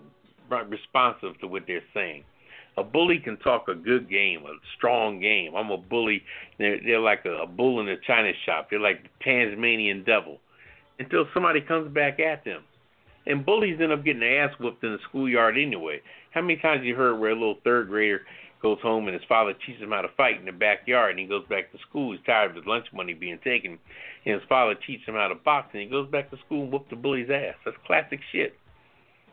responsive 0.69 1.39
to 1.41 1.47
what 1.47 1.65
they're 1.67 1.85
saying. 1.95 2.25
A 2.79 2.85
bully 2.85 3.19
can 3.19 3.37
talk 3.39 3.69
a 3.69 3.75
good 3.75 4.09
game, 4.09 4.45
a 4.47 4.55
strong 4.77 5.21
game. 5.21 5.55
I'm 5.55 5.71
a 5.71 5.77
bully. 5.77 6.23
They're, 6.59 6.81
they're 6.83 7.01
like 7.01 7.27
a, 7.27 7.43
a 7.43 7.47
bull 7.47 7.81
in 7.81 7.89
a 7.89 7.97
china 8.07 8.33
shop. 8.47 8.69
They're 8.71 8.81
like 8.81 9.03
the 9.03 9.09
Tasmanian 9.23 10.05
devil 10.05 10.39
until 10.99 11.27
somebody 11.35 11.61
comes 11.61 11.93
back 11.93 12.21
at 12.21 12.45
them. 12.45 12.63
And 13.27 13.47
bullies 13.47 13.79
end 13.81 13.93
up 13.93 14.05
getting 14.05 14.21
their 14.21 14.45
ass 14.45 14.55
whooped 14.59 14.83
in 14.83 14.93
the 14.93 14.99
schoolyard 15.09 15.57
anyway. 15.57 16.01
How 16.33 16.41
many 16.41 16.57
times 16.57 16.85
you 16.85 16.97
heard 16.97 17.19
where 17.19 17.31
a 17.31 17.35
little 17.35 17.59
third 17.63 17.89
grader 17.89 18.23
goes 18.63 18.79
home 18.81 19.07
and 19.09 19.15
his 19.15 19.29
father 19.29 19.53
teaches 19.55 19.83
him 19.83 19.91
how 19.91 20.01
to 20.01 20.09
fight 20.17 20.39
in 20.39 20.47
the 20.47 20.53
backyard 20.53 21.11
and 21.11 21.19
he 21.19 21.27
goes 21.27 21.45
back 21.49 21.71
to 21.73 21.79
school. 21.89 22.13
He's 22.13 22.25
tired 22.25 22.51
of 22.51 22.57
his 22.57 22.67
lunch 22.67 22.87
money 22.95 23.13
being 23.13 23.39
taken. 23.43 23.79
And 24.25 24.35
his 24.35 24.49
father 24.49 24.75
teaches 24.75 25.07
him 25.07 25.17
how 25.17 25.29
to 25.29 25.35
box 25.35 25.71
and 25.73 25.83
he 25.83 25.89
goes 25.89 26.09
back 26.09 26.31
to 26.31 26.39
school 26.47 26.63
and 26.63 26.73
whoops 26.73 26.89
the 26.89 26.97
bully's 26.97 27.29
ass. 27.29 27.55
That's 27.65 27.77
classic 27.87 28.21
shit. 28.31 28.55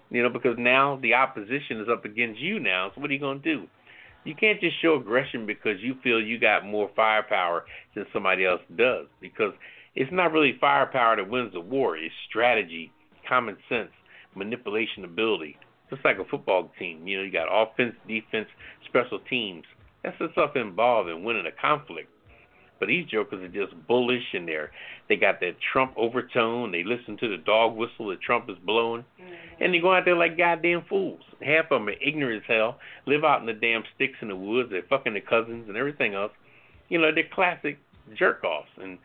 You 0.09 0.23
know, 0.23 0.29
because 0.29 0.55
now 0.57 0.99
the 1.01 1.13
opposition 1.13 1.79
is 1.79 1.87
up 1.89 2.03
against 2.03 2.39
you 2.39 2.59
now. 2.59 2.91
So 2.93 3.01
what 3.01 3.11
are 3.11 3.13
you 3.13 3.19
going 3.19 3.41
to 3.41 3.55
do? 3.55 3.67
You 4.25 4.35
can't 4.35 4.59
just 4.59 4.81
show 4.81 4.95
aggression 4.95 5.45
because 5.45 5.79
you 5.81 5.95
feel 6.03 6.19
you 6.19 6.39
got 6.39 6.65
more 6.65 6.89
firepower 6.95 7.65
than 7.95 8.05
somebody 8.11 8.45
else 8.45 8.61
does. 8.75 9.05
Because 9.21 9.53
it's 9.95 10.11
not 10.11 10.31
really 10.31 10.57
firepower 10.59 11.15
that 11.15 11.29
wins 11.29 11.53
the 11.53 11.59
war. 11.59 11.95
It's 11.95 12.13
strategy, 12.27 12.91
common 13.29 13.57
sense, 13.69 13.91
manipulation 14.35 15.05
ability. 15.05 15.57
Just 15.89 16.03
like 16.05 16.19
a 16.19 16.25
football 16.25 16.71
team. 16.77 17.07
You 17.07 17.17
know, 17.17 17.23
you 17.23 17.31
got 17.31 17.47
offense, 17.49 17.95
defense, 18.07 18.47
special 18.85 19.19
teams. 19.29 19.63
That's 20.03 20.17
the 20.19 20.29
stuff 20.33 20.55
involved 20.55 21.09
in 21.09 21.23
winning 21.23 21.45
a 21.47 21.61
conflict. 21.61 22.09
But 22.79 22.87
these 22.87 23.05
jokers 23.07 23.43
are 23.43 23.47
just 23.47 23.75
bullish 23.87 24.23
and 24.33 24.47
they're 24.47 24.71
they 25.09 25.17
got 25.17 25.39
that 25.41 25.55
Trump 25.73 25.93
overtone. 25.97 26.71
They 26.71 26.83
listen 26.83 27.17
to 27.17 27.27
the 27.27 27.37
dog 27.43 27.75
whistle 27.75 28.07
that 28.07 28.21
Trump 28.21 28.49
is 28.49 28.55
blowing. 28.63 29.03
Mm-hmm. 29.19 29.63
And 29.63 29.73
they 29.73 29.79
go 29.79 29.93
out 29.93 30.05
there 30.05 30.15
like 30.15 30.37
goddamn 30.37 30.85
fools. 30.87 31.21
Half 31.41 31.65
of 31.71 31.81
them 31.81 31.89
are 31.89 32.01
ignorant 32.01 32.43
as 32.43 32.47
hell, 32.47 32.79
live 33.05 33.23
out 33.23 33.41
in 33.41 33.47
the 33.47 33.53
damn 33.53 33.83
sticks 33.95 34.17
in 34.21 34.29
the 34.29 34.35
woods, 34.35 34.69
they're 34.71 34.83
fucking 34.89 35.13
their 35.13 35.21
cousins 35.21 35.65
and 35.67 35.75
everything 35.75 36.13
else. 36.13 36.31
You 36.87 36.99
know, 36.99 37.11
they're 37.13 37.27
classic 37.33 37.79
jerk 38.17 38.43
offs 38.43 38.69
and 38.81 38.97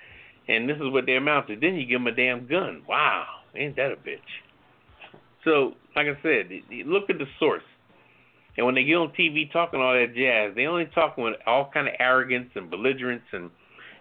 and 0.47 0.69
this 0.69 0.77
is 0.77 0.93
what 0.93 1.07
they 1.07 1.17
amount 1.17 1.49
to. 1.49 1.57
Then 1.57 1.75
you 1.75 1.87
give 1.87 2.01
them 2.01 2.07
a 2.07 2.15
damn 2.15 2.47
gun. 2.47 2.83
Wow, 2.87 3.27
ain't 3.57 3.77
that 3.77 3.93
a 3.93 3.97
bitch? 3.97 4.19
So, 5.45 5.75
like 5.95 6.07
I 6.07 6.21
said, 6.23 6.49
look 6.87 7.11
at 7.11 7.19
the 7.19 7.27
source. 7.39 7.63
And 8.57 8.67
when 8.67 8.75
they 8.75 8.85
get 8.85 8.95
on 8.95 9.13
TV 9.19 9.53
talking 9.53 9.81
all 9.81 9.95
that 9.95 10.15
jazz, 10.15 10.55
they 10.55 10.67
only 10.67 10.87
talk 10.95 11.17
with 11.17 11.35
all 11.47 11.71
kind 11.73 11.89
of 11.89 11.95
arrogance 11.99 12.51
and 12.55 12.71
belligerence 12.71 13.25
and 13.33 13.51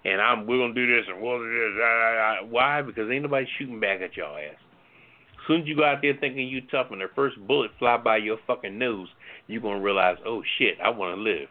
and 0.05 0.21
I'm 0.21 0.45
we're 0.45 0.57
gonna 0.57 0.73
do 0.73 0.85
this 0.85 1.05
and 1.07 1.21
we'll 1.21 1.39
do 1.39 1.49
this. 1.49 2.49
Why? 2.49 2.81
Because 2.81 3.09
ain't 3.09 3.23
nobody 3.23 3.47
shooting 3.57 3.79
back 3.79 4.01
at 4.01 4.15
y'all 4.15 4.37
ass. 4.37 4.55
As 4.55 5.47
soon 5.47 5.61
as 5.61 5.67
you 5.67 5.75
go 5.75 5.83
out 5.83 5.99
there 6.01 6.15
thinking 6.19 6.47
you 6.47 6.61
tough 6.71 6.87
and 6.91 7.01
the 7.01 7.07
first 7.15 7.35
bullet 7.47 7.71
fly 7.79 7.97
by 7.97 8.17
your 8.17 8.37
fucking 8.45 8.77
nose, 8.77 9.07
you're 9.47 9.61
gonna 9.61 9.81
realize, 9.81 10.17
oh 10.25 10.43
shit, 10.57 10.77
I 10.83 10.89
want 10.89 11.15
to 11.17 11.21
live. 11.21 11.47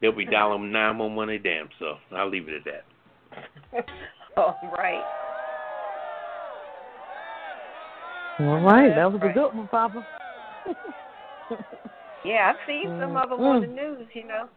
They'll 0.00 0.12
be 0.12 0.24
dialing 0.30 0.70
nine 0.70 0.98
one 0.98 1.14
one 1.14 1.30
a 1.30 1.38
damn 1.38 1.68
self. 1.78 1.98
I'll 2.12 2.30
leave 2.30 2.48
it 2.48 2.54
at 2.54 2.64
that. 2.64 3.86
All 4.36 4.56
right. 4.76 5.02
All 8.38 8.60
right, 8.60 8.94
that 8.94 9.10
was 9.10 9.20
a 9.22 9.32
good 9.32 9.54
one, 9.54 9.68
Poppa. 9.68 10.04
Yeah, 12.24 12.50
I've 12.50 12.66
seen 12.66 12.90
some 12.98 13.14
mm, 13.14 13.22
of 13.22 13.30
them 13.30 13.38
on 13.38 13.60
the 13.60 13.68
mm. 13.68 13.76
news. 13.76 14.08
You 14.12 14.26
know, 14.26 14.48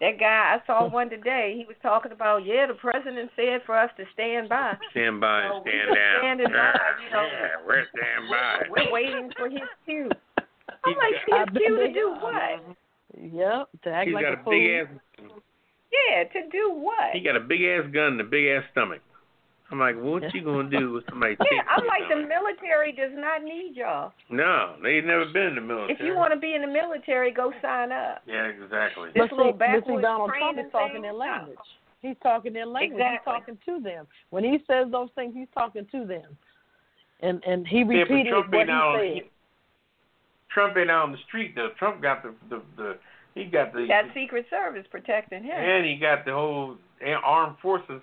that 0.00 0.18
guy 0.18 0.58
I 0.58 0.66
saw 0.66 0.90
one 0.90 1.08
today. 1.08 1.54
He 1.56 1.64
was 1.64 1.76
talking 1.80 2.10
about 2.10 2.44
yeah, 2.44 2.66
the 2.66 2.74
president 2.74 3.30
said 3.36 3.62
for 3.64 3.78
us 3.78 3.90
to 3.98 4.04
stand 4.14 4.48
by. 4.48 4.74
Stand 4.90 5.20
by 5.20 5.46
and 5.46 5.52
So 5.54 5.62
stand 5.62 5.86
just 5.86 5.94
down. 5.94 6.18
standing 6.18 6.50
by, 6.50 6.74
you 6.98 7.10
know. 7.14 7.22
Yeah, 7.22 7.54
we're 7.62 7.86
stand 7.94 8.22
by. 8.26 8.66
We're 8.66 8.90
waiting 8.92 9.30
for 9.38 9.48
his 9.48 9.62
cue. 9.86 10.10
I'm 10.38 10.90
He's 10.90 10.98
like, 10.98 11.14
got- 11.30 11.54
his 11.54 11.62
cue 11.62 11.76
to 11.86 11.92
do 11.94 12.06
what? 12.18 12.76
Yep, 13.14 13.68
to 13.84 13.90
act 13.90 14.06
He's 14.10 14.14
like 14.14 14.24
got 14.26 14.34
a 14.34 14.42
a 14.42 14.42
fool. 14.42 14.58
ass. 14.58 15.30
Yeah, 15.94 16.24
to 16.34 16.48
do 16.50 16.72
what? 16.74 17.14
He 17.14 17.20
got 17.20 17.36
a 17.36 17.40
big 17.40 17.62
ass 17.62 17.86
gun 17.94 18.18
and 18.18 18.20
a 18.20 18.24
big 18.24 18.46
ass 18.46 18.64
stomach. 18.72 19.00
I'm 19.70 19.78
like, 19.78 19.96
what 19.96 20.22
you 20.34 20.42
gonna 20.42 20.70
do 20.70 20.92
with 20.92 21.04
somebody? 21.10 21.36
Yeah, 21.40 21.62
I'm 21.68 21.84
your 21.84 21.88
like 21.88 22.08
the 22.08 22.26
military 22.26 22.92
does 22.92 23.12
not 23.14 23.42
need 23.44 23.76
y'all. 23.76 24.12
No, 24.30 24.76
they've 24.82 25.04
never 25.04 25.26
been 25.26 25.48
in 25.48 25.54
the 25.56 25.60
military. 25.60 25.92
If 25.92 26.00
you 26.00 26.16
want 26.16 26.32
to 26.32 26.40
be 26.40 26.54
in 26.54 26.62
the 26.62 26.68
military, 26.68 27.32
go 27.32 27.52
sign 27.60 27.92
up. 27.92 28.22
Yeah, 28.26 28.46
exactly. 28.46 29.10
This 29.14 29.28
But 29.28 29.36
little 29.36 29.52
see, 29.52 29.58
but 29.58 29.84
see, 29.86 30.00
Donald 30.00 30.30
Trump 30.38 30.58
is 30.58 30.72
talking 30.72 31.02
their 31.02 31.12
language. 31.12 31.58
He's 32.00 32.16
talking 32.22 32.52
their 32.52 32.66
language. 32.66 32.92
Exactly. 33.00 33.34
He's 33.34 33.56
talking 33.56 33.58
to 33.66 33.80
them. 33.82 34.06
When 34.30 34.44
he 34.44 34.58
says 34.66 34.86
those 34.90 35.10
things, 35.14 35.34
he's 35.36 35.48
talking 35.52 35.86
to 35.92 36.04
them. 36.06 36.36
And 37.20 37.42
and 37.44 37.66
he 37.66 37.78
Yeah, 37.80 38.02
repeated 38.02 38.30
Trump 38.30 38.52
what 38.52 38.60
ain't 38.60 38.70
out. 38.70 39.02
he 39.04 39.20
said. 39.20 39.22
Trump 40.50 40.76
ain't 40.78 40.90
out 40.90 41.04
on 41.04 41.12
the 41.12 41.18
street 41.28 41.54
though. 41.54 41.70
Trump 41.78 42.00
got 42.00 42.22
the 42.22 42.34
the, 42.48 42.62
the 42.76 42.98
he 43.34 43.44
got 43.44 43.72
the 43.72 43.86
That 43.88 44.06
Secret 44.14 44.46
Service 44.48 44.86
protecting 44.90 45.42
him. 45.44 45.52
and 45.52 45.84
he 45.84 45.96
got 45.96 46.24
the 46.24 46.32
whole 46.32 46.76
armed 47.22 47.56
forces 47.60 48.00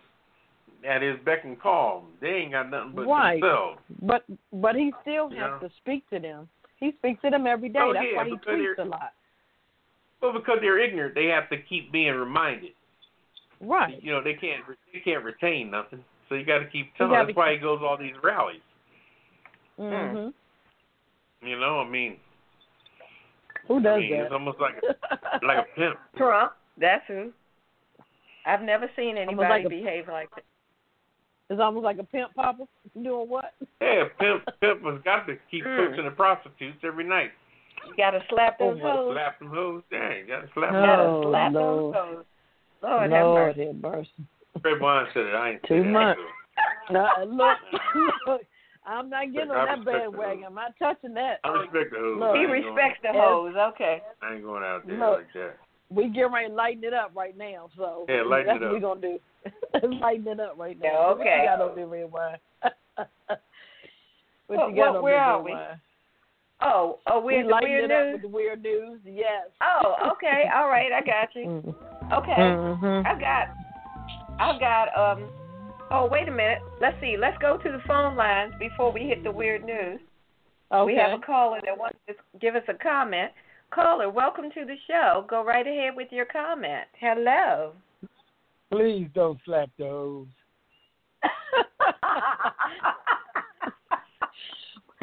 at 0.86 1.01
his 1.01 1.17
beck 1.25 1.43
and 1.43 1.59
call. 1.59 2.05
They 2.21 2.27
ain't 2.29 2.51
got 2.51 2.69
nothing 2.69 2.91
but 2.95 3.07
Right. 3.07 3.41
themselves. 3.41 3.79
But 4.01 4.23
but 4.53 4.75
he 4.75 4.93
still 5.01 5.29
has 5.29 5.38
Yeah. 5.38 5.59
to 5.59 5.69
speak 5.77 6.07
to 6.11 6.19
them. 6.19 6.47
He 6.79 6.88
he 6.88 6.91
speaks 6.97 7.21
to 7.21 7.29
them 7.29 7.47
every 7.47 7.69
day. 7.69 7.79
Oh, 7.81 7.93
That's 7.93 8.05
yeah, 8.11 8.17
why 8.17 8.25
he 8.25 8.36
tweets 8.36 8.77
a 8.79 8.83
lot. 8.83 9.13
Well, 10.21 10.33
because 10.33 10.57
they're 10.61 10.79
ignorant, 10.79 11.15
they 11.15 11.25
have 11.27 11.49
to 11.49 11.57
keep 11.57 11.91
being 11.91 12.13
reminded. 12.13 12.73
Right. 13.61 14.01
You 14.03 14.11
know, 14.11 14.21
they 14.21 14.33
can't 14.33 14.63
they 14.93 14.99
can't 14.99 15.23
retain 15.23 15.71
nothing. 15.71 16.03
So 16.29 16.36
you 16.36 16.43
got 16.45 16.59
to 16.59 16.65
keep 16.67 16.93
telling. 16.95 17.13
gotta 17.13 17.27
That's 17.27 17.38
why 17.38 17.53
he 17.53 17.57
goes 17.59 17.81
all 17.81 17.97
these 17.97 18.15
rallies. 18.23 18.61
Mhm. 19.79 20.33
You 21.41 21.59
know, 21.59 21.79
I 21.79 21.88
mean, 21.88 22.17
Who 23.67 23.79
I 23.79 23.83
does 23.83 23.99
mean, 24.01 24.13
it's 24.13 24.31
almost 24.31 24.59
like 24.59 24.75
a, 24.83 25.45
like 25.45 25.59
a 25.67 25.75
pimp. 25.75 25.97
Trump. 26.17 26.53
That's 26.77 27.05
who. 27.07 27.31
I've 28.45 28.61
never 28.61 28.89
seen 28.95 29.17
anybody 29.17 29.49
like 29.49 29.65
a- 29.65 29.69
behave 29.69 30.07
like 30.07 30.29
that. 30.36 30.43
It's 31.49 31.61
almost 31.61 31.83
like 31.83 31.99
a 31.99 32.03
pimp 32.03 32.33
papa 32.35 32.67
doing 33.03 33.29
what? 33.29 33.53
Yeah, 33.81 34.05
pimp 34.19 34.43
pimp 34.61 34.83
has 34.83 35.01
got 35.03 35.27
to 35.27 35.37
keep 35.51 35.63
Mm. 35.65 35.89
coaching 35.89 36.05
the 36.05 36.11
prostitutes 36.11 36.79
every 36.83 37.03
night. 37.03 37.31
You 37.87 37.93
gotta 37.97 38.23
slap 38.29 38.57
those 38.57 38.79
Oh, 38.83 38.89
hoes. 38.89 39.13
Slap 39.13 39.39
them 39.39 39.49
hoes. 39.49 39.83
Yeah, 39.91 40.15
you 40.15 40.25
got 40.27 40.41
to 40.41 40.49
slap 40.53 40.71
You 40.71 40.77
them. 40.77 40.85
gotta 40.85 41.03
Oh, 41.03 41.29
slap 41.29 41.53
Lord. 41.53 41.77
those 41.77 41.93
hoes. 41.93 42.25
Lord, 42.81 43.11
have 43.11 43.25
Lord 43.27 43.57
mercy. 43.57 43.67
have 43.67 43.75
mercy. 43.81 44.09
Ray 44.63 44.79
Bond 44.79 45.07
said 45.13 45.25
it. 45.25 45.35
I 45.35 45.49
ain't 45.51 45.63
Too 45.63 45.83
much. 45.83 46.17
Now, 46.91 47.09
look, 47.25 47.57
look, 48.27 48.41
I'm 48.85 49.09
not 49.09 49.33
getting 49.33 49.49
I 49.51 49.55
on 49.57 49.65
that 49.65 49.85
bandwagon. 49.85 50.43
I'm 50.45 50.53
not 50.53 50.73
touching 50.77 51.15
that. 51.15 51.39
I 51.43 51.49
respect 51.49 51.91
the 51.91 51.97
hoes. 51.99 52.19
Look. 52.19 52.35
He 52.35 52.45
respects 52.45 52.99
the 53.01 53.11
hoes. 53.11 53.55
Okay. 53.73 54.01
I 54.21 54.33
ain't 54.35 54.43
going 54.43 54.63
out 54.63 54.85
there 54.87 54.97
Look. 54.99 55.17
like 55.17 55.33
that. 55.33 55.57
We 55.89 56.09
get 56.09 56.31
ready 56.31 56.49
to 56.49 56.53
lighten 56.53 56.83
it 56.83 56.93
up 56.93 57.11
right 57.15 57.38
now, 57.38 57.69
so 57.77 58.05
Yeah, 58.09 58.23
lighten 58.27 58.47
that's 58.47 58.59
it 58.61 58.63
what 58.63 58.71
we're 58.73 58.79
gonna 58.79 59.01
do. 59.01 59.97
lighten 60.01 60.27
it 60.27 60.39
up 60.39 60.57
right 60.57 60.77
now. 60.81 60.89
Yeah, 60.89 61.07
What 61.07 61.19
okay. 61.21 61.39
you 61.41 61.47
got 61.49 61.61
over 61.61 61.75
there, 61.75 61.88
Redwine? 61.88 62.38
what 62.61 63.39
What- 64.47 64.69
you 64.69 64.75
got 64.75 64.77
what- 64.77 64.88
over 64.89 65.01
where 65.01 65.17
are 65.19 65.38
Red 65.38 65.45
we? 65.45 65.51
Wine? 65.51 65.81
Oh, 66.61 66.99
oh, 67.07 67.19
We 67.19 67.33
we're 67.36 67.43
the 67.43 67.49
lighten 67.49 67.69
weird 67.69 67.83
it 67.86 67.91
up 67.91 68.03
news. 68.05 68.13
with 68.13 68.21
the 68.21 68.27
weird 68.29 68.63
news. 68.63 68.99
Yes. 69.03 69.47
Oh, 69.61 70.11
okay. 70.13 70.45
All 70.55 70.69
right, 70.69 70.89
I 70.91 71.01
got 71.01 71.36
you. 71.36 71.47
Mm-hmm. 71.47 72.13
Okay. 72.13 72.31
Mhm. 72.31 73.05
I 73.05 73.19
got, 73.19 73.47
I 74.39 74.57
got. 74.59 74.97
Um. 74.97 75.29
Oh, 75.91 76.07
wait 76.09 76.27
a 76.29 76.31
minute. 76.31 76.59
Let's 76.81 76.95
see. 77.01 77.17
Let's 77.19 77.38
go 77.39 77.57
to 77.57 77.71
the 77.71 77.81
phone 77.86 78.15
lines 78.15 78.53
before 78.57 78.91
we 78.91 79.01
hit 79.01 79.23
the 79.23 79.31
weird 79.31 79.65
news. 79.65 79.99
Okay. 80.71 80.86
We 80.93 80.95
have 80.97 81.19
a 81.19 81.21
caller 81.23 81.59
that 81.65 81.77
wants 81.77 81.97
to 82.07 82.15
give 82.39 82.55
us 82.55 82.63
a 82.69 82.73
comment. 82.73 83.31
Caller, 83.74 84.09
welcome 84.09 84.49
to 84.51 84.66
the 84.66 84.76
show. 84.88 85.26
Go 85.30 85.43
right 85.43 85.68
ahead 85.68 85.95
with 85.95 86.07
your 86.11 86.26
comment. 86.26 86.86
Hello. 86.99 87.74
Please 88.72 89.07
don't 89.13 89.39
slap 89.45 89.70
the 89.78 89.86
hoes. 89.86 90.28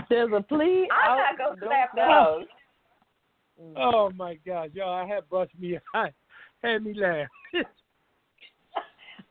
There's 0.09 0.33
a 0.37 0.41
plea. 0.43 0.89
I'm 0.91 1.19
not 1.19 1.39
gonna 1.39 1.57
slap 1.61 1.95
the 1.95 2.07
slap. 2.07 2.49
Oh 3.77 4.11
my 4.17 4.39
God, 4.47 4.71
y'all, 4.75 4.95
I 4.95 5.07
had 5.07 5.29
bust 5.31 5.53
me, 5.59 5.79
I 5.95 6.11
had 6.63 6.85
me 6.85 6.95
laugh. 6.95 7.29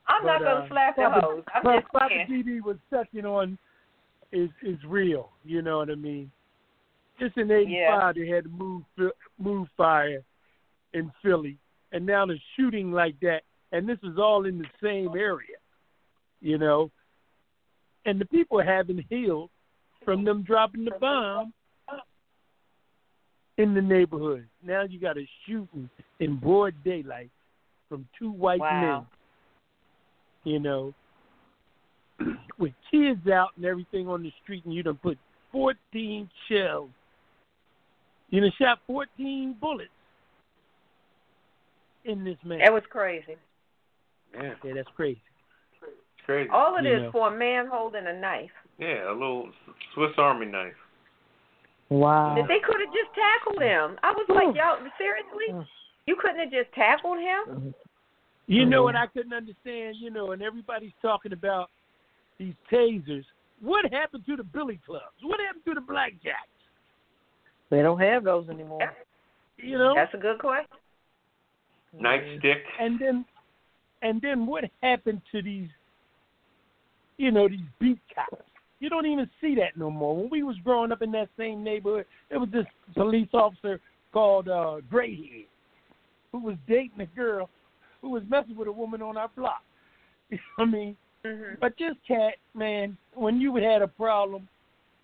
I'm 0.07 0.25
not 0.25 0.39
gonna 0.39 0.65
uh, 0.65 0.69
slap 0.69 0.95
the 0.95 1.09
hoes. 1.09 1.43
I'm 1.53 1.63
But 1.63 1.81
just 1.81 1.91
Prophet 1.91 2.27
saying. 2.27 2.43
DD 2.45 2.63
was 2.63 2.77
touching 2.89 3.25
on 3.25 3.57
is 4.31 4.49
is 4.63 4.77
real. 4.87 5.29
You 5.43 5.61
know 5.61 5.77
what 5.77 5.89
I 5.89 5.95
mean? 5.95 6.31
Just 7.21 7.37
in 7.37 7.49
Yeah. 7.49 7.55
'85, 7.55 8.15
they 8.15 8.27
had 8.27 8.45
to 8.45 8.49
move 8.49 8.83
MOVE 9.37 9.69
fire 9.77 10.23
in 10.93 11.11
Philly, 11.21 11.59
and 11.91 12.03
now 12.03 12.25
they're 12.25 12.41
shooting 12.55 12.91
like 12.91 13.19
that, 13.19 13.43
and 13.71 13.87
this 13.87 13.99
is 14.01 14.17
all 14.17 14.45
in 14.45 14.57
the 14.57 14.69
same 14.81 15.15
area. 15.15 15.57
You 16.39 16.57
know, 16.57 16.89
and 18.05 18.19
the 18.19 18.25
people 18.25 18.59
haven't 18.59 19.05
healed 19.07 19.51
from 20.03 20.23
them 20.23 20.41
dropping 20.41 20.83
the 20.83 20.97
bomb 20.99 21.53
in 23.57 23.75
the 23.75 23.81
neighborhood. 23.81 24.47
Now 24.63 24.81
you 24.81 24.99
got 24.99 25.19
a 25.19 25.29
shooting 25.45 25.91
in 26.19 26.37
broad 26.37 26.73
daylight 26.83 27.29
from 27.87 28.07
two 28.17 28.31
white 28.31 28.61
Wow. 28.61 28.81
men. 28.81 29.07
You 30.43 30.59
know, 30.59 30.95
with 32.57 32.73
kids 32.89 33.27
out 33.27 33.51
and 33.57 33.65
everything 33.65 34.07
on 34.07 34.23
the 34.23 34.31
street, 34.41 34.65
and 34.65 34.73
you 34.73 34.81
done 34.81 34.97
put 34.97 35.19
14 35.51 36.27
shells. 36.47 36.89
You 38.31 38.41
done 38.41 38.51
shot 38.57 38.79
14 38.87 39.55
bullets 39.59 39.89
in 42.05 42.23
this 42.23 42.37
man. 42.43 42.59
That 42.59 42.73
was 42.73 42.83
crazy. 42.89 43.35
Yeah, 44.33 44.53
yeah, 44.63 44.73
that's 44.73 44.87
crazy. 44.95 45.21
it's 45.83 46.25
crazy. 46.25 46.49
All 46.49 46.77
it 46.77 46.85
You 46.85 46.95
is 46.95 47.01
know. 47.03 47.11
for 47.11 47.33
a 47.33 47.37
man 47.37 47.67
holding 47.71 48.07
a 48.07 48.19
knife. 48.19 48.49
Yeah, 48.79 49.11
a 49.11 49.13
little 49.13 49.51
Swiss 49.93 50.11
Army 50.17 50.45
knife. 50.45 50.73
Wow. 51.89 52.35
That 52.37 52.47
They 52.47 52.59
could 52.63 52.79
have 52.79 52.93
just 52.93 53.11
tackled 53.13 53.61
him. 53.61 53.99
I 54.01 54.11
was 54.11 54.25
like, 54.29 54.55
y'all, 54.55 54.79
seriously? 54.97 55.67
You 56.07 56.15
couldn't 56.19 56.39
have 56.39 56.51
just 56.51 56.73
tackled 56.73 57.19
him? 57.19 57.75
You 58.47 58.65
know 58.65 58.83
what 58.83 58.95
mm-hmm. 58.95 59.03
I 59.03 59.07
couldn't 59.07 59.33
understand, 59.33 59.97
you 59.99 60.09
know, 60.09 60.31
and 60.31 60.41
everybody's 60.41 60.95
talking 61.01 61.33
about 61.33 61.69
these 62.39 62.53
tasers. 62.71 63.25
What 63.61 63.91
happened 63.91 64.25
to 64.25 64.35
the 64.35 64.43
billy 64.43 64.79
clubs? 64.85 65.19
What 65.21 65.39
happened 65.39 65.63
to 65.65 65.73
the 65.73 65.81
blackjacks? 65.81 66.50
They 67.71 67.81
don't 67.81 67.99
have 67.99 68.25
those 68.25 68.47
anymore. 68.49 68.93
You 69.57 69.77
know? 69.77 69.95
That's 69.95 70.13
a 70.13 70.17
good 70.17 70.37
question. 70.39 70.67
Nightstick. 71.99 72.61
and 72.79 72.99
then 72.99 73.25
and 74.01 74.21
then 74.21 74.45
what 74.45 74.63
happened 74.81 75.21
to 75.31 75.41
these 75.41 75.67
you 77.17 77.31
know, 77.31 77.47
these 77.47 77.59
beat 77.79 77.99
cops? 78.15 78.43
You 78.79 78.89
don't 78.89 79.05
even 79.05 79.29
see 79.39 79.55
that 79.55 79.77
no 79.77 79.91
more. 79.91 80.15
When 80.15 80.29
we 80.29 80.41
was 80.41 80.55
growing 80.63 80.91
up 80.91 81.01
in 81.01 81.11
that 81.11 81.29
same 81.37 81.63
neighborhood, 81.63 82.05
there 82.29 82.39
was 82.39 82.49
this 82.51 82.65
police 82.95 83.27
officer 83.33 83.79
called 84.11 84.47
uh 84.49 84.77
Grayhead 84.91 85.47
who 86.31 86.39
was 86.39 86.55
dating 86.67 86.99
a 86.99 87.05
girl 87.07 87.49
who 88.01 88.09
was 88.09 88.23
messing 88.29 88.55
with 88.55 88.67
a 88.67 88.71
woman 88.71 89.01
on 89.01 89.17
our 89.17 89.29
block. 89.35 89.63
You 90.29 90.37
know 90.37 90.65
what 90.65 90.67
I 90.67 90.71
mean? 90.71 90.97
hmm 91.25 91.53
But 91.59 91.73
this 91.77 91.95
cat, 92.07 92.35
man, 92.53 92.97
when 93.13 93.41
you 93.41 93.55
had 93.57 93.81
a 93.81 93.87
problem, 93.87 94.47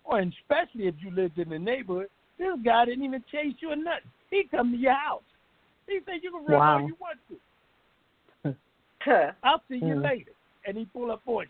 or 0.04 0.20
especially 0.20 0.88
if 0.88 0.94
you 1.00 1.10
lived 1.10 1.38
in 1.38 1.50
the 1.50 1.58
neighborhood, 1.58 2.08
this 2.38 2.56
guy 2.64 2.84
didn't 2.84 3.04
even 3.04 3.24
chase 3.30 3.54
you 3.60 3.72
or 3.72 3.76
nothing. 3.76 4.10
He 4.30 4.44
come 4.50 4.72
to 4.72 4.78
your 4.78 4.94
house. 4.94 5.22
He 5.86 6.00
said 6.04 6.20
you 6.22 6.30
can 6.30 6.44
run 6.44 6.58
Wow. 6.58 6.80
all 6.80 6.86
you 6.86 6.96
want 7.00 7.18
to. 7.28 8.54
Huh. 9.02 9.32
I'll 9.42 9.62
see 9.68 9.76
you 9.76 9.94
Mm. 9.94 10.02
later. 10.02 10.32
And 10.66 10.76
he 10.76 10.84
pull 10.86 11.10
up 11.10 11.22
on 11.26 11.46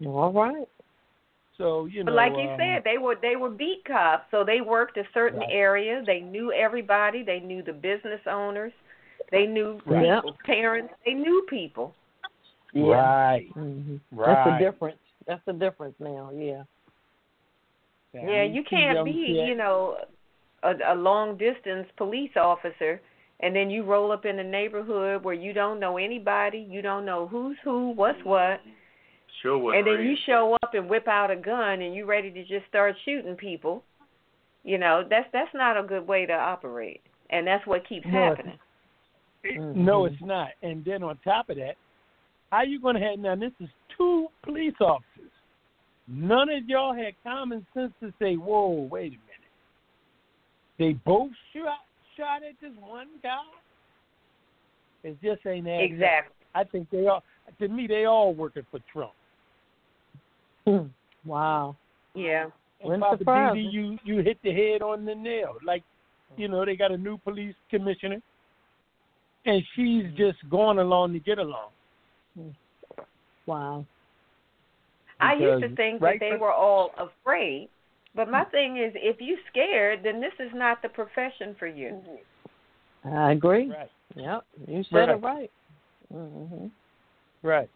you. 0.00 0.10
All 0.10 0.32
right. 0.32 0.68
So, 1.58 1.86
you 1.86 2.04
know 2.04 2.12
But 2.12 2.16
like 2.16 2.32
you 2.36 2.50
um, 2.50 2.56
said, 2.58 2.82
they 2.84 2.98
were 2.98 3.16
they 3.20 3.36
were 3.36 3.50
beat 3.50 3.82
cops, 3.86 4.26
so 4.30 4.44
they 4.44 4.60
worked 4.60 4.98
a 4.98 5.04
certain 5.14 5.40
Right. 5.40 5.48
area. 5.50 6.02
They 6.06 6.20
knew 6.20 6.52
everybody. 6.52 7.22
They 7.22 7.40
knew 7.40 7.62
the 7.62 7.72
business 7.72 8.20
owners. 8.30 8.72
They 9.32 9.46
knew 9.46 9.80
Right. 9.86 10.04
Yeah. 10.04 10.16
people's 10.16 10.36
parents. 10.44 10.92
They 11.04 11.14
knew 11.14 11.46
people. 11.48 11.94
Right. 12.74 13.48
hmm 13.54 13.96
Right. 14.12 14.36
That's 14.44 14.60
the 14.60 14.70
difference. 14.70 14.98
That's 15.26 15.44
the 15.46 15.54
difference 15.54 15.94
now. 15.98 16.30
Yeah. 16.34 16.64
Yeah, 18.24 18.42
you 18.44 18.62
can't 18.68 19.04
be, 19.04 19.12
cat- 19.38 19.48
you 19.48 19.54
know, 19.54 19.96
a, 20.62 20.72
a 20.92 20.94
long 20.94 21.36
distance 21.36 21.86
police 21.96 22.30
officer 22.36 23.00
and 23.40 23.54
then 23.54 23.68
you 23.70 23.84
roll 23.84 24.12
up 24.12 24.24
in 24.24 24.38
a 24.38 24.44
neighborhood 24.44 25.22
where 25.22 25.34
you 25.34 25.52
don't 25.52 25.78
know 25.78 25.98
anybody, 25.98 26.66
you 26.70 26.80
don't 26.80 27.04
know 27.04 27.26
who's 27.26 27.56
who, 27.62 27.90
what's 27.90 28.18
what, 28.24 28.60
Sure 29.42 29.58
was. 29.58 29.74
and 29.76 29.86
then 29.86 30.06
you 30.06 30.16
show 30.24 30.56
up 30.62 30.72
and 30.72 30.88
whip 30.88 31.06
out 31.06 31.30
a 31.30 31.36
gun 31.36 31.82
and 31.82 31.94
you 31.94 32.06
ready 32.06 32.30
to 32.30 32.40
just 32.44 32.66
start 32.68 32.94
shooting 33.04 33.34
people. 33.36 33.82
You 34.64 34.78
know, 34.78 35.04
that's 35.08 35.28
that's 35.32 35.50
not 35.54 35.76
a 35.76 35.82
good 35.86 36.06
way 36.08 36.26
to 36.26 36.32
operate. 36.32 37.00
And 37.30 37.46
that's 37.46 37.66
what 37.66 37.86
keeps 37.88 38.06
No, 38.06 38.28
it's 38.30 38.36
happening. 38.38 38.58
It- 39.44 39.76
No, 39.76 40.02
Mhm. 40.02 40.12
it's 40.12 40.22
not. 40.22 40.48
And 40.62 40.84
then 40.84 41.02
on 41.02 41.18
top 41.18 41.50
of 41.50 41.56
that, 41.56 41.76
how 42.50 42.62
you 42.62 42.80
going 42.80 42.96
to 42.96 43.00
have 43.02 43.18
now? 43.18 43.34
This 43.36 43.52
is 43.60 43.68
two 43.96 44.28
police 44.42 44.74
officers. 44.80 45.15
None 46.08 46.48
of 46.50 46.68
y'all 46.68 46.94
had 46.94 47.14
common 47.24 47.66
sense 47.74 47.92
to 48.00 48.12
say, 48.20 48.36
"Whoa, 48.36 48.88
wait 48.90 49.12
a 49.12 49.16
minute." 49.16 49.36
They 50.78 50.92
both 50.92 51.32
shot 51.52 51.80
shot 52.16 52.42
at 52.42 52.54
this 52.60 52.72
one 52.80 53.08
guy. 53.22 53.42
It 55.02 55.16
just 55.22 55.44
ain't 55.46 55.66
adding 55.66 55.84
up. 55.84 55.92
Exactly. 55.92 56.34
I 56.54 56.64
think 56.64 56.90
they 56.90 57.06
all. 57.06 57.22
To 57.58 57.68
me, 57.68 57.86
they 57.86 58.04
all 58.04 58.34
working 58.34 58.66
for 58.70 58.80
Trump. 58.92 59.12
Hmm. 60.66 60.86
wow. 61.24 61.76
Yeah. 62.14 62.44
And 62.80 62.88
Wouldn't 62.90 63.02
Poppa 63.02 63.18
surprise 63.18 63.56
DD, 63.56 63.72
you 63.72 63.98
you 64.04 64.22
hit 64.22 64.38
the 64.42 64.52
head 64.52 64.82
on 64.82 65.04
the 65.04 65.14
nail. 65.14 65.56
Like, 65.64 65.82
you 66.36 66.48
know, 66.48 66.64
they 66.64 66.76
got 66.76 66.90
a 66.90 66.96
new 66.96 67.18
police 67.18 67.54
commissioner, 67.70 68.20
and 69.44 69.62
she's 69.74 70.04
just 70.16 70.38
going 70.50 70.78
along 70.78 71.12
to 71.12 71.20
get 71.20 71.38
along. 71.38 71.70
Hmm. 72.36 72.48
Wow. 73.46 73.86
I 75.20 75.34
used 75.34 75.62
to 75.62 75.74
think 75.76 76.00
right 76.00 76.18
that 76.18 76.24
they 76.24 76.30
from- 76.30 76.40
were 76.40 76.52
all 76.52 76.92
afraid. 76.98 77.68
But 78.14 78.30
my 78.30 78.44
thing 78.44 78.78
is 78.78 78.92
if 78.94 79.20
you're 79.20 79.38
scared, 79.50 80.02
then 80.02 80.20
this 80.22 80.32
is 80.40 80.50
not 80.54 80.80
the 80.80 80.88
profession 80.88 81.54
for 81.58 81.66
you. 81.66 82.00
I 83.04 83.32
agree. 83.32 83.68
Right, 83.70 83.90
Yep. 84.14 84.44
You 84.66 84.82
said 84.84 85.10
it 85.10 85.12
Right. 85.12 85.22
right. 85.22 85.50
hmm 86.10 86.66
right. 87.42 87.68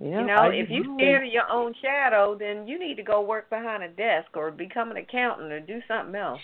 Yeah, 0.00 0.20
you 0.22 0.26
know, 0.26 0.34
I 0.34 0.48
if 0.48 0.68
you 0.68 0.82
agree. 0.82 0.94
scared 0.96 1.26
of 1.26 1.32
your 1.32 1.48
own 1.48 1.72
shadow, 1.74 2.34
then 2.34 2.66
you 2.66 2.78
need 2.78 2.96
to 2.96 3.04
go 3.04 3.20
work 3.20 3.48
behind 3.48 3.84
a 3.84 3.88
desk 3.88 4.36
or 4.36 4.50
become 4.50 4.90
an 4.90 4.96
accountant 4.96 5.52
or 5.52 5.60
do 5.60 5.80
something 5.86 6.16
else. 6.16 6.40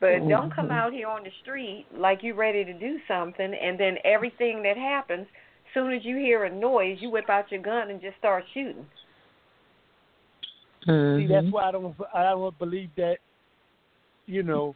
But 0.00 0.28
don't 0.28 0.54
come 0.54 0.70
out 0.70 0.92
here 0.92 1.08
on 1.08 1.24
the 1.24 1.30
street 1.42 1.86
like 1.92 2.22
you're 2.22 2.36
ready 2.36 2.64
to 2.64 2.72
do 2.72 3.00
something, 3.08 3.52
and 3.54 3.78
then 3.78 3.96
everything 4.04 4.62
that 4.62 4.76
happens, 4.76 5.26
soon 5.74 5.92
as 5.92 6.04
you 6.04 6.16
hear 6.16 6.44
a 6.44 6.50
noise, 6.54 6.98
you 7.00 7.10
whip 7.10 7.28
out 7.28 7.50
your 7.50 7.62
gun 7.62 7.90
and 7.90 8.00
just 8.00 8.16
start 8.18 8.44
shooting. 8.54 8.86
See, 10.88 11.26
that's 11.26 11.46
why 11.50 11.68
I 11.68 11.72
don't 11.72 11.94
I 12.14 12.22
don't 12.22 12.58
believe 12.58 12.88
that. 12.96 13.18
You 14.26 14.42
know, 14.42 14.74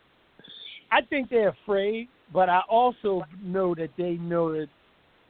I 0.90 1.00
think 1.02 1.30
they're 1.30 1.48
afraid, 1.48 2.08
but 2.32 2.48
I 2.50 2.60
also 2.68 3.22
know 3.42 3.74
that 3.74 3.90
they 3.96 4.12
know 4.12 4.52
that 4.52 4.68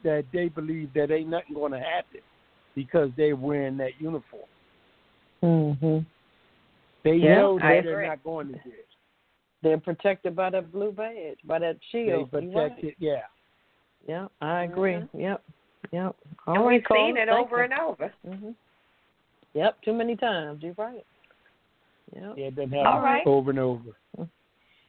that 0.03 0.25
they 0.33 0.49
believe 0.49 0.93
that 0.93 1.11
ain't 1.11 1.29
nothing 1.29 1.55
going 1.55 1.71
to 1.71 1.79
happen 1.79 2.19
because 2.75 3.09
they're 3.15 3.35
wearing 3.35 3.77
that 3.77 3.91
uniform. 3.99 4.43
Mhm. 5.41 6.05
They 7.03 7.17
Yeah, 7.17 7.35
know 7.35 7.59
that 7.59 7.83
they're 7.83 8.07
not 8.07 8.23
going 8.23 8.47
to 8.47 8.53
jail. 8.55 8.73
They're 9.61 9.77
protected 9.77 10.35
by 10.35 10.49
that 10.49 10.71
blue 10.73 10.91
badge, 10.91 11.39
by 11.45 11.59
that 11.59 11.77
They 11.79 12.05
shield. 12.05 12.29
You 12.33 12.51
right. 12.51 12.53
protect 12.53 12.83
it. 12.83 12.95
Yeah. 12.99 13.21
Yeah, 14.05 14.27
I 14.41 14.63
agree. 14.63 14.95
Mhm. 14.95 15.09
Yep. 15.13 15.43
Yep. 15.91 16.15
All 16.47 16.55
and 16.55 16.65
we've 16.65 16.83
seen 16.91 17.15
it 17.15 17.29
over 17.29 17.61
and 17.61 17.73
over. 17.73 18.13
hmm 18.25 18.51
Yep, 19.53 19.81
too 19.83 19.93
many 19.93 20.15
times. 20.15 20.63
You're 20.63 20.73
right. 20.77 21.05
Yep. 22.15 22.33
Yeah, 22.37 22.45
it 22.45 22.55
doesn't 22.55 22.71
happen 22.71 22.87
All 22.87 23.01
right. 23.01 23.25
over 23.25 23.49
and 23.49 23.59
over. 23.59 23.95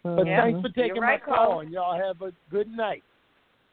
But 0.03 0.27
Yeah. 0.27 0.43
thanks 0.43 0.61
for 0.61 0.69
taking 0.69 0.97
You're 0.97 1.01
my 1.01 1.13
right, 1.13 1.23
call, 1.23 1.61
and 1.61 1.73
y'all 1.73 1.97
have 1.97 2.21
a 2.21 2.33
good 2.51 2.69
night. 2.69 3.03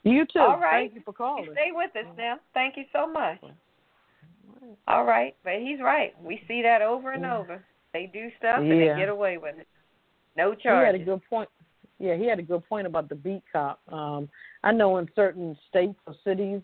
You 0.03 0.25
too. 0.25 0.39
All 0.39 0.59
right. 0.59 0.83
Thank 0.83 0.95
you 0.95 1.01
for 1.01 1.13
calling. 1.13 1.51
Stay 1.51 1.71
with 1.71 1.95
us 1.95 2.05
now. 2.17 2.39
Thank 2.53 2.77
you 2.77 2.85
so 2.93 3.05
much. 3.05 3.39
All 4.87 5.03
right, 5.03 5.35
but 5.43 5.55
he's 5.59 5.79
right. 5.81 6.19
We 6.21 6.43
see 6.47 6.61
that 6.61 6.81
over 6.81 7.11
and 7.11 7.23
Yeah. 7.23 7.37
over. 7.37 7.63
They 7.93 8.07
do 8.07 8.31
stuff 8.37 8.59
and 8.59 8.71
they 8.71 8.87
get 8.95 9.09
away 9.09 9.37
with 9.37 9.59
it. 9.59 9.67
No 10.35 10.55
charge. 10.55 10.79
He 10.79 10.85
had 10.85 10.95
a 10.95 10.99
good 10.99 11.21
point. 11.29 11.49
Yeah, 11.99 12.15
he 12.15 12.25
had 12.25 12.39
a 12.39 12.43
good 12.43 12.65
point 12.67 12.87
about 12.87 13.09
the 13.09 13.15
beat 13.15 13.43
cop. 13.51 13.81
Um, 13.93 14.29
I 14.63 14.71
know 14.71 14.97
in 14.97 15.07
certain 15.13 15.55
states 15.67 15.99
or 16.07 16.15
cities, 16.23 16.61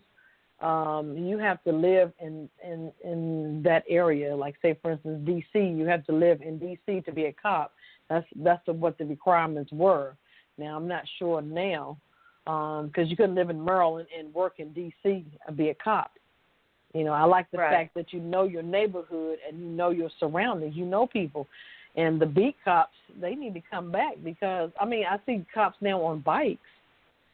um, 0.60 1.16
you 1.16 1.38
have 1.38 1.62
to 1.64 1.72
live 1.72 2.12
in 2.20 2.48
in 2.64 2.92
in 3.04 3.62
that 3.64 3.84
area. 3.88 4.34
Like 4.34 4.56
say, 4.60 4.76
for 4.82 4.92
instance, 4.92 5.20
D.C. 5.24 5.58
You 5.58 5.86
have 5.86 6.04
to 6.06 6.12
live 6.12 6.42
in 6.42 6.58
D.C. 6.58 7.02
to 7.02 7.12
be 7.12 7.26
a 7.26 7.32
cop. 7.32 7.72
That's 8.08 8.26
that's 8.36 8.66
what 8.66 8.98
the 8.98 9.04
requirements 9.04 9.72
were. 9.72 10.16
Now 10.56 10.76
I'm 10.76 10.88
not 10.88 11.04
sure 11.18 11.40
now 11.40 11.96
because 12.44 13.10
you 13.10 13.16
couldn't 13.16 13.34
live 13.34 13.50
in 13.50 13.62
Maryland 13.62 14.08
and 14.18 14.32
work 14.34 14.54
in 14.58 14.72
D.C. 14.72 15.24
and 15.46 15.56
be 15.56 15.68
a 15.68 15.74
cop. 15.74 16.12
You 16.94 17.04
know, 17.04 17.12
I 17.12 17.24
like 17.24 17.50
the 17.50 17.58
Right. 17.58 17.70
fact 17.70 17.94
that 17.94 18.12
you 18.12 18.20
know 18.20 18.44
your 18.44 18.62
neighborhood 18.62 19.38
and 19.46 19.60
you 19.60 19.66
know 19.66 19.90
your 19.90 20.10
surroundings. 20.18 20.74
You 20.74 20.86
know 20.86 21.06
people. 21.06 21.46
And 21.96 22.20
the 22.20 22.26
beat 22.26 22.56
cops, 22.64 22.94
they 23.20 23.34
need 23.34 23.54
to 23.54 23.62
come 23.70 23.90
back 23.90 24.14
because 24.24 24.70
I 24.80 24.84
mean, 24.86 25.04
I 25.08 25.18
see 25.26 25.44
cops 25.52 25.76
now 25.80 26.02
on 26.02 26.20
bikes, 26.20 26.60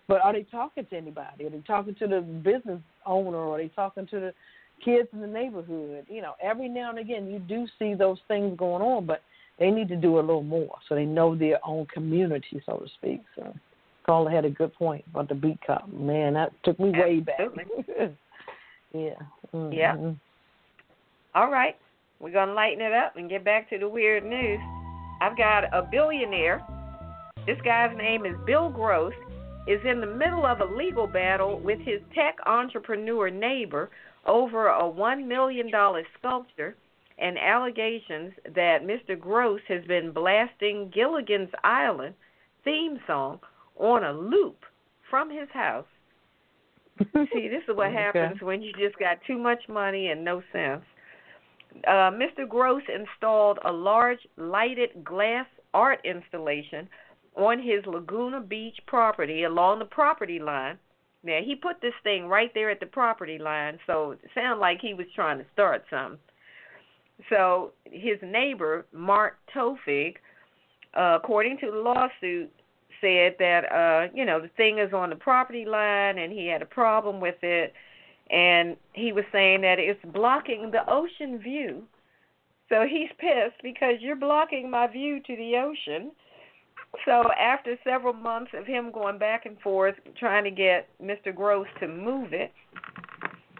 but 0.08 0.20
are 0.22 0.32
they 0.32 0.42
talking 0.42 0.86
to 0.86 0.96
anybody? 0.96 1.46
Are 1.46 1.50
they 1.50 1.62
talking 1.66 1.94
to 1.96 2.06
the 2.06 2.20
business 2.20 2.80
owner? 3.06 3.38
Or 3.38 3.54
are 3.54 3.58
they 3.58 3.68
talking 3.68 4.06
to 4.08 4.20
the 4.20 4.34
kids 4.84 5.08
in 5.12 5.20
the 5.20 5.26
neighborhood? 5.26 6.06
You 6.08 6.22
know, 6.22 6.34
every 6.42 6.68
now 6.68 6.90
and 6.90 6.98
again 6.98 7.26
you 7.26 7.38
do 7.38 7.66
see 7.78 7.94
those 7.94 8.18
things 8.28 8.56
going 8.58 8.82
on, 8.82 9.06
but 9.06 9.22
they 9.58 9.70
need 9.70 9.88
to 9.88 9.96
do 9.96 10.18
a 10.18 10.20
little 10.20 10.42
more 10.42 10.76
so 10.88 10.94
they 10.94 11.04
know 11.04 11.36
their 11.36 11.58
own 11.64 11.86
community, 11.86 12.62
so 12.66 12.78
to 12.78 12.88
speak. 12.98 13.22
So, 13.36 13.54
caller 14.04 14.30
had 14.30 14.44
a 14.44 14.50
good 14.50 14.74
point 14.74 15.04
about 15.10 15.28
the 15.28 15.34
beat 15.34 15.58
cop. 15.66 15.88
Man, 15.92 16.34
that 16.34 16.52
took 16.64 16.78
me 16.78 16.90
way 16.90 17.20
back. 17.20 17.38
yeah. 18.92 19.10
Mhm. 19.54 19.76
Yeah. 19.76 20.12
All 21.34 21.50
right. 21.50 21.76
We're 22.20 22.32
going 22.32 22.48
to 22.48 22.54
lighten 22.54 22.80
it 22.80 22.92
up 22.92 23.16
and 23.16 23.28
get 23.28 23.44
back 23.44 23.68
to 23.70 23.78
the 23.78 23.88
weird 23.88 24.24
news. 24.24 24.60
I've 25.20 25.36
got 25.36 25.64
a 25.72 25.82
billionaire. 25.82 26.62
This 27.46 27.58
guy's 27.64 27.96
name 27.96 28.24
is 28.24 28.34
Bill 28.46 28.70
Gross. 28.70 29.12
Is 29.66 29.80
in 29.84 30.00
the 30.00 30.06
middle 30.06 30.44
of 30.44 30.60
a 30.60 30.64
legal 30.64 31.06
battle 31.06 31.58
with 31.60 31.78
his 31.84 32.00
tech 32.14 32.36
entrepreneur 32.46 33.30
neighbor 33.30 33.90
over 34.26 34.68
a 34.68 34.82
$1 34.82 35.26
million 35.26 35.70
sculpture 36.18 36.76
and 37.18 37.38
allegations 37.38 38.32
that 38.54 38.82
Mr. 38.82 39.18
Gross 39.18 39.60
has 39.68 39.84
been 39.84 40.12
blasting 40.12 40.90
Gilligan's 40.92 41.50
Island 41.62 42.14
theme 42.64 42.98
song 43.06 43.38
on 43.76 44.04
a 44.04 44.12
loop 44.12 44.58
from 45.08 45.30
his 45.30 45.48
house. 45.52 45.86
See, 47.32 47.48
this 47.48 47.62
is 47.68 47.76
what 47.76 47.88
Okay. 47.88 47.94
happens 47.94 48.40
when 48.42 48.62
you 48.62 48.72
just 48.72 48.98
got 48.98 49.18
too 49.26 49.38
much 49.38 49.68
money 49.68 50.08
and 50.08 50.24
no 50.24 50.42
sense. 50.52 50.82
Uh, 51.88 52.10
Mr. 52.12 52.48
Gross 52.48 52.82
installed 52.92 53.58
a 53.64 53.72
large 53.72 54.20
lighted 54.36 55.04
glass 55.04 55.46
art 55.72 56.00
installation 56.04 56.88
on 57.36 57.58
his 57.58 57.84
Laguna 57.86 58.40
Beach 58.40 58.78
property 58.86 59.44
along 59.44 59.80
the 59.80 59.84
property 59.84 60.38
line. 60.38 60.78
Now, 61.22 61.40
he 61.44 61.54
put 61.54 61.80
this 61.80 61.94
thing 62.02 62.26
right 62.26 62.52
there 62.54 62.70
at 62.70 62.80
the 62.80 62.86
property 62.86 63.38
line, 63.38 63.78
so 63.86 64.12
it 64.12 64.20
sounded 64.34 64.60
like 64.60 64.80
he 64.80 64.94
was 64.94 65.06
trying 65.14 65.38
to 65.38 65.46
start 65.52 65.84
something. 65.88 66.18
So, 67.30 67.72
his 67.84 68.18
neighbor, 68.22 68.86
Mark 68.92 69.38
Towfiq, 69.54 70.16
uh, 70.94 71.18
according 71.22 71.58
to 71.58 71.70
the 71.70 71.78
lawsuit, 71.78 72.52
said 73.04 73.34
that 73.38 73.70
uh 73.70 74.08
you 74.14 74.24
know 74.24 74.40
the 74.40 74.50
thing 74.56 74.78
is 74.78 74.92
on 74.92 75.10
the 75.10 75.16
property 75.16 75.64
line 75.64 76.18
and 76.18 76.32
he 76.32 76.46
had 76.46 76.62
a 76.62 76.66
problem 76.66 77.20
with 77.20 77.36
it 77.42 77.72
and 78.30 78.76
he 78.94 79.12
was 79.12 79.24
saying 79.30 79.60
that 79.60 79.78
it's 79.78 80.00
blocking 80.12 80.70
the 80.70 80.90
ocean 80.90 81.38
view 81.38 81.82
so 82.68 82.86
he's 82.88 83.10
pissed 83.18 83.60
because 83.62 83.96
you're 84.00 84.16
blocking 84.16 84.70
my 84.70 84.86
view 84.86 85.20
to 85.20 85.36
the 85.36 85.56
ocean 85.56 86.12
so 87.04 87.24
after 87.38 87.76
several 87.84 88.12
months 88.12 88.50
of 88.54 88.66
him 88.66 88.90
going 88.92 89.18
back 89.18 89.46
and 89.46 89.58
forth 89.60 89.94
trying 90.18 90.44
to 90.44 90.50
get 90.50 90.88
Mr. 91.02 91.34
Gross 91.34 91.66
to 91.80 91.88
move 91.88 92.32
it 92.32 92.52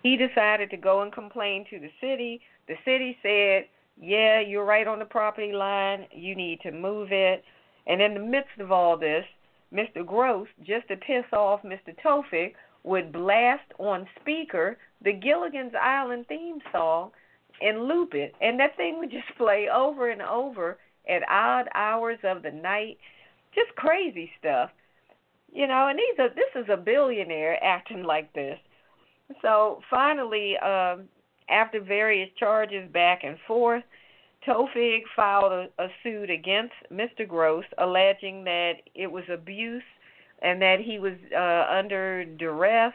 he 0.03 0.17
decided 0.17 0.71
to 0.71 0.77
go 0.77 1.03
and 1.03 1.13
complain 1.13 1.65
to 1.71 1.79
the 1.79 1.91
city 2.01 2.41
the 2.69 2.75
city 2.85 3.17
said 3.23 3.65
yeah 4.01 4.41
you're 4.41 4.65
right 4.65 4.87
on 4.87 4.99
the 4.99 5.05
property 5.05 5.53
line 5.53 6.07
you 6.13 6.35
need 6.35 6.61
to 6.61 6.71
move 6.71 7.09
it 7.11 7.45
and 7.87 8.01
in 8.01 8.15
the 8.15 8.21
midst 8.21 8.59
of 8.61 8.73
all 8.73 8.97
this, 8.97 9.25
Mr. 9.73 10.07
Gross, 10.07 10.49
just 10.63 10.89
to 10.89 10.97
piss 10.97 11.25
off 11.33 11.63
Mr. 11.63 11.95
Towfiq, 12.03 12.55
would 12.83 13.13
blast 13.13 13.73
on 13.79 14.07
speaker 14.21 14.77
the 15.03 15.13
Gilligan's 15.13 15.75
Island 15.81 16.27
theme 16.29 16.61
song 16.73 17.11
and 17.61 17.85
loop 17.85 18.15
it. 18.15 18.35
And 18.41 18.59
that 18.61 18.77
thing 18.77 18.99
would 18.99 19.11
just 19.11 19.29
play 19.39 19.69
over 19.75 20.11
and 20.11 20.23
over 20.23 20.79
at 21.09 21.29
odd 21.29 21.69
hours 21.75 22.19
of 22.25 22.43
the 22.43 22.51
night. 22.51 22.99
Just 23.55 23.75
crazy 23.77 24.31
stuff. 24.39 24.71
You 25.53 25.69
know, 25.69 25.89
and 25.89 25.99
these 25.99 26.19
are 26.19 26.29
this 26.31 26.65
is 26.65 26.69
a 26.69 26.77
billionaire 26.77 27.63
acting 27.63 28.03
like 28.03 28.33
this. 28.33 28.59
So 29.41 29.81
finally, 29.89 30.57
um, 30.59 31.05
after 31.49 31.81
various 31.81 32.29
charges 32.39 32.91
back 32.93 33.23
and 33.23 33.39
forth, 33.47 33.85
Towfiq 34.47 35.03
filed 35.15 35.53
a, 35.53 35.69
a 35.83 35.89
suit 36.03 36.29
against 36.29 36.75
Mr. 36.93 37.27
Gross, 37.27 37.65
alleging 37.79 38.45
that 38.45 38.75
it 38.95 39.11
was 39.11 39.25
abuse 39.33 39.83
and 40.43 40.61
that 40.61 40.81
he 40.81 40.99
was 40.99 41.15
uh, 41.35 41.67
under 41.73 42.25
duress 42.25 42.93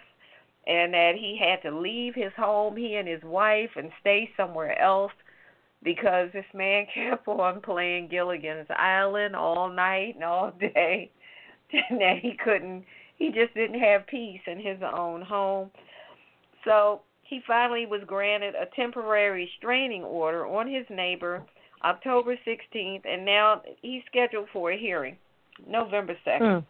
and 0.68 0.94
that 0.94 1.14
he 1.16 1.40
had 1.42 1.62
to 1.68 1.76
leave 1.76 2.14
his 2.14 2.32
home, 2.38 2.76
he 2.76 2.96
and 2.96 3.08
his 3.08 3.24
wife, 3.24 3.72
and 3.76 3.92
stay 4.02 4.30
somewhere 4.38 4.80
else 4.80 5.12
because 5.84 6.30
this 6.34 6.46
man 6.54 6.86
kept 6.94 7.28
on 7.28 7.62
playing 7.62 8.10
Gilligan's 8.10 8.68
Island 8.70 9.36
all 9.36 9.70
night 9.70 10.16
and 10.16 10.24
all 10.24 10.52
day, 10.60 11.12
and 11.90 12.00
that 12.02 12.20
he 12.22 12.34
couldn't, 12.44 12.84
he 13.18 13.28
just 13.32 13.54
didn't 13.54 13.80
have 13.80 14.08
peace 14.08 14.42
in 14.48 14.58
his 14.58 14.78
own 14.82 15.22
home. 15.22 15.72
So 16.66 17.02
he 17.24 17.42
finally 17.46 17.86
was 17.86 18.02
granted 18.08 18.56
a 18.56 18.66
temporary 18.76 19.46
restraining 19.46 20.04
order 20.04 20.46
on 20.46 20.68
his 20.68 20.86
neighbor 20.90 21.44
October 21.84 22.38
16th, 22.46 23.02
and 23.06 23.26
now 23.26 23.62
he's 23.82 24.02
scheduled 24.08 24.48
for 24.52 24.72
a 24.72 24.78
hearing 24.78 25.16
November 25.68 26.16
2nd. 26.26 26.64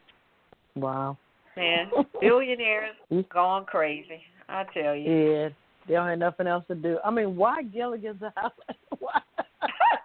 Hmm. 0.75 0.79
Wow. 0.79 1.17
Man, 1.57 1.89
billionaires 2.21 2.95
gone 3.31 3.65
crazy. 3.65 4.21
I 4.47 4.65
tell 4.73 4.95
you. 4.95 5.11
Yeah, 5.11 5.49
they 5.89 5.95
don't 5.95 6.07
have 6.07 6.19
nothing 6.19 6.45
else 6.45 6.63
to 6.67 6.75
do. 6.75 6.99
I 7.03 7.09
mean, 7.09 7.35
why 7.35 7.63
Gilligan's 7.63 8.21
Island? 8.37 8.53
why? 8.99 9.21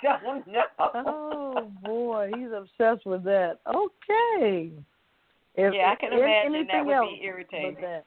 I 0.06 0.18
don't 0.22 0.46
know. 0.46 0.62
Oh 0.78 1.70
boy, 1.84 2.30
he's 2.34 2.48
obsessed 2.54 3.06
with 3.06 3.22
that. 3.24 3.58
Okay. 3.68 4.70
If, 5.56 5.74
Yeah, 5.74 5.92
I 5.92 5.94
can 5.94 6.12
if 6.12 6.18
imagine 6.18 6.54
anything 6.54 6.66
that 6.72 6.86
would 6.86 6.94
else 6.94 7.10
be 7.20 7.24
irritating. 7.24 7.74
But 7.74 7.80
that. 7.82 8.04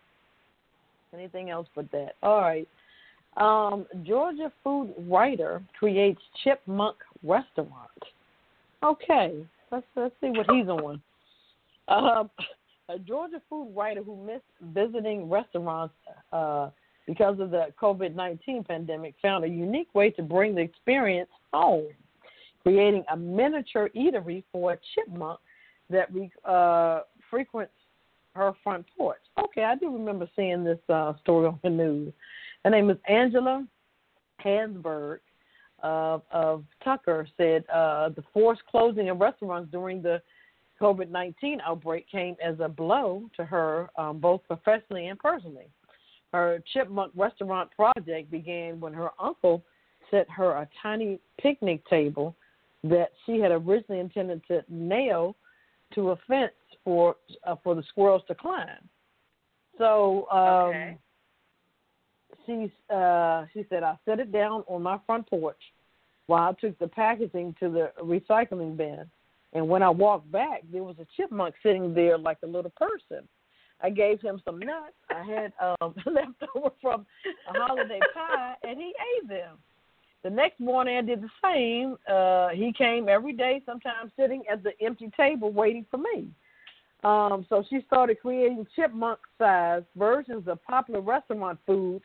Anything 1.14 1.50
else 1.52 1.68
but 1.76 1.90
that. 1.92 2.14
All 2.24 2.42
right. 2.42 2.68
Um, 3.38 3.86
Georgia 4.04 4.52
food 4.64 4.94
writer 5.08 5.62
creates 5.78 6.20
chipmunk 6.44 6.98
restaurant. 7.24 7.70
Okay, 8.84 9.36
let's 9.72 9.86
let's 9.96 10.16
see 10.20 10.30
what 10.30 10.48
he's 10.50 10.68
on. 10.68 11.02
Um, 11.88 12.30
a 12.90 12.98
Georgia 13.00 13.42
food 13.50 13.72
writer 13.76 14.02
who 14.02 14.16
missed 14.26 14.44
visiting 14.74 15.30
restaurants 15.30 15.94
uh, 16.32 16.70
because 17.08 17.40
of 17.40 17.50
the 17.52 17.68
COVID 17.82 18.14
19 18.14 18.66
pandemic, 18.66 19.16
found 19.22 19.46
a 19.46 19.48
unique 19.48 19.94
way 19.96 20.12
to 20.12 20.22
bring 20.22 20.54
the 20.54 20.62
experience 20.62 21.30
home, 21.54 21.88
creating 22.62 23.04
a 23.12 23.18
miniature 23.18 23.90
eatery 23.96 24.44
for 24.52 24.74
a 24.74 24.78
chipmunk 24.94 25.40
that 25.90 26.10
uh, 26.46 27.02
frequents 27.32 27.72
her 28.36 28.54
front 28.64 28.86
porch. 28.96 29.22
Okay, 29.40 29.64
I 29.64 29.76
do 29.76 29.92
remember 29.92 30.30
seeing 30.36 30.64
this 30.64 30.80
uh, 30.90 31.14
story 31.22 31.48
on 31.48 31.60
the 31.64 31.70
news. 31.70 32.14
Her 32.64 32.70
name 32.70 32.90
is 32.90 32.98
Angela 33.08 33.66
Hansberger 34.44 35.20
uh, 35.84 36.20
of 36.32 36.66
Tucker 36.84 37.28
said 37.38 37.64
uh, 37.74 38.10
the 38.10 38.24
forced 38.34 38.66
closing 38.70 39.10
of 39.10 39.20
restaurants 39.20 39.72
during 39.72 40.02
the 40.02 40.22
COVID 40.82 41.10
19 41.10 41.60
outbreak 41.66 42.10
came 42.10 42.36
as 42.44 42.56
a 42.60 42.68
blow 42.68 43.30
to 43.36 43.46
her, 43.46 43.90
um, 43.98 44.20
both 44.20 44.42
professionally 44.48 45.08
and 45.08 45.18
personally. 45.18 45.68
Her 46.34 46.62
chipmunk 46.74 47.14
restaurant 47.16 47.70
project 47.76 48.30
began 48.30 48.80
when 48.80 48.94
her 48.94 49.10
uncle 49.20 49.64
set 50.12 50.30
her 50.30 50.52
a 50.52 50.68
tiny 50.82 51.20
picnic 51.42 51.88
table 51.90 52.36
that 52.84 53.12
she 53.26 53.40
had 53.40 53.52
originally 53.52 54.00
intended 54.00 54.42
to 54.48 54.64
nail 54.70 55.36
to 55.96 56.12
a 56.12 56.16
fence 56.28 56.52
for 56.84 57.16
uh, 57.46 57.56
for 57.64 57.76
the 57.76 57.84
squirrels 57.90 58.24
to 58.28 58.36
climb. 58.36 58.68
So 59.78 60.28
um, 60.32 60.70
okay. 60.70 60.98
she 62.46 62.72
uh, 62.94 63.46
she 63.54 63.66
said 63.70 63.84
I 63.84 63.98
set 64.06 64.20
it 64.20 64.32
down 64.32 64.64
on 64.68 64.84
my 64.84 65.00
front 65.06 65.30
porch 65.30 65.62
while 66.28 66.50
I 66.50 66.54
took 66.60 66.78
the 66.80 66.88
packaging 66.88 67.56
to 67.60 67.70
the 67.70 67.92
recycling 68.04 68.76
bin. 68.76 69.06
And 69.54 69.68
when 69.68 69.82
I 69.82 69.90
walked 69.90 70.30
back, 70.32 70.64
there 70.72 70.84
was 70.84 70.98
a 71.00 71.08
chipmunk 71.16 71.56
sitting 71.64 71.94
there 71.94 72.18
like 72.18 72.38
a 72.44 72.48
little 72.48 72.72
person. 72.76 73.28
I 73.82 73.90
gave 73.90 74.20
him 74.22 74.42
some 74.44 74.60
nuts 74.60 74.94
I 75.10 75.24
had 75.24 75.54
um, 75.60 75.94
left 76.06 76.44
over 76.56 76.72
from 76.82 77.06
a 77.50 77.54
holiday 77.54 78.00
pie, 78.14 78.56
and 78.64 78.78
he 78.78 78.94
ate 79.18 79.28
them. 79.30 79.58
The 80.24 80.30
next 80.32 80.60
morning, 80.60 80.98
I 80.98 81.02
did 81.02 81.22
the 81.22 81.30
same. 81.44 81.98
Uh, 82.12 82.50
he 82.50 82.74
came 82.74 83.08
every 83.08 83.34
day, 83.34 83.62
sometimes 83.66 84.12
sitting 84.18 84.44
at 84.52 84.64
the 84.64 84.72
empty 84.84 85.12
table 85.16 85.52
waiting 85.52 85.86
for 85.92 85.98
me. 85.98 86.30
Um, 87.04 87.46
so 87.48 87.64
she 87.70 87.82
started 87.86 88.18
creating 88.20 88.66
chipmunk 88.76 89.20
sized 89.38 89.86
versions 89.96 90.48
of 90.48 90.62
popular 90.64 91.00
restaurant 91.02 91.60
foods 91.66 92.04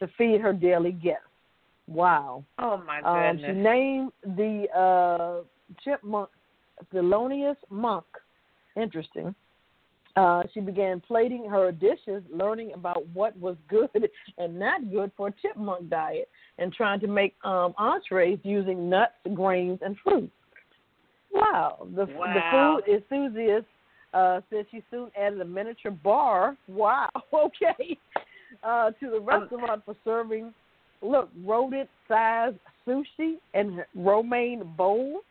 to 0.00 0.08
feed 0.18 0.40
her 0.40 0.52
daily 0.52 0.92
guests. 0.92 1.22
Wow. 1.86 2.44
Oh, 2.58 2.76
my 2.78 3.00
Um, 3.00 3.36
goodness. 3.36 3.50
she 3.56 3.62
named 3.62 4.12
the 4.36 4.66
uh, 4.76 5.42
chipmunk 5.84 6.28
Thelonious 6.92 7.56
Monk. 7.70 8.04
Interesting. 8.76 9.34
Uh, 10.14 10.42
she 10.52 10.60
began 10.60 11.00
plating 11.00 11.48
her 11.48 11.72
dishes, 11.72 12.22
learning 12.30 12.72
about 12.74 13.06
what 13.14 13.36
was 13.38 13.56
good 13.68 13.88
and 14.38 14.58
not 14.58 14.90
good 14.90 15.10
for 15.16 15.28
a 15.28 15.34
chipmunk 15.40 15.88
diet, 15.88 16.28
and 16.58 16.72
trying 16.72 17.00
to 17.00 17.06
make 17.06 17.34
um, 17.44 17.72
entrees 17.78 18.38
using 18.42 18.90
nuts, 18.90 19.14
grains, 19.34 19.78
and 19.82 19.96
fruit. 20.04 20.30
Wow. 21.32 21.86
The, 21.96 22.06
Wow. 22.06 22.78
the 22.84 22.84
food 22.84 22.94
enthusiast 22.94 23.66
uh, 24.12 24.40
said 24.50 24.66
she 24.70 24.82
soon 24.90 25.10
added 25.18 25.40
a 25.40 25.44
miniature 25.44 25.92
bar. 25.92 26.56
Wow. 26.68 27.08
Okay. 27.32 27.96
Uh, 28.62 28.90
to 29.00 29.10
the 29.10 29.18
restaurant 29.18 29.82
for 29.84 29.96
serving, 30.04 30.52
look, 31.00 31.30
rodent 31.42 31.88
sized 32.06 32.56
sushi 32.86 33.36
and 33.54 33.82
romaine 33.94 34.62
bowls. 34.76 35.22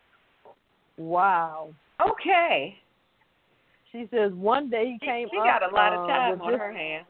Wow. 0.98 1.72
Okay. 2.04 2.76
She 3.92 4.08
says 4.10 4.32
one 4.32 4.70
day 4.70 4.96
he 4.98 5.06
came 5.06 5.28
she 5.30 5.38
up. 5.38 5.44
got 5.44 5.70
a 5.70 5.74
lot 5.74 5.92
uh, 5.92 6.00
of 6.00 6.08
time 6.08 6.30
with 6.30 6.40
on 6.40 6.52
this, 6.52 6.60
her 6.60 6.72
hands. 6.72 7.06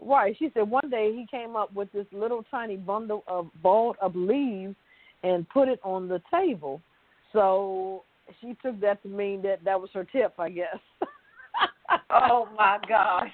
Right. 0.00 0.36
She 0.38 0.50
said 0.54 0.68
one 0.68 0.90
day 0.90 1.12
he 1.14 1.26
came 1.30 1.56
up 1.56 1.72
with 1.74 1.90
this 1.92 2.06
little 2.12 2.44
tiny 2.50 2.76
bundle 2.76 3.24
of 3.26 3.48
balled 3.62 3.96
up 4.02 4.12
leaves 4.14 4.76
and 5.22 5.48
put 5.48 5.68
it 5.68 5.80
on 5.82 6.08
the 6.08 6.20
table. 6.30 6.82
So 7.32 8.04
she 8.40 8.56
took 8.62 8.80
that 8.80 9.02
to 9.02 9.08
mean 9.08 9.42
that 9.42 9.64
that 9.64 9.80
was 9.80 9.90
her 9.94 10.04
tip, 10.04 10.34
I 10.38 10.50
guess. 10.50 10.78
Oh, 12.10 12.48
my 12.56 12.78
gosh. 12.88 13.30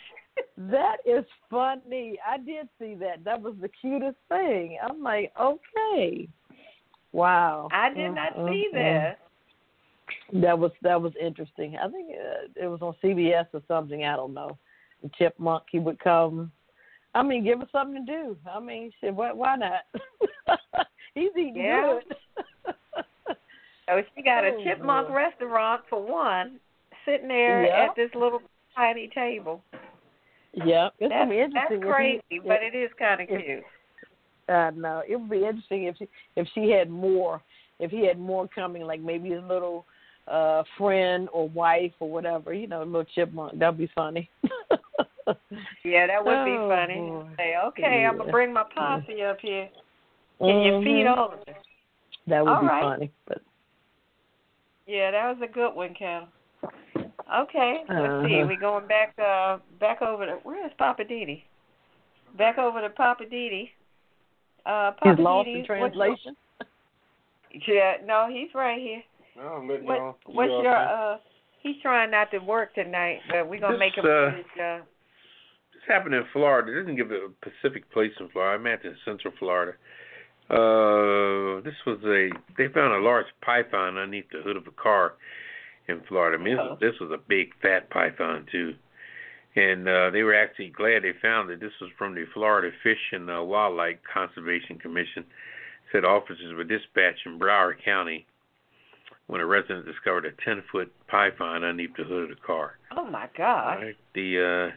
That 0.57 0.97
is 1.05 1.25
funny. 1.51 2.19
I 2.27 2.39
did 2.39 2.69
see 2.79 2.95
that. 2.97 3.25
That 3.25 3.41
was 3.41 3.55
the 3.61 3.69
cutest 3.69 4.17
thing. 4.29 4.79
I'm 4.83 5.03
like, 5.03 5.33
okay, 5.41 6.29
wow. 7.13 7.69
I 7.73 7.93
did 7.93 8.15
not 8.15 8.35
Mm, 8.37 8.49
see 8.49 8.69
mm, 8.73 8.75
mm. 8.75 9.15
That 10.35 10.59
was 10.59 10.73
that 10.83 11.01
was 11.01 11.13
interesting. 11.21 11.77
I 11.77 11.89
think 11.89 12.09
it 12.11 12.67
was 12.69 12.81
on 12.83 12.95
CBS 13.03 13.47
or 13.53 13.63
something. 13.69 14.05
I 14.05 14.17
don't 14.17 14.35
know. 14.35 14.57
The 15.03 15.11
chipmunk 15.19 15.65
he 15.71 15.79
would 15.79 15.99
come. 16.01 16.53
I 17.15 17.23
mean, 17.23 17.43
give 17.45 17.61
us 17.61 17.69
something 17.73 18.05
to 18.07 18.13
do. 18.13 18.37
I 18.49 18.61
mean, 18.61 18.93
shit, 19.01 19.15
why 19.15 19.33
why 19.33 19.57
not? 19.57 19.81
He's 21.15 21.31
eating 21.37 21.57
Yeah. 21.57 21.99
good. 22.67 22.75
Oh, 23.93 24.01
she 24.15 24.23
got 24.23 24.45
a 24.45 24.51
Oh, 24.57 24.63
chipmunk 24.63 25.09
boy. 25.09 25.15
restaurant 25.15 25.83
for 25.91 26.01
one, 26.01 26.61
sitting 27.05 27.27
there 27.27 27.65
Yeah. 27.67 27.87
at 27.89 27.97
this 27.97 28.11
little 28.15 28.41
tiny 28.77 29.09
table. 29.09 29.65
yeah, 30.53 30.91
it's 31.01 31.11
That's, 31.11 31.13
gonna 31.13 31.31
be 31.31 31.37
that's 31.39 31.73
interesting. 31.73 31.83
he- 31.83 31.89
crazy, 31.89 32.39
but 32.47 32.63
if- 32.63 32.73
it 32.73 32.77
is 32.77 32.91
kind 32.99 33.21
of 33.21 33.27
cute. 33.29 33.65
Uh, 34.49 34.71
no, 34.77 35.03
it 35.09 35.17
would 35.17 35.29
be 35.31 35.45
interesting 35.45 35.85
if 35.85 35.97
she, 35.97 36.09
if 36.37 36.47
she 36.55 36.71
had 36.71 36.89
more, 36.89 37.43
if 37.81 37.91
he 37.91 38.05
had 38.07 38.19
more 38.19 38.47
coming, 38.49 38.83
like 38.83 39.01
maybe 39.01 39.31
his 39.31 39.43
little 39.45 39.87
uh 40.31 40.63
friend 40.79 41.29
or 41.33 41.49
wife 41.49 41.93
or 42.01 42.11
whatever, 42.11 42.55
you 42.55 42.67
know, 42.67 42.83
a 42.83 42.85
little 42.85 43.05
chipmunk. 43.05 43.59
That'd 43.59 43.79
be 43.79 43.91
funny. 43.95 44.31
Yeah, 45.85 46.07
that 46.09 46.25
would 46.25 46.45
be 46.45 46.57
Oh, 46.59 46.69
funny. 46.69 46.97
boy. 46.97 47.25
Say, 47.37 47.55
okay, 47.57 48.05
I'm 48.09 48.19
gonna 48.19 48.31
bring 48.31 48.53
my 48.53 48.65
posse 48.75 49.23
up 49.23 49.39
here. 49.41 49.69
Can 50.41 50.63
you 50.63 50.83
feed 50.83 51.07
Mhm. 51.07 51.19
over? 51.19 51.39
That 52.27 52.45
would 52.45 52.53
All 52.53 52.61
be 52.61 52.67
right. 52.67 52.83
funny, 52.83 53.13
but 53.27 53.41
Yeah, 54.87 55.11
that 55.13 55.29
was 55.29 55.49
a 55.49 55.53
good 55.53 55.75
one, 55.75 55.95
Kel. 55.95 56.29
Okay, 57.33 57.85
let's 57.89 58.27
see. 58.27 58.39
Uh-huh. 58.41 58.47
We 58.49 58.57
going 58.57 58.87
back 58.87 59.15
uh 59.19 59.59
back 59.79 60.03
over 60.03 60.27
to 60.27 60.39
where's 60.43 60.73
Poppa 60.79 61.05
DD? 61.05 61.45
Back 62.37 62.59
over 62.59 62.81
to 62.81 62.91
Poppa 62.91 63.25
DD. 63.25 63.71
Uh 64.67 64.93
Poppa 64.93 65.17
he's 65.17 65.19
lost 65.25 65.49
DD, 65.49 65.61
in 65.61 65.65
translation. 65.65 66.37
Yeah, 67.67 67.97
no, 68.05 68.29
he's 68.31 68.55
right 68.55 68.81
here. 68.81 69.03
No, 69.41 69.49
I'm 69.49 69.69
letting 69.69 69.87
What 69.87 69.97
y'all. 69.97 70.17
what's 70.27 70.49
y'all 70.51 70.63
your 70.63 70.75
think. 70.77 70.91
uh 70.91 71.17
he's 71.63 71.77
trying 71.83 72.11
not 72.11 72.31
to 72.31 72.39
work 72.39 72.75
tonight, 72.75 73.21
but 73.31 73.49
we're 73.49 73.61
gonna 73.61 73.75
This, 73.75 73.81
make 73.81 73.97
him 73.97 74.05
uh, 74.05 74.31
finish 74.31 74.47
uh 74.63 74.79
This 75.73 75.83
happened 75.89 76.15
in 76.15 76.25
Florida. 76.33 76.73
It 76.73 76.81
doesn't 76.83 76.97
give 76.97 77.11
a 77.11 77.29
specific 77.41 77.91
place 77.91 78.13
in 78.21 78.29
Florida. 78.29 78.59
I'm 78.59 78.67
at 78.67 78.85
in 78.85 78.97
Central 79.05 79.33
Florida. 79.39 79.73
Uh, 80.51 81.63
this 81.63 81.75
was 81.87 81.99
a. 82.05 82.31
They 82.59 82.69
found 82.69 82.93
a 82.93 82.99
large 82.99 83.27
python 83.41 83.97
underneath 83.97 84.27
the 84.33 84.43
hood 84.43 84.57
of 84.57 84.67
a 84.67 84.73
car 84.73 85.15
in 85.89 86.01
Florida. 86.09 86.39
I 86.39 86.45
mean, 86.45 86.57
this, 86.57 86.65
was, 86.65 86.79
this 86.81 87.01
was 87.01 87.11
a 87.13 87.23
big 87.29 87.53
fat 87.63 87.89
python 87.91 88.47
too, 88.51 88.75
and 89.55 89.89
uh, 89.89 90.11
they 90.11 90.23
were 90.23 90.35
actually 90.35 90.71
glad 90.71 91.05
they 91.05 91.13
found 91.23 91.51
it. 91.51 91.61
This 91.61 91.73
was 91.81 91.91
from 91.97 92.15
the 92.15 92.25
Florida 92.35 92.71
Fish 92.83 93.13
and 93.13 93.31
uh, 93.31 93.43
Wildlife 93.43 93.99
Conservation 94.13 94.79
Commission. 94.79 95.25
Said 95.93 96.05
officers 96.05 96.53
were 96.55 96.65
dispatched 96.65 97.27
in 97.27 97.39
Broward 97.39 97.83
County 97.85 98.27
when 99.31 99.41
a 99.41 99.47
resident 99.47 99.87
discovered 99.87 100.27
a 100.27 100.33
10 100.45 100.65
foot 100.73 100.93
python 101.07 101.63
underneath 101.63 101.95
the 101.97 102.03
hood 102.03 102.25
of 102.25 102.37
the 102.37 102.43
car. 102.45 102.73
Oh 102.97 103.05
my 103.05 103.29
gosh. 103.37 103.79
Right. 103.81 103.97
The 104.15 104.73
uh 104.73 104.77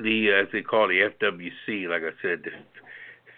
the 0.00 0.30
uh, 0.30 0.42
as 0.42 0.48
they 0.52 0.62
call 0.62 0.86
the 0.86 1.10
FWC, 1.20 1.88
like 1.88 2.02
I 2.02 2.14
said, 2.22 2.42
the 2.44 2.50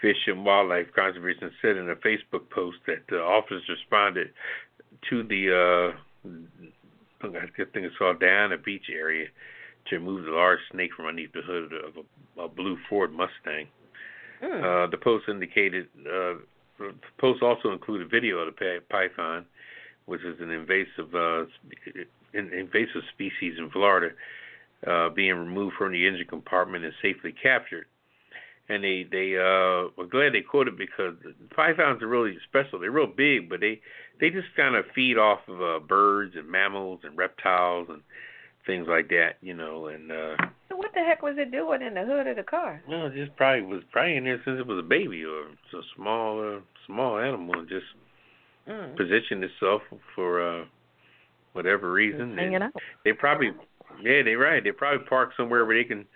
Fish 0.02 0.18
and 0.26 0.44
Wildlife 0.44 0.88
Conservation 0.94 1.51
said 1.62 1.78
in 1.78 1.88
a 1.88 1.96
Facebook 1.96 2.51
post 2.51 2.76
that 2.86 2.98
the 3.09 3.16
officers 3.16 3.64
responded 3.68 4.28
to 5.09 5.22
the 5.22 5.94
uh 5.94 6.28
I 7.26 7.46
think 7.56 7.86
it's 7.86 7.96
called 7.96 8.20
Dania 8.20 8.62
Beach 8.62 8.90
area 8.92 9.28
to 9.88 9.96
remove 9.96 10.26
the 10.26 10.32
large 10.32 10.60
snake 10.70 10.90
from 10.94 11.06
underneath 11.06 11.32
the 11.32 11.40
hood 11.40 11.72
of 11.72 11.94
a, 11.96 12.42
a 12.42 12.48
blue 12.48 12.76
Ford 12.90 13.10
Mustang. 13.12 13.68
Mm. 14.42 14.84
Uh, 14.86 14.90
the 14.90 14.98
post 14.98 15.24
indicated 15.28 15.86
uh, 16.06 16.34
the 16.78 16.94
post 17.18 17.42
also 17.42 17.72
included 17.72 18.06
a 18.06 18.10
video 18.10 18.38
of 18.38 18.55
the 18.55 18.78
python, 18.90 19.46
which 20.06 20.22
is 20.22 20.40
an 20.40 20.51
invasive 20.51 21.14
uh, 21.14 21.44
in- 22.32 22.52
invasive 22.52 23.02
species 23.12 23.55
in 23.59 23.70
Florida, 23.70 24.14
uh, 24.86 25.09
being 25.10 25.34
removed 25.34 25.76
from 25.76 25.92
the 25.92 26.06
engine 26.06 26.26
compartment 26.26 26.84
and 26.84 26.92
safely 27.01 27.32
captured. 27.32 27.86
And 28.68 28.82
they 28.82 29.06
they 29.10 29.36
uh, 29.36 29.90
were 29.96 30.09
glad 30.10 30.32
they 30.32 30.40
caught 30.40 30.68
it 30.68 30.78
because 30.78 31.14
pythons 31.55 32.02
are 32.02 32.09
really 32.09 32.36
special. 32.48 32.78
They're 32.78 32.90
real 32.90 33.06
big, 33.06 33.48
but 33.51 33.60
they 33.60 33.80
they 34.20 34.30
just 34.30 34.48
kind 34.56 34.74
of 34.74 34.86
feed 34.94 35.18
off 35.18 35.40
of 35.48 35.60
uh, 35.60 35.78
birds 35.80 36.34
and 36.36 36.48
mammals 36.48 37.01
and 37.05 37.16
reptiles 37.16 37.88
and 37.90 38.02
things 38.66 38.86
like 38.88 39.09
that, 39.09 39.36
you 39.42 39.55
know. 39.55 39.88
And 39.88 40.10
uh, 40.10 40.36
what 40.85 40.93
the 40.93 41.01
heck 41.01 41.23
was 41.23 41.35
it 41.39 41.51
doing 41.51 41.81
in 41.81 41.94
the 41.94 42.05
hood 42.05 42.27
of 42.27 42.36
the 42.36 42.43
car? 42.43 42.82
well, 42.86 43.06
it 43.06 43.15
just 43.15 43.35
probably 43.36 43.62
was 43.62 43.82
probably 43.90 44.16
in 44.16 44.24
there 44.24 44.40
since 44.44 44.61
it 44.61 44.66
was 44.66 44.78
a 44.78 44.86
baby 44.86 45.24
or 45.24 45.47
a 45.48 45.82
small 45.97 46.56
uh, 46.56 46.61
small 46.86 47.19
animal 47.19 47.59
and 47.59 47.69
just 47.69 47.86
Mm. 48.66 48.97
positioned 48.97 49.44
itself 49.44 49.82
for 50.15 50.40
uh 50.40 50.65
whatever 51.52 51.93
reason. 51.93 52.35
hanging 52.35 52.62
out. 52.62 52.73
They 53.05 53.12
probably 53.12 53.51
yeah, 54.02 54.23
they 54.23 54.36
right. 54.36 54.65
They 54.65 54.73
probably 54.73 55.06
park 55.06 55.32
somewhere 55.36 55.66
where 55.66 55.77
they 55.77 55.85
can 55.85 56.06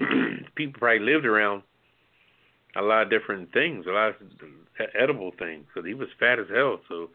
people 0.56 0.80
probably 0.80 0.98
lived 0.98 1.26
around 1.26 1.62
a 2.74 2.82
lot 2.82 3.02
of 3.04 3.10
different 3.10 3.52
things, 3.52 3.86
a 3.86 3.90
lot 3.92 4.08
of 4.08 4.16
edible 4.98 5.30
things. 5.38 5.64
So 5.74 5.82
he 5.84 5.94
was 5.94 6.08
fat 6.18 6.40
as 6.40 6.46
hell. 6.52 6.80
So 6.88 7.10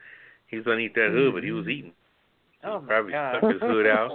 he 0.47 0.55
was 0.55 0.65
gonna 0.65 0.79
eat 0.79 0.95
that 0.95 1.11
hood, 1.11 1.33
but 1.33 1.43
he 1.43 1.51
was 1.51 1.67
eating. 1.67 1.91
So 2.61 2.67
Oh 2.69 2.79
he 2.79 2.81
my 2.81 2.87
probably 2.87 3.11
God. 3.11 3.37
stuck 3.37 3.51
his 3.51 3.61
hood 3.61 3.87
out, 3.87 4.11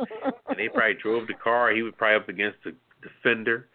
and 0.48 0.58
they 0.58 0.68
probably 0.68 0.94
drove 1.02 1.26
the 1.26 1.34
car. 1.34 1.72
He 1.72 1.82
was 1.82 1.92
probably 1.96 2.16
up 2.16 2.28
against 2.28 2.58
the, 2.64 2.74
the 3.02 3.08
fender 3.22 3.66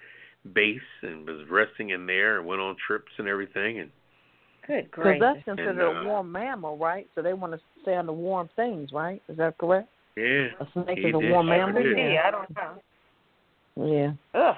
base 0.54 0.80
and 1.02 1.26
was 1.28 1.48
resting 1.50 1.90
in 1.92 2.06
there 2.06 2.38
and 2.40 2.48
went 2.48 2.62
on 2.62 2.76
trips 2.86 3.12
and 3.18 3.28
everything. 3.28 3.80
And 3.80 3.92
Good 4.68 4.92
great. 4.92 5.20
Because 5.20 5.36
that's 5.36 5.46
considered 5.46 5.80
And, 5.80 5.98
uh, 5.98 6.02
a 6.02 6.06
warm 6.06 6.32
mammal, 6.32 6.78
right? 6.78 7.08
So 7.16 7.22
they 7.22 7.34
want 7.34 7.54
to 7.54 7.60
stay 7.82 7.96
on 7.96 8.06
the 8.06 8.14
warm 8.14 8.50
things, 8.56 8.92
right? 8.92 9.22
Is 9.30 9.38
that 9.38 9.58
correct? 9.58 9.88
yeah, 10.16 10.48
A 10.60 10.68
snake 10.74 11.00
is 11.00 11.14
a 11.14 11.20
warm 11.20 11.48
sure 11.48 11.68
mammal. 11.68 11.84
Yeah, 11.86 12.22
I 12.26 12.32
don't 12.32 12.50
know. 12.56 13.86
Yeah. 13.86 14.12
Ugh. 14.40 14.56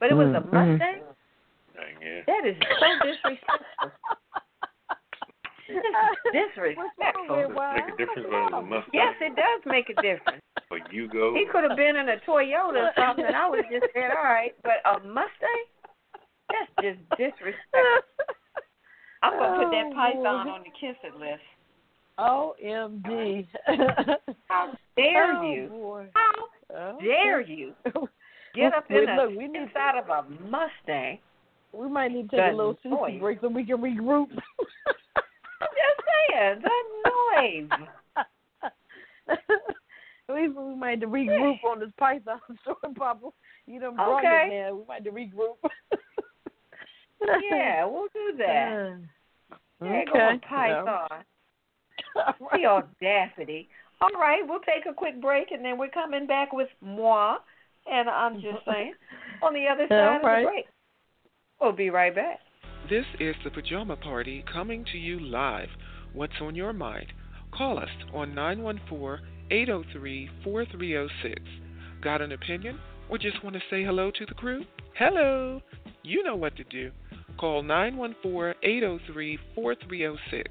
But 0.00 0.10
it 0.10 0.14
was 0.14 0.34
a 0.34 0.40
Mm, 0.40 0.50
mm. 0.50 0.70
Mustang? 0.72 1.00
yeah. 2.02 2.20
That 2.26 2.46
is 2.46 2.56
so 2.60 2.86
disrespectful. 3.06 3.90
disrespectful. 6.32 7.48
Make 7.48 7.88
a 7.88 7.92
with 7.92 7.96
difference 7.96 8.26
it? 8.26 8.32
whether 8.32 8.56
a 8.56 8.62
Mustang 8.62 8.92
Yes, 8.92 9.14
it 9.20 9.34
does 9.36 9.60
make 9.66 9.88
a 9.90 9.94
difference. 9.94 10.42
or 10.70 10.78
Yugo. 10.92 11.36
He 11.36 11.46
could 11.50 11.64
have 11.64 11.76
been 11.76 11.96
in 11.96 12.08
a 12.08 12.16
Toyota 12.28 12.88
or 12.88 12.92
something, 12.96 13.24
I 13.24 13.48
would 13.48 13.64
have 13.64 13.72
just 13.72 13.92
said, 13.94 14.10
all 14.10 14.24
right. 14.24 14.54
But 14.62 14.84
a 14.84 14.98
Mustang? 15.06 15.64
That's 16.48 16.70
just 16.80 16.98
disrespectful. 17.16 18.04
I'm 19.22 19.38
going 19.38 19.50
to 19.50 19.56
put 19.56 19.70
that 19.70 19.86
Oh, 19.88 19.94
python 19.94 20.48
on 20.48 20.60
the 20.62 20.70
kiss 20.78 20.96
it 21.02 21.16
list. 21.16 21.40
OMG. 22.18 23.46
How 24.48 24.72
dare 24.96 25.32
Oh, 25.32 25.52
you? 25.52 25.68
boy. 25.68 26.06
How 26.14 26.30
Oh. 26.76 26.98
dare 26.98 27.40
you 27.40 27.74
get 28.54 28.72
up 28.74 28.86
Wait, 28.90 29.08
in 29.08 29.16
the 29.16 29.22
look, 29.22 29.36
we 29.36 29.48
need 29.48 29.62
inside 29.62 29.98
of 29.98 30.08
a 30.08 30.28
Mustang? 30.50 31.18
We 31.72 31.88
might 31.88 32.12
need 32.12 32.30
to 32.30 32.36
take 32.36 32.38
a 32.38 32.42
That 32.50 32.56
little 32.56 32.76
noise. 32.84 33.12
sushi 33.14 33.20
break 33.20 33.40
so 33.40 33.48
we 33.48 33.64
can 33.64 33.78
regroup. 33.78 34.28
Just 35.64 36.00
saying, 36.30 36.62
that 36.62 36.84
noise. 37.06 37.70
we, 40.28 40.48
we 40.48 40.74
might 40.76 40.90
have 40.90 41.00
to 41.00 41.06
regroup 41.06 41.64
on 41.64 41.80
this 41.80 41.90
python 41.98 42.40
story, 42.62 42.94
Poppa. 42.96 43.28
You 43.66 43.80
done 43.80 43.96
brought 43.96 44.18
Okay. 44.18 44.46
it 44.46 44.50
there. 44.50 44.74
We 44.74 44.84
might 44.86 45.04
have 45.04 45.04
to 45.04 45.10
regroup. 45.10 45.56
Yeah, 47.50 47.86
we'll 47.86 48.08
do 48.12 48.36
that. 48.36 48.98
There 49.80 50.02
okay. 50.02 50.04
go 50.12 50.34
a 50.34 50.38
python. 50.46 51.08
Right. 52.14 52.60
The 52.60 52.66
audacity. 52.66 53.68
All 54.02 54.20
right, 54.20 54.42
we'll 54.46 54.60
take 54.60 54.84
a 54.90 54.92
quick 54.92 55.22
break 55.22 55.50
and 55.50 55.64
then 55.64 55.78
we're 55.78 55.88
coming 55.88 56.26
back 56.26 56.52
with 56.52 56.68
moi. 56.82 57.36
And 57.90 58.08
I'm 58.08 58.34
just 58.42 58.64
saying, 58.66 58.92
on 59.42 59.54
the 59.54 59.66
other 59.66 59.86
side 59.88 60.16
of 60.16 60.22
right. 60.22 60.42
the 60.42 60.48
break. 60.48 60.66
We'll 61.60 61.72
be 61.72 61.90
right 61.90 62.14
back. 62.14 62.40
This 62.90 63.06
is 63.18 63.34
the 63.42 63.50
Pajama 63.50 63.96
Party 63.96 64.44
coming 64.52 64.84
to 64.92 64.98
you 64.98 65.18
live. 65.18 65.70
What's 66.12 66.34
on 66.42 66.54
your 66.54 66.74
mind? 66.74 67.14
Call 67.50 67.78
us 67.78 67.88
on 68.12 68.34
914 68.34 69.26
803 69.50 70.28
4306. 70.44 71.40
Got 72.02 72.20
an 72.20 72.32
opinion? 72.32 72.78
Or 73.08 73.16
just 73.16 73.42
want 73.42 73.56
to 73.56 73.62
say 73.70 73.84
hello 73.84 74.10
to 74.10 74.26
the 74.26 74.34
crew? 74.34 74.66
Hello! 74.98 75.62
You 76.02 76.22
know 76.22 76.36
what 76.36 76.56
to 76.56 76.64
do. 76.64 76.90
Call 77.38 77.62
914 77.62 78.60
803 78.62 79.38
4306. 79.54 80.50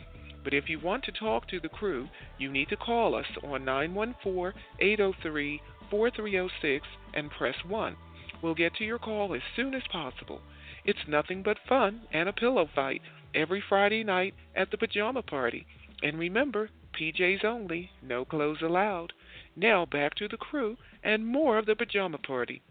But 0.45 0.53
if 0.53 0.69
you 0.69 0.79
want 0.79 1.03
to 1.05 1.11
talk 1.11 1.47
to 1.47 1.59
the 1.59 1.69
crew, 1.69 2.07
you 2.37 2.51
need 2.51 2.69
to 2.69 2.77
call 2.77 3.15
us 3.15 3.25
on 3.43 3.65
914 3.65 4.53
803 4.79 5.59
4306 5.89 6.87
and 7.15 7.31
press 7.31 7.55
1. 7.67 7.97
We'll 8.43 8.53
get 8.53 8.75
to 8.75 8.83
your 8.83 8.99
call 8.99 9.33
as 9.33 9.41
soon 9.55 9.73
as 9.73 9.81
possible. 9.91 10.41
It's 10.85 11.07
nothing 11.07 11.41
but 11.41 11.57
fun 11.67 12.01
and 12.13 12.29
a 12.29 12.33
pillow 12.33 12.69
fight 12.75 13.01
every 13.33 13.59
Friday 13.67 14.03
night 14.03 14.35
at 14.55 14.69
the 14.69 14.77
Pajama 14.77 15.23
Party. 15.23 15.65
And 16.03 16.19
remember, 16.19 16.69
PJs 16.93 17.43
only, 17.43 17.89
no 18.03 18.23
clothes 18.23 18.61
allowed. 18.61 19.13
Now 19.55 19.87
back 19.87 20.13
to 20.15 20.27
the 20.27 20.37
crew 20.37 20.77
and 21.03 21.25
more 21.25 21.57
of 21.57 21.65
the 21.65 21.75
Pajama 21.75 22.19
Party. 22.19 22.61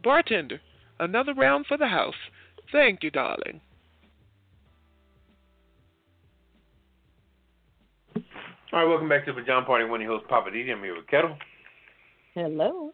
Bartender, 0.00 0.60
another 1.00 1.34
round 1.34 1.66
for 1.66 1.76
the 1.76 1.88
house. 1.88 2.30
Thank 2.70 3.02
you, 3.02 3.10
darling. 3.10 3.62
All 8.76 8.82
right, 8.82 8.90
welcome 8.90 9.08
back 9.08 9.24
to 9.24 9.32
the 9.32 9.40
Pajama 9.40 9.64
Party. 9.64 9.86
One 9.86 10.02
of 10.02 10.04
your 10.04 10.12
hosts, 10.12 10.26
Poppa 10.28 10.50
DD. 10.50 10.70
I'm 10.70 10.82
here 10.82 10.94
with 10.94 11.06
Ketel 11.06 11.38
Hello. 12.34 12.92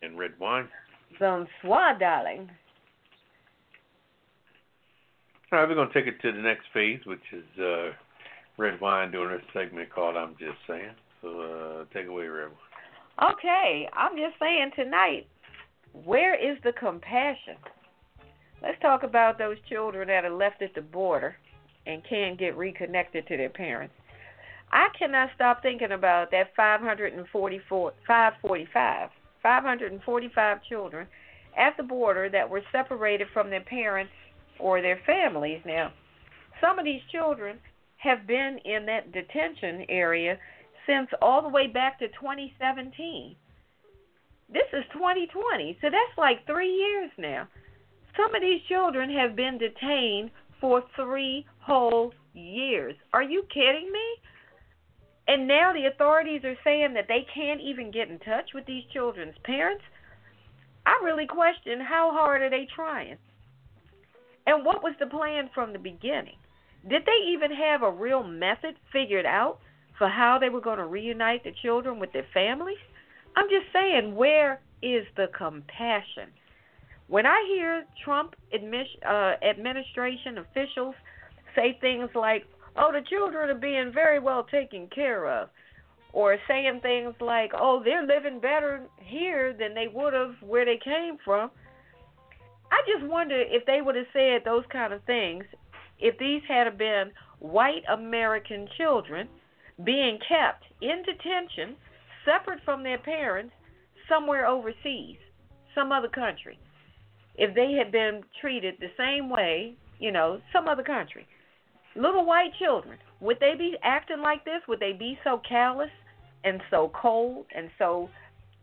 and 0.00 0.18
Red 0.18 0.30
Wine. 0.40 0.70
Bonsoir, 1.18 1.98
darling. 1.98 2.48
All 5.52 5.58
right, 5.58 5.68
we're 5.68 5.74
going 5.74 5.88
to 5.88 5.92
take 5.92 6.06
it 6.06 6.18
to 6.22 6.32
the 6.32 6.40
next 6.40 6.64
phase, 6.72 6.98
which 7.04 7.20
is 7.30 7.44
uh, 7.62 7.90
Redwine 8.56 9.12
doing 9.12 9.28
this 9.32 9.42
segment 9.52 9.92
called 9.92 10.16
I'm 10.16 10.34
Just 10.38 10.56
Saying. 10.66 10.94
So 11.20 11.28
uh, 11.28 11.84
take 11.92 12.06
it 12.06 12.08
away, 12.08 12.28
Red 12.28 12.48
Wine. 12.48 13.32
Okay, 13.34 13.86
I'm 13.92 14.16
just 14.16 14.38
saying 14.40 14.70
tonight, 14.76 15.26
where 15.92 16.34
is 16.34 16.56
the 16.64 16.72
compassion? 16.72 17.56
Let's 18.62 18.80
talk 18.80 19.02
about 19.02 19.36
those 19.36 19.58
children 19.68 20.08
that 20.08 20.24
are 20.24 20.34
left 20.34 20.62
at 20.62 20.74
the 20.74 20.80
border 20.80 21.36
and 21.86 22.00
can't 22.08 22.38
get 22.38 22.56
reconnected 22.56 23.26
to 23.26 23.36
their 23.36 23.50
parents. 23.50 23.92
I 24.72 24.88
cannot 24.98 25.30
stop 25.34 25.62
thinking 25.62 25.92
about 25.92 26.30
that 26.30 26.54
544, 26.56 27.92
545, 28.06 29.10
545 29.42 30.58
children 30.68 31.06
at 31.56 31.76
the 31.76 31.82
border 31.82 32.28
that 32.28 32.48
were 32.48 32.62
separated 32.70 33.26
from 33.32 33.50
their 33.50 33.62
parents 33.62 34.12
or 34.58 34.80
their 34.80 35.00
families. 35.06 35.60
Now, 35.64 35.92
some 36.60 36.78
of 36.78 36.84
these 36.84 37.00
children 37.10 37.58
have 37.96 38.26
been 38.26 38.58
in 38.64 38.86
that 38.86 39.12
detention 39.12 39.86
area 39.88 40.38
since 40.86 41.08
all 41.20 41.42
the 41.42 41.48
way 41.48 41.66
back 41.66 41.98
to 41.98 42.08
2017. 42.08 43.36
This 44.52 44.62
is 44.72 44.84
2020, 44.92 45.78
so 45.80 45.88
that's 45.90 46.18
like 46.18 46.46
three 46.46 46.72
years 46.72 47.10
now. 47.18 47.46
Some 48.16 48.34
of 48.34 48.40
these 48.40 48.60
children 48.68 49.10
have 49.10 49.36
been 49.36 49.58
detained 49.58 50.30
for 50.60 50.82
three 50.96 51.46
whole 51.60 52.12
years. 52.34 52.94
Are 53.12 53.22
you 53.22 53.44
kidding 53.52 53.90
me? 53.92 54.29
And 55.30 55.46
now 55.46 55.72
the 55.72 55.86
authorities 55.86 56.42
are 56.42 56.56
saying 56.64 56.94
that 56.94 57.06
they 57.06 57.24
can't 57.32 57.60
even 57.60 57.92
get 57.92 58.10
in 58.10 58.18
touch 58.18 58.50
with 58.52 58.66
these 58.66 58.82
children's 58.92 59.36
parents. 59.44 59.84
I 60.84 60.98
really 61.04 61.28
question 61.28 61.80
how 61.80 62.10
hard 62.12 62.42
are 62.42 62.50
they 62.50 62.66
trying? 62.74 63.16
And 64.48 64.64
what 64.64 64.82
was 64.82 64.94
the 64.98 65.06
plan 65.06 65.48
from 65.54 65.72
the 65.72 65.78
beginning? 65.78 66.34
Did 66.88 67.02
they 67.06 67.30
even 67.30 67.52
have 67.52 67.84
a 67.84 67.92
real 67.92 68.24
method 68.24 68.74
figured 68.92 69.24
out 69.24 69.60
for 69.96 70.08
how 70.08 70.38
they 70.40 70.48
were 70.48 70.60
going 70.60 70.78
to 70.78 70.86
reunite 70.86 71.44
the 71.44 71.52
children 71.62 72.00
with 72.00 72.12
their 72.12 72.26
families? 72.34 72.82
I'm 73.36 73.48
just 73.48 73.72
saying, 73.72 74.16
where 74.16 74.60
is 74.82 75.06
the 75.16 75.28
compassion? 75.38 76.30
When 77.06 77.24
I 77.24 77.44
hear 77.46 77.84
Trump 78.04 78.34
uh, 78.52 79.32
administration 79.48 80.38
officials 80.38 80.96
say 81.54 81.78
things 81.80 82.08
like, 82.16 82.46
oh, 82.76 82.92
the 82.92 83.02
children 83.08 83.50
are 83.50 83.54
being 83.54 83.92
very 83.92 84.18
well 84.18 84.44
taken 84.44 84.88
care 84.88 85.26
of, 85.28 85.48
or 86.12 86.36
saying 86.48 86.80
things 86.82 87.14
like, 87.20 87.52
oh, 87.54 87.82
they're 87.84 88.06
living 88.06 88.40
better 88.40 88.82
here 89.02 89.52
than 89.52 89.74
they 89.74 89.88
would 89.92 90.12
have 90.12 90.34
where 90.40 90.64
they 90.64 90.78
came 90.82 91.18
from, 91.24 91.50
I 92.70 92.82
just 92.86 93.10
wonder 93.10 93.36
if 93.36 93.66
they 93.66 93.80
would 93.82 93.96
have 93.96 94.06
said 94.12 94.42
those 94.44 94.64
kind 94.72 94.92
of 94.92 95.02
things 95.04 95.44
if 95.98 96.16
these 96.18 96.42
had 96.48 96.78
been 96.78 97.10
white 97.40 97.82
American 97.92 98.68
children 98.76 99.28
being 99.84 100.18
kept 100.26 100.64
in 100.80 101.02
detention, 101.02 101.76
separate 102.24 102.60
from 102.64 102.82
their 102.82 102.98
parents, 102.98 103.52
somewhere 104.08 104.46
overseas, 104.46 105.18
some 105.74 105.92
other 105.92 106.08
country. 106.08 106.58
If 107.36 107.54
they 107.54 107.72
had 107.72 107.92
been 107.92 108.22
treated 108.40 108.74
the 108.78 108.90
same 108.96 109.30
way, 109.30 109.74
you 109.98 110.12
know, 110.12 110.40
some 110.52 110.68
other 110.68 110.82
country. 110.82 111.26
Little 111.96 112.24
white 112.24 112.52
children, 112.58 112.98
would 113.20 113.38
they 113.40 113.54
be 113.56 113.76
acting 113.82 114.20
like 114.20 114.44
this? 114.44 114.62
Would 114.68 114.80
they 114.80 114.92
be 114.92 115.18
so 115.24 115.40
callous 115.46 115.90
and 116.44 116.62
so 116.70 116.90
cold 116.94 117.46
and 117.54 117.70
so 117.78 118.08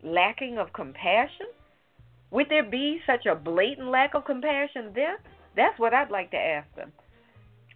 lacking 0.04 0.58
of 0.58 0.74
compassion? 0.74 1.48
Would 2.32 2.50
there 2.50 2.64
be 2.64 3.00
such 3.06 3.26
a 3.26 3.36
blatant 3.36 3.90
lack 3.90 4.14
of 4.14 4.26
compassion 4.26 4.92
there? 4.96 5.18
That's 5.56 5.80
what 5.80 5.94
I'd 5.94 6.12
like 6.12 6.32
to 6.32 6.38
ask 6.38 6.68
them. 6.76 6.92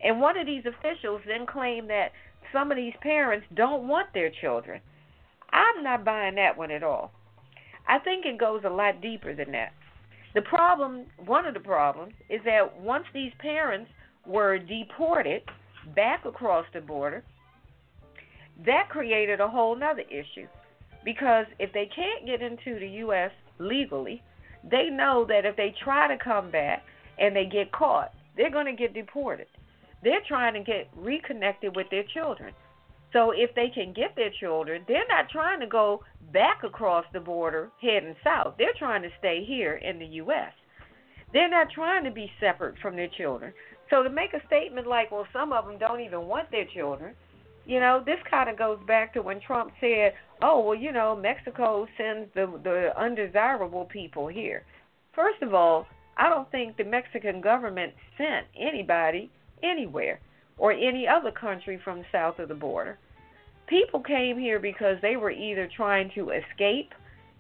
And 0.04 0.20
one 0.20 0.38
of 0.38 0.46
these 0.46 0.64
officials 0.66 1.22
then 1.28 1.46
claimed 1.46 1.90
that 1.90 2.12
some 2.52 2.72
of 2.72 2.78
these 2.78 2.94
parents 3.02 3.46
don't 3.54 3.88
want 3.88 4.14
their 4.14 4.30
children. 4.42 4.82
I'm 5.52 5.84
not 5.84 6.06
buying 6.06 6.36
that 6.36 6.58
one 6.58 6.72
at 6.72 6.84
all. 6.84 7.12
I 7.88 8.00
think 8.00 8.26
it 8.26 8.40
goes 8.40 8.62
a 8.66 8.70
lot 8.70 9.02
deeper 9.02 9.36
than 9.36 9.52
that. 9.52 9.74
The 10.34 10.42
problem, 10.42 11.06
one 11.26 11.46
of 11.46 11.54
the 11.54 11.60
problems, 11.60 12.14
is 12.30 12.42
that 12.46 12.80
once 12.80 13.06
these 13.14 13.34
parents 13.40 13.92
were 14.26 14.58
deported 14.58 15.44
back 15.96 16.26
across 16.26 16.66
the 16.74 16.82
border, 16.82 17.24
that 18.66 18.90
created 18.90 19.40
a 19.40 19.48
whole 19.48 19.76
nother 19.76 20.04
issue. 20.10 20.48
Because 21.04 21.46
if 21.58 21.74
they 21.74 21.90
can't 21.96 22.26
get 22.26 22.42
into 22.42 22.80
the 22.80 22.88
U.S. 23.00 23.32
legally, 23.60 24.22
they 24.70 24.90
know 24.92 25.26
that 25.28 25.46
if 25.46 25.56
they 25.56 25.74
try 25.84 26.08
to 26.08 26.24
come 26.24 26.52
back 26.52 26.84
and 27.18 27.36
they 27.36 27.46
get 27.46 27.72
caught, 27.72 28.14
they're 28.38 28.52
going 28.52 28.68
to 28.68 28.80
get 28.80 28.94
deported. 28.94 29.48
They're 30.04 30.22
trying 30.28 30.54
to 30.54 30.60
get 30.60 30.90
reconnected 30.96 31.76
with 31.76 31.88
their 31.90 32.04
children. 32.14 32.54
So 33.14 33.32
if 33.32 33.54
they 33.56 33.70
can 33.74 33.94
get 33.94 34.16
their 34.16 34.32
children, 34.40 34.84
they're 34.88 35.08
not 35.10 35.30
trying 35.30 35.60
to 35.60 35.68
go 35.68 36.04
back 36.32 36.64
across 36.64 37.06
the 37.14 37.20
border 37.20 37.70
heading 37.82 38.16
south. 38.24 38.56
They're 38.58 38.74
trying 38.78 39.02
to 39.02 39.10
stay 39.20 39.44
here 39.46 39.76
in 39.76 40.00
the 40.00 40.06
U.S. 40.06 40.54
They're 41.34 41.50
not 41.50 41.72
trying 41.72 42.04
to 42.06 42.12
be 42.12 42.32
separate 42.40 42.76
from 42.82 42.96
their 42.96 43.10
children. 43.18 43.54
So 43.92 44.02
to 44.04 44.10
make 44.10 44.34
a 44.34 44.42
statement 44.48 44.88
like, 44.88 45.12
well, 45.12 45.28
some 45.32 45.52
of 45.52 45.68
them 45.68 45.78
don't 45.78 46.00
even 46.00 46.26
want 46.26 46.50
their 46.50 46.66
children, 46.66 47.14
you 47.66 47.80
know, 47.80 48.02
this 48.04 48.20
kind 48.30 48.50
of 48.50 48.58
goes 48.58 48.80
back 48.88 49.14
to 49.14 49.22
when 49.22 49.40
Trump 49.40 49.72
said, 49.80 50.14
"Oh, 50.42 50.62
well, 50.62 50.76
you 50.76 50.92
know, 50.92 51.16
Mexico 51.16 51.88
sends 51.98 52.34
the 52.34 52.48
the 52.64 52.98
undesirable 52.98 53.86
people 53.86 54.28
here." 54.28 54.64
First 55.14 55.44
of 55.44 55.54
all, 55.54 55.86
I 56.18 56.30
don't 56.30 56.50
think 56.52 56.78
the 56.78 56.86
Mexican 56.86 57.42
government 57.42 57.94
sent 58.18 58.48
anybody 58.58 59.30
anywhere 59.62 60.20
or 60.58 60.72
any 60.72 61.08
other 61.08 61.32
country 61.32 61.78
from 61.84 62.04
south 62.12 62.40
of 62.40 62.48
the 62.48 62.56
border. 62.56 62.98
People 63.68 64.00
came 64.00 64.40
here 64.40 64.60
because 64.60 64.98
they 65.02 65.18
were 65.18 65.32
either 65.32 65.68
trying 65.68 66.10
to 66.12 66.32
escape 66.32 66.94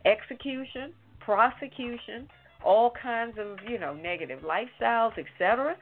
execution, 0.05 0.93
prosecution, 1.19 2.29
all 2.63 2.91
kinds 2.91 3.37
of, 3.37 3.57
you 3.67 3.79
know, 3.79 3.93
negative 3.93 4.41
lifestyles, 4.41 5.17
etc., 5.17 5.75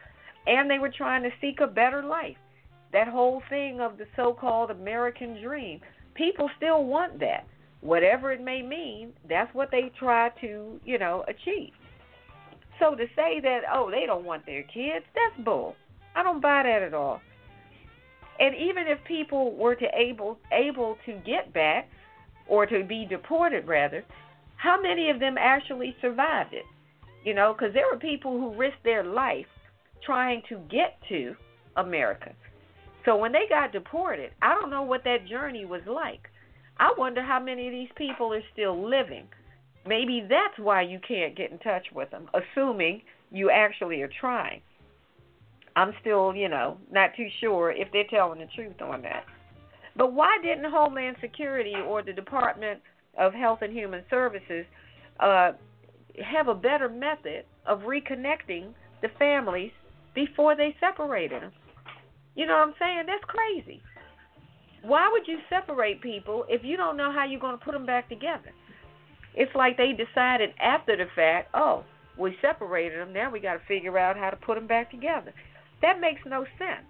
and 0.48 0.70
they 0.70 0.80
were 0.80 0.92
trying 0.96 1.24
to 1.24 1.30
seek 1.42 1.60
a 1.60 1.68
better 1.68 2.04
life. 2.04 2.38
That 2.92 3.08
whole 3.08 3.42
thing 3.50 3.82
of 3.82 3.98
the 3.98 4.06
so-called 4.16 4.72
American 4.72 5.42
dream, 5.42 5.80
people 6.16 6.50
still 6.58 6.86
want 6.86 7.20
that. 7.20 7.46
Whatever 7.82 8.32
it 8.32 8.42
may 8.42 8.62
mean, 8.62 9.14
that's 9.28 9.54
what 9.54 9.72
they 9.72 9.92
try 9.98 10.30
to, 10.42 10.80
you 10.84 10.98
know, 10.98 11.24
achieve. 11.28 11.72
So 12.80 12.96
to 12.96 13.06
say 13.16 13.40
that, 13.42 13.62
oh, 13.72 13.92
they 13.92 14.06
don't 14.06 14.26
want 14.26 14.46
their 14.46 14.64
kids, 14.64 15.06
that's 15.14 15.46
bull. 15.46 15.76
I 16.16 16.24
don't 16.24 16.42
buy 16.42 16.64
that 16.64 16.82
at 16.82 16.94
all. 16.94 17.22
And 18.40 18.56
even 18.56 18.88
if 18.88 19.04
people 19.06 19.54
were 19.56 19.76
to 19.76 19.88
able 19.94 20.40
able 20.52 20.98
to 21.06 21.14
get 21.26 21.54
back 21.54 21.90
or 22.48 22.66
to 22.66 22.84
be 22.84 23.06
deported 23.06 23.68
rather, 23.68 24.04
how 24.56 24.82
many 24.82 25.10
of 25.10 25.20
them 25.20 25.36
actually 25.38 25.96
survived 26.02 26.54
it? 26.54 26.66
You 27.24 27.34
know, 27.34 27.54
because 27.54 27.74
there 27.74 27.86
were 27.92 28.00
people 28.00 28.40
who 28.40 28.56
risked 28.56 28.84
their 28.84 29.04
life 29.04 29.46
trying 30.06 30.42
to 30.50 30.58
get 30.70 31.00
to 31.10 31.36
America. 31.76 32.34
So 33.06 33.16
when 33.16 33.32
they 33.32 33.46
got 33.50 33.72
deported, 33.72 34.32
I 34.42 34.56
don't 34.56 34.70
know 34.70 34.84
what 34.84 35.04
that 35.06 35.28
journey 35.28 35.66
was 35.66 35.82
like. 35.88 36.30
I 36.78 36.94
wonder 36.98 37.22
how 37.22 37.40
many 37.40 37.68
of 37.68 37.74
these 37.74 37.90
people 37.96 38.34
are 38.34 38.44
still 38.54 38.88
living. 38.90 39.28
Maybe 39.86 40.26
that's 40.28 40.58
why 40.58 40.82
you 40.82 41.00
can't 41.06 41.36
get 41.36 41.52
in 41.52 41.60
touch 41.60 41.88
with 41.94 42.12
them, 42.12 42.30
assuming 42.34 43.02
you 43.32 43.50
actually 43.50 44.02
are 44.02 44.10
trying. 44.20 44.62
I'm 45.76 45.94
still, 46.02 46.36
you 46.36 46.50
know, 46.50 46.78
not 46.92 47.12
too 47.16 47.28
sure 47.40 47.72
if 47.72 47.92
they're 47.92 48.04
telling 48.10 48.40
the 48.40 48.48
truth 48.56 48.82
on 48.82 49.02
that. 49.04 49.26
But 49.96 50.14
why 50.14 50.38
didn't 50.42 50.70
Homeland 50.70 51.18
Security 51.22 51.76
or 51.88 52.02
the 52.02 52.14
Department 52.14 52.82
of 53.18 53.34
Health 53.34 53.60
and 53.62 53.74
Human 53.74 54.04
Services 54.10 54.66
uh, 55.20 55.52
have 56.24 56.48
a 56.48 56.56
better 56.56 56.90
method 56.90 57.46
of 57.66 57.82
reconnecting 57.82 58.74
the 59.02 59.10
families 59.18 59.72
before 60.26 60.56
they 60.56 60.76
separated 60.82 61.42
them? 61.42 61.52
You 62.36 62.46
know 62.46 62.58
what 62.58 62.68
I'm 62.68 62.74
saying? 62.78 63.04
That's 63.08 63.24
crazy. 63.24 63.82
Why 64.84 65.10
would 65.12 65.28
you 65.28 65.38
separate 65.50 66.02
people 66.02 66.46
if 66.50 66.62
you 66.64 66.76
don't 66.76 66.98
know 66.98 67.12
how 67.12 67.26
you're 67.26 67.40
going 67.40 67.58
to 67.58 67.64
put 67.64 67.72
them 67.72 67.86
back 67.86 68.10
together? 68.10 68.52
It's 69.34 69.54
like 69.56 69.78
they 69.78 69.94
decided 69.94 70.50
after 70.60 70.98
the 70.98 71.06
fact, 71.16 71.50
oh, 71.54 71.84
we 72.18 72.36
separated 72.42 73.00
them. 73.00 73.14
Now 73.14 73.32
we 73.32 73.40
got 73.40 73.54
to 73.54 73.66
figure 73.66 73.98
out 73.98 74.18
how 74.18 74.30
to 74.30 74.36
put 74.36 74.56
them 74.56 74.68
back 74.68 74.92
together. 74.92 75.34
That 75.82 76.02
makes 76.02 76.22
no 76.26 76.46
sense. 76.58 76.88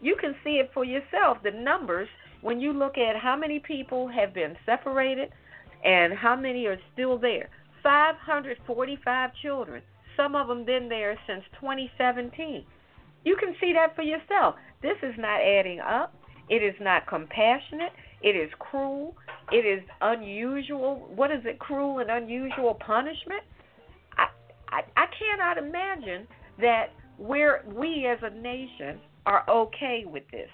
You 0.00 0.16
can 0.18 0.34
see 0.42 0.52
it 0.52 0.70
for 0.72 0.84
yourself. 0.84 1.38
The 1.42 1.50
numbers, 1.50 2.08
when 2.40 2.60
you 2.60 2.72
look 2.72 2.96
at 2.96 3.16
how 3.16 3.36
many 3.36 3.58
people 3.58 4.08
have 4.08 4.32
been 4.32 4.56
separated 4.64 5.30
and 5.84 6.14
how 6.14 6.36
many 6.36 6.66
are 6.66 6.78
still 6.94 7.18
there 7.18 7.50
545 7.82 9.30
children. 9.42 9.82
Some 10.16 10.34
of 10.34 10.48
them 10.48 10.64
been 10.64 10.88
there 10.88 11.18
since 11.26 11.44
2017. 11.60 12.64
You 13.24 13.36
can 13.36 13.54
see 13.60 13.72
that 13.72 13.94
for 13.94 14.02
yourself. 14.02 14.56
This 14.82 14.96
is 15.02 15.14
not 15.18 15.40
adding 15.40 15.80
up. 15.80 16.14
It 16.48 16.62
is 16.62 16.74
not 16.80 17.06
compassionate. 17.06 17.92
It 18.22 18.36
is 18.36 18.50
cruel. 18.58 19.16
It 19.50 19.64
is 19.64 19.82
unusual. 20.00 21.08
What 21.14 21.30
is 21.30 21.42
it? 21.44 21.58
Cruel 21.58 22.00
and 22.00 22.10
unusual 22.10 22.74
punishment. 22.74 23.42
I 24.16 24.26
I, 24.68 24.82
I 24.96 25.06
cannot 25.18 25.58
imagine 25.58 26.26
that 26.60 26.90
where 27.16 27.64
we 27.66 28.06
as 28.06 28.18
a 28.22 28.30
nation 28.30 29.00
are 29.26 29.44
okay 29.48 30.04
with 30.06 30.24
this. 30.30 30.48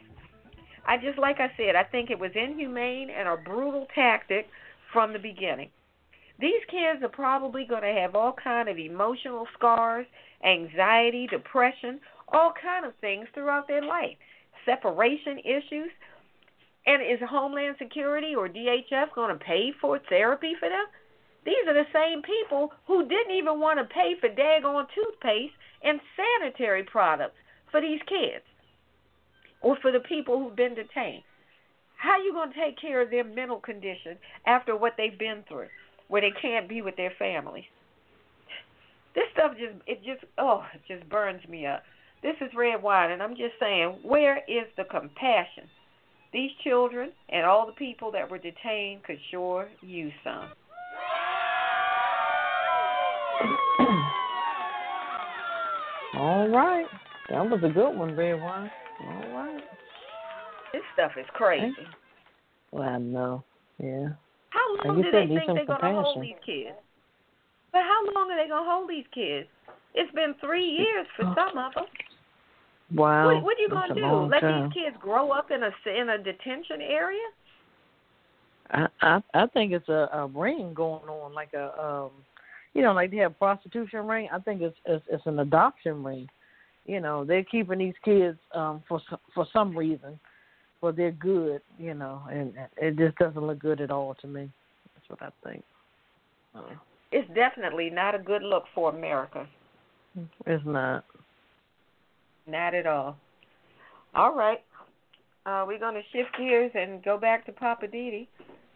I 0.86 0.96
just 0.96 1.18
like 1.18 1.36
I 1.38 1.50
said, 1.56 1.76
I 1.76 1.84
think 1.84 2.10
it 2.10 2.18
was 2.18 2.30
inhumane 2.34 3.10
and 3.10 3.28
a 3.28 3.36
brutal 3.36 3.86
tactic 3.94 4.48
from 4.92 5.12
the 5.12 5.18
beginning. 5.18 5.70
These 6.38 6.62
kids 6.70 7.02
are 7.02 7.08
probably 7.08 7.64
going 7.64 7.82
to 7.82 8.00
have 8.00 8.14
all 8.14 8.32
kind 8.32 8.68
of 8.68 8.78
emotional 8.78 9.46
scars, 9.56 10.06
anxiety, 10.44 11.26
depression, 11.26 12.00
all 12.32 12.52
kind 12.62 12.86
of 12.86 12.92
things 13.00 13.26
throughout 13.34 13.66
their 13.66 13.82
life. 13.82 14.16
Separation 14.64 15.38
issues. 15.38 15.90
And 16.86 17.02
is 17.02 17.18
Homeland 17.28 17.76
Security 17.78 18.34
or 18.34 18.48
DHS 18.48 19.12
going 19.14 19.36
to 19.36 19.44
pay 19.44 19.72
for 19.80 19.98
therapy 20.08 20.54
for 20.58 20.68
them? 20.68 20.86
These 21.44 21.66
are 21.66 21.74
the 21.74 21.88
same 21.92 22.22
people 22.22 22.72
who 22.86 23.08
didn't 23.08 23.34
even 23.34 23.60
want 23.60 23.78
to 23.78 23.84
pay 23.84 24.14
for 24.20 24.28
daggone 24.28 24.86
toothpaste 24.94 25.54
and 25.82 26.00
sanitary 26.16 26.84
products 26.84 27.36
for 27.70 27.80
these 27.80 28.00
kids 28.06 28.44
or 29.60 29.76
for 29.80 29.90
the 29.90 30.00
people 30.00 30.38
who've 30.38 30.56
been 30.56 30.74
detained. 30.74 31.22
How 31.96 32.12
are 32.12 32.22
you 32.22 32.32
going 32.32 32.52
to 32.52 32.58
take 32.58 32.80
care 32.80 33.02
of 33.02 33.10
their 33.10 33.24
mental 33.24 33.58
condition 33.58 34.18
after 34.46 34.76
what 34.76 34.94
they've 34.96 35.18
been 35.18 35.42
through, 35.48 35.68
where 36.08 36.20
they 36.20 36.32
can't 36.40 36.68
be 36.68 36.82
with 36.82 36.96
their 36.96 37.12
families? 37.18 37.64
This 39.14 39.24
stuff 39.32 39.52
just 39.52 39.74
it 39.86 40.02
just 40.04 40.24
oh 40.38 40.64
it 40.74 40.82
just 40.86 41.08
burns 41.08 41.46
me 41.48 41.66
up. 41.66 41.82
This 42.22 42.34
is 42.40 42.50
Redwine, 42.54 43.12
and 43.12 43.22
I'm 43.22 43.36
just 43.36 43.54
saying, 43.60 43.98
where 44.02 44.38
is 44.48 44.66
the 44.76 44.84
compassion? 44.84 45.64
These 46.32 46.50
children 46.64 47.12
and 47.28 47.46
all 47.46 47.66
the 47.66 47.72
people 47.72 48.10
that 48.12 48.30
were 48.30 48.38
detained 48.38 49.04
could 49.04 49.18
sure 49.30 49.68
use 49.80 50.12
some. 50.24 50.48
All 56.18 56.48
right. 56.48 56.86
That 57.30 57.48
was 57.48 57.60
a 57.62 57.68
good 57.68 57.96
one, 57.96 58.16
Redwine. 58.16 58.70
All 59.00 59.32
right. 59.32 59.62
This 60.72 60.82
stuff 60.94 61.12
is 61.18 61.26
crazy. 61.34 61.72
Well, 62.72 62.82
I 62.82 62.98
know. 62.98 63.44
Yeah. 63.78 64.08
How 64.50 64.88
long 64.88 65.02
do 65.02 65.10
they 65.10 65.26
think 65.26 65.46
they're 65.46 65.66
going 65.66 65.80
to 65.80 66.02
hold 66.02 66.22
these 66.22 66.40
kids? 66.44 66.76
But 67.72 67.82
how 67.82 68.00
long 68.14 68.30
are 68.30 68.42
they 68.42 68.48
going 68.48 68.64
to 68.64 68.70
hold 68.70 68.88
these 68.88 69.06
kids? 69.12 69.48
It's 69.94 70.12
been 70.14 70.34
three 70.40 70.64
years 70.64 71.06
for 71.16 71.24
some 71.34 71.58
of 71.58 71.74
them. 71.74 71.84
Wow. 72.94 73.34
What, 73.34 73.42
what 73.42 73.58
are 73.58 73.60
you 73.60 73.68
going 73.68 73.88
to 73.88 73.94
do? 73.94 74.06
Let 74.30 74.40
time. 74.40 74.70
these 74.70 74.84
kids 74.84 74.96
grow 75.00 75.30
up 75.30 75.50
in 75.50 75.62
a 75.62 75.70
in 75.90 76.08
a 76.08 76.18
detention 76.18 76.80
area? 76.80 77.28
I, 78.70 78.86
I 79.02 79.22
I 79.34 79.46
think 79.48 79.72
it's 79.72 79.88
a, 79.88 80.08
a 80.12 80.26
ring 80.26 80.72
going 80.74 81.08
on, 81.08 81.34
like 81.34 81.52
a 81.52 81.78
um, 81.82 82.10
you 82.74 82.82
know, 82.82 82.92
like 82.92 83.10
they 83.10 83.18
have 83.18 83.38
prostitution 83.38 84.06
ring. 84.06 84.28
I 84.32 84.38
think 84.38 84.62
it's 84.62 84.76
it's, 84.86 85.04
it's 85.10 85.26
an 85.26 85.38
adoption 85.40 86.02
ring. 86.02 86.28
You 86.86 87.00
know, 87.00 87.24
they're 87.24 87.44
keeping 87.44 87.78
these 87.78 87.94
kids 88.04 88.38
um 88.54 88.82
for 88.88 89.00
for 89.34 89.46
some 89.52 89.76
reason, 89.76 90.18
for 90.80 90.92
their 90.92 91.10
good. 91.12 91.60
You 91.78 91.94
know, 91.94 92.22
and 92.30 92.54
it 92.76 92.96
just 92.96 93.16
doesn't 93.18 93.46
look 93.46 93.58
good 93.58 93.80
at 93.80 93.90
all 93.90 94.14
to 94.20 94.26
me. 94.26 94.50
That's 94.94 95.08
what 95.08 95.22
I 95.22 95.48
think. 95.48 95.64
Uh, 96.54 96.62
It's 97.12 97.28
definitely 97.34 97.90
not 97.90 98.14
a 98.14 98.18
good 98.18 98.42
look 98.42 98.64
for 98.74 98.90
America. 98.94 99.46
it's 100.46 100.64
not. 100.66 101.04
Not 102.46 102.74
at 102.74 102.86
all. 102.86 103.16
All 104.14 104.34
right. 104.34 104.58
Uh, 105.46 105.64
we're 105.66 105.78
going 105.78 105.94
to 105.94 106.02
shift 106.12 106.36
gears 106.36 106.70
and 106.74 107.02
go 107.04 107.16
back 107.18 107.46
to 107.46 107.52
Poppa 107.52 107.86
DD 107.86 108.26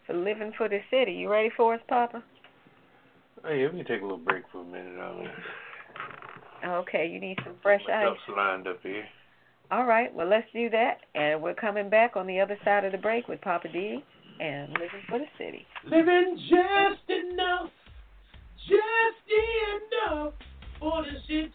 for 0.07 0.15
Living 0.15 0.53
for 0.57 0.69
the 0.69 0.79
City. 0.91 1.13
You 1.13 1.31
ready 1.31 1.51
for 1.57 1.75
us, 1.75 1.81
Poppa? 1.89 2.23
Oh, 3.45 3.51
yeah, 3.53 3.67
we 3.67 3.79
can 3.79 3.87
take 3.87 4.01
a 4.01 4.05
little 4.05 4.19
break 4.19 4.45
for 4.53 4.61
a 4.63 4.65
minute. 4.65 4.99
I 4.99 5.15
mean, 5.19 5.31
Okay, 6.65 7.09
you 7.09 7.19
need 7.21 7.39
some 7.45 7.55
fresh 7.63 7.81
my 7.89 8.05
ice. 8.07 8.17
lined 8.37 8.69
up 8.69 8.79
here. 8.83 9.05
All 9.73 9.87
right, 9.87 10.15
well, 10.15 10.29
let's 10.29 10.47
do 10.53 10.69
that. 10.69 10.99
And 11.15 11.41
we're 11.41 11.55
coming 11.55 11.89
back 11.89 12.15
on 12.15 12.27
the 12.27 12.39
other 12.41 12.59
side 12.63 12.85
of 12.85 12.93
the 12.93 12.99
break 12.99 13.27
with 13.27 13.41
Poppa 13.41 13.69
DD 13.69 14.03
and 14.39 14.69
Living 14.73 15.01
for 15.09 15.19
the 15.19 15.25
City. 15.39 15.65
Living 15.87 16.37
just 16.51 17.09
enough, 17.09 17.71
just 18.69 19.25
enough 20.13 20.35
for 20.79 21.03
the 21.03 21.19
city. 21.27 21.51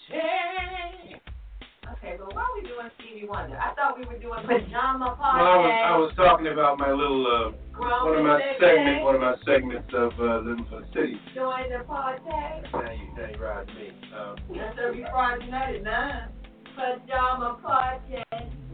Okay, 1.94 2.18
but 2.18 2.34
why 2.34 2.41
are 2.41 2.56
we 2.56 2.68
doing 2.68 2.89
Stevie 2.99 3.27
Wonder? 3.27 3.56
I 3.56 3.76
thought 3.76 3.99
we 3.99 4.06
were 4.07 4.18
doing 4.18 4.39
pajama 4.48 5.15
Well, 5.19 5.30
I 5.30 5.57
was, 5.57 5.84
I 5.85 5.98
was 5.98 6.11
talking 6.15 6.48
about 6.48 6.80
my 6.80 6.89
little 6.89 7.22
uh, 7.22 7.52
one 7.77 8.18
of 8.18 8.26
my 8.26 8.41
segments, 8.60 9.03
one 9.03 9.15
of 9.15 9.22
my 9.22 9.35
segments 9.45 9.94
of 9.94 10.11
uh, 10.19 10.39
living 10.39 10.65
for 10.72 10.81
the 10.81 10.88
city. 10.91 11.22
Join 11.35 11.69
the 11.69 11.85
party. 11.85 12.23
Now 12.26 12.81
you, 12.81 13.14
now 13.15 13.30
you 13.30 13.38
ride 13.38 13.68
me. 13.68 13.94
Um, 14.18 14.35
That's 14.57 14.77
every 14.84 15.06
Friday 15.11 15.52
night 15.52 15.76
at 15.76 15.84
nine. 15.84 16.30
Pajama 16.78 17.58
party. 17.64 18.24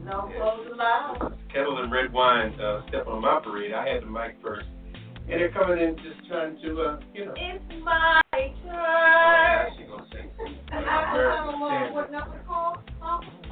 No 0.03 0.29
clothes 0.35 0.67
allowed. 0.73 1.37
Ketel 1.47 1.77
and 1.81 1.91
Redwine 1.91 2.59
uh, 2.59 2.85
step 2.89 3.07
on 3.07 3.21
my 3.21 3.39
parade. 3.41 3.73
I 3.73 3.87
had 3.87 4.01
the 4.03 4.07
mic 4.07 4.35
first, 4.43 4.67
and 4.93 5.29
they're 5.39 5.51
coming 5.51 5.79
in 5.79 5.95
just 5.97 6.27
trying 6.27 6.57
to, 6.61 6.81
uh, 6.81 6.99
you 7.13 7.25
know. 7.25 7.33
It's 7.37 7.63
my 7.83 8.21
Oh, 8.35 8.39
turn. 8.65 8.75
now 8.75 9.67
she 9.77 9.83
gonna 9.85 10.05
sing. 10.11 10.29
I 10.71 10.77
American 11.13 11.51
don't 11.51 11.59
know 11.61 11.93
what 11.93 12.11
number 12.11 12.37
to 12.37 12.43
call. 12.43 12.83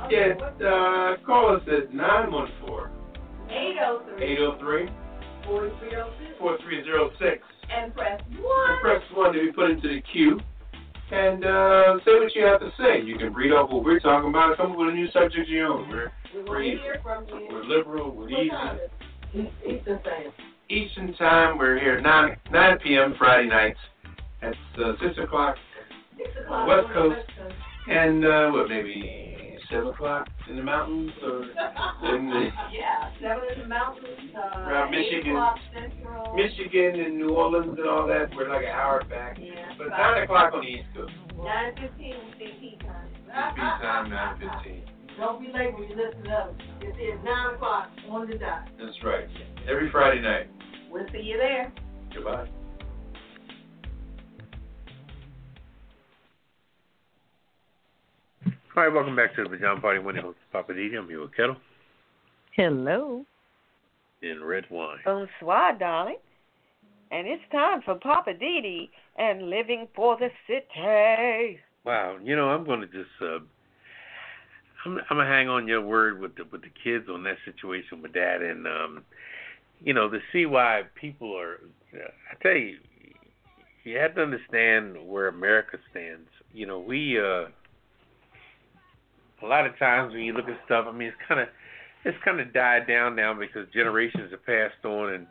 Yeah, 0.09 0.33
uh, 0.67 1.15
call 1.25 1.55
us 1.55 1.61
at 1.67 1.93
914 1.93 2.89
803 3.49 4.25
803 4.25 4.89
4306 5.45 6.39
4306. 6.39 7.43
and 7.71 7.93
press 7.95 8.19
And 8.29 8.39
1. 8.39 8.81
press 8.81 9.01
1 9.13 9.33
to 9.33 9.39
be 9.39 9.51
put 9.53 9.69
into 9.71 9.87
the 9.87 10.01
queue. 10.11 10.39
And 11.11 11.43
uh, 11.45 11.97
say 12.05 12.19
what 12.19 12.33
you 12.35 12.45
have 12.45 12.59
to 12.61 12.71
say. 12.77 13.01
You 13.03 13.17
can 13.17 13.33
read 13.33 13.51
off 13.51 13.69
what 13.69 13.83
we're 13.83 13.99
talking 13.99 14.29
about. 14.29 14.55
Come 14.57 14.71
up 14.71 14.77
with 14.77 14.89
a 14.89 14.93
new 14.93 15.11
subject 15.11 15.39
of 15.39 15.49
your 15.49 15.67
own. 15.67 15.89
We're, 15.89 16.11
We 16.33 16.39
want 16.39 16.47
Breathe. 16.47 16.79
hear 16.79 16.99
from 17.03 17.27
you. 17.27 17.47
we're 17.51 17.63
liberal. 17.65 18.11
We're 18.15 18.29
easy. 18.29 18.49
time? 18.49 18.79
Eastern 19.33 19.99
Standard. 20.01 20.33
Eastern 20.69 21.13
time. 21.15 21.57
We're 21.57 21.79
here 21.79 21.97
at 21.97 22.03
9, 22.03 22.37
9 22.51 22.77
p.m. 22.79 23.15
Friday 23.17 23.49
nights. 23.49 23.79
That's 24.41 24.55
uh, 24.83 24.93
6 25.01 25.17
o'clock. 25.19 25.57
6 26.17 26.29
o'clock. 26.43 26.67
West 26.67 26.87
Coast. 26.93 27.15
West 27.17 27.29
Coast. 27.37 27.55
And 27.89 28.25
uh, 28.25 28.49
what, 28.51 28.69
maybe 28.69 29.40
7 29.71 29.87
o'clock 29.87 30.27
in 30.49 30.55
the 30.55 30.63
mountains? 30.63 31.11
Or 31.23 31.41
in 32.15 32.29
the, 32.29 32.49
yeah, 32.71 33.09
7 33.21 33.39
in 33.55 33.61
the 33.63 33.67
mountains. 33.67 34.07
Uh, 34.35 34.59
Around 34.59 34.91
Michigan. 34.91 35.35
Central. 35.73 36.35
Michigan 36.35 36.99
and 36.99 37.17
New 37.17 37.29
Orleans 37.35 37.77
and 37.77 37.87
all 37.87 38.07
that. 38.07 38.29
We're 38.35 38.49
like 38.49 38.63
an 38.63 38.69
hour 38.71 39.03
back. 39.09 39.37
Yeah, 39.39 39.73
But 39.77 39.89
five. 39.89 40.15
9 40.15 40.23
o'clock 40.23 40.53
on 40.53 40.61
the 40.61 40.67
East 40.67 40.87
Coast. 40.95 41.11
9.15 41.37 41.79
CP 42.37 42.79
time. 42.81 43.07
CP 43.31 43.55
time, 43.55 44.09
9.15. 44.11 44.81
Don't 45.17 45.39
be 45.41 45.47
late 45.51 45.73
when 45.73 45.89
you 45.89 45.95
listen 45.95 46.23
to 46.23 46.31
us. 46.31 46.53
It 46.81 46.95
is 46.99 47.19
9 47.23 47.55
o'clock 47.55 47.89
on 48.09 48.29
the 48.29 48.37
dot. 48.37 48.67
That's 48.79 48.97
right. 49.03 49.27
Every 49.69 49.91
Friday 49.91 50.21
night. 50.21 50.49
We'll 50.89 51.05
see 51.11 51.21
you 51.21 51.37
there. 51.37 51.71
Goodbye. 52.13 52.47
All 58.73 58.83
right, 58.83 58.93
welcome 58.93 59.17
back 59.17 59.35
to 59.35 59.43
the 59.43 59.49
Pajama 59.49 59.81
Party. 59.81 59.99
Winnie 59.99 60.21
host 60.21 60.37
Poppa 60.53 60.71
DD. 60.71 60.97
I'm 60.97 61.05
here 61.09 61.19
with 61.19 61.35
Ketel 61.35 61.57
Hello. 62.55 63.25
In 64.21 64.41
Redwine. 64.41 64.99
Bonsoir, 65.03 65.77
darling. 65.77 66.19
And 67.11 67.27
it's 67.27 67.43
time 67.51 67.81
for 67.83 67.95
Poppa 67.95 68.29
DD 68.29 68.87
and 69.17 69.49
Living 69.49 69.89
for 69.93 70.17
the 70.17 70.29
City. 70.47 71.59
Wow, 71.83 72.17
you 72.23 72.33
know 72.33 72.47
I'm 72.47 72.63
going 72.63 72.79
to 72.79 72.87
just 72.87 73.09
uh, 73.21 73.39
I'm 74.85 74.99
I'm 75.09 75.17
gonna 75.17 75.27
hang 75.27 75.49
on 75.49 75.67
your 75.67 75.81
word 75.81 76.21
with 76.21 76.37
the 76.37 76.45
with 76.49 76.61
the 76.61 76.71
kids 76.81 77.09
on 77.09 77.23
that 77.23 77.39
situation 77.43 78.01
with 78.01 78.13
that, 78.13 78.37
and 78.41 78.65
um, 78.67 79.03
you 79.83 79.93
know 79.93 80.09
to 80.09 80.19
see 80.31 80.45
why 80.45 80.83
people 80.95 81.37
are. 81.37 81.59
I 81.93 82.41
tell 82.41 82.55
you, 82.55 82.77
you 83.83 83.97
have 83.97 84.15
to 84.15 84.21
understand 84.21 84.95
where 85.05 85.27
America 85.27 85.77
stands. 85.91 86.29
You 86.53 86.67
know, 86.67 86.79
we 86.79 87.19
uh, 87.19 87.47
a 89.43 89.45
lot 89.47 89.65
of 89.65 89.77
times 89.77 90.13
when 90.13 90.23
you 90.23 90.33
look 90.33 90.47
at 90.47 90.59
stuff, 90.65 90.85
I 90.87 90.91
mean, 90.91 91.09
it's 91.09 91.17
kind 91.27 91.41
of 91.41 91.47
it's 92.03 92.17
kind 92.25 92.39
of 92.39 92.53
died 92.53 92.87
down 92.87 93.15
now 93.15 93.33
because 93.33 93.67
generations 93.73 94.31
have 94.31 94.45
passed 94.45 94.83
on 94.85 95.13
and 95.13 95.27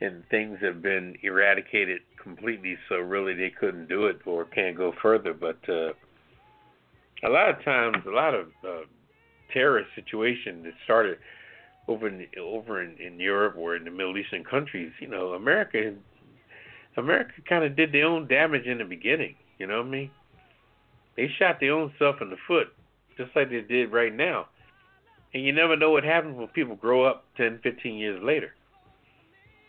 and 0.00 0.24
things 0.28 0.58
have 0.60 0.82
been 0.82 1.16
eradicated 1.22 2.00
completely. 2.22 2.76
So 2.88 2.96
really, 2.96 3.34
they 3.34 3.50
couldn't 3.50 3.88
do 3.88 4.06
it 4.06 4.20
or 4.26 4.44
can't 4.44 4.76
go 4.76 4.92
further. 5.00 5.32
But 5.32 5.58
uh, 5.68 5.92
a 7.24 7.30
lot 7.30 7.48
of 7.48 7.64
times, 7.64 7.96
a 8.06 8.10
lot 8.10 8.34
of 8.34 8.48
uh, 8.66 8.84
terrorist 9.52 9.90
situation 9.94 10.62
that 10.64 10.74
started 10.84 11.18
over 11.86 12.08
in 12.08 12.26
over 12.40 12.82
in, 12.82 12.96
in 12.98 13.20
Europe 13.20 13.54
or 13.56 13.76
in 13.76 13.84
the 13.84 13.90
Middle 13.90 14.16
Eastern 14.16 14.44
countries, 14.44 14.92
you 15.00 15.08
know, 15.08 15.32
America 15.32 15.94
America 16.96 17.32
kind 17.48 17.64
of 17.64 17.76
did 17.76 17.92
their 17.92 18.06
own 18.06 18.26
damage 18.26 18.66
in 18.66 18.78
the 18.78 18.84
beginning. 18.84 19.34
You 19.58 19.66
know 19.66 19.78
what 19.78 19.86
I 19.86 19.90
mean? 19.90 20.10
They 21.16 21.28
shot 21.38 21.58
their 21.60 21.72
own 21.72 21.92
self 21.98 22.16
in 22.20 22.30
the 22.30 22.36
foot, 22.46 22.68
just 23.16 23.34
like 23.36 23.50
they 23.50 23.60
did 23.60 23.92
right 23.92 24.14
now. 24.14 24.46
And 25.32 25.44
you 25.44 25.52
never 25.52 25.76
know 25.76 25.90
what 25.90 26.04
happens 26.04 26.36
when 26.36 26.48
people 26.48 26.76
grow 26.76 27.04
up 27.04 27.24
10, 27.36 27.60
15 27.62 27.94
years 27.94 28.22
later. 28.22 28.52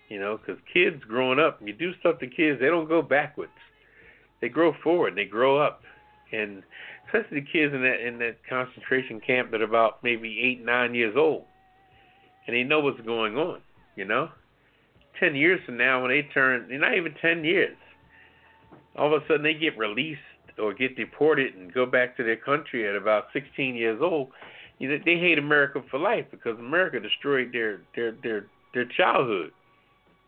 You 0.10 0.20
know, 0.20 0.38
because 0.38 0.62
kids 0.72 1.04
growing 1.08 1.40
up, 1.40 1.60
you 1.64 1.74
do 1.74 1.92
stuff 2.00 2.20
to 2.20 2.28
kids, 2.28 2.60
they 2.60 2.68
don't 2.68 2.88
go 2.88 3.02
backwards. 3.02 3.52
They 4.42 4.50
grow 4.50 4.74
forward. 4.84 5.16
They 5.16 5.26
grow 5.26 5.58
up, 5.60 5.82
and 6.32 6.62
especially 7.08 7.40
the 7.40 7.48
kids 7.52 7.74
in 7.74 7.82
that 7.82 8.06
in 8.06 8.20
that 8.20 8.38
concentration 8.48 9.20
camp 9.20 9.52
that 9.52 9.62
are 9.62 9.66
about 9.66 10.04
maybe 10.04 10.40
eight, 10.44 10.64
nine 10.64 10.94
years 10.94 11.16
old, 11.18 11.46
and 12.46 12.56
they 12.56 12.64
know 12.64 12.80
what's 12.80 13.02
going 13.02 13.38
on. 13.38 13.62
You 13.96 14.06
know, 14.06 14.30
ten 15.20 15.36
years 15.36 15.62
from 15.66 15.78
now, 15.78 16.02
when 16.02 16.12
they 16.12 16.24
turn, 16.34 16.68
not 16.70 16.96
even 16.96 17.16
ten 17.22 17.44
years. 17.44 17.78
All 18.96 19.14
of 19.14 19.24
a 19.24 19.26
sudden, 19.26 19.44
they 19.44 19.54
get 19.54 19.78
released 19.78 20.20
or 20.60 20.74
get 20.74 20.96
deported 20.96 21.56
and 21.56 21.74
go 21.74 21.86
back 21.86 22.16
to 22.18 22.24
their 22.24 22.38
country 22.38 22.88
at 22.88 22.96
about 22.96 23.26
16 23.34 23.76
years 23.76 24.00
old. 24.02 24.30
You 24.80 24.90
know, 24.90 24.98
they 25.06 25.18
hate 25.18 25.38
America 25.38 25.82
for 25.90 26.00
life 26.00 26.26
because 26.32 26.58
America 26.60 27.00
destroyed 27.00 27.50
their 27.54 27.82
their 27.96 28.12
their 28.24 28.46
their 28.74 28.86
childhood 28.86 29.52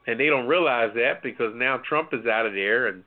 and 0.07 0.19
they 0.19 0.27
don't 0.27 0.47
realize 0.47 0.91
that 0.95 1.21
because 1.21 1.53
now 1.55 1.79
Trump 1.87 2.09
is 2.13 2.25
out 2.25 2.45
of 2.45 2.53
there 2.53 2.87
and 2.87 3.03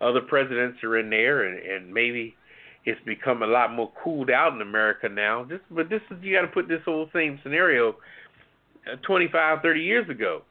other 0.00 0.20
presidents 0.20 0.82
are 0.82 0.98
in 0.98 1.08
there 1.08 1.44
and, 1.44 1.58
and 1.58 1.94
maybe 1.94 2.34
it's 2.84 3.00
become 3.04 3.42
a 3.42 3.46
lot 3.46 3.72
more 3.72 3.90
cooled 4.02 4.30
out 4.30 4.52
in 4.52 4.60
America 4.60 5.08
now. 5.08 5.44
Just 5.44 5.62
but 5.70 5.88
this 5.88 6.00
is 6.10 6.16
you 6.22 6.34
got 6.34 6.42
to 6.42 6.48
put 6.48 6.68
this 6.68 6.80
whole 6.84 7.08
same 7.12 7.38
scenario 7.42 7.96
uh, 8.90 8.96
25, 9.06 9.62
30 9.62 9.80
years 9.80 10.08
ago 10.10 10.42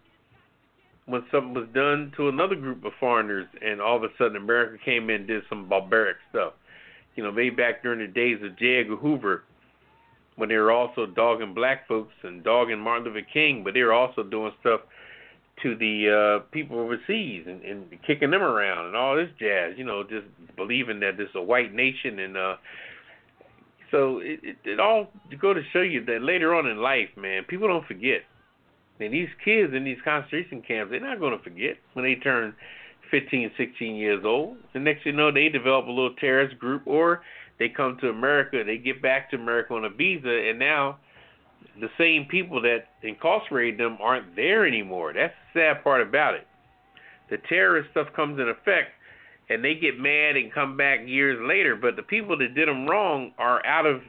when 1.10 1.24
something 1.32 1.54
was 1.54 1.68
done 1.74 2.12
to 2.18 2.30
another 2.30 2.56
group 2.56 2.86
of 2.86 2.94
foreigners 3.00 3.48
and 3.62 3.82
all 3.82 3.98
of 3.98 4.04
a 4.04 4.10
sudden 4.18 4.38
America 4.38 4.78
came 4.84 5.10
in 5.10 5.18
and 5.18 5.28
did 5.28 5.44
some 5.50 5.68
barbaric 5.68 6.18
stuff. 6.30 6.54
You 7.16 7.24
know, 7.24 7.32
way 7.32 7.50
back 7.50 7.82
during 7.84 8.00
the 8.00 8.08
days 8.08 8.38
of 8.44 8.58
J. 8.58 8.82
Edgar 8.82 8.96
Hoover 8.96 9.44
when 10.36 10.50
they 10.50 10.56
were 10.56 10.72
also 10.72 11.06
dogging 11.06 11.54
black 11.54 11.88
folks 11.88 12.14
and 12.24 12.44
dogging 12.44 12.80
Martin 12.80 13.06
Luther 13.12 13.26
King, 13.34 13.64
but 13.64 13.74
they 13.74 13.82
were 13.82 13.94
also 13.94 14.24
doing 14.24 14.52
stuff 14.62 14.82
to 15.64 15.76
the 15.76 16.40
uh 16.40 16.50
people 16.52 16.80
overseas 16.80 17.44
and, 17.46 17.62
and 17.64 17.86
kicking 18.08 18.32
them 18.32 18.42
around 18.42 18.86
and 18.86 18.96
all 18.96 19.18
this 19.18 19.28
jazz, 19.38 19.74
you 19.78 19.84
know, 19.84 20.04
just 20.04 20.26
believing 20.56 21.02
that 21.02 21.18
this 21.18 21.28
is 21.28 21.36
a 21.36 21.42
white 21.42 21.74
nation 21.74 22.20
and 22.20 22.38
uh 22.38 22.56
so 23.92 24.20
it, 24.20 24.40
it, 24.44 24.58
it 24.64 24.80
all 24.80 25.12
go 25.42 25.54
to 25.54 25.62
show 25.74 25.82
you 25.82 26.06
that 26.06 26.22
later 26.22 26.54
on 26.54 26.68
in 26.68 26.78
life, 26.78 27.10
man, 27.18 27.44
people 27.44 27.68
don't 27.68 27.86
forget. 27.88 28.22
And 29.00 29.14
these 29.14 29.30
kids 29.44 29.74
in 29.74 29.86
these 29.86 29.98
concentration 30.04 30.62
camps, 30.62 30.92
they're 30.92 31.00
not 31.00 31.20
going 31.20 31.38
to 31.38 31.44
forget 31.44 31.78
when 31.94 32.04
they 32.04 32.16
turn 32.16 32.54
15, 33.12 33.52
16 33.58 33.96
years 33.96 34.24
old. 34.26 34.58
The 34.74 34.80
next 34.80 35.06
you 35.06 35.14
know, 35.14 35.32
they 35.32 35.50
develop 35.50 35.86
a 35.86 35.92
little 35.92 36.16
terrorist 36.16 36.60
group, 36.60 36.84
or 36.86 37.22
they 37.60 37.70
come 37.70 37.98
to 38.02 38.10
America, 38.10 38.64
they 38.66 38.78
get 38.78 39.02
back 39.02 39.30
to 39.32 39.38
America 39.38 39.74
on 39.74 39.86
a 39.86 39.90
visa, 39.90 40.30
and 40.30 40.60
now 40.60 40.98
the 41.80 41.90
same 41.98 42.26
people 42.30 42.62
that 42.62 42.88
incarcerated 43.04 43.80
them 43.80 43.98
aren't 44.02 44.36
there 44.36 44.66
anymore. 44.66 45.14
That's 45.14 45.34
the 45.54 45.60
sad 45.60 45.84
part 45.84 46.02
about 46.02 46.36
it. 46.36 46.48
The 47.30 47.38
terrorist 47.48 47.92
stuff 47.92 48.08
comes 48.16 48.40
in 48.40 48.50
effect, 48.50 48.92
and 49.50 49.64
they 49.64 49.76
get 49.76 50.00
mad 50.00 50.36
and 50.36 50.54
come 50.54 50.78
back 50.78 51.00
years 51.06 51.40
later. 51.42 51.76
But 51.76 51.96
the 51.96 52.04
people 52.04 52.38
that 52.38 52.56
did 52.56 52.68
them 52.68 52.88
wrong 52.88 53.32
are 53.38 53.66
out 53.66 53.86
of 53.86 54.02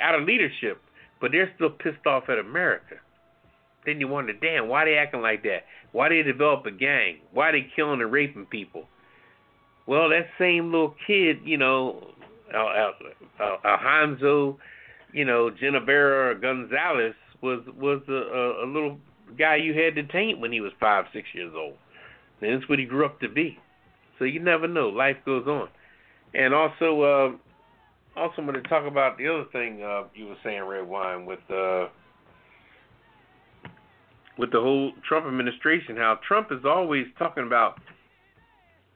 out 0.00 0.14
of 0.14 0.26
leadership, 0.26 0.80
but 1.20 1.32
they're 1.32 1.52
still 1.54 1.70
pissed 1.70 2.06
off 2.06 2.24
at 2.28 2.38
America. 2.38 2.96
Then 3.84 4.00
you 4.00 4.08
wonder, 4.08 4.32
damn, 4.32 4.68
why 4.68 4.84
they 4.84 4.94
acting 4.94 5.22
like 5.22 5.42
that? 5.42 5.64
Why 5.92 6.08
they 6.08 6.22
develop 6.22 6.66
a 6.66 6.70
gang? 6.70 7.18
Why 7.32 7.52
they 7.52 7.66
killing 7.74 8.00
and 8.00 8.12
raping 8.12 8.46
people? 8.46 8.84
Well, 9.86 10.08
that 10.10 10.26
same 10.38 10.70
little 10.70 10.94
kid, 11.06 11.38
you 11.44 11.58
know, 11.58 12.06
Al- 12.54 12.94
Al- 13.40 13.58
Alfonso, 13.64 14.58
you 15.12 15.24
know, 15.24 15.50
Genevera 15.50 16.40
Gonzalez 16.40 17.14
was 17.40 17.60
was 17.76 18.00
a, 18.08 18.12
a, 18.12 18.64
a 18.64 18.66
little 18.66 18.98
guy 19.38 19.56
you 19.56 19.74
had 19.74 19.94
to 19.96 20.04
taint 20.04 20.40
when 20.40 20.52
he 20.52 20.60
was 20.60 20.72
five, 20.78 21.06
six 21.12 21.28
years 21.34 21.52
old. 21.56 21.74
And 22.40 22.54
that's 22.54 22.68
what 22.68 22.78
he 22.78 22.84
grew 22.84 23.04
up 23.04 23.20
to 23.20 23.28
be. 23.28 23.58
So 24.18 24.24
you 24.24 24.40
never 24.40 24.68
know. 24.68 24.88
Life 24.88 25.16
goes 25.24 25.46
on. 25.46 25.68
And 26.34 26.54
also, 26.54 27.02
uh, 27.02 28.20
also 28.20 28.34
I'm 28.38 28.46
going 28.46 28.62
to 28.62 28.68
talk 28.68 28.86
about 28.86 29.18
the 29.18 29.28
other 29.28 29.44
thing 29.52 29.82
uh, 29.82 30.04
you 30.14 30.26
were 30.26 30.36
saying, 30.44 30.62
Redwine, 30.62 31.26
with 31.26 31.40
uh, 31.50 31.88
with 34.38 34.50
the 34.52 34.60
whole 34.60 34.92
Trump 35.06 35.26
administration. 35.26 35.96
How 35.96 36.18
Trump 36.26 36.48
is 36.50 36.64
always 36.64 37.06
talking 37.18 37.46
about 37.46 37.80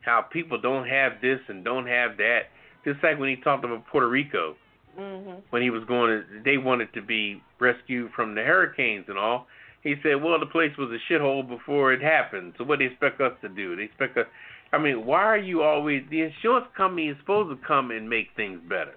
how 0.00 0.22
people 0.22 0.60
don't 0.60 0.86
have 0.86 1.20
this 1.20 1.40
and 1.48 1.64
don't 1.64 1.86
have 1.86 2.16
that. 2.18 2.42
Just 2.84 3.02
like 3.02 3.18
when 3.18 3.28
he 3.28 3.36
talked 3.36 3.64
about 3.64 3.86
Puerto 3.88 4.08
Rico 4.08 4.56
Mhm. 4.98 5.42
when 5.50 5.62
he 5.62 5.70
was 5.70 5.84
going 5.84 6.10
to, 6.10 6.40
they 6.42 6.56
wanted 6.56 6.92
to 6.94 7.02
be 7.02 7.42
rescued 7.58 8.12
from 8.12 8.34
the 8.34 8.42
hurricanes 8.42 9.08
and 9.08 9.18
all. 9.18 9.46
He 9.82 9.94
said, 10.02 10.22
well, 10.22 10.38
the 10.38 10.46
place 10.46 10.76
was 10.76 10.90
a 10.90 10.98
shithole 11.12 11.46
before 11.46 11.92
it 11.92 12.00
happened. 12.00 12.54
So 12.56 12.64
what 12.64 12.78
do 12.78 12.88
they 12.88 12.92
expect 12.92 13.20
us 13.20 13.38
to 13.42 13.48
do? 13.48 13.76
They 13.76 13.84
expect 13.84 14.16
us. 14.16 14.26
I 14.72 14.78
mean, 14.78 15.04
why 15.06 15.22
are 15.22 15.36
you 15.36 15.62
always? 15.62 16.04
The 16.08 16.22
insurance 16.22 16.66
company 16.76 17.08
is 17.08 17.16
supposed 17.18 17.50
to 17.50 17.66
come 17.66 17.90
and 17.90 18.08
make 18.08 18.30
things 18.34 18.60
better. 18.68 18.94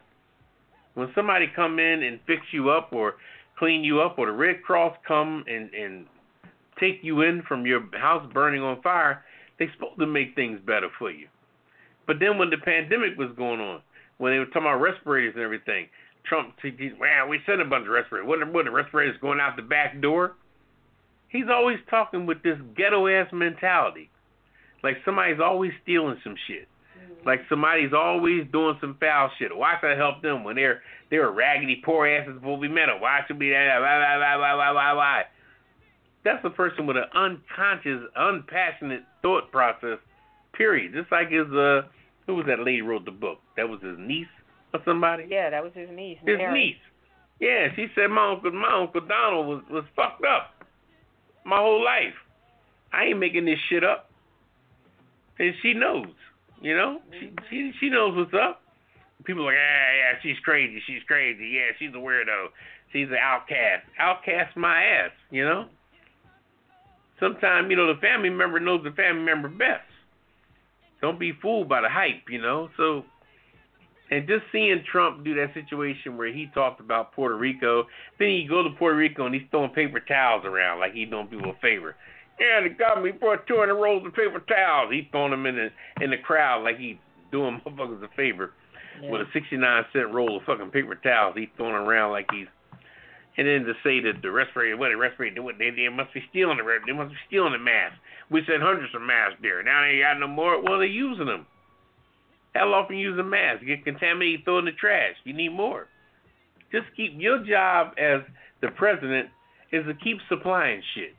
When 0.95 1.13
somebody 1.13 1.47
come 1.47 1.79
in 1.79 2.01
and 2.01 2.19
fix 2.25 2.41
you 2.51 2.69
up 2.69 2.91
or 2.91 3.15
clean 3.55 3.83
you 3.83 4.01
up, 4.01 4.17
or 4.17 4.25
the 4.25 4.31
Red 4.31 4.63
Cross 4.63 4.97
come 5.05 5.43
and 5.47 5.71
and 5.73 6.07
take 6.79 6.99
you 7.01 7.21
in 7.21 7.43
from 7.47 7.65
your 7.65 7.81
house 7.93 8.27
burning 8.33 8.61
on 8.61 8.81
fire, 8.81 9.23
they 9.57 9.67
supposed 9.73 9.99
to 9.99 10.07
make 10.07 10.35
things 10.35 10.59
better 10.65 10.89
for 10.97 11.11
you. 11.11 11.27
But 12.07 12.17
then 12.19 12.37
when 12.37 12.49
the 12.49 12.57
pandemic 12.57 13.17
was 13.17 13.29
going 13.37 13.59
on, 13.59 13.81
when 14.17 14.33
they 14.33 14.39
were 14.39 14.45
talking 14.45 14.63
about 14.63 14.81
respirators 14.81 15.33
and 15.35 15.43
everything, 15.43 15.87
Trump, 16.25 16.55
he, 16.61 16.71
he, 16.77 16.91
well, 16.99 17.27
we 17.27 17.39
sent 17.45 17.61
a 17.61 17.65
bunch 17.65 17.85
of 17.85 17.91
respirators. 17.91 18.27
What, 18.27 18.39
what 18.51 18.65
the 18.65 18.71
respirators 18.71 19.15
going 19.21 19.39
out 19.39 19.55
the 19.55 19.61
back 19.61 19.99
door? 20.01 20.35
He's 21.29 21.45
always 21.49 21.77
talking 21.89 22.25
with 22.25 22.41
this 22.43 22.57
ghetto 22.75 23.07
ass 23.07 23.27
mentality, 23.31 24.09
like 24.83 24.97
somebody's 25.05 25.39
always 25.39 25.71
stealing 25.83 26.17
some 26.23 26.35
shit, 26.47 26.67
mm-hmm. 26.97 27.27
like 27.27 27.41
somebody's 27.47 27.93
always 27.93 28.47
doing 28.51 28.77
some 28.81 28.97
foul 28.99 29.29
shit. 29.37 29.55
Why 29.55 29.75
should 29.79 29.91
I 29.91 29.95
help 29.95 30.21
them 30.21 30.43
when 30.43 30.55
they're 30.55 30.81
they're 31.11 31.29
raggedy 31.29 31.81
poor 31.85 32.07
asses 32.07 32.33
before 32.35 32.57
we 32.57 32.67
met 32.67 32.87
them? 32.87 32.99
Why 32.99 33.21
should 33.27 33.39
we 33.39 33.51
that? 33.51 33.79
Why 33.79 34.17
why 34.17 34.17
why 34.17 34.35
why 34.37 34.53
why 34.55 34.71
why 34.71 34.93
why? 34.93 35.23
That's 36.23 36.43
a 36.43 36.49
person 36.49 36.85
with 36.85 36.97
an 36.97 37.05
unconscious, 37.13 38.01
unpassionate 38.15 39.03
thought 39.21 39.51
process. 39.51 39.99
Period. 40.53 40.93
Just 40.93 41.11
like 41.11 41.31
his 41.31 41.47
uh, 41.51 41.83
who 42.27 42.35
was 42.35 42.45
that 42.47 42.59
lady 42.59 42.79
who 42.79 42.87
wrote 42.87 43.05
the 43.05 43.11
book? 43.11 43.39
That 43.55 43.69
was 43.69 43.81
his 43.81 43.97
niece 43.97 44.27
or 44.73 44.81
somebody. 44.85 45.27
Yeah, 45.29 45.49
that 45.49 45.63
was 45.63 45.71
his 45.73 45.89
niece. 45.91 46.17
His 46.25 46.37
Mary. 46.37 46.65
niece. 46.65 46.81
Yeah, 47.39 47.67
she 47.75 47.87
said 47.95 48.07
my 48.07 48.31
uncle 48.31 48.51
my 48.51 48.81
uncle 48.81 49.01
Donald 49.01 49.47
was 49.47 49.63
was 49.69 49.85
fucked 49.95 50.25
up 50.25 50.59
my 51.45 51.57
whole 51.57 51.83
life. 51.83 52.13
I 52.93 53.05
ain't 53.05 53.19
making 53.19 53.45
this 53.45 53.59
shit 53.69 53.83
up. 53.83 54.09
And 55.37 55.53
she 55.61 55.73
knows, 55.73 56.13
you 56.61 56.75
know? 56.75 56.99
She 57.19 57.31
she 57.49 57.71
she 57.79 57.89
knows 57.89 58.15
what's 58.15 58.33
up. 58.33 58.61
People 59.25 59.43
are 59.43 59.45
like, 59.47 59.55
yeah, 59.55 60.13
yeah, 60.13 60.19
she's 60.21 60.39
crazy, 60.43 60.81
she's 60.85 61.03
crazy, 61.07 61.49
yeah, 61.49 61.71
she's 61.77 61.89
a 61.89 61.97
weirdo. 61.97 62.47
She's 62.91 63.07
an 63.09 63.17
outcast. 63.21 63.85
Outcast 63.99 64.57
my 64.57 64.83
ass, 64.83 65.11
you 65.29 65.45
know? 65.45 65.67
Sometimes, 67.19 67.69
you 67.69 67.75
know, 67.75 67.93
the 67.93 67.99
family 67.99 68.29
member 68.29 68.59
knows 68.59 68.83
the 68.83 68.91
family 68.91 69.23
member 69.23 69.49
best. 69.49 69.83
Don't 71.01 71.19
be 71.19 71.33
fooled 71.41 71.69
by 71.69 71.81
the 71.81 71.89
hype, 71.89 72.29
you 72.29 72.41
know? 72.41 72.69
So 72.77 73.03
and 74.11 74.27
just 74.27 74.43
seeing 74.51 74.83
Trump 74.91 75.23
do 75.23 75.35
that 75.35 75.53
situation 75.53 76.17
where 76.17 76.33
he 76.33 76.47
talked 76.53 76.79
about 76.79 77.13
Puerto 77.13 77.37
Rico, 77.37 77.85
then 78.17 78.29
he 78.29 78.47
go 78.49 78.63
to 78.63 78.69
Puerto 78.71 78.97
Rico 78.97 79.25
and 79.25 79.35
he's 79.35 79.43
throwing 79.51 79.69
paper 79.69 79.99
towels 79.99 80.45
around 80.45 80.79
like 80.79 80.93
he's 80.93 81.09
doing 81.09 81.27
people 81.27 81.51
a 81.51 81.59
favor. 81.61 81.95
Yeah, 82.39 82.61
the 82.63 82.69
government 82.73 83.19
brought 83.19 83.45
200 83.47 83.75
rolls 83.75 84.05
of 84.07 84.13
paper 84.13 84.39
towels. 84.39 84.91
He's 84.91 85.05
throwing 85.11 85.31
them 85.31 85.45
in 85.45 85.55
the 85.55 86.03
in 86.03 86.09
the 86.09 86.17
crowd 86.17 86.63
like 86.63 86.77
he's 86.77 86.97
doing 87.31 87.61
motherfuckers 87.65 88.03
a 88.03 88.07
favor 88.15 88.53
with 89.03 89.21
a 89.21 89.25
69 89.31 89.85
cent 89.93 90.13
roll 90.13 90.37
of 90.37 90.43
fucking 90.43 90.71
paper 90.71 90.95
towels. 90.95 91.35
He's 91.37 91.49
throwing 91.57 91.75
around 91.75 92.11
like 92.11 92.27
he's. 92.31 92.47
And 93.39 93.47
then 93.47 93.63
to 93.63 93.73
say 93.85 94.01
that 94.01 94.21
the 94.21 94.31
respirator, 94.31 94.75
what 94.75 94.89
the 94.89 94.97
respirator, 94.97 95.41
what 95.41 95.57
they, 95.57 95.69
they 95.69 95.87
must 95.87 96.13
be 96.13 96.21
stealing 96.29 96.57
the 96.57 96.79
they 96.85 96.91
must 96.91 97.11
be 97.11 97.17
stealing 97.25 97.53
the 97.53 97.57
masks. 97.57 97.95
We 98.29 98.43
sent 98.45 98.61
hundreds 98.61 98.93
of 98.93 99.01
masks 99.01 99.37
there. 99.41 99.63
Now 99.63 99.81
they 99.81 99.99
got 99.99 100.19
no 100.19 100.27
more. 100.27 100.61
Well, 100.61 100.79
they're 100.79 100.91
using 100.91 101.27
them. 101.27 101.47
Hell 102.53 102.73
often 102.73 102.97
and 102.97 103.01
use 103.01 103.17
a 103.17 103.23
mask. 103.23 103.63
Get 103.65 103.85
contaminated, 103.85 104.43
throw 104.43 104.59
in 104.59 104.65
the 104.65 104.73
trash. 104.73 105.15
You 105.23 105.31
need 105.31 105.53
more. 105.53 105.87
Just 106.69 106.87
keep 106.97 107.13
your 107.15 107.39
job 107.45 107.93
as 107.97 108.23
the 108.59 108.71
president 108.75 109.29
is 109.71 109.85
to 109.85 109.93
keep 109.93 110.17
supplying 110.27 110.81
shit. 110.93 111.15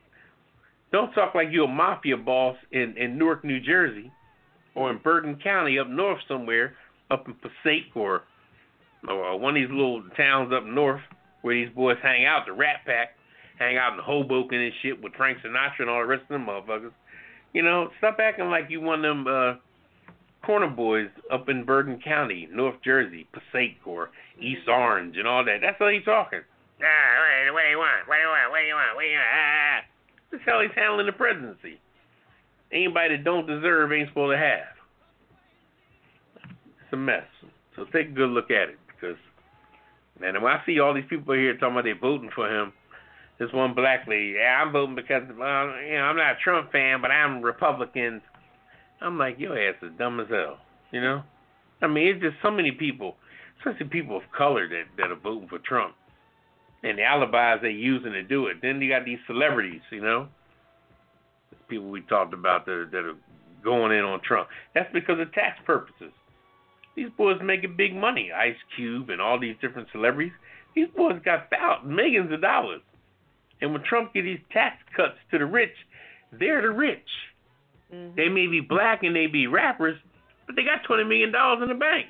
Don't 0.92 1.14
talk 1.14 1.34
like 1.34 1.48
you're 1.50 1.64
a 1.64 1.68
mafia 1.68 2.18
boss 2.18 2.56
in, 2.70 2.98
in 2.98 3.16
Newark, 3.16 3.44
New 3.44 3.60
Jersey, 3.60 4.12
or 4.74 4.90
in 4.90 4.98
Bergen 4.98 5.38
County 5.42 5.78
up 5.78 5.88
north 5.88 6.18
somewhere, 6.28 6.74
up 7.10 7.26
in 7.26 7.34
Passaic 7.34 7.96
or 7.96 8.24
or 9.08 9.38
one 9.38 9.56
of 9.56 9.62
these 9.62 9.70
little 9.70 10.02
towns 10.18 10.52
up 10.52 10.66
north 10.66 11.00
where 11.42 11.54
these 11.54 11.74
boys 11.74 11.96
hang 12.02 12.24
out, 12.26 12.46
the 12.46 12.52
Rat 12.52 12.80
Pack, 12.86 13.16
hang 13.58 13.76
out 13.76 13.94
in 13.94 14.00
Hoboken 14.00 14.58
and 14.58 14.72
shit 14.82 15.02
with 15.02 15.14
Frank 15.14 15.38
Sinatra 15.38 15.80
and 15.80 15.90
all 15.90 16.00
the 16.00 16.06
rest 16.06 16.22
of 16.22 16.28
them 16.28 16.46
motherfuckers. 16.46 16.92
You 17.52 17.62
know, 17.62 17.90
stop 17.98 18.18
acting 18.20 18.50
like 18.50 18.66
you 18.68 18.80
one 18.80 19.04
of 19.04 19.16
them 19.16 19.26
uh 19.26 19.54
corner 20.44 20.68
boys 20.68 21.08
up 21.30 21.48
in 21.48 21.64
Bergen 21.64 22.00
County, 22.02 22.48
North 22.50 22.76
Jersey, 22.84 23.26
Passaic 23.32 23.76
or 23.84 24.10
East 24.40 24.68
Orange 24.68 25.16
and 25.16 25.26
all 25.28 25.44
that. 25.44 25.58
That's 25.60 25.76
how 25.78 25.88
he's 25.88 26.04
talking. 26.04 26.40
Ah, 26.82 27.52
what, 27.52 27.54
what 27.54 27.62
do 27.62 27.70
you 27.70 27.78
want? 27.78 28.08
What 28.08 28.16
do 28.16 28.22
you 28.22 28.28
want? 28.28 28.50
What 28.50 28.60
do 28.60 28.66
you 28.66 28.74
want? 28.74 28.96
What 28.96 29.02
do 29.02 29.08
you 29.08 29.18
want? 29.18 29.28
Ah, 29.34 29.80
that's 30.32 30.44
how 30.46 30.60
he's 30.60 30.70
handling 30.74 31.06
the 31.06 31.12
presidency. 31.12 31.80
Anybody 32.72 33.16
that 33.16 33.24
don't 33.24 33.46
deserve 33.46 33.92
ain't 33.92 34.08
supposed 34.08 34.34
to 34.34 34.38
have. 34.38 34.72
It's 36.44 36.92
a 36.92 36.96
mess. 36.96 37.26
So 37.76 37.84
take 37.92 38.08
a 38.08 38.12
good 38.12 38.30
look 38.30 38.50
at 38.50 38.70
it 38.70 38.78
because, 38.86 39.18
man, 40.20 40.40
when 40.42 40.52
I 40.52 40.62
see 40.66 40.80
all 40.80 40.94
these 40.94 41.04
people 41.08 41.34
here 41.34 41.54
talking 41.54 41.72
about 41.72 41.84
they 41.84 41.92
voting 41.92 42.30
for 42.34 42.48
him, 42.48 42.72
this 43.38 43.52
one 43.52 43.74
black 43.74 44.06
lady, 44.06 44.34
yeah, 44.38 44.62
I'm 44.62 44.72
voting 44.72 44.94
because, 44.94 45.22
well, 45.36 45.72
you 45.80 45.94
know, 45.94 46.04
I'm 46.04 46.16
not 46.16 46.32
a 46.32 46.38
Trump 46.44 46.70
fan, 46.72 47.00
but 47.00 47.10
I'm 47.10 47.40
Republican. 47.40 48.20
I'm 49.00 49.18
like, 49.18 49.38
your 49.38 49.58
ass 49.58 49.76
is 49.82 49.92
dumb 49.98 50.20
as 50.20 50.28
hell. 50.28 50.58
You 50.92 51.00
know? 51.00 51.22
I 51.82 51.86
mean, 51.86 52.08
it's 52.08 52.22
just 52.22 52.36
so 52.42 52.50
many 52.50 52.72
people, 52.72 53.16
especially 53.58 53.86
people 53.86 54.16
of 54.16 54.22
color 54.36 54.68
that 54.68 54.84
that 54.98 55.10
are 55.10 55.16
voting 55.16 55.48
for 55.48 55.58
Trump, 55.58 55.94
and 56.82 56.98
the 56.98 57.02
alibis 57.02 57.60
they're 57.62 57.70
using 57.70 58.12
to 58.12 58.22
do 58.22 58.46
it. 58.46 58.58
Then 58.60 58.80
you 58.82 58.90
got 58.90 59.04
these 59.04 59.18
celebrities, 59.26 59.80
you 59.90 60.02
know, 60.02 60.28
people 61.68 61.88
we 61.88 62.02
talked 62.02 62.34
about 62.34 62.66
that 62.66 62.88
that 62.92 63.04
are 63.04 63.16
going 63.64 63.92
in 63.92 64.04
on 64.04 64.20
Trump. 64.20 64.48
That's 64.74 64.92
because 64.92 65.18
of 65.18 65.32
tax 65.32 65.58
purposes. 65.64 66.12
These 67.00 67.08
boys 67.16 67.40
making 67.42 67.76
big 67.78 67.96
money. 67.96 68.30
Ice 68.30 68.60
Cube 68.76 69.08
and 69.08 69.22
all 69.22 69.40
these 69.40 69.56
different 69.62 69.88
celebrities. 69.90 70.34
These 70.74 70.88
boys 70.94 71.18
got 71.24 71.48
thousands, 71.48 71.96
millions 71.96 72.30
of 72.30 72.42
dollars. 72.42 72.82
And 73.62 73.72
when 73.72 73.82
Trump 73.84 74.12
get 74.12 74.24
these 74.24 74.38
tax 74.52 74.76
cuts 74.94 75.16
to 75.30 75.38
the 75.38 75.46
rich, 75.46 75.72
they're 76.30 76.60
the 76.60 76.68
rich. 76.68 77.08
Mhm. 77.90 78.14
They 78.16 78.28
may 78.28 78.46
be 78.48 78.60
black 78.60 79.02
and 79.02 79.16
they 79.16 79.28
be 79.28 79.46
rappers, 79.46 79.98
but 80.44 80.56
they 80.56 80.62
got 80.62 80.84
twenty 80.84 81.04
million 81.04 81.32
dollars 81.32 81.62
in 81.62 81.68
the 81.70 81.74
bank. 81.74 82.04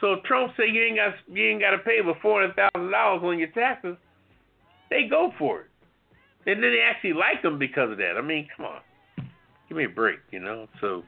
So 0.00 0.12
if 0.12 0.22
Trump 0.22 0.54
say 0.56 0.68
you 0.68 0.80
ain't 0.80 0.96
got 0.96 1.14
you 1.26 1.48
ain't 1.48 1.60
got 1.60 1.72
to 1.72 1.78
pay 1.78 2.00
but 2.00 2.20
four 2.20 2.40
hundred 2.40 2.54
thousand 2.54 2.92
dollars 2.92 3.24
on 3.24 3.36
your 3.40 3.48
taxes, 3.48 3.96
they 4.90 5.08
go 5.10 5.34
for 5.36 5.62
it, 5.62 5.70
and 6.46 6.62
then 6.62 6.70
they 6.70 6.82
actually 6.82 7.14
like 7.14 7.42
them 7.42 7.58
because 7.58 7.90
of 7.90 7.98
that. 7.98 8.16
I 8.16 8.20
mean, 8.20 8.46
come 8.56 8.66
on, 8.66 8.80
give 9.68 9.76
me 9.76 9.86
a 9.86 9.88
break, 9.88 10.20
you 10.30 10.38
know. 10.38 10.68
So 10.80 11.02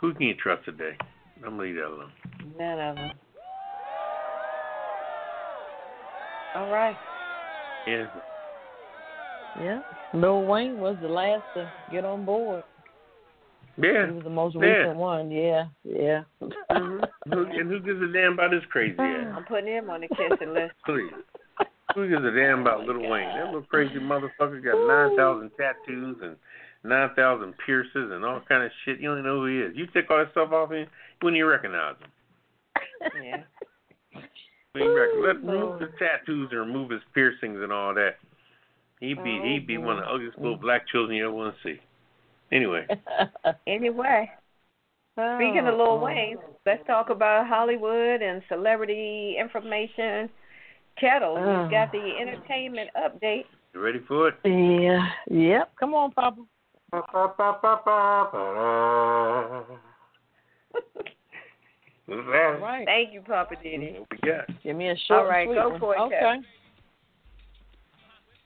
who 0.00 0.14
can 0.14 0.28
you 0.28 0.34
trust 0.34 0.64
today? 0.66 0.96
I'm 1.44 1.50
gonna 1.50 1.62
leave 1.62 1.74
that 1.76 1.86
alone. 1.86 2.12
None 2.58 2.78
of 2.80 2.96
them. 2.96 3.10
All 6.54 6.68
right. 6.68 6.96
Yeah, 7.86 8.04
Yeah. 9.54 9.80
Lil 10.12 10.44
Wayne 10.44 10.76
was 10.78 10.96
the 11.00 11.08
last 11.08 11.44
to 11.54 11.70
get 11.90 12.04
on 12.04 12.24
board. 12.24 12.62
yeah. 13.76 14.06
He 14.06 14.12
was 14.12 14.24
the 14.24 14.30
most 14.30 14.54
Yeah. 14.56 14.60
recent 14.60 14.96
one. 14.98 15.30
Yeah, 15.30 15.66
yeah. 15.82 16.24
Mhm. 16.70 17.08
And 17.26 17.68
who 17.70 17.80
gives 17.80 18.02
a 18.02 18.06
damn 18.12 18.34
about 18.34 18.50
this 18.50 18.64
crazy 18.66 18.98
ass? 18.98 19.32
I'm 19.36 19.44
putting 19.44 19.66
him 19.72 19.90
on 19.90 20.02
the 20.02 20.08
kissing 20.08 20.52
list. 20.52 20.74
Please. 20.84 21.10
Who 21.94 22.08
gives 22.08 22.24
a 22.24 22.30
damn 22.30 22.60
about 22.60 22.84
Little 22.86 23.08
Wayne? 23.08 23.28
That 23.28 23.46
little 23.46 23.62
crazy 23.62 23.98
motherfucker 23.98 24.62
got 24.62 24.86
nine 24.86 25.16
thousand 25.16 25.50
tattoos 25.56 26.16
and 26.22 26.36
nine 26.84 27.10
thousand 27.14 27.54
piercings 27.64 28.10
and 28.12 28.24
all 28.24 28.40
kind 28.48 28.64
of 28.64 28.70
shit. 28.84 29.00
You 29.00 29.08
don't 29.08 29.18
even 29.18 29.26
know 29.30 29.40
who 29.40 29.46
he 29.46 29.58
is. 29.58 29.76
You 29.76 29.86
take 29.86 30.10
all 30.10 30.18
that 30.18 30.30
stuff 30.32 30.52
off 30.52 30.70
him, 30.70 30.80
you 30.80 30.86
wouldn't 31.22 31.38
even 31.38 31.48
recognize 31.50 31.94
him. 32.00 33.22
Yeah. 33.22 33.42
You 34.14 34.20
wouldn't 34.74 34.96
recognize. 34.96 35.44
Let 35.44 35.52
remove 35.52 35.80
his 35.80 35.90
tattoos 35.98 36.48
and 36.50 36.60
remove 36.60 36.90
his 36.90 37.00
piercings 37.14 37.58
and 37.62 37.72
all 37.72 37.94
that. 37.94 38.16
He'd 39.00 39.22
be 39.22 39.40
oh, 39.42 39.46
he'd 39.46 39.66
be 39.66 39.78
one 39.78 39.98
of 39.98 40.04
the 40.04 40.10
ugliest 40.10 40.38
little 40.38 40.56
black 40.56 40.86
children 40.88 41.16
you 41.16 41.26
ever 41.26 41.34
want 41.34 41.54
to 41.56 41.68
see. 41.68 41.80
Anyway, 42.52 42.86
Anyway, 43.66 44.30
speaking 45.14 45.66
of 45.66 45.74
Lil 45.74 45.82
oh, 45.82 46.04
Wayne, 46.04 46.36
let's 46.66 46.86
talk 46.86 47.10
about 47.10 47.48
Hollywood 47.48 48.22
and 48.22 48.42
celebrity 48.48 49.36
information. 49.40 50.28
Ketel, 51.00 51.36
Oh. 51.38 51.62
you've 51.62 51.70
got 51.70 51.90
the 51.90 52.12
entertainment 52.20 52.90
update. 52.94 53.44
you 53.74 53.80
ready 53.80 54.00
for 54.06 54.28
it? 54.28 54.34
Yeah. 54.44 55.08
Yep. 55.30 55.72
Come 55.80 55.94
on, 55.94 56.12
Poppa. 56.12 56.42
What's 56.92 57.06
that? 62.26 62.58
Right. 62.60 62.84
Thank 62.84 63.14
you, 63.14 63.22
Poppa 63.22 63.54
DD. 63.56 64.00
What 64.00 64.08
we 64.10 64.28
got? 64.28 64.62
Give 64.62 64.76
me 64.76 64.90
a 64.90 64.96
short 65.06 65.20
All 65.20 65.26
right, 65.26 65.46
sweet 65.46 65.54
go 65.54 65.70
one. 65.70 65.80
for 65.80 65.94
it, 65.94 66.00
Okay. 66.00 66.18
Kevin. 66.20 66.44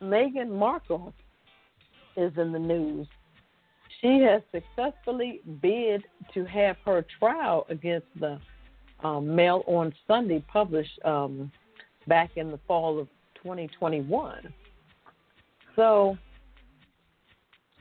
Meghan 0.02 0.50
Markle 0.50 1.12
is 2.16 2.32
in 2.36 2.52
the 2.52 2.58
news. 2.58 3.08
She 4.00 4.20
has 4.20 4.42
successfully 4.52 5.40
bid 5.60 6.04
to 6.34 6.44
have 6.44 6.76
her 6.84 7.04
trial 7.18 7.66
against 7.70 8.06
the 8.20 8.38
um, 9.02 9.34
Mail 9.34 9.64
on 9.66 9.92
Sunday 10.06 10.44
published 10.52 10.98
um, 11.04 11.50
back 12.06 12.30
in 12.36 12.50
the 12.50 12.60
fall 12.68 12.98
of 13.00 13.08
2021. 13.42 14.52
So, 15.74 16.16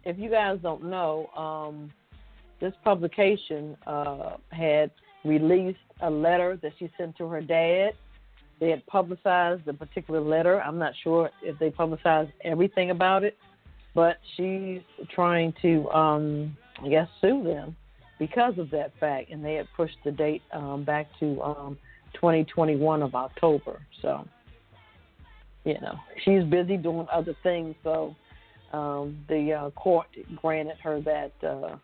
if 0.05 0.19
you 0.19 0.29
guys 0.29 0.59
don't 0.61 0.83
know, 0.83 1.27
um, 1.35 1.91
this 2.61 2.73
publication 2.83 3.75
uh, 3.85 4.37
had 4.51 4.91
released 5.25 5.79
a 6.01 6.09
letter 6.09 6.57
that 6.61 6.71
she 6.79 6.89
sent 6.97 7.17
to 7.17 7.27
her 7.27 7.41
dad. 7.41 7.91
They 8.59 8.69
had 8.69 8.85
publicized 8.85 9.65
the 9.65 9.73
particular 9.73 10.21
letter. 10.21 10.61
I'm 10.61 10.77
not 10.77 10.93
sure 11.03 11.29
if 11.41 11.59
they 11.59 11.71
publicized 11.71 12.31
everything 12.43 12.91
about 12.91 13.23
it, 13.23 13.35
but 13.93 14.17
she's 14.37 14.81
trying 15.13 15.53
to, 15.61 15.89
um, 15.89 16.55
I 16.81 16.87
guess, 16.87 17.07
sue 17.19 17.43
them 17.43 17.75
because 18.19 18.57
of 18.57 18.69
that 18.69 18.91
fact. 18.99 19.31
And 19.31 19.43
they 19.43 19.55
had 19.55 19.67
pushed 19.75 19.97
the 20.05 20.11
date 20.11 20.43
um, 20.53 20.85
back 20.85 21.07
to 21.19 21.41
um, 21.41 21.77
2021 22.13 23.01
of 23.01 23.15
October. 23.15 23.81
So, 24.01 24.25
you 25.65 25.79
know, 25.81 25.95
she's 26.23 26.43
busy 26.43 26.77
doing 26.77 27.07
other 27.11 27.35
things. 27.43 27.75
So, 27.83 28.15
um, 28.73 29.23
the 29.29 29.53
uh, 29.53 29.69
court 29.71 30.07
granted 30.35 30.77
her 30.83 31.01
that, 31.01 31.31
uh, 31.43 31.75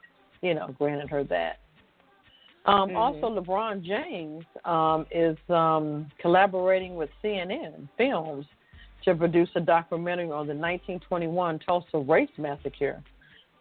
you 0.41 0.53
know, 0.53 0.73
granted 0.77 1.09
her 1.09 1.23
that. 1.25 1.59
Um, 2.65 2.89
Mhm. 2.89 2.97
Also, 2.97 3.41
LeBron 3.41 3.81
James 3.81 4.45
um, 4.65 5.05
is 5.11 5.37
um, 5.49 6.11
collaborating 6.19 6.95
with 6.95 7.09
CNN 7.23 7.87
Films 7.97 8.45
to 9.03 9.15
produce 9.15 9.49
a 9.55 9.61
documentary 9.61 10.25
on 10.25 10.45
the 10.45 10.53
1921 10.53 11.59
Tulsa 11.59 11.97
Race 11.97 12.29
Massacre. 12.37 13.01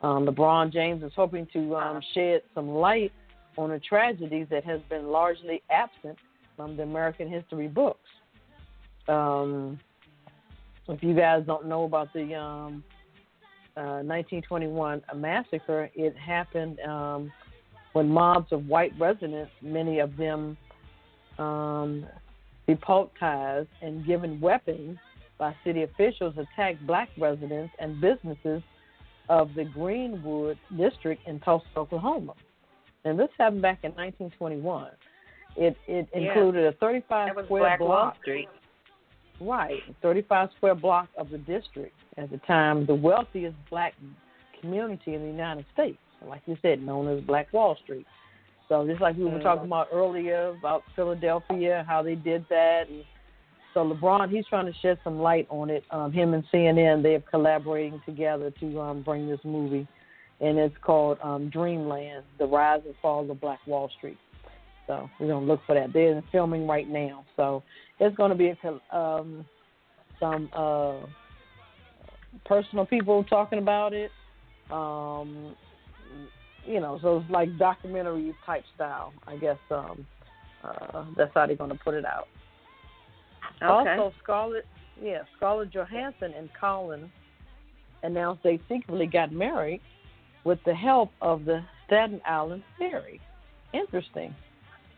Um, 0.03 0.27
LeBron 0.27 0.73
James 0.73 1.03
is 1.03 1.13
hoping 1.15 1.47
to 1.53 1.77
um, 1.77 2.01
shed 2.13 2.43
some 2.55 2.69
light 2.69 3.13
on 3.57 3.73
a 3.73 3.81
tragedy 3.81 4.45
that 4.45 4.65
has 4.65 4.81
been 4.89 5.09
largely 5.09 5.63
absent 5.71 6.19
from 6.57 6.77
the 6.77 6.83
American 6.83 7.29
history 7.29 7.69
books. 7.69 8.09
Um, 9.09 9.81
if 10.89 11.03
you 11.03 11.15
guys 11.15 11.45
don't 11.47 11.67
know 11.67 11.85
about 11.85 12.13
the 12.13 12.35
um, 12.35 12.83
uh, 13.77 14.03
1921 14.03 15.03
massacre, 15.15 15.91
it 15.95 16.17
happened 16.17 16.79
um, 16.81 17.33
when 17.93 18.09
mobs 18.09 18.53
of 18.53 18.67
white 18.67 18.93
residents, 18.99 19.51
many 19.63 19.99
of 19.99 20.17
them 20.17 20.57
um, 21.39 22.07
and 23.83 24.07
given 24.07 24.41
weapons 24.41 24.99
by 25.39 25.55
city 25.65 25.83
officials, 25.83 26.35
attacked 26.37 26.87
black 26.87 27.09
residents 27.19 27.73
and 27.81 28.01
businesses 28.01 28.63
of 29.29 29.55
the 29.55 29.65
Greenwood 29.65 30.59
district 30.77 31.27
in 31.27 31.41
Tulsa, 31.41 31.67
Oklahoma. 31.77 32.35
And 33.05 33.19
this 33.19 33.29
happened 33.39 33.63
back 33.63 33.79
in 33.83 33.93
1921. 33.93 34.91
It 35.57 35.77
it 35.89 36.09
Yeah. 36.13 36.21
included 36.29 36.67
a 36.67 36.73
35 36.73 37.29
That 37.29 37.37
was 37.37 37.45
square 37.47 37.63
Black 37.63 37.81
Wall 37.81 37.89
block. 37.89 38.17
Street. 38.19 38.49
Right, 39.41 39.83
35 40.03 40.51
square 40.57 40.75
block 40.75 41.09
of 41.17 41.31
the 41.31 41.39
district 41.39 41.97
at 42.21 42.31
the 42.31 42.39
time, 42.39 42.87
the 42.87 42.95
wealthiest 42.95 43.57
black 43.71 43.95
community 44.61 45.15
in 45.15 45.23
the 45.23 45.27
United 45.27 45.65
States, 45.73 45.99
like 46.27 46.43
you 46.47 46.57
said, 46.61 46.83
known 46.83 47.09
as 47.09 47.25
Black 47.25 47.53
Wall 47.53 47.77
Street. 47.83 48.07
So 48.69 48.87
just 48.87 49.01
like 49.01 49.17
we 49.17 49.25
were 49.25 49.39
Mhm. 49.39 49.43
talking 49.43 49.65
about 49.65 49.89
earlier 49.91 50.49
about 50.49 50.85
Philadelphia, 50.95 51.85
how 51.89 52.03
they 52.03 52.15
did 52.15 52.47
that, 52.49 52.89
and 52.89 53.05
so 53.73 53.85
LeBron, 53.85 54.31
he's 54.31 54.47
trying 54.47 54.67
to 54.67 54.73
shed 54.75 54.99
some 55.03 55.21
light 55.21 55.47
on 55.49 55.71
it. 55.71 55.85
Um, 55.91 56.13
him 56.13 56.35
and 56.35 56.45
CNN, 56.51 57.03
they 57.03 57.15
are 57.15 57.21
collaborating 57.21 58.01
together 58.05 58.51
to 58.51 58.81
um, 58.81 59.03
bring 59.03 59.29
this 59.29 59.45
movie, 59.45 59.87
and 60.41 60.59
it's 60.59 60.77
called 60.79 61.19
um, 61.23 61.49
Dreamland: 61.49 62.25
The 62.39 62.47
Rise 62.47 62.83
and 62.85 62.97
Fall 62.97 63.29
of 63.31 63.41
Black 63.41 63.61
Wall 63.67 63.89
Street. 63.89 64.19
So 64.87 65.09
we're 65.19 65.29
gonna 65.29 65.47
look 65.47 65.65
for 65.67 65.75
that. 65.75 65.93
They're 65.93 66.23
filming 66.31 66.67
right 66.67 66.89
now, 66.89 67.25
so 67.37 67.63
it's 67.99 68.17
gonna 68.17 68.35
be 68.35 68.49
a, 68.51 68.97
um, 68.97 69.45
some 70.19 70.51
uh, 70.53 71.07
personal 72.45 72.87
people 72.87 73.25
talking 73.25 73.59
about 73.59 73.93
it. 73.93 74.11
Um, 74.71 75.55
you 76.67 76.81
know, 76.81 76.99
so 77.03 77.19
it's 77.19 77.31
like 77.31 77.57
documentary 77.59 78.35
type 78.47 78.65
style. 78.75 79.13
I 79.27 79.37
guess 79.37 79.59
um, 79.71 80.07
uh, 80.63 81.05
that's 81.17 81.33
how 81.35 81.47
they're 81.47 81.57
gonna 81.57 81.79
put 81.83 81.95
it 81.95 82.05
out. 82.05 82.29
Okay. 83.63 83.91
Also, 83.97 84.15
Scarlett, 84.23 84.67
yeah, 85.03 85.23
Scarlett 85.37 85.71
Johansson 85.71 86.33
and 86.37 86.49
Colin 86.59 87.11
announced 88.03 88.43
they 88.43 88.61
secretly 88.69 89.07
got 89.07 89.33
married 89.33 89.81
with 90.45 90.59
the 90.65 90.75
help 90.75 91.11
of 91.21 91.45
the 91.45 91.63
Staten 91.87 92.21
Island 92.27 92.63
Ferry. 92.79 93.21
Interesting. 93.73 94.35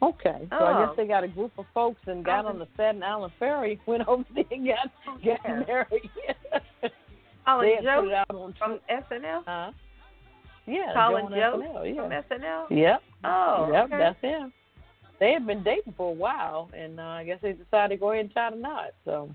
Okay, 0.02 0.48
so 0.50 0.64
I 0.64 0.72
Oh. 0.74 0.86
guess 0.86 0.96
they 0.96 1.06
got 1.06 1.22
a 1.22 1.28
group 1.28 1.52
of 1.59 1.66
folks 1.72 2.00
and 2.06 2.24
got 2.24 2.44
on 2.44 2.59
the 2.59 2.66
Staten 2.74 3.02
Island 3.02 3.32
Ferry, 3.38 3.80
went 3.86 4.06
over 4.09 4.24
there 4.34 4.44
and 4.50 4.66
got 4.66 4.90
got 5.24 5.40
Yeah. 5.44 5.62
married. 5.66 6.10
Oh, 7.47 7.60
they 7.60 7.74
and 7.74 7.78
put 7.78 7.85
Joe 7.85 8.09
it 8.09 8.14
out 8.14 8.31
on 8.31 8.55
from 8.59 8.81
SNL? 8.90 9.43
uh, 9.47 9.73
yeah, 10.66 10.93
Colin 10.94 11.27
Joe 11.31 11.55
on 11.55 11.60
Jost 11.60 11.73
SNL, 11.73 11.94
yeah. 11.94 12.28
from 12.28 12.40
SNL? 12.40 12.70
Yep. 12.70 13.02
Oh, 13.24 13.70
yep, 13.73 13.85
okay. 13.86 13.98
that's 13.98 14.20
him. 14.20 14.52
They 15.19 15.32
had 15.32 15.47
been 15.47 15.62
dating 15.62 15.94
for 15.97 16.10
a 16.10 16.14
while, 16.14 16.70
and 16.77 16.98
uh, 16.98 17.05
I 17.05 17.24
guess 17.24 17.39
they 17.43 17.52
decided 17.52 17.97
to 17.97 18.01
go 18.01 18.12
ahead 18.12 18.24
and 18.24 18.32
try 18.32 18.51
to 18.51 18.56
knot. 18.56 18.90
So 19.05 19.31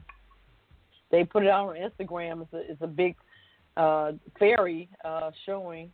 they 1.12 1.24
put 1.24 1.44
it 1.44 1.50
out 1.50 1.70
on 1.70 1.76
Instagram. 1.76 2.42
It's 2.42 2.54
a, 2.54 2.72
it's 2.72 2.82
a 2.82 2.88
big 2.88 3.16
uh, 3.78 4.14
ferry 4.38 4.90
uh, 5.06 5.32
showing, 5.46 5.92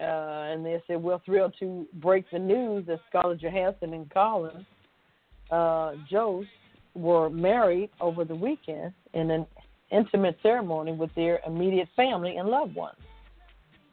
uh, 0.00 0.04
and 0.04 0.64
they 0.64 0.82
said 0.86 1.02
we're 1.02 1.18
thrilled 1.20 1.54
to 1.60 1.86
break 1.94 2.24
the 2.30 2.38
news 2.38 2.86
that 2.86 3.00
Scarlett 3.08 3.40
Johansson 3.40 3.92
and 3.92 4.08
Colin 4.10 4.64
uh, 5.50 5.92
Jost 6.10 6.48
were 6.94 7.28
married 7.28 7.90
over 8.00 8.24
the 8.24 8.34
weekend 8.34 8.92
in 9.14 9.30
an 9.30 9.46
intimate 9.90 10.38
ceremony 10.42 10.92
with 10.92 11.14
their 11.14 11.40
immediate 11.46 11.88
family 11.96 12.36
and 12.36 12.48
loved 12.48 12.74
ones. 12.74 12.98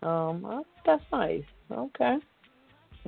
Um, 0.04 0.46
uh, 0.46 0.62
that's 0.86 1.04
nice. 1.12 1.44
Okay. 1.72 2.18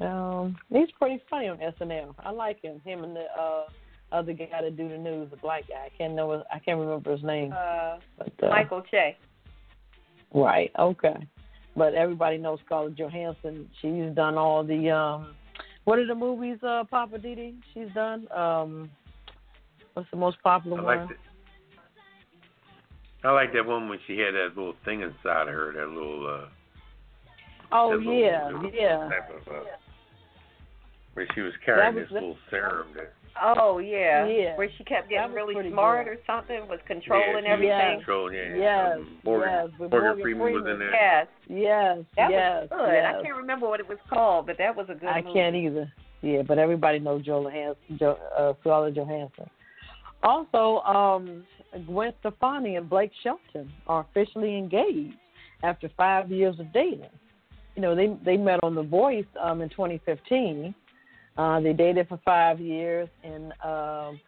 Um, 0.01 0.57
he's 0.69 0.89
pretty 0.99 1.21
funny 1.29 1.47
on 1.47 1.57
SNL. 1.57 2.13
I 2.19 2.31
like 2.31 2.61
him. 2.61 2.81
Him 2.85 3.03
and 3.03 3.15
the 3.15 3.25
uh, 3.39 3.63
other 4.11 4.33
guy 4.33 4.47
that 4.61 4.77
do 4.77 4.87
the 4.89 4.97
news, 4.97 5.29
the 5.29 5.37
black 5.37 5.67
guy. 5.67 5.85
I 5.85 5.89
can't 5.97 6.13
know. 6.13 6.33
His, 6.33 6.41
I 6.53 6.59
can't 6.59 6.79
remember 6.79 7.11
his 7.11 7.23
name. 7.23 7.53
Uh, 7.55 7.97
But, 8.17 8.33
uh, 8.43 8.49
Michael 8.49 8.83
Che. 8.89 9.17
Right. 10.33 10.71
Okay. 10.77 11.27
But 11.75 11.93
everybody 11.93 12.37
knows 12.37 12.59
Scarlett 12.65 12.95
Johansson. 12.95 13.69
She's 13.81 14.13
done 14.15 14.37
all 14.37 14.63
the 14.63 14.89
um, 14.89 15.35
what 15.85 15.99
are 15.99 16.05
the 16.07 16.15
movies? 16.15 16.57
Uh, 16.63 16.83
Poppa 16.89 17.17
DD. 17.17 17.55
She's 17.73 17.87
done. 17.93 18.27
Um, 18.31 18.89
what's 19.93 20.09
the 20.11 20.17
most 20.17 20.37
popular 20.43 20.81
I 20.81 20.83
one? 20.83 20.97
like 20.99 21.09
that. 21.09 21.17
I 23.23 23.31
like 23.31 23.51
that 23.53 23.65
one 23.65 23.89
when 23.89 23.99
she 24.07 24.17
had 24.19 24.33
that 24.35 24.55
little 24.55 24.75
thing 24.85 25.01
inside 25.01 25.47
of 25.47 25.53
her, 25.53 25.73
that 25.73 25.87
little. 25.89 26.27
uh 26.27 26.47
oh 27.71 27.91
that 27.91 27.97
little- 27.97 28.13
yeah, 28.19 28.45
little 28.45 28.71
yeah. 28.73 29.09
type 29.09 29.29
of, 29.29 29.53
uh, 29.53 29.59
Where 31.13 31.27
she 31.33 31.41
was 31.41 31.53
carrying 31.65 31.95
was 31.95 32.03
this 32.03 32.09
the- 32.09 32.13
little 32.15 32.37
serum 32.49 32.87
that 32.95 33.13
Oh 33.39 33.77
yeah. 33.77 34.25
Yeah. 34.25 34.57
Where 34.57 34.67
she 34.79 34.83
kept 34.83 35.09
getting 35.09 35.31
really 35.31 35.53
smart 35.69 36.05
good. 36.07 36.13
or 36.13 36.17
something, 36.25 36.67
was 36.67 36.79
controlling 36.87 37.43
yeah, 37.45 37.55
she 37.55 37.65
was 37.65 37.69
everything. 37.69 37.97
Controlling, 37.99 38.33
yeah. 38.33 38.55
Yes, 38.57 38.97
Um, 38.97 39.17
Morgan, 39.23 39.49
yes, 39.49 39.69
Morgan, 39.79 39.99
Morgan 39.99 40.21
Freeman, 40.23 40.41
was 40.41 40.57
in 40.57 40.63
Freeman. 40.63 40.79
there. 40.79 40.91
Yes. 40.91 41.27
Yes, 41.47 41.97
That 42.17 42.31
yes, 42.31 42.61
was 42.61 42.79
good. 42.79 42.93
yes. 42.93 43.15
I 43.15 43.21
can't 43.21 43.37
remember 43.37 43.69
what 43.69 43.79
it 43.79 43.87
was 43.87 43.99
called, 44.09 44.47
but 44.47 44.57
that 44.57 44.75
was 44.75 44.87
a 44.89 44.95
good 44.95 45.09
I 45.09 45.21
movie. 45.21 45.33
can't 45.33 45.55
either. 45.55 45.91
Yeah, 46.23 46.41
but 46.47 46.57
everybody 46.57 46.97
knows 46.97 47.23
Joel 47.25 47.43
Johansson, 47.43 47.97
jo, 47.99 48.17
uh, 48.35 48.53
Scarlett 48.61 48.95
Johansson. 48.95 49.47
Also, 50.23 50.79
um, 50.81 51.45
Gwen 51.85 52.13
Stefani 52.19 52.75
and 52.75 52.89
Blake 52.89 53.11
Shelton 53.23 53.71
are 53.87 54.05
officially 54.09 54.57
engaged 54.57 55.17
after 55.63 55.89
five 55.97 56.31
years 56.31 56.59
of 56.59 56.71
dating. 56.73 57.09
You 57.75 57.81
know, 57.81 57.95
they 57.95 58.17
they 58.25 58.37
met 58.37 58.59
on 58.63 58.75
The 58.75 58.83
Voice 58.83 59.25
um, 59.41 59.61
in 59.61 59.69
2015. 59.69 60.73
Uh, 61.37 61.59
they 61.59 61.73
dated 61.73 62.07
for 62.07 62.19
five 62.25 62.59
years, 62.59 63.07
and 63.23 63.53
um, 63.63 64.19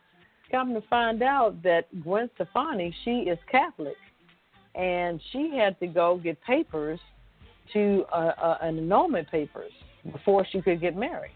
come 0.51 0.73
to 0.73 0.81
find 0.89 1.23
out 1.23 1.61
that 1.63 1.87
Gwen 2.03 2.29
Stefani, 2.35 2.93
she 3.03 3.21
is 3.21 3.39
Catholic, 3.51 3.95
and 4.75 5.19
she 5.31 5.55
had 5.57 5.79
to 5.79 5.87
go 5.87 6.19
get 6.23 6.39
papers 6.43 6.99
to 7.73 8.05
uh, 8.11 8.31
uh, 8.41 8.57
an 8.61 8.77
annulment 8.77 9.29
papers 9.31 9.71
before 10.11 10.45
she 10.51 10.61
could 10.61 10.81
get 10.81 10.95
married. 10.95 11.31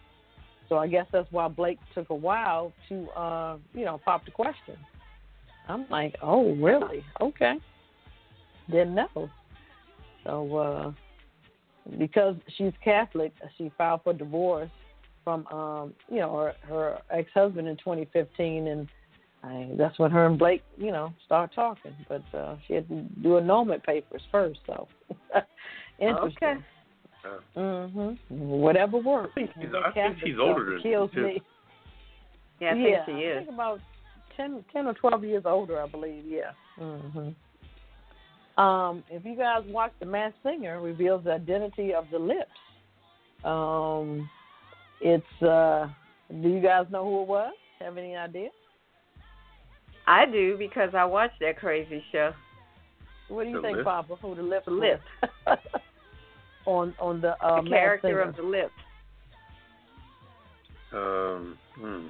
So 0.69 0.77
I 0.77 0.87
guess 0.87 1.05
that's 1.11 1.31
why 1.31 1.47
Blake 1.47 1.79
took 1.93 2.09
a 2.09 2.15
while 2.15 2.73
to, 2.89 3.09
uh, 3.09 3.57
you 3.73 3.85
know, 3.85 3.99
pop 4.03 4.25
the 4.25 4.31
question. 4.31 4.75
I'm 5.67 5.85
like, 5.89 6.15
oh, 6.21 6.53
really? 6.55 7.03
Okay. 7.21 7.55
Didn't 8.69 8.95
know. 8.95 9.29
So 10.25 10.57
uh, 10.57 10.91
because 11.97 12.35
she's 12.57 12.71
Catholic, 12.83 13.33
she 13.57 13.71
filed 13.77 14.01
for 14.03 14.13
divorce 14.13 14.69
from, 15.23 15.45
um, 15.47 15.93
you 16.09 16.19
know, 16.19 16.35
her, 16.35 16.53
her 16.67 16.97
ex-husband 17.11 17.67
in 17.67 17.77
2015, 17.77 18.67
and 18.67 18.87
I, 19.43 19.69
that's 19.77 19.97
when 19.99 20.11
her 20.11 20.25
and 20.25 20.37
Blake, 20.39 20.63
you 20.77 20.91
know, 20.91 21.13
start 21.25 21.51
talking. 21.53 21.93
But 22.07 22.23
uh, 22.37 22.55
she 22.67 22.73
had 22.73 22.87
to 22.89 23.01
do 23.21 23.37
annulment 23.37 23.83
papers 23.83 24.21
first, 24.31 24.59
so 24.65 24.87
interesting. 25.99 26.37
Okay. 26.41 26.57
Mhm. 27.55 28.17
Whatever 28.29 28.97
works. 28.97 29.31
I 29.31 29.39
think 29.39 29.51
she's- 29.55 29.73
I 29.73 29.91
think 29.93 30.17
she's 30.25 30.35
older 30.39 30.71
than 30.73 30.81
kills 30.81 31.09
too. 31.13 31.23
me. 31.23 31.41
Yeah, 32.59 32.71
I 32.71 32.75
yeah, 32.75 33.05
think 33.05 33.17
she 33.19 33.25
I 33.25 33.29
is. 33.31 33.37
think 33.45 33.49
about 33.53 33.79
10, 34.37 34.63
10 34.73 34.87
or 34.87 34.93
twelve 34.93 35.23
years 35.23 35.43
older, 35.45 35.81
I 35.81 35.87
believe. 35.87 36.23
Yeah. 36.25 36.51
Mhm. 36.79 37.35
Um, 38.57 39.03
if 39.09 39.25
you 39.25 39.35
guys 39.35 39.63
watch 39.67 39.91
The 39.99 40.05
Masked 40.05 40.37
Singer, 40.43 40.79
reveals 40.79 41.23
the 41.23 41.33
identity 41.33 41.93
of 41.93 42.05
the 42.11 42.19
lips. 42.19 42.51
Um, 43.43 44.29
it's. 45.01 45.41
uh 45.41 45.87
Do 46.29 46.49
you 46.49 46.61
guys 46.61 46.85
know 46.91 47.03
who 47.03 47.21
it 47.23 47.27
was? 47.27 47.53
Have 47.79 47.97
any 47.97 48.15
idea? 48.15 48.49
I 50.07 50.25
do 50.25 50.57
because 50.57 50.93
I 50.95 51.05
watched 51.05 51.39
that 51.39 51.57
crazy 51.57 52.03
show. 52.11 52.31
What 53.29 53.43
do 53.45 53.49
you 53.49 53.55
The 53.57 53.61
think, 53.61 53.77
lips? 53.77 53.85
Poppa? 53.85 54.15
Who 54.17 54.35
the 54.35 54.43
lips? 54.43 54.65
The 54.65 54.71
lips. 54.71 55.03
on 56.65 56.93
on 56.99 57.21
the 57.21 57.31
uh, 57.43 57.61
the 57.61 57.69
character 57.69 58.07
Singer. 58.09 58.21
of 58.21 58.35
the 58.35 58.43
lips. 58.43 58.71
Um, 60.93 61.57
hmm. 61.75 62.07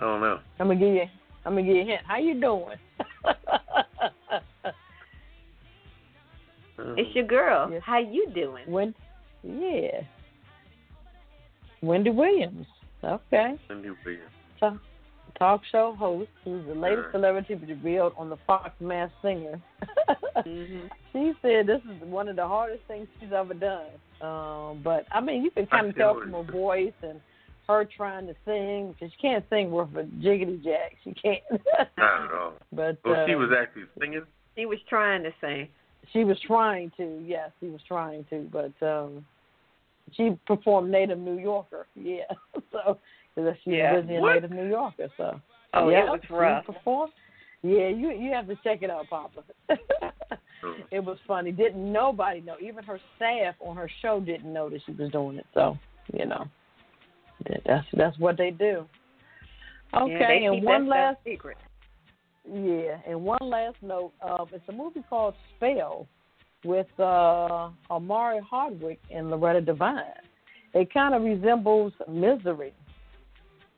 I 0.00 0.04
don't 0.04 0.20
know. 0.20 0.38
I'm 0.60 0.68
gonna 0.68 0.78
give 0.78 0.94
you. 0.94 1.02
I'm 1.44 1.52
gonna 1.54 1.62
give 1.66 1.76
you 1.76 1.82
a 1.82 1.86
hint. 1.86 2.00
How 2.06 2.18
you 2.18 2.40
doing? 2.40 2.76
It's 6.96 7.14
your 7.14 7.26
girl. 7.26 7.68
Yes. 7.72 7.82
How 7.84 7.98
you 7.98 8.28
doing? 8.34 8.70
When, 8.70 8.94
yeah. 9.42 10.00
Wendy 11.82 12.10
Williams. 12.10 12.66
Okay. 13.02 13.54
Cindy 13.68 13.90
Williams. 14.04 14.30
Ta- 14.60 14.78
talk 15.38 15.62
show 15.70 15.94
host 15.98 16.30
who's 16.44 16.64
the 16.66 16.74
latest 16.74 17.04
Sure. 17.04 17.12
celebrity 17.12 17.54
revealed 17.54 18.12
on 18.16 18.28
the 18.30 18.36
Fox 18.46 18.70
Masked 18.80 19.14
Singer. 19.22 19.60
hmm 20.44 20.86
she 21.12 21.32
said 21.42 21.66
this 21.66 21.80
is 21.84 22.02
one 22.02 22.28
of 22.28 22.36
the 22.36 22.46
hardest 22.46 22.82
things 22.86 23.08
she's 23.18 23.32
ever 23.32 23.54
done. 23.54 23.86
Um, 24.20 24.80
but 24.84 25.06
I 25.10 25.20
mean, 25.20 25.42
you 25.42 25.50
can 25.50 25.66
kind 25.66 25.88
of 25.88 25.96
tell 25.96 26.14
from 26.20 26.32
her 26.32 26.42
voice 26.42 26.92
and 27.02 27.20
her 27.68 27.84
trying 27.84 28.26
to 28.26 28.34
sing 28.44 28.92
because 28.92 29.12
she 29.12 29.20
can't 29.22 29.44
sing 29.50 29.70
worth 29.70 29.90
a 29.94 30.04
jiggity 30.24 30.62
jack. 30.64 30.96
She 31.04 31.12
can't. 31.12 31.42
Not 31.98 32.24
at 32.24 32.32
all. 32.32 32.54
but 32.72 32.98
Well, 33.04 33.24
she 33.26 33.34
uh, 33.34 33.38
was 33.38 33.50
actually 33.58 33.84
singing. 34.00 34.22
She 34.56 34.66
was 34.66 34.78
trying 34.88 35.22
to 35.22 35.30
sing. 35.40 35.68
She 36.12 36.24
was 36.24 36.38
trying 36.46 36.90
to, 36.96 37.22
yes, 37.24 37.50
she 37.60 37.66
was 37.66 37.80
trying 37.86 38.24
to, 38.30 38.48
but 38.50 38.86
um 38.86 39.24
she 40.14 40.38
performed 40.46 40.90
Native 40.90 41.18
New 41.18 41.38
Yorker, 41.38 41.86
yeah. 41.94 42.22
so 42.72 42.98
because 43.36 43.54
she's 43.62 43.74
Yeah. 43.74 43.94
originally 43.96 44.16
a 44.16 44.34
Native 44.34 44.50
New 44.50 44.68
Yorker, 44.68 45.08
so 45.18 45.38
Oh, 45.74 45.90
yeah, 45.90 46.04
it 46.04 46.08
was 46.08 46.20
she 46.26 46.32
rough. 46.32 46.64
Performed. 46.64 47.12
Yeah, 47.62 47.88
you 47.88 48.10
you 48.12 48.32
have 48.32 48.46
to 48.48 48.56
check 48.64 48.82
it 48.82 48.88
out, 48.90 49.08
Poppa. 49.10 49.42
It 50.90 51.04
was 51.04 51.18
funny. 51.26 51.52
Didn't 51.52 51.92
nobody 51.92 52.40
know? 52.40 52.54
Even 52.60 52.82
her 52.84 52.98
staff 53.16 53.54
on 53.60 53.76
her 53.76 53.90
show 54.00 54.18
didn't 54.20 54.50
know 54.52 54.68
that 54.70 54.80
she 54.86 54.92
was 54.92 55.10
doing 55.10 55.36
it. 55.36 55.46
So 55.52 55.76
you 56.14 56.24
know, 56.24 56.38
that- 56.38 56.48
that's 57.66 57.86
that's 57.92 58.18
what 58.18 58.36
they 58.36 58.50
do. 58.50 58.86
Okay, 59.94 60.40
yeah, 60.42 60.50
and 60.50 60.64
one 60.64 60.88
last 60.88 61.18
secret. 61.24 61.56
yeah, 62.46 62.98
and 63.06 63.22
one 63.22 63.38
last 63.42 63.76
note. 63.82 64.12
Uh, 64.20 64.44
it's 64.52 64.64
a 64.68 64.72
movie 64.72 65.04
called 65.08 65.34
Spell 65.56 66.06
with 66.64 66.88
uh, 66.98 67.70
Omari 67.90 68.40
Hardwick 68.40 69.00
and 69.10 69.30
Loretta 69.30 69.60
Devine. 69.60 70.02
It 70.74 70.92
kind 70.92 71.14
of 71.14 71.22
resembles 71.22 71.92
Misery. 72.08 72.74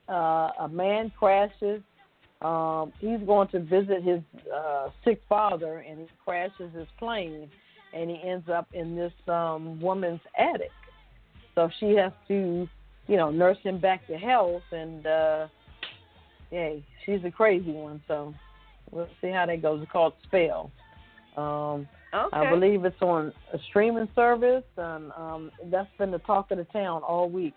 Uh, 0.09 0.51
a 0.61 0.69
man 0.69 1.13
crashes. 1.17 1.83
Um, 2.43 2.93
he's 2.99 3.21
going 3.27 3.49
to 3.49 3.61
visit 3.61 4.03
his 4.03 4.21
uh, 4.53 4.89
sick 5.05 5.23
father, 5.29 5.85
and 5.89 6.01
he 6.01 6.07
crashes 6.25 6.75
his 6.75 6.89
plane, 6.99 7.49
and 7.95 8.11
he 8.11 8.21
ends 8.25 8.49
up 8.49 8.67
in 8.73 8.97
this 8.97 9.13
um, 9.29 9.81
woman's 9.81 10.21
attic. 10.39 10.71
So 11.55 11.69
she 11.79 11.95
has 11.97 12.13
to, 12.29 12.67
you 13.11 13.17
know, 13.17 13.31
nurse 13.31 13.59
him 13.63 13.81
back 13.81 14.07
to 14.07 14.17
health, 14.17 14.63
and 14.71 15.07
uh, 15.07 15.49
yeah, 16.53 16.75
she's 17.05 17.25
a 17.25 17.31
crazy 17.31 17.73
one. 17.73 18.01
So 18.07 18.33
we'll 18.91 19.09
see 19.21 19.31
how 19.31 19.47
that 19.47 19.61
goes. 19.61 19.83
It's 19.83 19.91
called 19.91 20.15
Spell. 20.27 20.71
Um, 21.37 21.89
Okay. 22.13 22.37
I 22.37 22.51
believe 22.51 22.85
it's 22.85 23.01
on 23.03 23.33
a 23.53 23.59
streaming 23.69 24.09
service, 24.17 24.65
and 24.77 25.13
um, 25.17 25.53
that's 25.67 25.89
been 25.97 26.11
the 26.11 26.19
talk 26.19 26.51
of 26.51 26.59
the 26.59 26.65
town 26.65 27.03
all 27.03 27.31
week. 27.31 27.55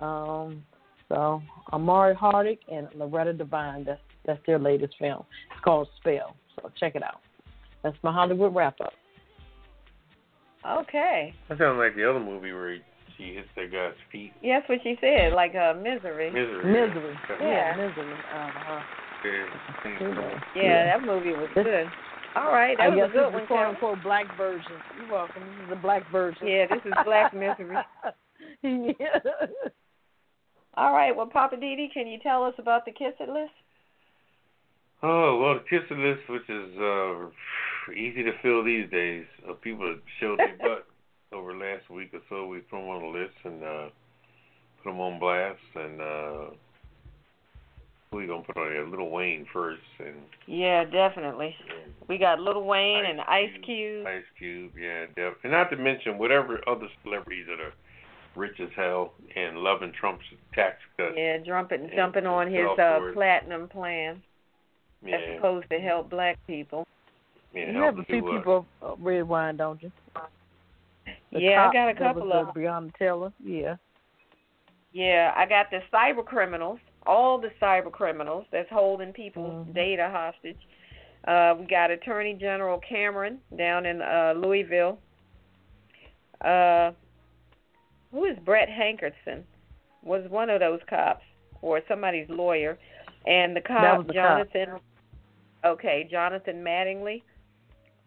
Um, 0.00 0.64
so 1.08 1.40
Omari 1.72 2.16
Hardwick 2.16 2.58
and 2.70 2.88
Loretta 2.96 3.32
Devine, 3.32 3.84
that's 3.84 4.00
that's 4.26 4.40
their 4.46 4.58
latest 4.58 4.94
film. 4.98 5.24
It's 5.52 5.62
called 5.62 5.86
Spell. 6.00 6.34
So 6.56 6.72
check 6.80 6.96
it 6.96 7.04
out. 7.04 7.20
That's 7.84 7.96
my 8.02 8.12
Hollywood 8.12 8.52
wrap 8.52 8.80
up. 8.80 8.94
Okay. 10.66 11.32
That 11.48 11.58
sounds 11.58 11.78
like 11.78 11.94
the 11.94 12.08
other 12.08 12.18
movie 12.18 12.52
where 12.52 12.78
she 13.24 13.34
hits 13.34 13.48
that 13.56 13.72
guy's 13.72 13.96
feet. 14.12 14.32
Yeah, 14.42 14.60
that's 14.60 14.68
what 14.68 14.78
she 14.82 14.96
said, 15.00 15.32
like 15.32 15.54
uh, 15.54 15.74
misery. 15.74 16.30
Misery. 16.30 16.64
Misery. 16.64 17.16
Yeah. 17.40 17.76
Yeah, 17.76 17.76
misery. 17.76 18.12
Uh-huh. 18.12 18.80
Yeah. 19.24 20.40
Yeah, 20.54 20.84
that 20.86 21.06
movie 21.06 21.32
was 21.32 21.48
good. 21.54 21.86
All 22.36 22.52
right, 22.52 22.76
that 22.76 22.84
I 22.84 22.88
was 22.88 23.10
a 23.10 23.12
good 23.12 23.32
one, 23.32 23.46
quote 23.46 23.66
unquote 23.68 24.02
black 24.02 24.36
version. 24.36 24.72
You're 24.98 25.10
welcome. 25.10 25.42
This 25.42 25.64
is 25.64 25.70
the 25.70 25.76
black 25.76 26.10
version. 26.10 26.46
Yeah, 26.46 26.66
this 26.68 26.80
is 26.84 26.92
Black 27.04 27.32
Misery. 27.32 27.76
yeah. 28.62 29.18
All 30.74 30.92
right, 30.92 31.16
well, 31.16 31.26
Poppa 31.26 31.56
DD, 31.56 31.92
can 31.92 32.08
you 32.08 32.18
tell 32.18 32.42
us 32.42 32.54
about 32.58 32.84
the 32.84 32.90
Kiss 32.90 33.14
It 33.20 33.28
list? 33.28 33.52
Oh, 35.02 35.38
well, 35.38 35.54
the 35.54 35.64
kiss 35.68 35.88
list, 35.90 36.28
which 36.28 36.48
is 36.48 36.78
uh, 36.78 37.92
easy 37.92 38.24
to 38.24 38.32
fill 38.42 38.64
these 38.64 38.90
days. 38.90 39.26
Uh, 39.48 39.52
people 39.52 39.86
that 39.86 40.00
showed 40.18 40.38
their 40.38 40.56
butt 40.58 40.86
over 41.34 41.52
the 41.52 41.58
last 41.58 41.90
week 41.90 42.10
or 42.14 42.20
so. 42.28 42.46
We 42.46 42.58
put 42.60 42.78
them 42.78 42.88
on 42.88 43.02
the 43.02 43.18
list 43.18 43.34
and 43.44 43.62
uh, 43.62 43.88
put 44.82 44.90
them 44.90 45.00
on 45.00 45.18
blast. 45.18 45.58
And 45.74 46.00
uh, 46.00 46.54
who 48.10 48.18
we 48.18 48.26
gonna 48.26 48.42
put 48.42 48.56
on 48.56 48.68
there? 48.68 48.86
Little 48.86 49.10
Wayne 49.10 49.46
first, 49.52 49.82
and 49.98 50.16
Yeah, 50.46 50.84
definitely. 50.84 51.56
We 52.08 52.18
got 52.18 52.38
Lil 52.38 52.62
Wayne 52.64 53.04
and 53.04 53.20
Ice 53.20 53.50
Cube. 53.64 54.06
Ice 54.06 54.22
Cube, 54.38 54.72
yeah, 54.80 55.06
def- 55.16 55.42
and 55.42 55.52
not 55.52 55.70
to 55.70 55.76
mention 55.76 56.16
whatever 56.16 56.60
other 56.68 56.86
celebrities 57.02 57.46
that 57.48 57.60
are 57.60 57.72
rich 58.36 58.58
as 58.60 58.68
hell 58.76 59.12
and 59.36 59.58
loving 59.58 59.92
Trump's 59.98 60.24
tax 60.54 60.76
cuts. 60.96 61.14
Yeah, 61.16 61.38
jumping 61.38 61.88
Yeah, 61.88 61.96
jumping 61.96 62.26
on 62.26 62.50
his 62.52 62.66
uh 62.78 63.00
platinum 63.12 63.68
plan 63.68 64.22
yeah, 65.04 65.16
that's 65.16 65.36
supposed 65.36 65.70
to 65.70 65.78
help 65.78 66.10
black 66.10 66.38
people. 66.46 66.86
yeah, 67.54 67.72
you 67.72 67.82
have 67.82 67.98
a 67.98 68.04
few 68.04 68.22
people 68.22 68.66
uh, 68.82 68.94
red 68.96 69.58
don't 69.58 69.82
you? 69.82 69.90
Yeah, 71.34 71.68
I 71.68 71.72
got 71.72 71.88
a 71.88 71.94
couple 71.94 72.32
of 72.32 72.54
Breonna 72.54 72.94
Taylor. 72.96 73.32
Yeah. 73.42 73.76
Yeah, 74.92 75.32
I 75.36 75.46
got 75.46 75.70
the 75.70 75.80
cyber 75.92 76.24
criminals, 76.24 76.78
all 77.06 77.38
the 77.40 77.50
cyber 77.60 77.90
criminals 77.90 78.46
that's 78.52 78.70
holding 78.70 79.12
people's 79.12 79.66
Mhm. 79.66 79.74
data 79.74 80.08
hostage. 80.08 80.60
Uh, 81.26 81.56
we 81.58 81.66
got 81.66 81.90
Attorney 81.90 82.34
General 82.34 82.78
Cameron 82.78 83.40
down 83.56 83.86
in 83.86 84.00
uh, 84.00 84.34
Louisville. 84.36 84.98
Uh, 86.40 86.92
who 88.12 88.24
is 88.26 88.38
Brett 88.44 88.68
Hankinson? 88.68 89.44
Was 90.02 90.28
one 90.28 90.50
of 90.50 90.60
those 90.60 90.80
cops 90.88 91.24
or 91.62 91.80
somebody's 91.88 92.28
lawyer, 92.28 92.78
and 93.26 93.56
the 93.56 93.60
cop 93.62 94.06
the 94.06 94.12
cop. 94.12 94.14
Jonathan. 94.52 94.80
Okay, 95.64 96.04
Jonathan 96.10 96.62
Mattingly, 96.62 97.22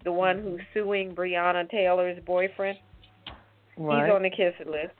the 0.03 0.11
one 0.11 0.37
who's 0.39 0.61
suing 0.73 1.15
Breonna 1.15 1.67
Taylor's 1.69 2.19
boyfriend. 2.23 2.77
Right. 3.77 4.05
He's 4.05 4.13
on 4.13 4.23
the 4.23 4.29
kiss 4.29 4.53
it 4.59 4.67
list. 4.67 4.93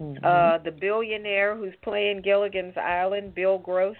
Mhm. 0.00 0.24
Uh, 0.24 0.58
the 0.58 0.72
billionaire 0.72 1.54
who's 1.54 1.74
playing 1.82 2.22
Gilligan's 2.22 2.76
Island, 2.76 3.34
Bill 3.34 3.58
Gross, 3.58 3.96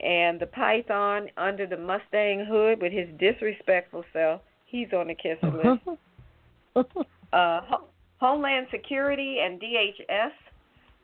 and 0.00 0.38
the 0.40 0.46
Python 0.46 1.28
under 1.36 1.66
the 1.66 1.76
Mustang 1.76 2.44
hood 2.44 2.80
with 2.80 2.92
his 2.92 3.08
disrespectful 3.18 4.04
self. 4.12 4.40
He's 4.66 4.92
on 4.92 5.08
the 5.08 5.14
kiss 5.14 5.38
list. 5.42 5.82
Uh, 7.34 7.60
Ho- 7.62 7.84
Homeland 8.18 8.66
Security 8.70 9.40
and 9.40 9.58
DHS 9.60 10.32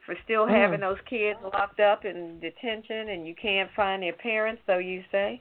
for 0.06 0.14
still 0.24 0.46
Mm. 0.46 0.50
having 0.50 0.80
those 0.80 1.00
kids 1.06 1.38
locked 1.42 1.80
up 1.80 2.04
in 2.04 2.38
detention, 2.40 3.08
and 3.10 3.26
you 3.26 3.34
can't 3.34 3.70
find 3.72 4.02
their 4.02 4.12
parents, 4.14 4.62
so 4.66 4.78
you 4.78 5.02
say. 5.10 5.40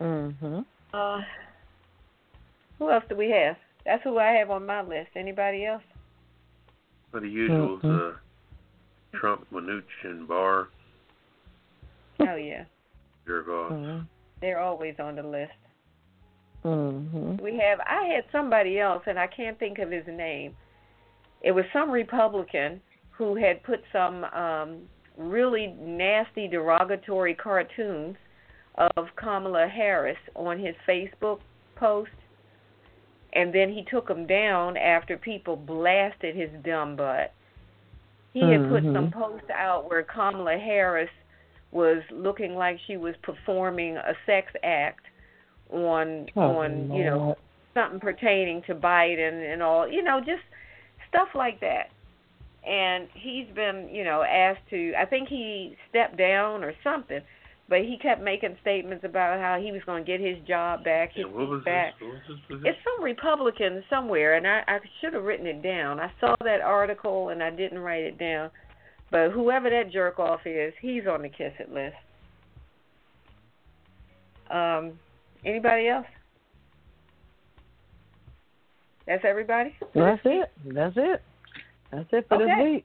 mhm. 0.00 0.64
Uh, 0.94 1.22
who 2.78 2.90
else 2.90 3.04
do 3.08 3.14
we 3.16 3.30
have? 3.30 3.56
That's 3.84 4.02
who 4.04 4.18
I 4.18 4.32
have 4.32 4.50
on 4.50 4.66
my 4.66 4.82
list. 4.82 5.10
Anybody 5.16 5.64
else? 5.64 5.82
For 7.10 7.20
the 7.20 7.26
usuals, 7.26 7.80
Mhm. 7.80 8.14
uh, 8.14 8.16
Trump, 9.12 9.46
Mnuchin, 9.50 10.26
Barr, 10.26 10.68
Oh 12.20 12.36
yeah, 12.36 12.64
Gergoff. 13.26 13.70
Mhm. 13.72 14.06
they're 14.40 14.60
always 14.60 14.98
on 15.00 15.16
the 15.16 15.22
list. 15.22 15.52
Mhm. 16.64 17.40
We 17.40 17.56
have 17.58 17.80
I 17.80 18.04
had 18.04 18.24
somebody 18.30 18.78
else 18.78 19.02
and 19.06 19.18
I 19.18 19.26
can't 19.26 19.58
think 19.58 19.78
of 19.78 19.90
his 19.90 20.06
name. 20.06 20.54
It 21.40 21.52
was 21.52 21.64
some 21.72 21.90
Republican 21.90 22.82
who 23.10 23.34
had 23.34 23.62
put 23.62 23.82
some 23.90 24.24
um 24.24 24.88
really 25.16 25.68
nasty 25.78 26.46
derogatory 26.46 27.34
cartoons 27.34 28.16
of 28.76 29.08
Kamala 29.16 29.66
Harris 29.66 30.18
on 30.34 30.58
his 30.58 30.76
Facebook 30.86 31.40
post 31.76 32.10
and 33.32 33.52
then 33.52 33.72
he 33.72 33.84
took 33.84 34.08
them 34.08 34.26
down 34.26 34.76
after 34.76 35.16
people 35.16 35.56
blasted 35.56 36.34
his 36.34 36.50
dumb 36.64 36.96
butt. 36.96 37.32
he 38.32 38.40
had 38.52 38.68
put 38.68 38.84
Mhm. 38.84 38.92
some 38.92 39.10
posts 39.10 39.50
out 39.50 39.90
where 39.90 40.04
Kamala 40.04 40.56
Harris 40.56 41.10
was 41.72 42.00
looking 42.12 42.54
like 42.54 42.78
she 42.86 42.96
was 42.96 43.16
performing 43.18 43.96
a 43.96 44.14
sex 44.24 44.52
act 44.62 45.04
on 45.72 46.28
Oh, 46.36 46.56
on 46.56 46.92
you 46.92 47.04
know 47.04 47.36
something 47.74 47.98
pertaining 48.00 48.62
to 48.62 48.74
Biden 48.74 49.52
and 49.52 49.62
all, 49.62 49.86
you 49.88 50.02
know, 50.02 50.20
just 50.20 50.42
stuff 51.08 51.34
like 51.34 51.58
that. 51.60 51.90
And 52.64 53.08
he's 53.14 53.46
been, 53.48 53.88
you 53.88 54.04
know, 54.04 54.22
asked 54.22 54.68
to 54.70 54.94
I 54.96 55.06
think 55.06 55.28
he 55.28 55.76
stepped 55.88 56.16
down 56.16 56.62
or 56.62 56.74
something, 56.84 57.22
but 57.70 57.82
he 57.82 57.96
kept 58.02 58.20
making 58.20 58.56
statements 58.60 59.04
about 59.04 59.38
how 59.38 59.58
he 59.58 59.70
was 59.70 59.80
going 59.86 60.04
to 60.04 60.06
get 60.06 60.20
his 60.20 60.36
job 60.46 60.82
back, 60.82 61.12
his 61.14 61.24
Yeah, 61.24 61.32
what 61.32 61.48
was 61.48 61.60
seat 61.60 61.66
back. 61.66 61.98
this? 62.00 62.08
What 62.08 62.14
was 62.14 62.22
this 62.28 62.38
position? 62.48 62.66
It's 62.66 62.78
some 62.84 63.04
Republican 63.04 63.84
somewhere, 63.88 64.34
and 64.34 64.44
I, 64.46 64.62
I 64.66 64.78
should 65.00 65.14
have 65.14 65.22
written 65.22 65.46
it 65.46 65.62
down. 65.62 66.00
I 66.00 66.10
saw 66.20 66.34
that 66.42 66.60
article 66.60 67.28
and 67.28 67.40
I 67.40 67.50
didn't 67.50 67.78
write 67.78 68.02
it 68.02 68.18
down. 68.18 68.50
But 69.12 69.30
whoever 69.30 69.70
that 69.70 69.92
jerk 69.92 70.18
off 70.18 70.40
is, 70.46 70.74
he's 70.82 71.06
on 71.06 71.22
the 71.22 71.28
kiss 71.28 71.52
it 71.60 71.72
list. 71.72 71.94
Um, 74.50 74.98
anybody 75.44 75.88
else? 75.88 76.06
That's 79.06 79.24
everybody. 79.24 79.76
That's 79.94 80.20
it. 80.24 80.50
That's 80.66 80.96
it. 80.96 81.22
That's 81.92 82.08
it 82.12 82.26
for 82.28 82.42
Okay. 82.42 82.46
this 82.46 82.64
week. 82.64 82.84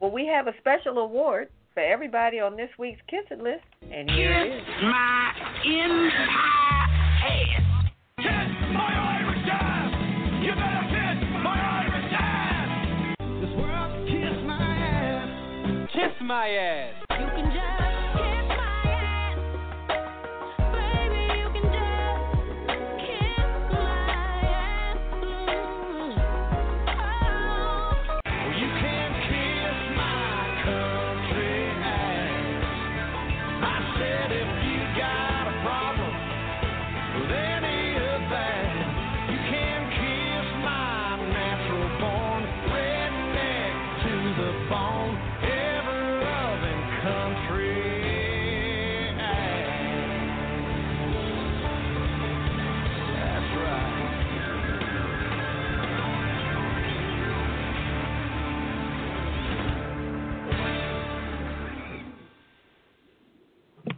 Well, 0.00 0.10
we 0.10 0.26
have 0.26 0.46
a 0.46 0.52
special 0.60 0.98
award 0.98 1.48
for 1.76 1.82
everybody 1.82 2.40
on 2.40 2.56
this 2.56 2.70
week's 2.78 3.02
kiss 3.06 3.20
it 3.30 3.38
list, 3.38 3.60
and 3.82 4.10
here 4.10 4.32
it 4.32 4.56
is. 4.56 4.64
My 4.80 5.30
entire 5.62 6.88
ass. 7.20 7.92
Kiss 8.16 8.48
my 8.72 8.92
Irish 9.20 9.44
ass. 9.52 9.92
You 10.40 10.52
better 10.56 10.88
kiss 10.88 11.20
my 11.44 11.60
Irish 11.84 12.12
ass. 12.16 13.16
This 13.42 13.52
world 13.60 14.08
kiss 14.08 14.36
my 14.46 14.72
ass. 14.88 15.28
Kiss 15.92 16.16
my 16.22 16.48
ass. 16.48 16.94
You 17.10 17.26
can 17.36 17.52
just 17.52 17.75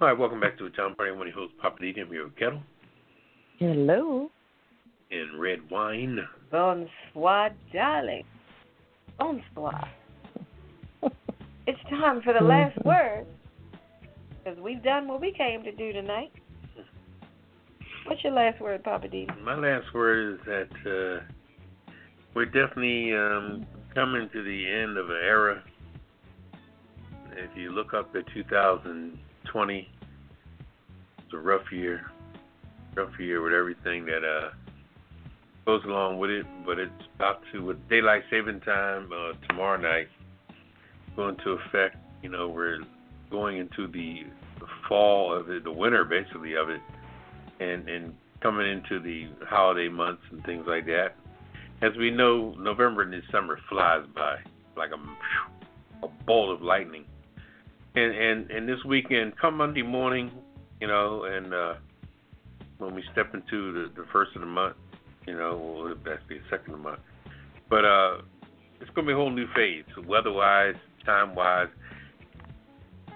All 0.00 0.06
right, 0.06 0.16
welcome 0.16 0.38
back 0.38 0.56
to 0.58 0.62
the 0.64 0.70
Town 0.70 0.94
Party. 0.94 1.10
I'm 1.10 1.18
one 1.18 1.26
of 1.26 1.34
your 1.34 1.42
hosts, 1.42 1.56
Poppa 1.60 1.80
D. 1.80 1.92
I'm 2.00 2.06
here 2.06 2.22
with 2.22 2.36
Ketel 2.36 2.62
Hello. 3.58 4.30
and 5.10 5.40
Red 5.40 5.58
Wine. 5.72 6.20
Bonsoir, 6.52 7.50
darling. 7.72 8.22
Bonsoir. 9.18 9.88
It's 11.66 11.80
time 11.90 12.22
for 12.22 12.32
the 12.32 12.42
last 12.42 12.78
word, 12.84 13.26
because 14.38 14.58
we've 14.60 14.82
done 14.84 15.08
what 15.08 15.20
we 15.20 15.34
came 15.36 15.64
to 15.64 15.72
do 15.72 15.92
tonight. 15.92 16.30
What's 18.06 18.22
your 18.22 18.34
last 18.34 18.60
word, 18.60 18.84
Poppa 18.84 19.08
D? 19.08 19.26
My 19.42 19.56
last 19.56 19.92
word 19.92 20.34
is 20.34 20.40
that 20.46 20.70
uh, 20.86 21.92
we're 22.34 22.46
definitely 22.46 23.12
um, 23.14 23.66
coming 23.94 24.30
to 24.32 24.42
the 24.44 24.70
end 24.70 24.96
of 24.96 25.10
an 25.10 25.16
era. 25.22 25.62
If 27.32 27.50
you 27.56 27.72
look 27.72 27.92
up 27.92 28.14
at 28.14 28.24
2020, 29.48 29.88
it's 31.18 31.34
a 31.34 31.36
rough 31.36 31.72
year, 31.72 32.10
rough 32.94 33.18
year 33.18 33.42
with 33.42 33.52
everything 33.52 34.06
that 34.06 34.24
uh, 34.24 34.50
goes 35.66 35.84
along 35.84 36.18
with 36.18 36.30
it. 36.30 36.46
But 36.64 36.78
it's 36.78 36.92
about 37.16 37.42
to, 37.52 37.64
with 37.64 37.88
daylight 37.88 38.22
saving 38.30 38.60
time 38.60 39.10
uh, 39.12 39.32
tomorrow 39.48 39.80
night, 39.80 40.08
going 41.16 41.36
to 41.44 41.58
affect. 41.66 41.96
You 42.22 42.30
know, 42.30 42.48
we're 42.48 42.78
going 43.30 43.58
into 43.58 43.86
the 43.86 44.22
fall 44.88 45.32
of 45.32 45.50
it, 45.50 45.64
the 45.64 45.72
winter 45.72 46.04
basically 46.04 46.54
of 46.54 46.68
it 46.70 46.80
and 47.60 47.88
and 47.88 48.14
coming 48.40 48.70
into 48.70 49.00
the 49.00 49.28
holiday 49.46 49.88
months 49.88 50.22
and 50.30 50.44
things 50.44 50.64
like 50.66 50.86
that. 50.86 51.16
As 51.82 51.96
we 51.96 52.10
know, 52.10 52.54
November 52.58 53.02
and 53.02 53.12
December 53.12 53.58
flies 53.68 54.04
by 54.14 54.36
like 54.76 54.90
a, 54.90 56.06
a 56.06 56.08
bolt 56.26 56.54
of 56.54 56.62
lightning. 56.62 57.04
And 57.98 58.14
and 58.14 58.50
and 58.50 58.68
this 58.68 58.78
weekend, 58.84 59.36
come 59.40 59.56
Monday 59.56 59.82
morning, 59.82 60.30
you 60.80 60.86
know, 60.86 61.24
and 61.24 61.52
uh 61.52 61.74
when 62.78 62.94
we 62.94 63.02
step 63.10 63.34
into 63.34 63.72
the, 63.72 63.92
the 63.96 64.06
first 64.12 64.36
of 64.36 64.40
the 64.40 64.46
month, 64.46 64.76
you 65.26 65.36
know, 65.36 65.56
or 65.58 65.94
that's 66.04 66.22
the 66.28 66.38
second 66.48 66.74
of 66.74 66.78
the 66.78 66.84
month. 66.84 67.00
But 67.68 67.84
uh 67.84 68.18
it's 68.80 68.88
gonna 68.94 69.08
be 69.08 69.12
a 69.12 69.16
whole 69.16 69.30
new 69.30 69.46
phase, 69.52 69.84
weather 70.06 70.30
wise, 70.30 70.76
time 71.04 71.34
wise, 71.34 71.66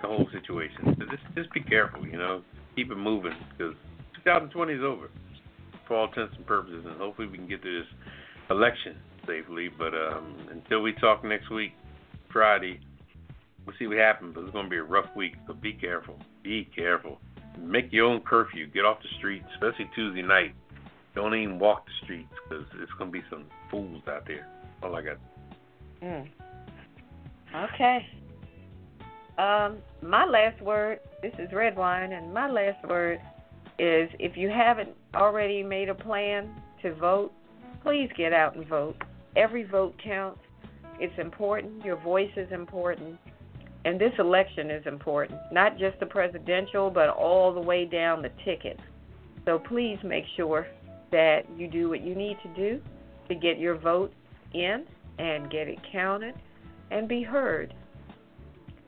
the 0.01 0.09
whole 0.09 0.27
situation. 0.33 0.97
So 0.99 1.05
just 1.09 1.23
just 1.37 1.53
be 1.53 1.61
careful, 1.61 2.05
you 2.05 2.19
know, 2.19 2.43
keep 2.75 2.91
it 2.91 2.97
moving 2.97 3.35
because 3.57 3.75
2020 4.25 4.73
is 4.73 4.83
over 4.83 5.11
for 5.87 5.97
all 5.97 6.09
intents 6.09 6.35
and 6.37 6.47
purposes, 6.47 6.85
and 6.89 6.97
hopefully 6.97 7.29
we 7.29 7.39
can 7.39 7.49
get 7.49 7.63
through 7.63 7.83
this 7.83 7.91
election 8.51 8.97
safely. 9.29 9.69
But 9.69 9.95
um, 9.95 10.49
until 10.51 10.83
we 10.83 10.93
talk 10.95 11.23
next 11.23 11.51
week, 11.51 11.71
Friday, 12.33 12.81
we'll 13.67 13.77
see 13.79 13.87
what 13.87 13.99
happens. 13.99 14.35
But 14.35 14.43
it's 14.43 14.53
going 14.53 14.67
to 14.67 14.71
be 14.71 14.77
a 14.77 14.83
rough 14.83 15.15
week, 15.17 15.35
so 15.47 15.55
be 15.55 15.73
careful. 15.73 16.19
Be 16.43 16.69
careful. 16.75 17.21
Make 17.59 17.93
your 17.93 18.07
own 18.07 18.21
curfew. 18.21 18.67
Get 18.67 18.85
off 18.85 18.99
the 19.03 19.09
streets, 19.19 19.45
especially 19.55 19.91
Tuesday 19.95 20.23
night. 20.23 20.55
Don't 21.15 21.35
even 21.35 21.59
walk 21.59 21.85
the 21.87 21.93
streets 22.05 22.33
because 22.49 22.65
it's 22.83 22.93
going 22.99 23.13
to 23.13 23.19
be 23.19 23.25
some 23.29 23.45
fools 23.71 24.03
out 24.09 24.27
there. 24.27 24.49
All 24.83 24.97
I 24.97 25.03
got. 25.03 25.19
Mm. 26.03 26.29
Okay. 27.55 28.07
Um, 29.39 29.79
my 30.03 30.25
last 30.25 30.61
word. 30.63 31.01
This 31.21 31.33
is 31.39 31.53
Redwine, 31.53 32.13
and 32.13 32.33
my 32.33 32.51
last 32.51 32.87
word 32.89 33.21
is: 33.79 34.11
if 34.19 34.37
you 34.37 34.49
haven't 34.49 34.91
already 35.15 35.63
made 35.63 35.89
a 35.89 35.95
plan 35.95 36.51
to 36.83 36.95
vote, 36.95 37.33
please 37.83 38.11
get 38.17 38.33
out 38.33 38.57
and 38.57 38.67
vote. 38.67 38.97
Every 39.37 39.65
vote 39.65 39.95
counts. 40.03 40.41
It's 40.99 41.19
important. 41.19 41.85
Your 41.85 41.97
voice 41.97 42.31
is 42.37 42.51
important. 42.53 43.19
And 43.85 44.01
this 44.01 44.13
election 44.19 44.71
is 44.71 44.87
important, 44.87 45.41
not 45.51 45.79
just 45.79 45.99
the 45.99 46.07
presidential, 46.07 46.89
but 46.91 47.09
all 47.09 47.53
the 47.53 47.61
way 47.61 47.85
down 47.85 48.23
the 48.23 48.31
ticket. 48.45 48.79
So 49.45 49.59
please 49.59 49.99
make 50.05 50.25
sure 50.37 50.67
that 51.11 51.43
you 51.57 51.69
do 51.69 51.89
what 51.89 52.01
you 52.03 52.15
need 52.15 52.37
to 52.43 52.49
do 52.55 52.81
to 53.29 53.35
get 53.35 53.59
your 53.59 53.77
vote 53.77 54.13
in 54.55 54.85
and 55.19 55.51
get 55.51 55.69
it 55.69 55.79
counted 55.91 56.35
and 56.91 57.09
be 57.09 57.23
heard. 57.23 57.75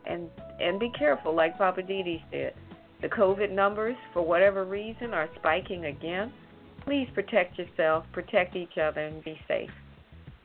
And 0.06 0.28
and 0.60 0.78
be 0.78 0.90
careful, 0.90 1.34
like 1.34 1.58
Poppa 1.58 1.82
DD 1.82 2.22
said. 2.30 2.54
The 3.02 3.08
COVID 3.08 3.50
numbers, 3.50 3.96
for 4.12 4.22
whatever 4.22 4.64
reason, 4.64 5.12
are 5.12 5.28
spiking 5.36 5.86
again. 5.86 6.32
Please 6.84 7.08
protect 7.14 7.58
yourself, 7.58 8.04
protect 8.12 8.54
each 8.54 8.78
other, 8.78 9.00
and 9.00 9.24
be 9.24 9.38
safe. 9.48 9.70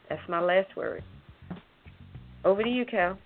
That's 0.08 0.28
my 0.28 0.42
last 0.42 0.76
word. 0.76 1.04
Over 2.44 2.64
to 2.64 2.70
you, 2.70 2.86
Cal. 2.86 3.18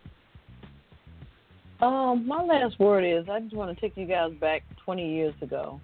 Um, 1.84 2.26
my 2.26 2.42
last 2.42 2.80
word 2.80 3.04
is 3.04 3.28
I 3.30 3.42
just 3.42 3.54
want 3.54 3.76
to 3.76 3.82
take 3.82 3.98
you 3.98 4.06
guys 4.06 4.32
back 4.40 4.64
20 4.86 5.16
years 5.16 5.34
ago. 5.42 5.82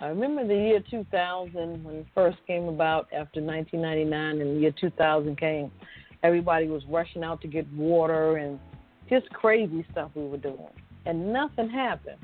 I 0.00 0.06
remember 0.06 0.44
the 0.44 0.54
year 0.54 0.82
2000 0.90 1.84
when 1.84 1.94
it 1.94 2.06
first 2.12 2.38
came 2.48 2.64
about 2.64 3.04
after 3.12 3.40
1999 3.40 4.40
and 4.40 4.56
the 4.56 4.60
year 4.60 4.74
2000 4.80 5.38
came. 5.38 5.70
Everybody 6.24 6.66
was 6.66 6.82
rushing 6.88 7.22
out 7.22 7.40
to 7.42 7.46
get 7.46 7.72
water 7.72 8.38
and 8.38 8.58
just 9.08 9.30
crazy 9.30 9.86
stuff 9.92 10.10
we 10.16 10.26
were 10.26 10.38
doing, 10.38 10.58
and 11.06 11.32
nothing 11.32 11.70
happened. 11.70 12.18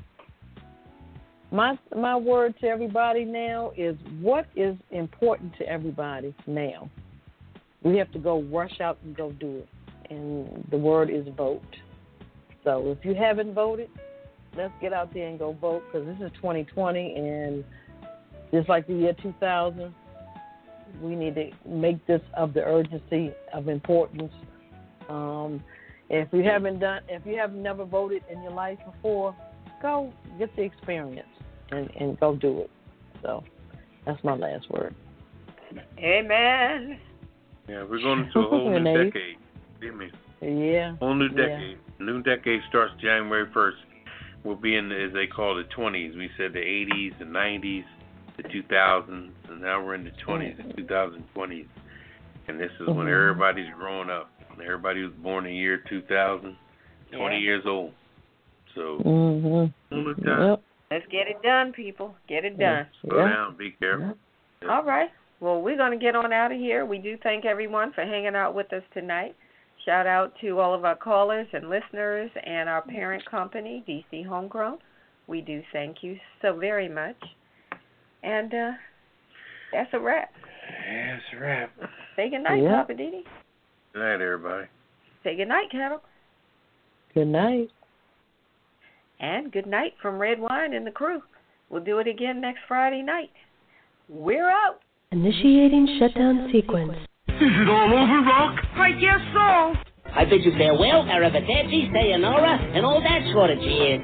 My 1.51 1.79
my 1.95 2.17
word 2.17 2.55
to 2.59 2.67
everybody 2.67 3.23
now 3.23 3.71
is 3.77 3.95
what 4.19 4.45
is 4.57 4.75
important 4.91 5.53
to 5.59 5.65
everybody 5.69 6.35
now. 6.47 6.89
We 7.81 7.95
have 7.95 8.11
to 8.11 8.19
go 8.19 8.41
rush 8.41 8.81
out 8.81 8.97
and 9.05 9.15
go 9.15 9.31
do 9.31 9.59
it, 9.59 9.69
and 10.09 10.67
the 10.69 10.77
word 10.77 11.09
is 11.09 11.25
vote. 11.37 11.63
So 12.65 12.97
if 12.99 13.05
you 13.05 13.13
haven't 13.15 13.53
voted, 13.53 13.89
let's 14.57 14.73
get 14.81 14.91
out 14.91 15.13
there 15.13 15.27
and 15.27 15.39
go 15.39 15.53
vote 15.53 15.83
because 15.91 16.07
this 16.07 16.17
is 16.27 16.31
2020 16.37 17.15
and 17.15 17.63
just 18.51 18.67
like 18.67 18.87
the 18.87 18.93
year 18.93 19.15
2000, 19.21 19.93
we 21.01 21.15
need 21.15 21.35
to 21.35 21.51
make 21.67 22.05
this 22.07 22.21
of 22.35 22.53
the 22.53 22.61
urgency 22.63 23.31
of 23.53 23.67
importance. 23.69 24.33
Um, 25.09 25.63
If 26.09 26.31
you 26.31 26.43
haven't 26.43 26.79
done, 26.79 27.01
if 27.09 27.25
you 27.25 27.37
have 27.37 27.53
never 27.53 27.85
voted 27.85 28.23
in 28.31 28.41
your 28.43 28.51
life 28.51 28.77
before, 28.85 29.35
go 29.81 30.13
get 30.37 30.55
the 30.55 30.61
experience 30.61 31.27
and 31.71 31.89
and 31.99 32.19
go 32.19 32.35
do 32.35 32.61
it. 32.61 32.71
So 33.21 33.43
that's 34.05 34.23
my 34.23 34.35
last 34.35 34.69
word. 34.69 34.93
Amen. 35.97 36.99
Yeah, 37.67 37.83
we're 37.83 38.01
going 38.01 38.25
into 38.25 38.39
a 38.39 38.49
whole 38.49 38.69
new 38.79 38.83
decade. 38.83 39.37
Hear 39.81 39.93
me? 39.93 40.11
Yeah. 40.41 40.95
Whole 40.97 41.15
new 41.15 41.29
Yeah. 41.29 41.47
decade. 41.47 41.77
New 41.99 42.21
decade 42.21 42.61
starts 42.69 42.93
January 43.01 43.45
1st. 43.47 43.71
We'll 44.43 44.55
be 44.55 44.75
in, 44.75 44.89
the, 44.89 44.95
as 44.95 45.13
they 45.13 45.27
call 45.27 45.57
it, 45.57 45.67
the 45.69 45.75
20s. 45.75 46.15
We 46.17 46.29
said 46.37 46.53
the 46.53 46.59
80s, 46.59 47.17
the 47.17 47.25
90s, 47.25 47.83
the 48.37 48.43
2000s, 48.43 49.31
and 49.49 49.61
now 49.61 49.83
we're 49.83 49.95
in 49.95 50.03
the 50.03 50.11
20s, 50.27 50.57
the 50.75 50.81
2020s. 50.83 51.67
And 52.47 52.59
this 52.59 52.71
is 52.79 52.87
when 52.87 53.07
Mhm. 53.07 53.13
everybody's 53.13 53.69
growing 53.73 54.09
up. 54.09 54.29
Everybody 54.61 55.03
was 55.03 55.13
born 55.13 55.45
in 55.45 55.51
the 55.51 55.57
year 55.57 55.77
2000, 55.77 56.57
20 57.11 57.37
Yeah. 57.37 57.41
years 57.41 57.65
old. 57.65 57.93
So, 58.75 58.99
Mhm. 58.99 59.41
whole 59.41 59.71
new 59.91 60.13
time. 60.15 60.41
Yep. 60.41 60.61
Let's 60.91 61.07
get 61.07 61.27
it 61.27 61.41
done, 61.41 61.73
people. 61.73 62.15
Get 62.27 62.45
it 62.45 62.57
done. 62.59 62.87
Slow 63.01 63.17
Yeah. 63.17 63.29
down. 63.29 63.55
Be 63.55 63.71
careful. 63.71 64.17
All 64.69 64.83
right. 64.83 65.11
Well, 65.39 65.61
we're 65.61 65.75
going 65.75 65.91
to 65.91 65.97
get 65.97 66.15
on 66.15 66.31
out 66.31 66.51
of 66.51 66.57
here. 66.59 66.85
We 66.85 66.99
do 66.99 67.17
thank 67.17 67.45
everyone 67.45 67.91
for 67.91 68.05
hanging 68.05 68.35
out 68.35 68.53
with 68.53 68.71
us 68.71 68.83
tonight. 68.93 69.35
Shout 69.85 70.07
out 70.07 70.33
to 70.41 70.59
all 70.59 70.73
of 70.73 70.83
our 70.83 70.95
callers 70.95 71.47
and 71.53 71.69
listeners 71.69 72.31
and 72.43 72.67
our 72.67 72.81
parent 72.81 73.23
company, 73.29 73.83
DC 73.87 74.25
Homegrown. 74.25 74.79
We 75.27 75.41
do 75.41 75.61
thank 75.71 75.97
you 76.01 76.17
so 76.41 76.57
very 76.57 76.89
much. 76.89 77.15
And 78.23 78.51
uh, 78.51 78.71
that's 79.71 79.89
a 79.93 79.99
wrap. 79.99 80.31
That's 80.89 81.23
a 81.35 81.39
wrap. 81.39 81.71
Say 82.15 82.31
good 82.31 82.43
night, 82.43 82.63
Yeah. 82.63 82.81
Poppa 82.81 82.93
DD. 82.93 83.21
Good 83.93 83.99
night, 83.99 84.21
everybody. 84.21 84.67
Say 85.23 85.35
good 85.35 85.47
night, 85.47 85.69
Carol. 85.71 86.01
Good 87.13 87.27
night. 87.27 87.69
And 89.19 89.51
good 89.51 89.67
night 89.67 89.93
from 90.01 90.17
Redwine 90.17 90.73
and 90.73 90.85
the 90.85 90.91
crew. 90.91 91.21
We'll 91.69 91.83
do 91.83 91.99
it 91.99 92.07
again 92.07 92.41
next 92.41 92.61
Friday 92.67 93.03
night. 93.03 93.29
We're 94.09 94.49
out. 94.49 94.79
Initiating 95.11 95.99
shutdown 95.99 96.49
sequence. 96.51 96.97
Is 97.35 97.51
it 97.51 97.69
all 97.69 97.91
over, 97.91 98.21
Rock? 98.23 98.63
I 98.75 98.91
guess 98.93 99.19
so. 99.33 99.75
I 100.15 100.23
bid 100.23 100.45
you 100.45 100.51
farewell, 100.57 101.03
arrivederci, 101.03 101.91
sayonara, 101.91 102.57
and 102.73 102.85
all 102.85 103.01
that 103.01 103.21
sort 103.33 103.49
of 103.51 103.59
cheers. 103.59 103.99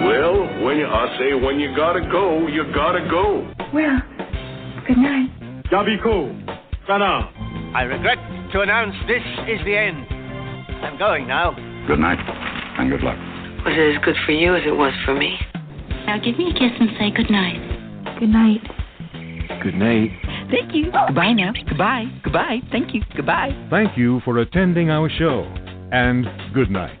Well, 0.00 0.64
when 0.64 0.78
you, 0.78 0.86
I 0.86 1.16
say 1.18 1.34
when 1.34 1.60
you 1.60 1.76
gotta 1.76 2.00
go, 2.00 2.46
you 2.48 2.64
gotta 2.74 3.06
go. 3.10 3.44
Well, 3.74 4.00
good 4.88 4.96
night. 4.96 5.28
Yabiko. 5.70 6.32
Sana. 6.86 7.28
I 7.74 7.82
regret 7.82 8.18
to 8.52 8.60
announce 8.62 8.94
this 9.06 9.22
is 9.46 9.60
the 9.66 9.76
end. 9.76 10.06
I'm 10.82 10.98
going 10.98 11.26
now. 11.28 11.52
Good 11.86 11.98
night, 11.98 12.18
and 12.78 12.90
good 12.90 13.02
luck. 13.02 13.18
Was 13.64 13.74
it 13.76 13.96
as 13.96 14.04
good 14.04 14.16
for 14.24 14.32
you 14.32 14.56
as 14.56 14.62
it 14.64 14.74
was 14.74 14.94
for 15.04 15.14
me? 15.14 15.36
Now 16.06 16.18
give 16.18 16.38
me 16.38 16.50
a 16.50 16.54
kiss 16.54 16.72
and 16.80 16.88
say 16.98 17.10
good 17.10 17.30
night. 17.30 17.60
Good 18.18 18.30
night. 18.30 18.60
Good 19.62 19.74
night. 19.74 20.10
Thank 20.50 20.74
you. 20.74 20.90
Goodbye 21.06 21.32
now. 21.32 21.52
Goodbye. 21.68 22.04
Goodbye. 22.22 22.60
Thank 22.70 22.94
you. 22.94 23.02
Goodbye. 23.16 23.50
Thank 23.70 23.96
you 23.96 24.20
for 24.24 24.38
attending 24.38 24.90
our 24.90 25.08
show, 25.08 25.42
and 25.92 26.26
good 26.54 26.70
night. 26.70 26.98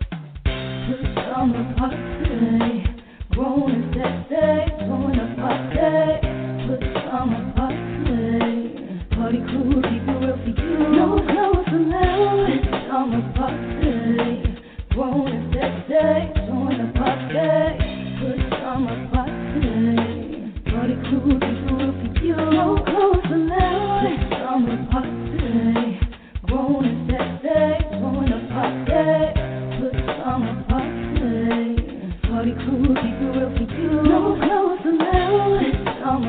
Party 9.10 9.38
cool, 9.48 9.82
keep 9.82 10.02
it 10.02 10.20
real 10.20 10.36
for 10.36 10.48
you. 10.48 10.78
No 10.96 11.22
clothes 11.26 11.68
allowed. 11.72 12.50
It's 12.50 12.80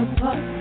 It's 0.03 0.60